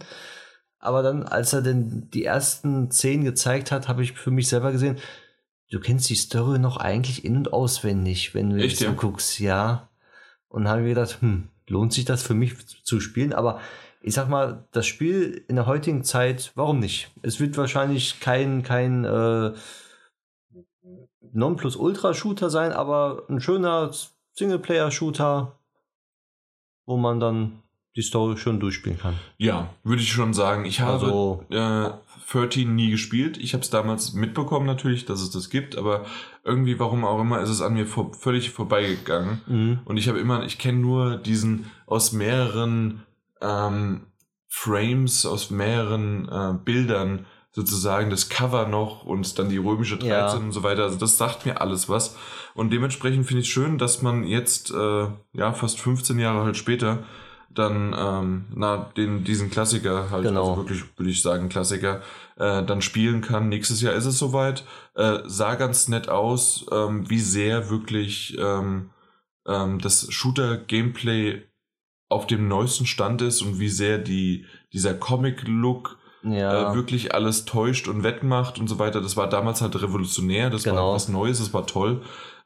[0.85, 4.71] Aber dann, als er denn die ersten Szenen gezeigt hat, habe ich für mich selber
[4.71, 4.97] gesehen,
[5.71, 8.91] du kennst die Story noch eigentlich in- und auswendig, wenn du Echt, jetzt ja?
[8.91, 9.89] guckst, ja.
[10.47, 12.53] Und habe mir gedacht, hm, lohnt sich das für mich
[12.83, 13.33] zu spielen?
[13.33, 13.59] Aber
[14.01, 17.11] ich sag mal, das Spiel in der heutigen Zeit, warum nicht?
[17.23, 19.53] Es wird wahrscheinlich kein, kein äh,
[21.33, 23.91] Nonplus-Ultra-Shooter sein, aber ein schöner
[24.33, 25.57] Singleplayer-Shooter,
[26.85, 27.63] wo man dann
[27.95, 29.15] die Story schön durchspielen kann.
[29.37, 30.65] Ja, würde ich schon sagen.
[30.65, 31.91] Ich habe Also- äh,
[32.31, 33.37] 13 nie gespielt.
[33.37, 36.05] Ich habe es damals mitbekommen natürlich, dass es das gibt, aber
[36.43, 39.41] irgendwie, warum auch immer, ist es an mir vor, völlig vorbeigegangen.
[39.47, 39.79] Mhm.
[39.85, 43.03] Und ich habe immer, ich kenne nur diesen aus mehreren
[43.41, 44.07] ähm,
[44.47, 50.33] Frames, aus mehreren äh, Bildern sozusagen das Cover noch und dann die römische 13 Ja.
[50.33, 50.83] und so weiter.
[50.83, 52.17] Also das sagt mir alles was.
[52.53, 56.57] Und dementsprechend finde ich es schön, dass man jetzt, äh, ja, fast 15 Jahre halt
[56.57, 57.03] später,
[57.57, 60.49] dann ähm, na, den, diesen Klassiker halt, Genau.
[60.51, 62.01] also wirklich, würde ich sagen, Klassiker,
[62.37, 63.49] äh, dann spielen kann.
[63.49, 64.63] Nächstes Jahr ist es soweit.
[64.95, 68.89] Äh, sah ganz nett aus, ähm, wie sehr wirklich ähm,
[69.47, 71.43] ähm, das Shooter-Gameplay
[72.09, 77.45] auf dem neuesten Stand ist und wie sehr die, dieser Comic-Look Ja, äh, wirklich alles
[77.45, 79.01] täuscht und wettmacht und so weiter.
[79.01, 80.89] Das war damals halt revolutionär, das Genau.
[80.89, 82.03] war was Neues, das war toll.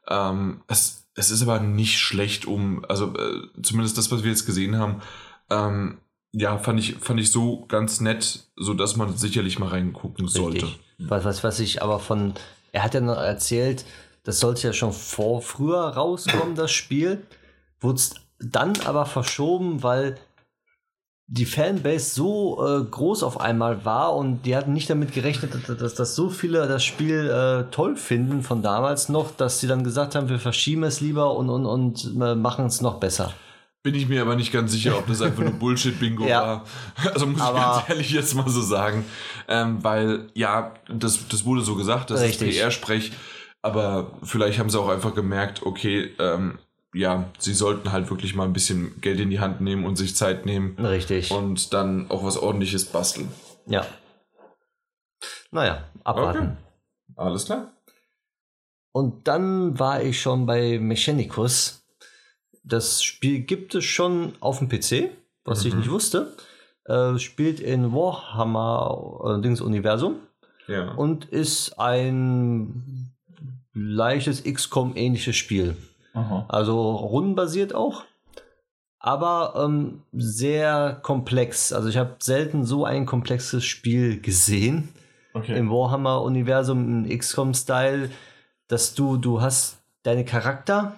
[0.08, 4.46] Ähm, es, es ist aber nicht schlecht, um, also äh, zumindest das, was wir jetzt
[4.46, 5.02] gesehen haben,
[5.50, 5.98] ähm,
[6.32, 10.66] ja, fand ich, fand ich so ganz nett, so dass man sicherlich mal reingucken sollte.
[10.66, 10.80] richtig.
[10.98, 12.34] Was, was, was ich aber von,
[12.72, 13.84] er hat ja noch erzählt,
[14.24, 17.26] das sollte ja schon vor früher rauskommen, das Spiel.
[17.80, 18.00] Wurde
[18.38, 20.18] dann aber verschoben, weil
[21.32, 25.94] die Fanbase so äh, groß auf einmal war und die hatten nicht damit gerechnet, dass,
[25.94, 30.16] dass, so viele das Spiel äh, toll finden von damals noch, dass sie dann gesagt
[30.16, 33.32] haben, wir verschieben es lieber und, und, und äh, machen es noch besser.
[33.84, 36.42] Bin ich mir aber nicht ganz sicher, ob das einfach nur Bullshit-Bingo Ja.
[36.42, 36.64] war.
[37.14, 39.04] Also muss Aber- ich ganz ehrlich jetzt mal so sagen.
[39.46, 42.50] Ähm, weil, ja, das, das wurde so gesagt, das Richtig.
[42.50, 43.12] ist PR-Sprech.
[43.62, 46.58] Aber vielleicht haben sie auch einfach gemerkt, okay, ähm,
[46.94, 50.16] ja, sie sollten halt wirklich mal ein bisschen Geld in die Hand nehmen und sich
[50.16, 51.30] Zeit nehmen Richtig.
[51.30, 53.28] und dann auch was ordentliches basteln.
[53.66, 53.86] ja.
[55.52, 56.56] Naja, abwarten.
[57.16, 57.72] Alles klar.
[58.92, 61.84] Und dann war ich schon bei Mechanicus.
[62.62, 65.10] Das Spiel gibt es schon auf dem PC,
[65.44, 65.80] was ich Mhm.
[65.80, 66.36] nicht wusste.
[66.86, 70.20] Äh, spielt in Warhammer äh, Dings Universum
[70.68, 70.92] Ja.
[70.92, 73.12] und ist ein
[73.72, 75.76] leichtes XCOM-ähnliches Spiel.
[76.12, 76.46] Aha.
[76.48, 78.04] Also rundenbasiert auch,
[78.98, 81.72] aber ähm, sehr komplex.
[81.72, 84.88] Also ich habe selten so ein komplexes Spiel gesehen
[85.32, 85.56] Okay.
[85.56, 88.10] im Warhammer-Universum, im XCOM-Style,
[88.66, 90.96] dass du, du hast deine Charakter.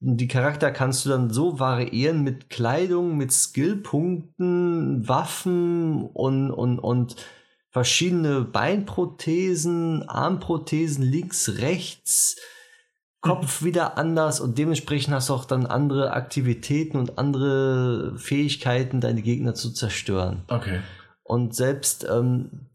[0.00, 7.16] Die Charakter kannst du dann so variieren mit Kleidung, mit Skillpunkten, Waffen und, und, und
[7.70, 12.36] verschiedene Beinprothesen, Armprothesen, links, rechts,
[13.20, 19.22] Kopf wieder anders und dementsprechend hast du auch dann andere Aktivitäten und andere Fähigkeiten, deine
[19.22, 20.44] Gegner zu zerstören.
[20.48, 20.80] Okay.
[21.24, 22.68] Und selbst ähm,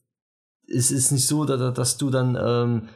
[0.67, 2.89] es ist nicht so, dass, dass du dann, ähm,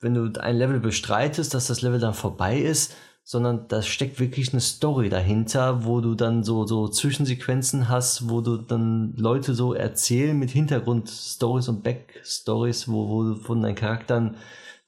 [0.00, 2.94] wenn du ein Level bestreitest, dass das Level dann vorbei ist,
[3.24, 8.42] sondern da steckt wirklich eine Story dahinter, wo du dann so, so Zwischensequenzen hast, wo
[8.42, 14.36] du dann Leute so erzählen mit Hintergrundstories und Backstories, wo, wo du von deinen Charakteren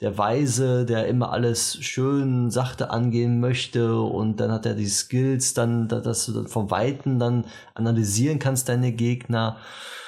[0.00, 5.54] der Weise, der immer alles schön sachte angehen möchte und dann hat er die Skills,
[5.54, 7.44] dann, da- dass du dann vom Weiten dann
[7.74, 9.56] analysieren kannst, deine Gegner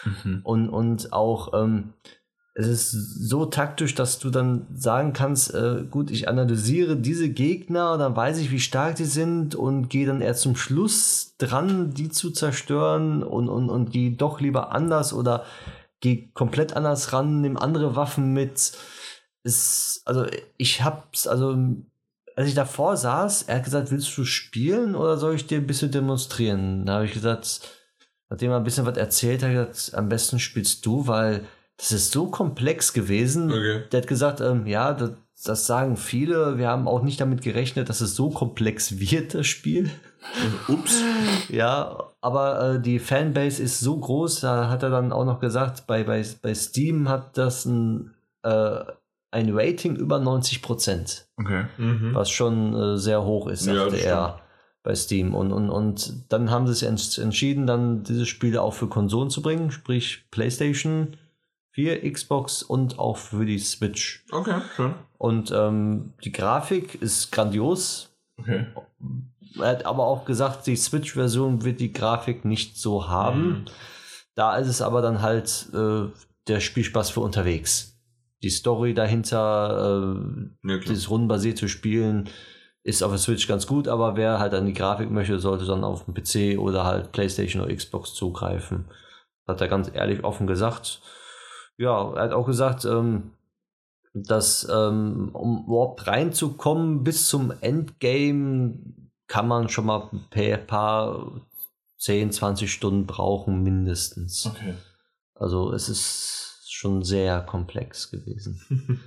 [0.05, 0.41] Mhm.
[0.45, 1.93] und, und auch ähm,
[2.55, 2.91] es ist
[3.29, 8.39] so taktisch, dass du dann sagen kannst, äh, gut, ich analysiere diese Gegner, dann weiß
[8.39, 13.23] ich, wie stark die sind und gehe dann erst zum Schluss dran, die zu zerstören
[13.23, 15.45] und, und, und gehe doch lieber anders oder
[16.01, 18.73] gehe komplett anders ran, nehme andere Waffen mit.
[19.49, 20.27] Ist, also
[20.59, 21.57] ich hab's, also
[22.37, 25.67] als ich davor saß, er hat gesagt, willst du spielen oder soll ich dir ein
[25.67, 26.85] bisschen demonstrieren?
[26.87, 27.63] Da habe ich gesagt,
[28.29, 31.47] nachdem er ein bisschen was erzählt hat, hat gesagt, am besten spielst du, weil
[31.79, 33.51] das ist so komplex gewesen.
[33.51, 33.85] Okay.
[33.91, 35.13] Der hat gesagt, ähm, ja, das,
[35.45, 36.59] das sagen viele.
[36.59, 39.91] Wir haben auch nicht damit gerechnet, dass es so komplex wird, das Spiel.
[40.69, 41.03] Ups.
[41.49, 45.87] Ja, aber äh, die Fanbase ist so groß, da hat er dann auch noch gesagt,
[45.87, 48.81] bei, bei, bei Steam hat das ein, äh,
[49.31, 51.67] ein Rating über 90 Prozent, Okay.
[51.77, 52.15] Mhm.
[52.15, 54.41] was schon äh, sehr hoch ist, Ja, sagte das er
[54.83, 55.35] bei Steam.
[55.35, 59.29] Und, und, und dann haben sie sich ents- entschieden, dann dieses Spiel auch für Konsolen
[59.31, 61.17] zu bringen, sprich PlayStation
[61.73, 64.25] 4, Xbox und auch für die Switch.
[64.33, 64.95] Okay, schön.
[65.19, 68.11] Und ähm, die Grafik ist grandios,
[68.41, 68.67] Okay.
[69.59, 73.49] er hat aber auch gesagt, die Switch-Version wird die Grafik nicht so haben.
[73.49, 73.65] Mhm.
[74.37, 76.05] Da ist es aber dann halt äh,
[76.47, 77.98] der Spielspaß für unterwegs.
[78.43, 80.15] Die Story dahinter,
[80.65, 82.29] äh, Ja, dieses rundenbasierte Spielen,
[82.85, 85.85] ist auf der Switch ganz gut, aber wer halt an die Grafik möchte, sollte dann
[85.85, 88.87] auf dem PC oder halt PlayStation oder Xbox zugreifen.
[89.47, 91.01] Hat er ganz ehrlich offen gesagt.
[91.77, 93.33] Ja, er hat auch gesagt, ähm,
[94.15, 98.79] dass ähm, um überhaupt reinzukommen bis zum Endgame
[99.27, 101.41] kann man schon mal ein paar- paar
[101.99, 104.47] 10, 20 Stunden brauchen mindestens.
[104.47, 104.75] Okay.
[105.35, 106.48] Also es ist
[106.79, 108.61] schon sehr komplex gewesen.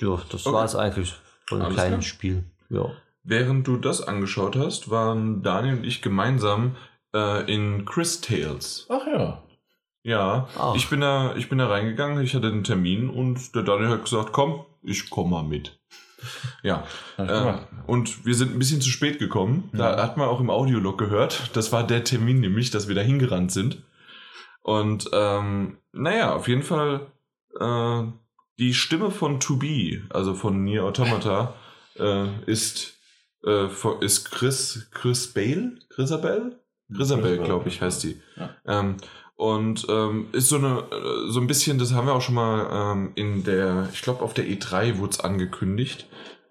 [0.00, 0.54] ja, das Okay.
[0.54, 1.14] war es eigentlich
[1.46, 2.02] von einem kleinen klar.
[2.02, 2.44] Spiel.
[2.70, 2.90] Ja.
[3.22, 6.76] Während du das angeschaut hast, waren Daniel und ich gemeinsam
[7.14, 8.86] äh, in Chris Tales.
[8.88, 9.42] Ach ja.
[10.02, 10.74] Ja, Ach.
[10.74, 14.04] ich bin da, ich bin da reingegangen, ich hatte einen Termin und der Daniel hat
[14.04, 15.78] gesagt, komm, ich komme mal mit.
[16.62, 16.86] Ja,
[17.18, 17.52] äh,
[17.86, 19.68] und wir sind ein bisschen zu spät gekommen.
[19.74, 21.50] Da hat man auch im Audiolog gehört.
[21.54, 23.82] Das war der Termin nämlich, dass wir da hingerannt sind.
[24.64, 27.12] Und ähm, naja, auf jeden Fall
[27.60, 28.02] äh,
[28.58, 31.54] die Stimme von To Be, also von Nier Automata,
[31.98, 32.94] äh, ist,
[33.46, 33.66] äh,
[34.00, 35.78] ist Chris, Chris Bale?
[35.90, 36.58] Chrisabel?
[36.94, 38.20] Chrisabel, glaube ich, heißt die.
[38.36, 38.56] Ja.
[38.66, 38.96] Ähm,
[39.36, 40.84] und ähm, ist so eine,
[41.28, 44.32] so ein bisschen, das haben wir auch schon mal ähm, in der, ich glaube auf
[44.32, 46.06] der E3 wurde es angekündigt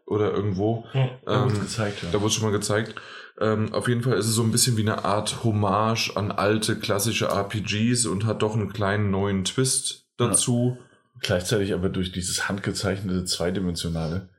[0.06, 0.86] oder irgendwo.
[1.26, 2.10] Da wurde Ähm, gezeigt, ja.
[2.12, 2.94] Da wurde es schon mal gezeigt.
[3.40, 6.78] Ähm, auf jeden Fall ist es so ein bisschen wie eine Art Hommage an alte
[6.78, 10.78] klassische RPGs und hat doch einen kleinen neuen Twist dazu.
[11.20, 14.30] Gleichzeitig aber durch dieses handgezeichnete Zweidimensionale,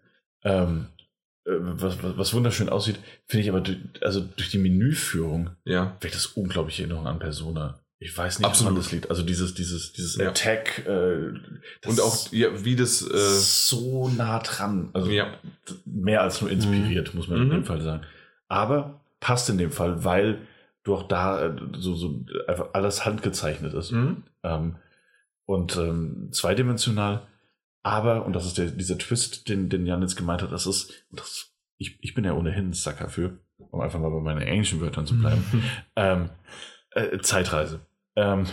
[0.44, 0.86] ähm,
[1.44, 5.96] äh, was, was, was wunderschön aussieht, finde ich aber, durch, also durch die Menüführung Ja.
[6.00, 7.80] weckt das unglaubliche Erinnerung an Persona.
[8.00, 8.78] Ich weiß nicht, Absolut.
[8.78, 9.08] das liegt.
[9.08, 10.28] Also dieses, dieses, dieses Ja.
[10.28, 11.32] Attack äh,
[11.80, 14.90] das Und auch, ja, wie das, äh, ist so nah dran.
[14.92, 15.38] Also ja,
[15.86, 17.50] mehr als nur inspiriert, muss man in Mhm.
[17.50, 18.04] dem Fall sagen.
[18.48, 20.46] Aber passt in dem Fall, weil
[20.82, 23.92] du auch da äh, so, so einfach alles handgezeichnet ist.
[23.92, 24.24] mhm.
[24.42, 24.76] Ähm,
[25.46, 27.26] und ähm, zweidimensional.
[27.82, 31.06] Aber, und das ist der, dieser Twist, den, den Jan jetzt gemeint hat, das ist,
[31.10, 34.80] das, ich, ich bin ja ohnehin ein Sucker für, um einfach mal bei meinen englischen
[34.80, 35.44] Wörtern zu bleiben,
[35.96, 36.30] ähm,
[36.92, 37.80] äh, Zeitreise.
[38.16, 38.46] Ähm,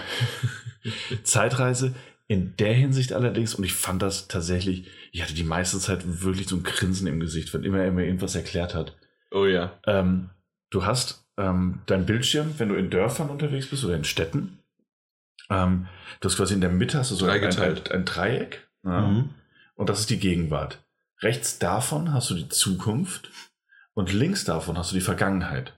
[1.23, 1.95] Zeitreise
[2.27, 6.47] in der Hinsicht allerdings, und ich fand das tatsächlich, ich hatte die meiste Zeit wirklich
[6.47, 8.97] so ein Grinsen im Gesicht, wenn immer er mir irgendwas erklärt hat.
[9.31, 9.79] Oh ja.
[9.85, 10.29] Ähm,
[10.69, 14.59] du hast ähm, dein Bildschirm, wenn du in Dörfern unterwegs bist oder in Städten.
[15.49, 15.87] Ähm,
[16.19, 18.67] du hast quasi in der Mitte hast du so ein, ein, Dreieck.
[18.83, 19.29] Ja, Mhm.
[19.75, 20.83] Und das ist die Gegenwart.
[21.21, 23.31] Rechts davon hast du die Zukunft
[23.93, 25.73] und links davon hast du die Vergangenheit.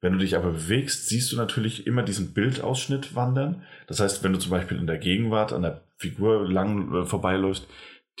[0.00, 3.62] Wenn du dich aber bewegst, siehst du natürlich immer diesen Bildausschnitt wandern.
[3.86, 7.66] Das heißt, wenn du zum Beispiel in der Gegenwart an der Figur lang äh, vorbeiläufst,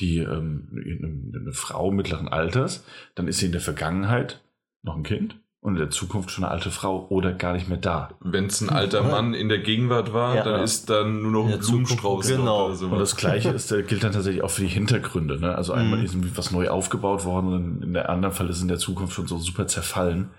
[0.00, 4.41] die ähm, eine, eine Frau mittleren Alters, dann ist sie in der Vergangenheit
[4.82, 7.78] noch ein Kind und in der Zukunft schon eine alte Frau oder gar nicht mehr
[7.78, 8.10] da.
[8.20, 10.42] Wenn es ein alter Mann in der Gegenwart war, Ja.
[10.44, 12.66] dann ist dann nur noch In ein Blumenstrauß genau.
[12.66, 12.86] oder so.
[12.88, 15.38] Und das Gleiche ist, äh, gilt dann tatsächlich auch für die Hintergründe.
[15.38, 15.54] Ne?
[15.54, 16.04] Also einmal Mhm.
[16.04, 18.78] ist irgendwie was neu aufgebaut worden und in der anderen Fall ist es in der
[18.78, 20.30] Zukunft schon so super zerfallen.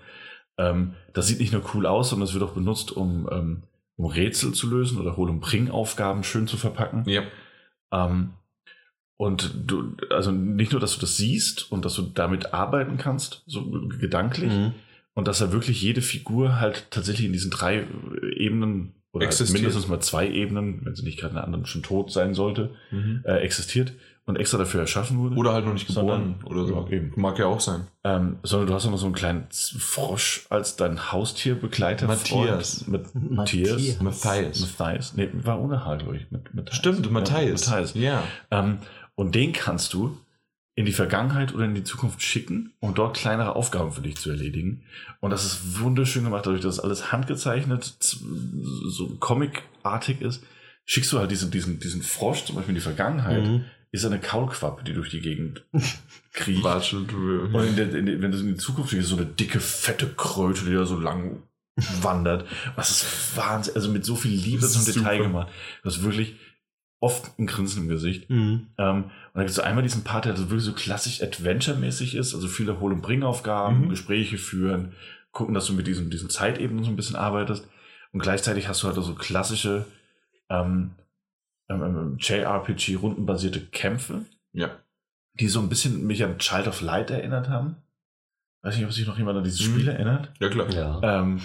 [0.58, 3.62] Ähm, das sieht nicht nur cool aus, sondern es wird auch benutzt, um, ähm,
[3.96, 7.04] um Rätsel zu lösen oder Hol- und Bring-Aufgaben schön zu verpacken.
[7.06, 7.22] ja.
[7.92, 8.30] Ähm,
[9.16, 13.42] und du, also nicht nur, dass du das siehst und dass du damit arbeiten kannst,
[13.46, 13.64] so
[14.00, 14.72] gedanklich, Mhm.
[15.14, 17.86] und dass er wirklich jede Figur halt tatsächlich in diesen drei
[18.36, 19.58] Ebenen oder Existiert.
[19.60, 22.70] mindestens mal zwei Ebenen, wenn sie nicht gerade in der anderen schon tot sein sollte,
[22.90, 23.22] Mhm.
[23.24, 23.92] äh, existiert
[24.26, 25.36] und extra dafür erschaffen wurde.
[25.36, 26.74] Oder halt noch nicht geboren Sondern- oder so.
[26.74, 27.12] Ja, eben.
[27.14, 27.86] Mag ja auch sein.
[28.02, 32.06] Ähm, sondern du hast auch noch so einen kleinen Frosch als dein Haustierbegleiter.
[32.08, 32.84] Matthias.
[32.84, 32.88] Freund.
[33.14, 33.70] Mit Matthias.
[34.00, 34.00] Matthias.
[34.00, 34.78] Matthias.
[34.78, 35.14] Matthias.
[35.16, 36.30] Nee, war ohne Haar, glaube ich.
[36.32, 36.74] Mit, Matthias.
[36.76, 37.68] Stimmt, Ja, Matthias.
[37.68, 37.94] Matthias.
[37.94, 38.24] Ja.
[38.50, 38.78] Ähm,
[39.16, 40.18] und den kannst du
[40.76, 44.30] in die Vergangenheit oder in die Zukunft schicken, um dort kleinere Aufgaben für dich zu
[44.30, 44.82] erledigen.
[45.20, 50.42] Und das ist wunderschön gemacht, dadurch, dass alles handgezeichnet, so comicartig ist.
[50.84, 53.64] Schickst du halt diesen, diesen, diesen Frosch zum Beispiel in die Vergangenheit, Mhm.
[53.92, 55.64] ist eine Kaulquappe, die durch die Gegend
[56.32, 56.64] kriecht.
[56.64, 57.12] Watschelt.
[57.12, 60.08] Und in der, in der, wenn du in die Zukunft siehst, so eine dicke, fette
[60.08, 61.42] Kröte, die da so lang
[62.02, 62.46] wandert.
[62.74, 63.76] Was ist Wahnsinn.
[63.76, 65.52] Also mit so viel Liebe zum Detail gemacht.
[65.84, 66.34] Das ist wirklich
[67.04, 68.30] oft ein Grinsen im Gesicht.
[68.30, 68.68] Mhm.
[68.78, 72.14] Ähm, und dann gibt es so einmal diesen Part, der so wirklich so klassisch Adventure-mäßig
[72.16, 73.88] ist, also viele Hol- und Bringaufgaben, Mhm.
[73.90, 74.92] Gespräche führen,
[75.32, 77.66] gucken, dass du mit diesen, diesen Zeitebenen so ein bisschen arbeitest.
[78.12, 79.84] Und gleichzeitig hast du halt auch so klassische
[80.50, 80.90] ähm,
[81.68, 84.70] ähm, ähm, JRPG rundenbasierte Kämpfe, Ja.
[85.40, 87.76] die so ein bisschen mich an Child of Light erinnert haben.
[88.62, 89.72] Weiß nicht, ob sich noch jemand an dieses Mhm.
[89.72, 90.30] Spiel erinnert.
[90.40, 90.70] Ja, klar.
[90.70, 91.00] Ja.
[91.20, 91.40] Ähm,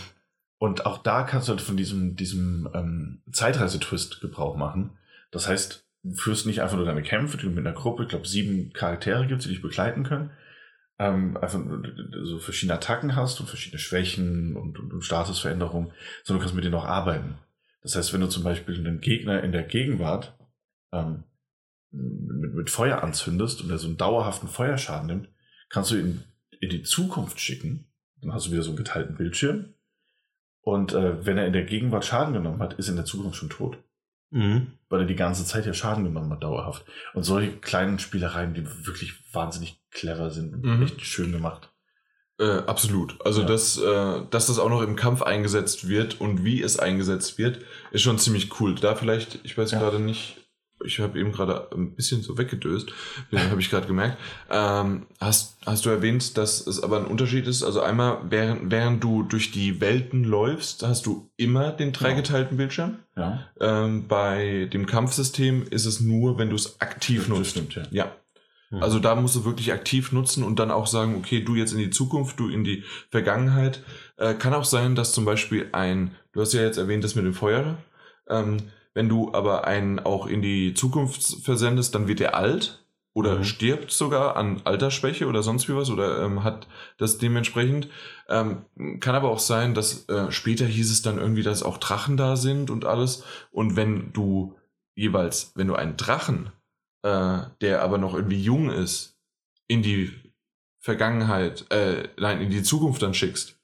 [0.58, 4.92] und auch da kannst du halt von diesem, diesem ähm, Zeitreisetwist Gebrauch machen.
[5.32, 8.28] Das heißt, du führst nicht einfach nur deine Kämpfe, du mit einer Gruppe, ich glaube,
[8.28, 10.32] sieben Charaktere gibt, die dich begleiten können.
[10.98, 11.62] Ähm, einfach
[12.24, 15.92] so verschiedene Attacken hast und verschiedene Schwächen und, und, und Statusveränderungen,
[16.24, 17.36] sondern du kannst mit denen auch arbeiten.
[17.82, 20.38] Das heißt, wenn du zum Beispiel einen Gegner in der Gegenwart
[20.92, 21.24] ähm,
[21.92, 25.30] mit, mit Feuer anzündest und er so einen dauerhaften Feuerschaden nimmt,
[25.70, 26.24] kannst du ihn
[26.60, 27.86] in die Zukunft schicken.
[28.22, 29.74] Dann hast du wieder so einen geteilten Bildschirm.
[30.62, 33.38] Und äh, wenn er in der Gegenwart Schaden genommen hat, ist er in der Zukunft
[33.38, 33.78] schon tot.
[34.32, 34.74] Mhm.
[34.90, 36.86] Weil er die ganze Zeit ja Schaden genommen hat, dauerhaft.
[37.14, 40.84] Und solche kleinen Spielereien, die wirklich wahnsinnig clever sind und Mhm.
[40.84, 41.70] echt schön gemacht.
[42.40, 43.18] Äh, absolut.
[43.26, 43.48] Also, Ja.
[43.48, 47.60] dass, äh, dass das auch noch im Kampf eingesetzt wird und wie es eingesetzt wird,
[47.92, 48.76] ist schon ziemlich cool.
[48.76, 49.80] Da vielleicht, ich weiß Ja.
[49.80, 50.38] gerade nicht,
[50.84, 52.90] ich habe eben gerade ein bisschen so weggedöst,
[53.36, 54.18] habe ich gerade gemerkt.
[54.50, 57.64] Ähm, hast, hast du erwähnt, dass es aber ein Unterschied ist?
[57.64, 63.00] Also einmal, während, während du durch die Welten läufst, hast du immer den dreigeteilten Bildschirm.
[63.16, 67.52] Ja, Ähm, bei dem Kampfsystem ist es nur, wenn du es aktiv Das nutzt.
[67.52, 67.84] stimmt, ja.
[67.92, 68.12] Ja.
[68.72, 68.84] Mhm.
[68.84, 71.80] Also da musst du wirklich aktiv nutzen und dann auch sagen, okay, du jetzt in
[71.80, 73.82] die Zukunft, du in die Vergangenheit.
[74.18, 77.26] Äh, kann auch sein, dass zum Beispiel ein, du hast ja jetzt erwähnt, das mit
[77.26, 77.78] dem Feuer.
[78.30, 78.58] Ähm,
[79.00, 83.44] wenn du aber einen auch in die Zukunft versendest, dann wird er alt oder Mhm.
[83.46, 87.88] stirbt sogar an Altersschwäche oder sonst wie was oder ähm, hat das dementsprechend.
[88.28, 88.66] Ähm,
[89.00, 92.36] kann aber auch sein, dass äh, später hieß es dann irgendwie, dass auch Drachen da
[92.36, 93.24] sind und alles.
[93.52, 94.58] Und wenn du
[94.96, 96.52] jeweils, wenn du einen Drachen,
[97.04, 99.18] äh, der aber noch irgendwie jung ist,
[99.70, 100.12] in die
[100.82, 103.58] Vergangenheit, äh, nein, in die Zukunft dann schickst,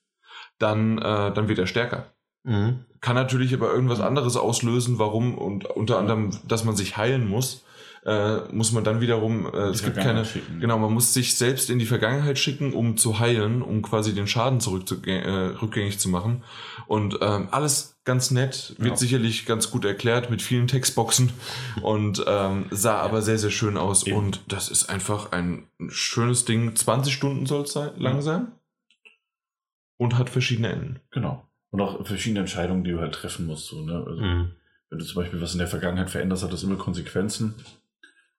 [0.59, 2.13] dann, äh, dann wird er stärker.
[2.45, 2.85] Mhm.
[3.05, 7.63] Kann natürlich aber irgendwas anderes auslösen, warum und unter anderem, dass man sich heilen muss,
[8.03, 10.59] äh, muss man dann wiederum, äh, es gibt keine, schicken.
[10.59, 14.25] genau, man muss sich selbst in die Vergangenheit schicken, um zu heilen, um quasi den
[14.27, 16.43] Schaden zurück zu, äh, rückgängig zu machen.
[16.87, 18.95] Und ähm, alles ganz nett, wird Ja.
[18.97, 21.31] sicherlich ganz gut erklärt mit vielen Textboxen
[21.83, 24.05] und ähm, sah aber sehr, sehr schön aus.
[24.07, 24.17] Eben.
[24.17, 26.75] Und das ist einfach ein schönes Ding.
[26.75, 28.21] 20 Stunden soll es sein, lang Ja.
[28.23, 28.47] sein.
[29.97, 30.99] Und hat verschiedene Enden.
[31.11, 31.44] Genau.
[31.75, 33.67] Und auch verschiedene Entscheidungen, die du halt treffen musst.
[33.67, 34.03] So, ne?
[34.07, 34.51] also, Mhm.
[34.89, 37.55] Wenn du zum Beispiel was in der Vergangenheit veränderst, hat das immer Konsequenzen.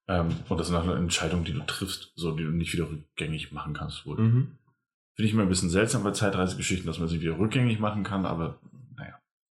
[0.09, 2.89] Ähm, und das sind auch eine Entscheidung, die du triffst, so die du nicht wieder
[2.89, 4.07] rückgängig machen kannst.
[4.07, 4.17] Wohl.
[4.19, 4.53] Mhm.
[5.15, 8.25] Finde ich immer ein bisschen seltsam bei Zeitreisegeschichten, dass man sie wieder rückgängig machen kann,
[8.25, 8.59] aber
[8.97, 9.19] naja,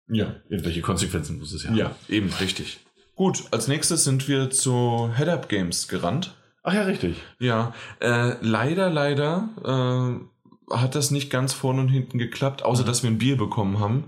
[0.09, 0.37] Ja.
[0.49, 1.95] irgendwelche Konsequenzen muss es ja Ja, haben.
[2.09, 2.79] eben, richtig.
[3.17, 6.35] Gut, als nächstes sind wir zu Head-Up-Games gerannt.
[6.63, 7.17] Ach ja, richtig.
[7.41, 10.25] Ja, äh, leider, leider äh,
[10.71, 12.87] hat das nicht ganz vorne und hinten geklappt, außer Mhm.
[12.87, 14.05] dass wir ein Bier bekommen haben.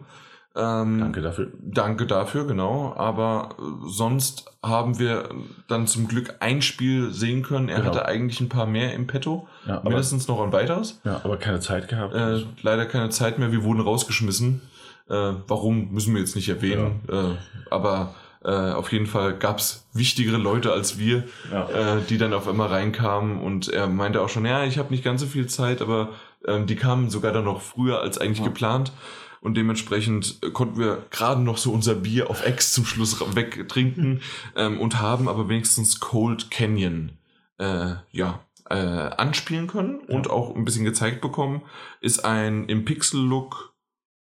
[0.56, 1.52] Ähm, Danke dafür.
[1.60, 2.92] Danke dafür, genau.
[2.96, 5.28] Aber äh, sonst haben wir
[5.68, 7.68] dann zum Glück ein Spiel sehen können.
[7.68, 7.88] Er Genau.
[7.90, 9.46] hatte eigentlich ein paar mehr im Petto.
[9.66, 11.00] Ja, aber, Mindestens noch ein weiteres.
[11.04, 12.12] ja, aber keine Zeit gehabt.
[12.14, 13.52] Äh, leider keine Zeit mehr.
[13.52, 14.62] Wir wurden rausgeschmissen.
[15.08, 17.00] Äh, warum, müssen wir jetzt nicht erwähnen.
[17.08, 17.36] Äh,
[17.70, 18.14] aber
[18.44, 21.96] äh, auf jeden Fall gab es wichtigere Leute als wir, ja.
[21.98, 23.40] äh, die dann auf einmal reinkamen.
[23.40, 26.10] Und er meinte auch schon, ja, ich habe nicht ganz so viel Zeit, aber
[26.46, 28.44] ähm, die kamen sogar dann noch früher als eigentlich Ja.
[28.46, 28.92] geplant.
[29.40, 34.20] Und dementsprechend äh, konnten wir gerade noch so unser Bier auf Ex zum Schluss wegtrinken
[34.56, 37.12] ähm, und haben aber wenigstens Cold Canyon
[37.58, 41.62] äh, ja, äh, anspielen können und auch ein bisschen gezeigt bekommen.
[42.00, 43.74] Ist ein im Pixel-Look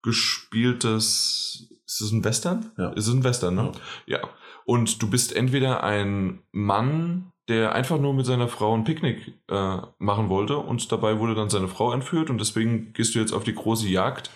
[0.03, 1.67] gespieltes.
[1.85, 2.71] Ist es ein Western?
[2.77, 2.89] Ja.
[2.91, 3.71] Ist es ein Western, ne?
[4.05, 4.19] Ja.
[4.65, 9.77] Und du bist entweder ein Mann, der einfach nur mit seiner Frau ein Picknick äh,
[9.97, 13.43] machen wollte und dabei wurde dann seine Frau entführt und deswegen gehst du jetzt auf
[13.43, 14.29] die große Jagd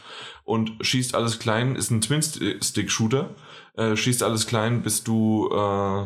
[0.43, 3.29] und schießt alles klein, ist ein Twin-Stick-Shooter,
[3.75, 6.05] äh, schießt alles klein, bis du, äh,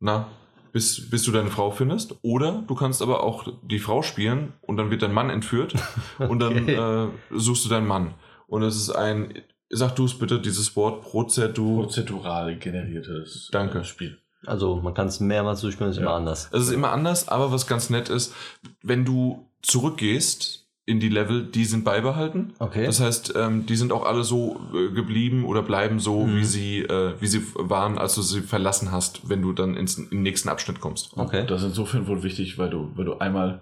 [0.00, 0.28] na,
[0.72, 2.16] bis, bis du deine Frau findest.
[2.22, 5.74] Oder du kannst aber auch die Frau spielen und dann wird dein Mann entführt
[6.18, 6.74] und dann Okay.
[6.74, 8.14] äh, suchst du deinen Mann.
[8.46, 9.34] Und es ist ein,
[9.68, 11.82] sag du es bitte, dieses Wort Prozedu.
[11.82, 13.80] Prozedural generiertes Danke.
[13.80, 14.18] äh, Spiel.
[14.46, 16.02] Also man kann es mehrmals durchspielen, ist Ja.
[16.04, 16.48] immer anders.
[16.52, 18.34] Es ist immer anders, aber was ganz nett ist,
[18.82, 22.54] wenn du zurückgehst in die Level, die sind beibehalten.
[22.58, 22.84] Okay.
[22.86, 26.36] Das heißt, ähm, die sind auch alle so äh, geblieben oder bleiben so, Mhm.
[26.38, 29.98] wie sie, äh, wie sie waren, als du sie verlassen hast, wenn du dann ins,
[29.98, 31.10] in den nächsten Abschnitt kommst.
[31.16, 31.46] Okay.
[31.46, 33.60] Das ist insofern wohl wichtig, weil du, weil du einmal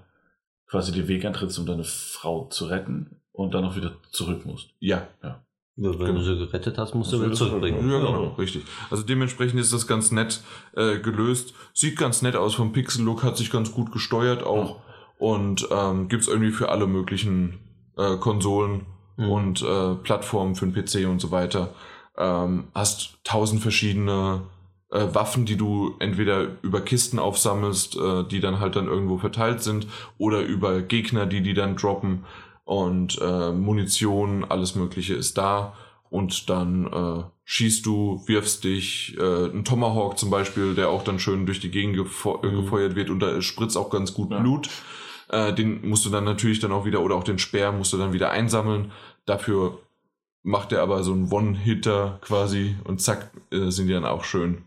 [0.68, 4.70] quasi den Weg antrittst, um deine Frau zu retten und dann auch wieder zurück musst.
[4.78, 5.42] Ja, Ja,
[5.78, 7.90] wenn du sie gerettet hast, musst du Musst du wieder wieder zurückbringen.
[7.90, 8.65] Ja, genau, richtig.
[8.90, 10.42] Also dementsprechend ist das ganz nett
[10.76, 11.55] äh, gelöst.
[11.73, 14.81] Sieht ganz nett aus vom Pixel-Look, hat sich ganz gut gesteuert auch.
[15.18, 17.58] Und ähm, gibt es irgendwie für alle möglichen
[17.97, 18.86] äh, Konsolen
[19.18, 19.31] Mhm.
[19.31, 21.74] und äh, Plattformen für den PC und so weiter.
[22.16, 24.42] Ähm, hast tausend verschiedene
[24.90, 29.62] äh, Waffen, die du entweder über Kisten aufsammelst, äh, die dann halt dann irgendwo verteilt
[29.62, 29.86] sind,
[30.18, 32.24] oder über Gegner, die die dann droppen.
[32.68, 35.72] Und äh, Munition, alles Mögliche ist da.
[36.10, 41.18] Und dann äh, schießt du, wirfst dich, äh, ein Tomahawk zum Beispiel, der auch dann
[41.18, 42.56] schön durch die Gegend gefeu äh, Mhm.
[42.64, 44.40] gefeuert wird und da spritzt auch ganz gut Ja.
[44.40, 44.68] Blut.
[45.30, 47.97] Äh, den musst du dann natürlich dann auch wieder, oder auch den Speer musst du
[47.97, 48.92] dann wieder einsammeln.
[49.24, 49.78] Dafür
[50.42, 54.66] macht er aber so einen One-Hitter quasi und zack, äh, sind die dann auch schön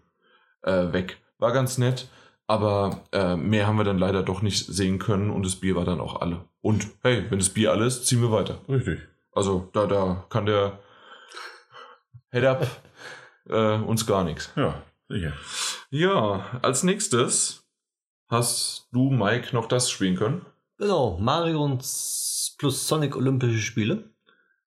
[0.64, 1.20] äh, weg.
[1.38, 2.08] War ganz nett,
[2.52, 5.86] aber äh, mehr haben wir dann leider doch nicht sehen können und das Bier war
[5.86, 6.44] dann auch alle.
[6.60, 8.60] Und hey, wenn das Bier alle ist, ziehen wir weiter.
[8.68, 9.00] Richtig.
[9.32, 10.80] Also da, da kann der
[12.32, 12.68] Head up
[13.50, 14.52] äh, uns gar nichts.
[14.58, 15.32] Ja, sicher.
[15.92, 17.64] Ja, als nächstes
[18.28, 20.46] hast du, Mike, noch das spielen können.
[20.78, 21.80] Genau, Mario und
[22.58, 24.10] plus Sonic Olympische Spiele.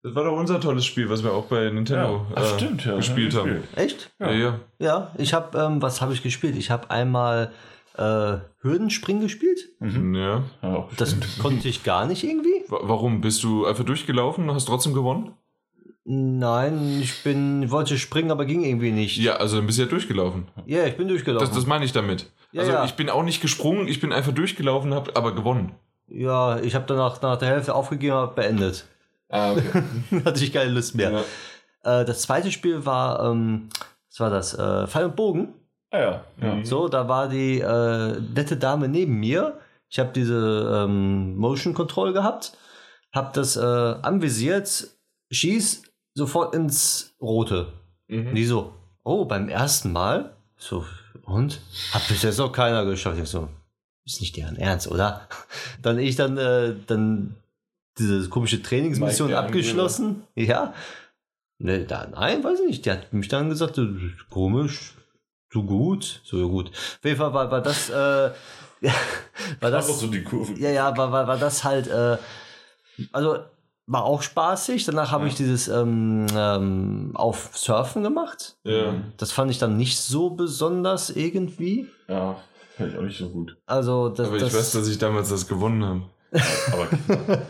[0.02, 2.96] Das war doch unser tolles Spiel, was wir auch bei Nintendo Ach, äh, stimmt, ja.
[2.96, 3.64] gespielt ja, haben.
[3.76, 4.10] Echt?
[4.18, 4.60] Ja, ja.
[4.78, 6.56] Ja, ich habe, ähm, was habe ich gespielt?
[6.56, 7.52] Ich habe einmal
[7.94, 9.68] äh, Hürdenspringen gespielt.
[9.80, 10.14] Mhm.
[10.14, 10.42] ja.
[10.62, 12.64] Ja, auch Das konnte ich gar nicht irgendwie.
[12.68, 13.20] Wa- Warum?
[13.20, 15.32] Bist du einfach durchgelaufen und hast trotzdem gewonnen?
[16.06, 19.16] Nein, ich bin, wollte springen, aber ging irgendwie nicht.
[19.16, 20.48] Ja, also dann bist du ja durchgelaufen.
[20.66, 21.46] Ja, ich bin durchgelaufen.
[21.48, 22.30] Das, das meine ich damit.
[22.52, 22.84] Ja, also ja.
[22.84, 25.72] ich bin auch nicht gesprungen, ich bin einfach durchgelaufen, hab aber gewonnen.
[26.08, 28.86] ja, ich habe danach nach der Hälfte aufgegeben, habe beendet.
[29.30, 29.82] Ah, okay.
[30.24, 31.24] Hatte ich keine Lust mehr.
[31.84, 32.00] ja.
[32.00, 33.70] Äh, das zweite Spiel war, ähm,
[34.10, 34.52] was war das?
[34.54, 35.54] Äh, Fall und Bogen.
[35.94, 36.24] Ah, ja.
[36.42, 36.54] ja.
[36.56, 36.64] Mhm.
[36.64, 39.60] So, da war die äh, nette Dame neben mir.
[39.88, 42.56] Ich habe diese ähm, Motion Control gehabt,
[43.14, 44.88] habe das äh, anvisiert,
[45.30, 45.82] schieß
[46.14, 47.72] sofort ins Rote.
[48.08, 48.34] Mhm.
[48.34, 50.36] die so, oh, beim ersten Mal?
[50.56, 50.84] So,
[51.22, 51.60] und?
[51.92, 53.18] Hat bis jetzt noch keiner geschafft.
[53.18, 53.48] Ich so,
[54.04, 55.28] ist nicht deren Ernst, oder?
[55.82, 57.36] Dann ich dann, äh, dann
[57.98, 60.24] diese komische Trainingsmission abgeschlossen.
[60.34, 60.74] Ja.
[61.58, 62.86] Ne, da, nein, weiß ich nicht.
[62.86, 63.80] Der hat mich dann gesagt,
[64.28, 64.93] komisch,
[65.54, 66.68] so gut, so gut.
[66.70, 67.94] Auf jeden Fall war, war das, äh,
[69.60, 70.52] war Das das, so die Kurve.
[70.58, 72.18] ja, ja, war, war, war das halt, äh,
[73.12, 73.38] also
[73.86, 74.84] war auch spaßig.
[74.84, 75.28] Danach habe Ja.
[75.30, 78.56] ich dieses ähm, ähm, auf Surfen gemacht.
[78.64, 78.94] ja.
[79.16, 81.88] Das fand ich dann nicht so besonders irgendwie.
[82.08, 82.36] Ja,
[82.76, 83.56] fand ich auch nicht so gut.
[83.66, 86.02] Also das, Aber ich das weiß, dass ich damals das gewonnen habe.
[86.72, 86.88] Aber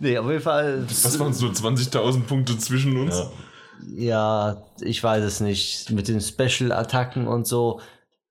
[0.00, 0.84] nee, auf jeden Fall.
[0.88, 3.18] Was waren so 20.000 Punkte zwischen uns?
[3.18, 3.30] ja.
[3.94, 5.90] Ja, ich weiß es nicht.
[5.90, 7.80] Mit den Special-Attacken und so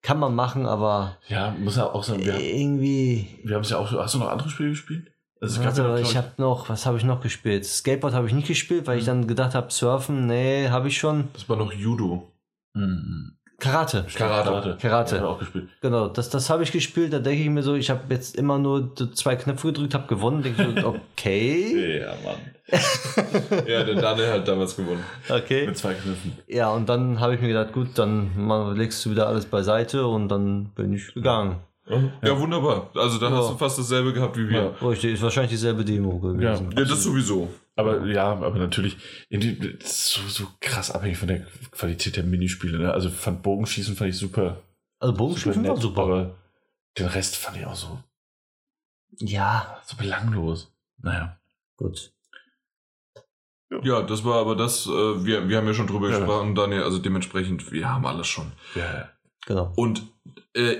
[0.01, 3.39] kann man machen, aber ja, muss ja auch sagen, wir, irgendwie.
[3.43, 3.91] wir haben es ja auch.
[3.91, 5.11] Hast du noch andere Spiele gespielt?
[5.41, 7.65] Also, Warte, ja noch, ich glaub habe noch, was habe ich noch gespielt?
[7.65, 11.29] Skateboard habe ich nicht gespielt, weil ich dann gedacht habe, Surfen, nee, habe ich schon.
[11.33, 12.31] Das war noch Judo.
[12.73, 13.37] Mhm.
[13.59, 14.05] Karate.
[14.13, 14.49] Karate.
[14.49, 14.77] Karate.
[14.81, 15.15] Karate.
[15.17, 15.69] Ja, auch gespielt.
[15.81, 17.13] Genau, das, das habe ich gespielt.
[17.13, 20.43] Da denke ich mir so, ich habe jetzt immer nur zwei Knöpfe gedrückt, habe gewonnen.
[20.43, 22.01] Denke ich so, okay.
[22.01, 23.65] Ja, Mann.
[23.67, 25.03] Ja, der Daniel hat damals gewonnen.
[25.29, 25.67] Okay.
[25.67, 26.37] Mit zwei Knöpfen.
[26.47, 30.29] Ja, und dann habe ich mir gedacht, gut, dann legst du wieder alles beiseite und
[30.29, 31.57] dann bin ich gegangen.
[31.87, 32.89] Ja, wunderbar.
[32.95, 33.37] Also da Ja.
[33.37, 34.75] hast du fast dasselbe gehabt wie wir.
[34.81, 36.71] Richtig, ist wahrscheinlich dieselbe Demo gewesen.
[36.71, 37.53] Ja, das sowieso.
[37.75, 38.97] Aber ja, aber natürlich,
[39.29, 42.79] ist so, so krass abhängig von der Qualität der Minispiele.
[42.79, 42.91] Ne?
[42.91, 44.61] Also fand Bogenschießen fand ich super.
[44.99, 46.01] Also Bogenschießen war nett, super.
[46.03, 46.35] Aber
[46.97, 47.99] den Rest fand ich auch so,
[49.19, 50.71] Ja, so belanglos.
[50.97, 51.37] Naja.
[51.77, 52.11] gut.
[53.83, 54.89] Ja, das war aber das, äh,
[55.25, 56.17] wir, wir haben ja schon drüber Ja.
[56.19, 58.51] gesprochen, Daniel, also dementsprechend, wir haben alles schon.
[58.75, 59.09] Ja,
[59.47, 59.71] Genau.
[59.75, 60.01] Und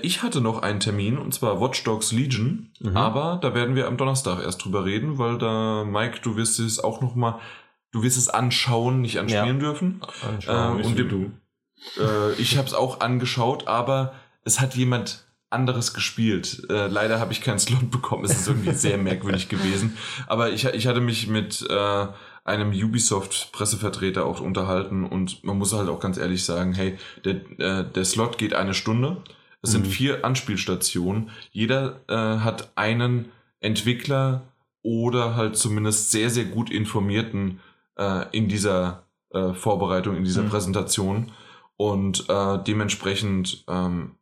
[0.02, 2.96] ich hatte noch einen Termin, und zwar Watch Dogs Legion, Mhm.
[2.96, 6.78] aber da werden wir am Donnerstag erst drüber reden, weil da, Mike, du wirst es
[6.82, 7.38] auch noch mal,
[7.92, 10.00] du wirst es anschauen, nicht anspielen dürfen.
[10.26, 10.80] Anschauen.
[10.80, 11.32] Ähm, und dem,
[11.98, 14.14] Äh, ich habe es auch angeschaut, aber
[14.44, 16.62] es hat jemand anderes gespielt.
[16.70, 18.24] Äh, leider habe ich keinen Slot bekommen.
[18.24, 19.96] Es ist irgendwie sehr merkwürdig gewesen.
[20.26, 22.06] Aber ich, ich hatte mich mit äh,
[22.44, 27.84] einem Ubisoft-Pressevertreter auch unterhalten und man muss halt auch ganz ehrlich sagen, hey, der, äh,
[27.90, 29.18] der Slot geht eine Stunde.
[29.66, 29.90] Es sind Mhm.
[29.90, 31.30] vier Anspielstationen.
[31.50, 34.42] Jeder äh, hat einen Entwickler
[34.82, 37.60] oder halt zumindest sehr, sehr gut informierten
[37.98, 39.02] äh, in dieser
[39.34, 40.50] äh, Vorbereitung, in dieser Mhm.
[40.50, 41.32] Präsentation.
[41.76, 44.14] Und äh, dementsprechend ähm,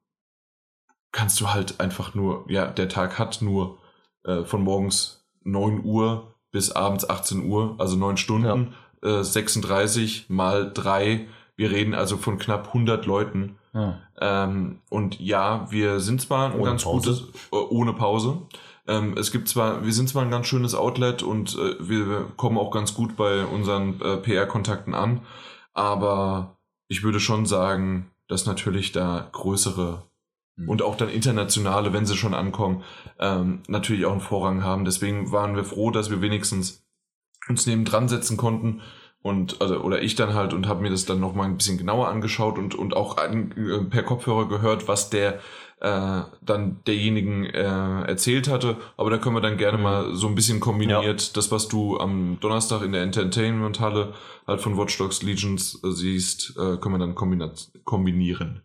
[1.12, 3.78] kannst du halt einfach nur, ja, der Tag hat nur
[4.24, 10.70] äh, von morgens 9 Uhr bis abends 18 Uhr, also neun Stunden, äh, 36 mal
[10.72, 11.26] drei.
[11.56, 13.56] Wir reden also von knapp 100 Leuten.
[13.74, 14.00] Ja.
[14.20, 17.10] Ähm, und ja, wir sind zwar ein Ohne ganz Pause?
[17.10, 18.42] gutes, äh, ohne Pause.
[18.86, 22.56] Ähm, es gibt zwar, wir sind zwar ein ganz schönes Outlet und äh, wir kommen
[22.56, 25.22] auch ganz gut bei unseren äh, PR-Kontakten an,
[25.72, 26.56] aber
[26.88, 30.04] ich würde schon sagen, dass natürlich da größere
[30.56, 30.68] Hm.
[30.68, 32.82] und auch dann internationale, wenn sie schon ankommen,
[33.18, 34.84] ähm, natürlich auch einen Vorrang haben.
[34.84, 36.84] Deswegen waren wir froh, dass wir wenigstens
[37.48, 38.80] uns neben dran setzen konnten
[39.24, 41.78] und also oder ich dann halt und habe mir das dann noch mal ein bisschen
[41.78, 45.40] genauer angeschaut und und auch an, äh, per Kopfhörer gehört, was der
[45.80, 48.76] äh, dann derjenigen äh, erzählt hatte.
[48.98, 52.36] Aber da können wir dann gerne mal so ein bisschen kombiniert das, was du am
[52.40, 54.12] Donnerstag in der Entertainment Halle
[54.46, 58.60] halt von Watch Dogs Legions äh, siehst, äh, können wir dann kombinieren.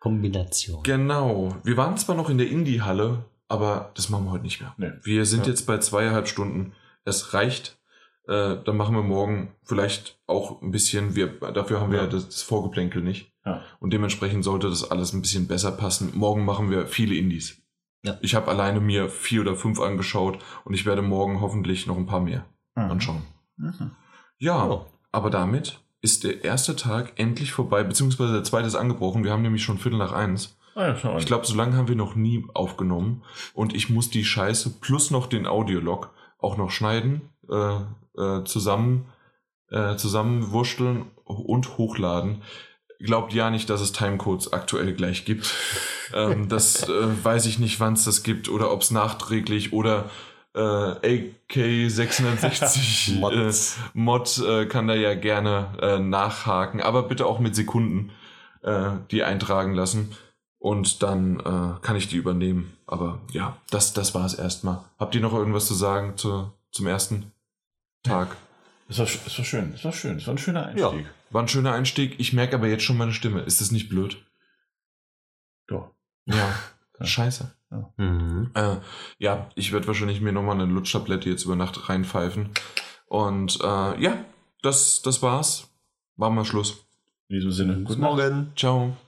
[0.00, 0.82] Kombination.
[0.82, 1.54] Genau.
[1.62, 4.74] Wir waren zwar noch in der Indie-Halle, aber das machen wir heute nicht mehr.
[4.78, 4.92] Nee.
[5.02, 5.52] Wir sind Ja.
[5.52, 6.72] jetzt bei zweieinhalb Stunden.
[7.04, 7.76] Es reicht.
[8.28, 11.14] Äh, dann machen wir morgen vielleicht auch ein bisschen.
[11.16, 12.06] Wir, dafür haben wir Ja.
[12.06, 13.32] das, das Vorgeplänkel nicht.
[13.44, 13.62] Ja.
[13.80, 16.12] Und dementsprechend sollte das alles ein bisschen besser passen.
[16.14, 17.62] Morgen machen wir viele Indies.
[18.04, 18.18] Ja.
[18.22, 22.06] Ich habe alleine mir vier oder fünf angeschaut und ich werde morgen hoffentlich noch ein
[22.06, 22.44] paar mehr
[22.76, 22.90] Mhm.
[22.90, 23.22] anschauen.
[23.56, 23.90] Mhm.
[24.38, 24.86] Ja, Ja.
[25.12, 29.24] aber damit ist der erste Tag endlich vorbei, beziehungsweise der zweite ist angebrochen.
[29.24, 30.56] Wir haben nämlich schon Viertel nach eins.
[30.74, 31.18] Ah, ja, schau an.
[31.18, 33.22] Ich glaube, so lange haben wir noch nie aufgenommen.
[33.54, 37.80] Und ich muss die Scheiße plus noch den Audiolog auch noch schneiden, äh,
[38.20, 39.06] äh, zusammen,
[39.70, 42.42] äh, zusammenwurschteln und hochladen.
[42.98, 45.54] Glaubt ja nicht, dass es Timecodes aktuell gleich gibt.
[46.14, 50.10] ähm, das äh, weiß ich nicht, wann es das gibt oder ob es nachträglich oder
[50.54, 53.78] äh, AK660 äh, Mods.
[53.94, 58.10] Mod äh, kann da ja gerne äh, nachhaken, aber bitte auch mit Sekunden
[58.62, 60.16] äh, die eintragen lassen
[60.58, 62.76] und dann äh, kann ich die übernehmen.
[62.86, 64.80] Aber ja, das, das war es erstmal.
[64.98, 67.32] Habt ihr noch irgendwas zu sagen zu, zum ersten
[68.02, 68.36] Tag?
[68.88, 71.06] Es war, es war schön, es war schön, es war ein schöner Einstieg.
[71.30, 72.18] War ein schöner Einstieg.
[72.18, 73.40] Ich merke aber jetzt schon meine Stimme.
[73.42, 74.24] Ist das nicht blöd?
[75.70, 75.90] Ja.
[76.26, 76.54] Ja.
[76.98, 77.06] Ja.
[77.06, 77.50] Scheiße.
[77.96, 78.50] Mhm.
[78.52, 78.76] Äh,
[79.16, 82.50] ja, ich werde wahrscheinlich mir nochmal eine Lutschtablette jetzt über Nacht reinpfeifen.
[83.06, 84.22] Und äh, ja,
[84.60, 85.70] das, das war's.
[86.16, 86.84] Machen wir Schluss.
[87.28, 88.10] In diesem Sinne, Bis gute Nacht.
[88.16, 88.52] morgen.
[88.54, 88.98] Ciao.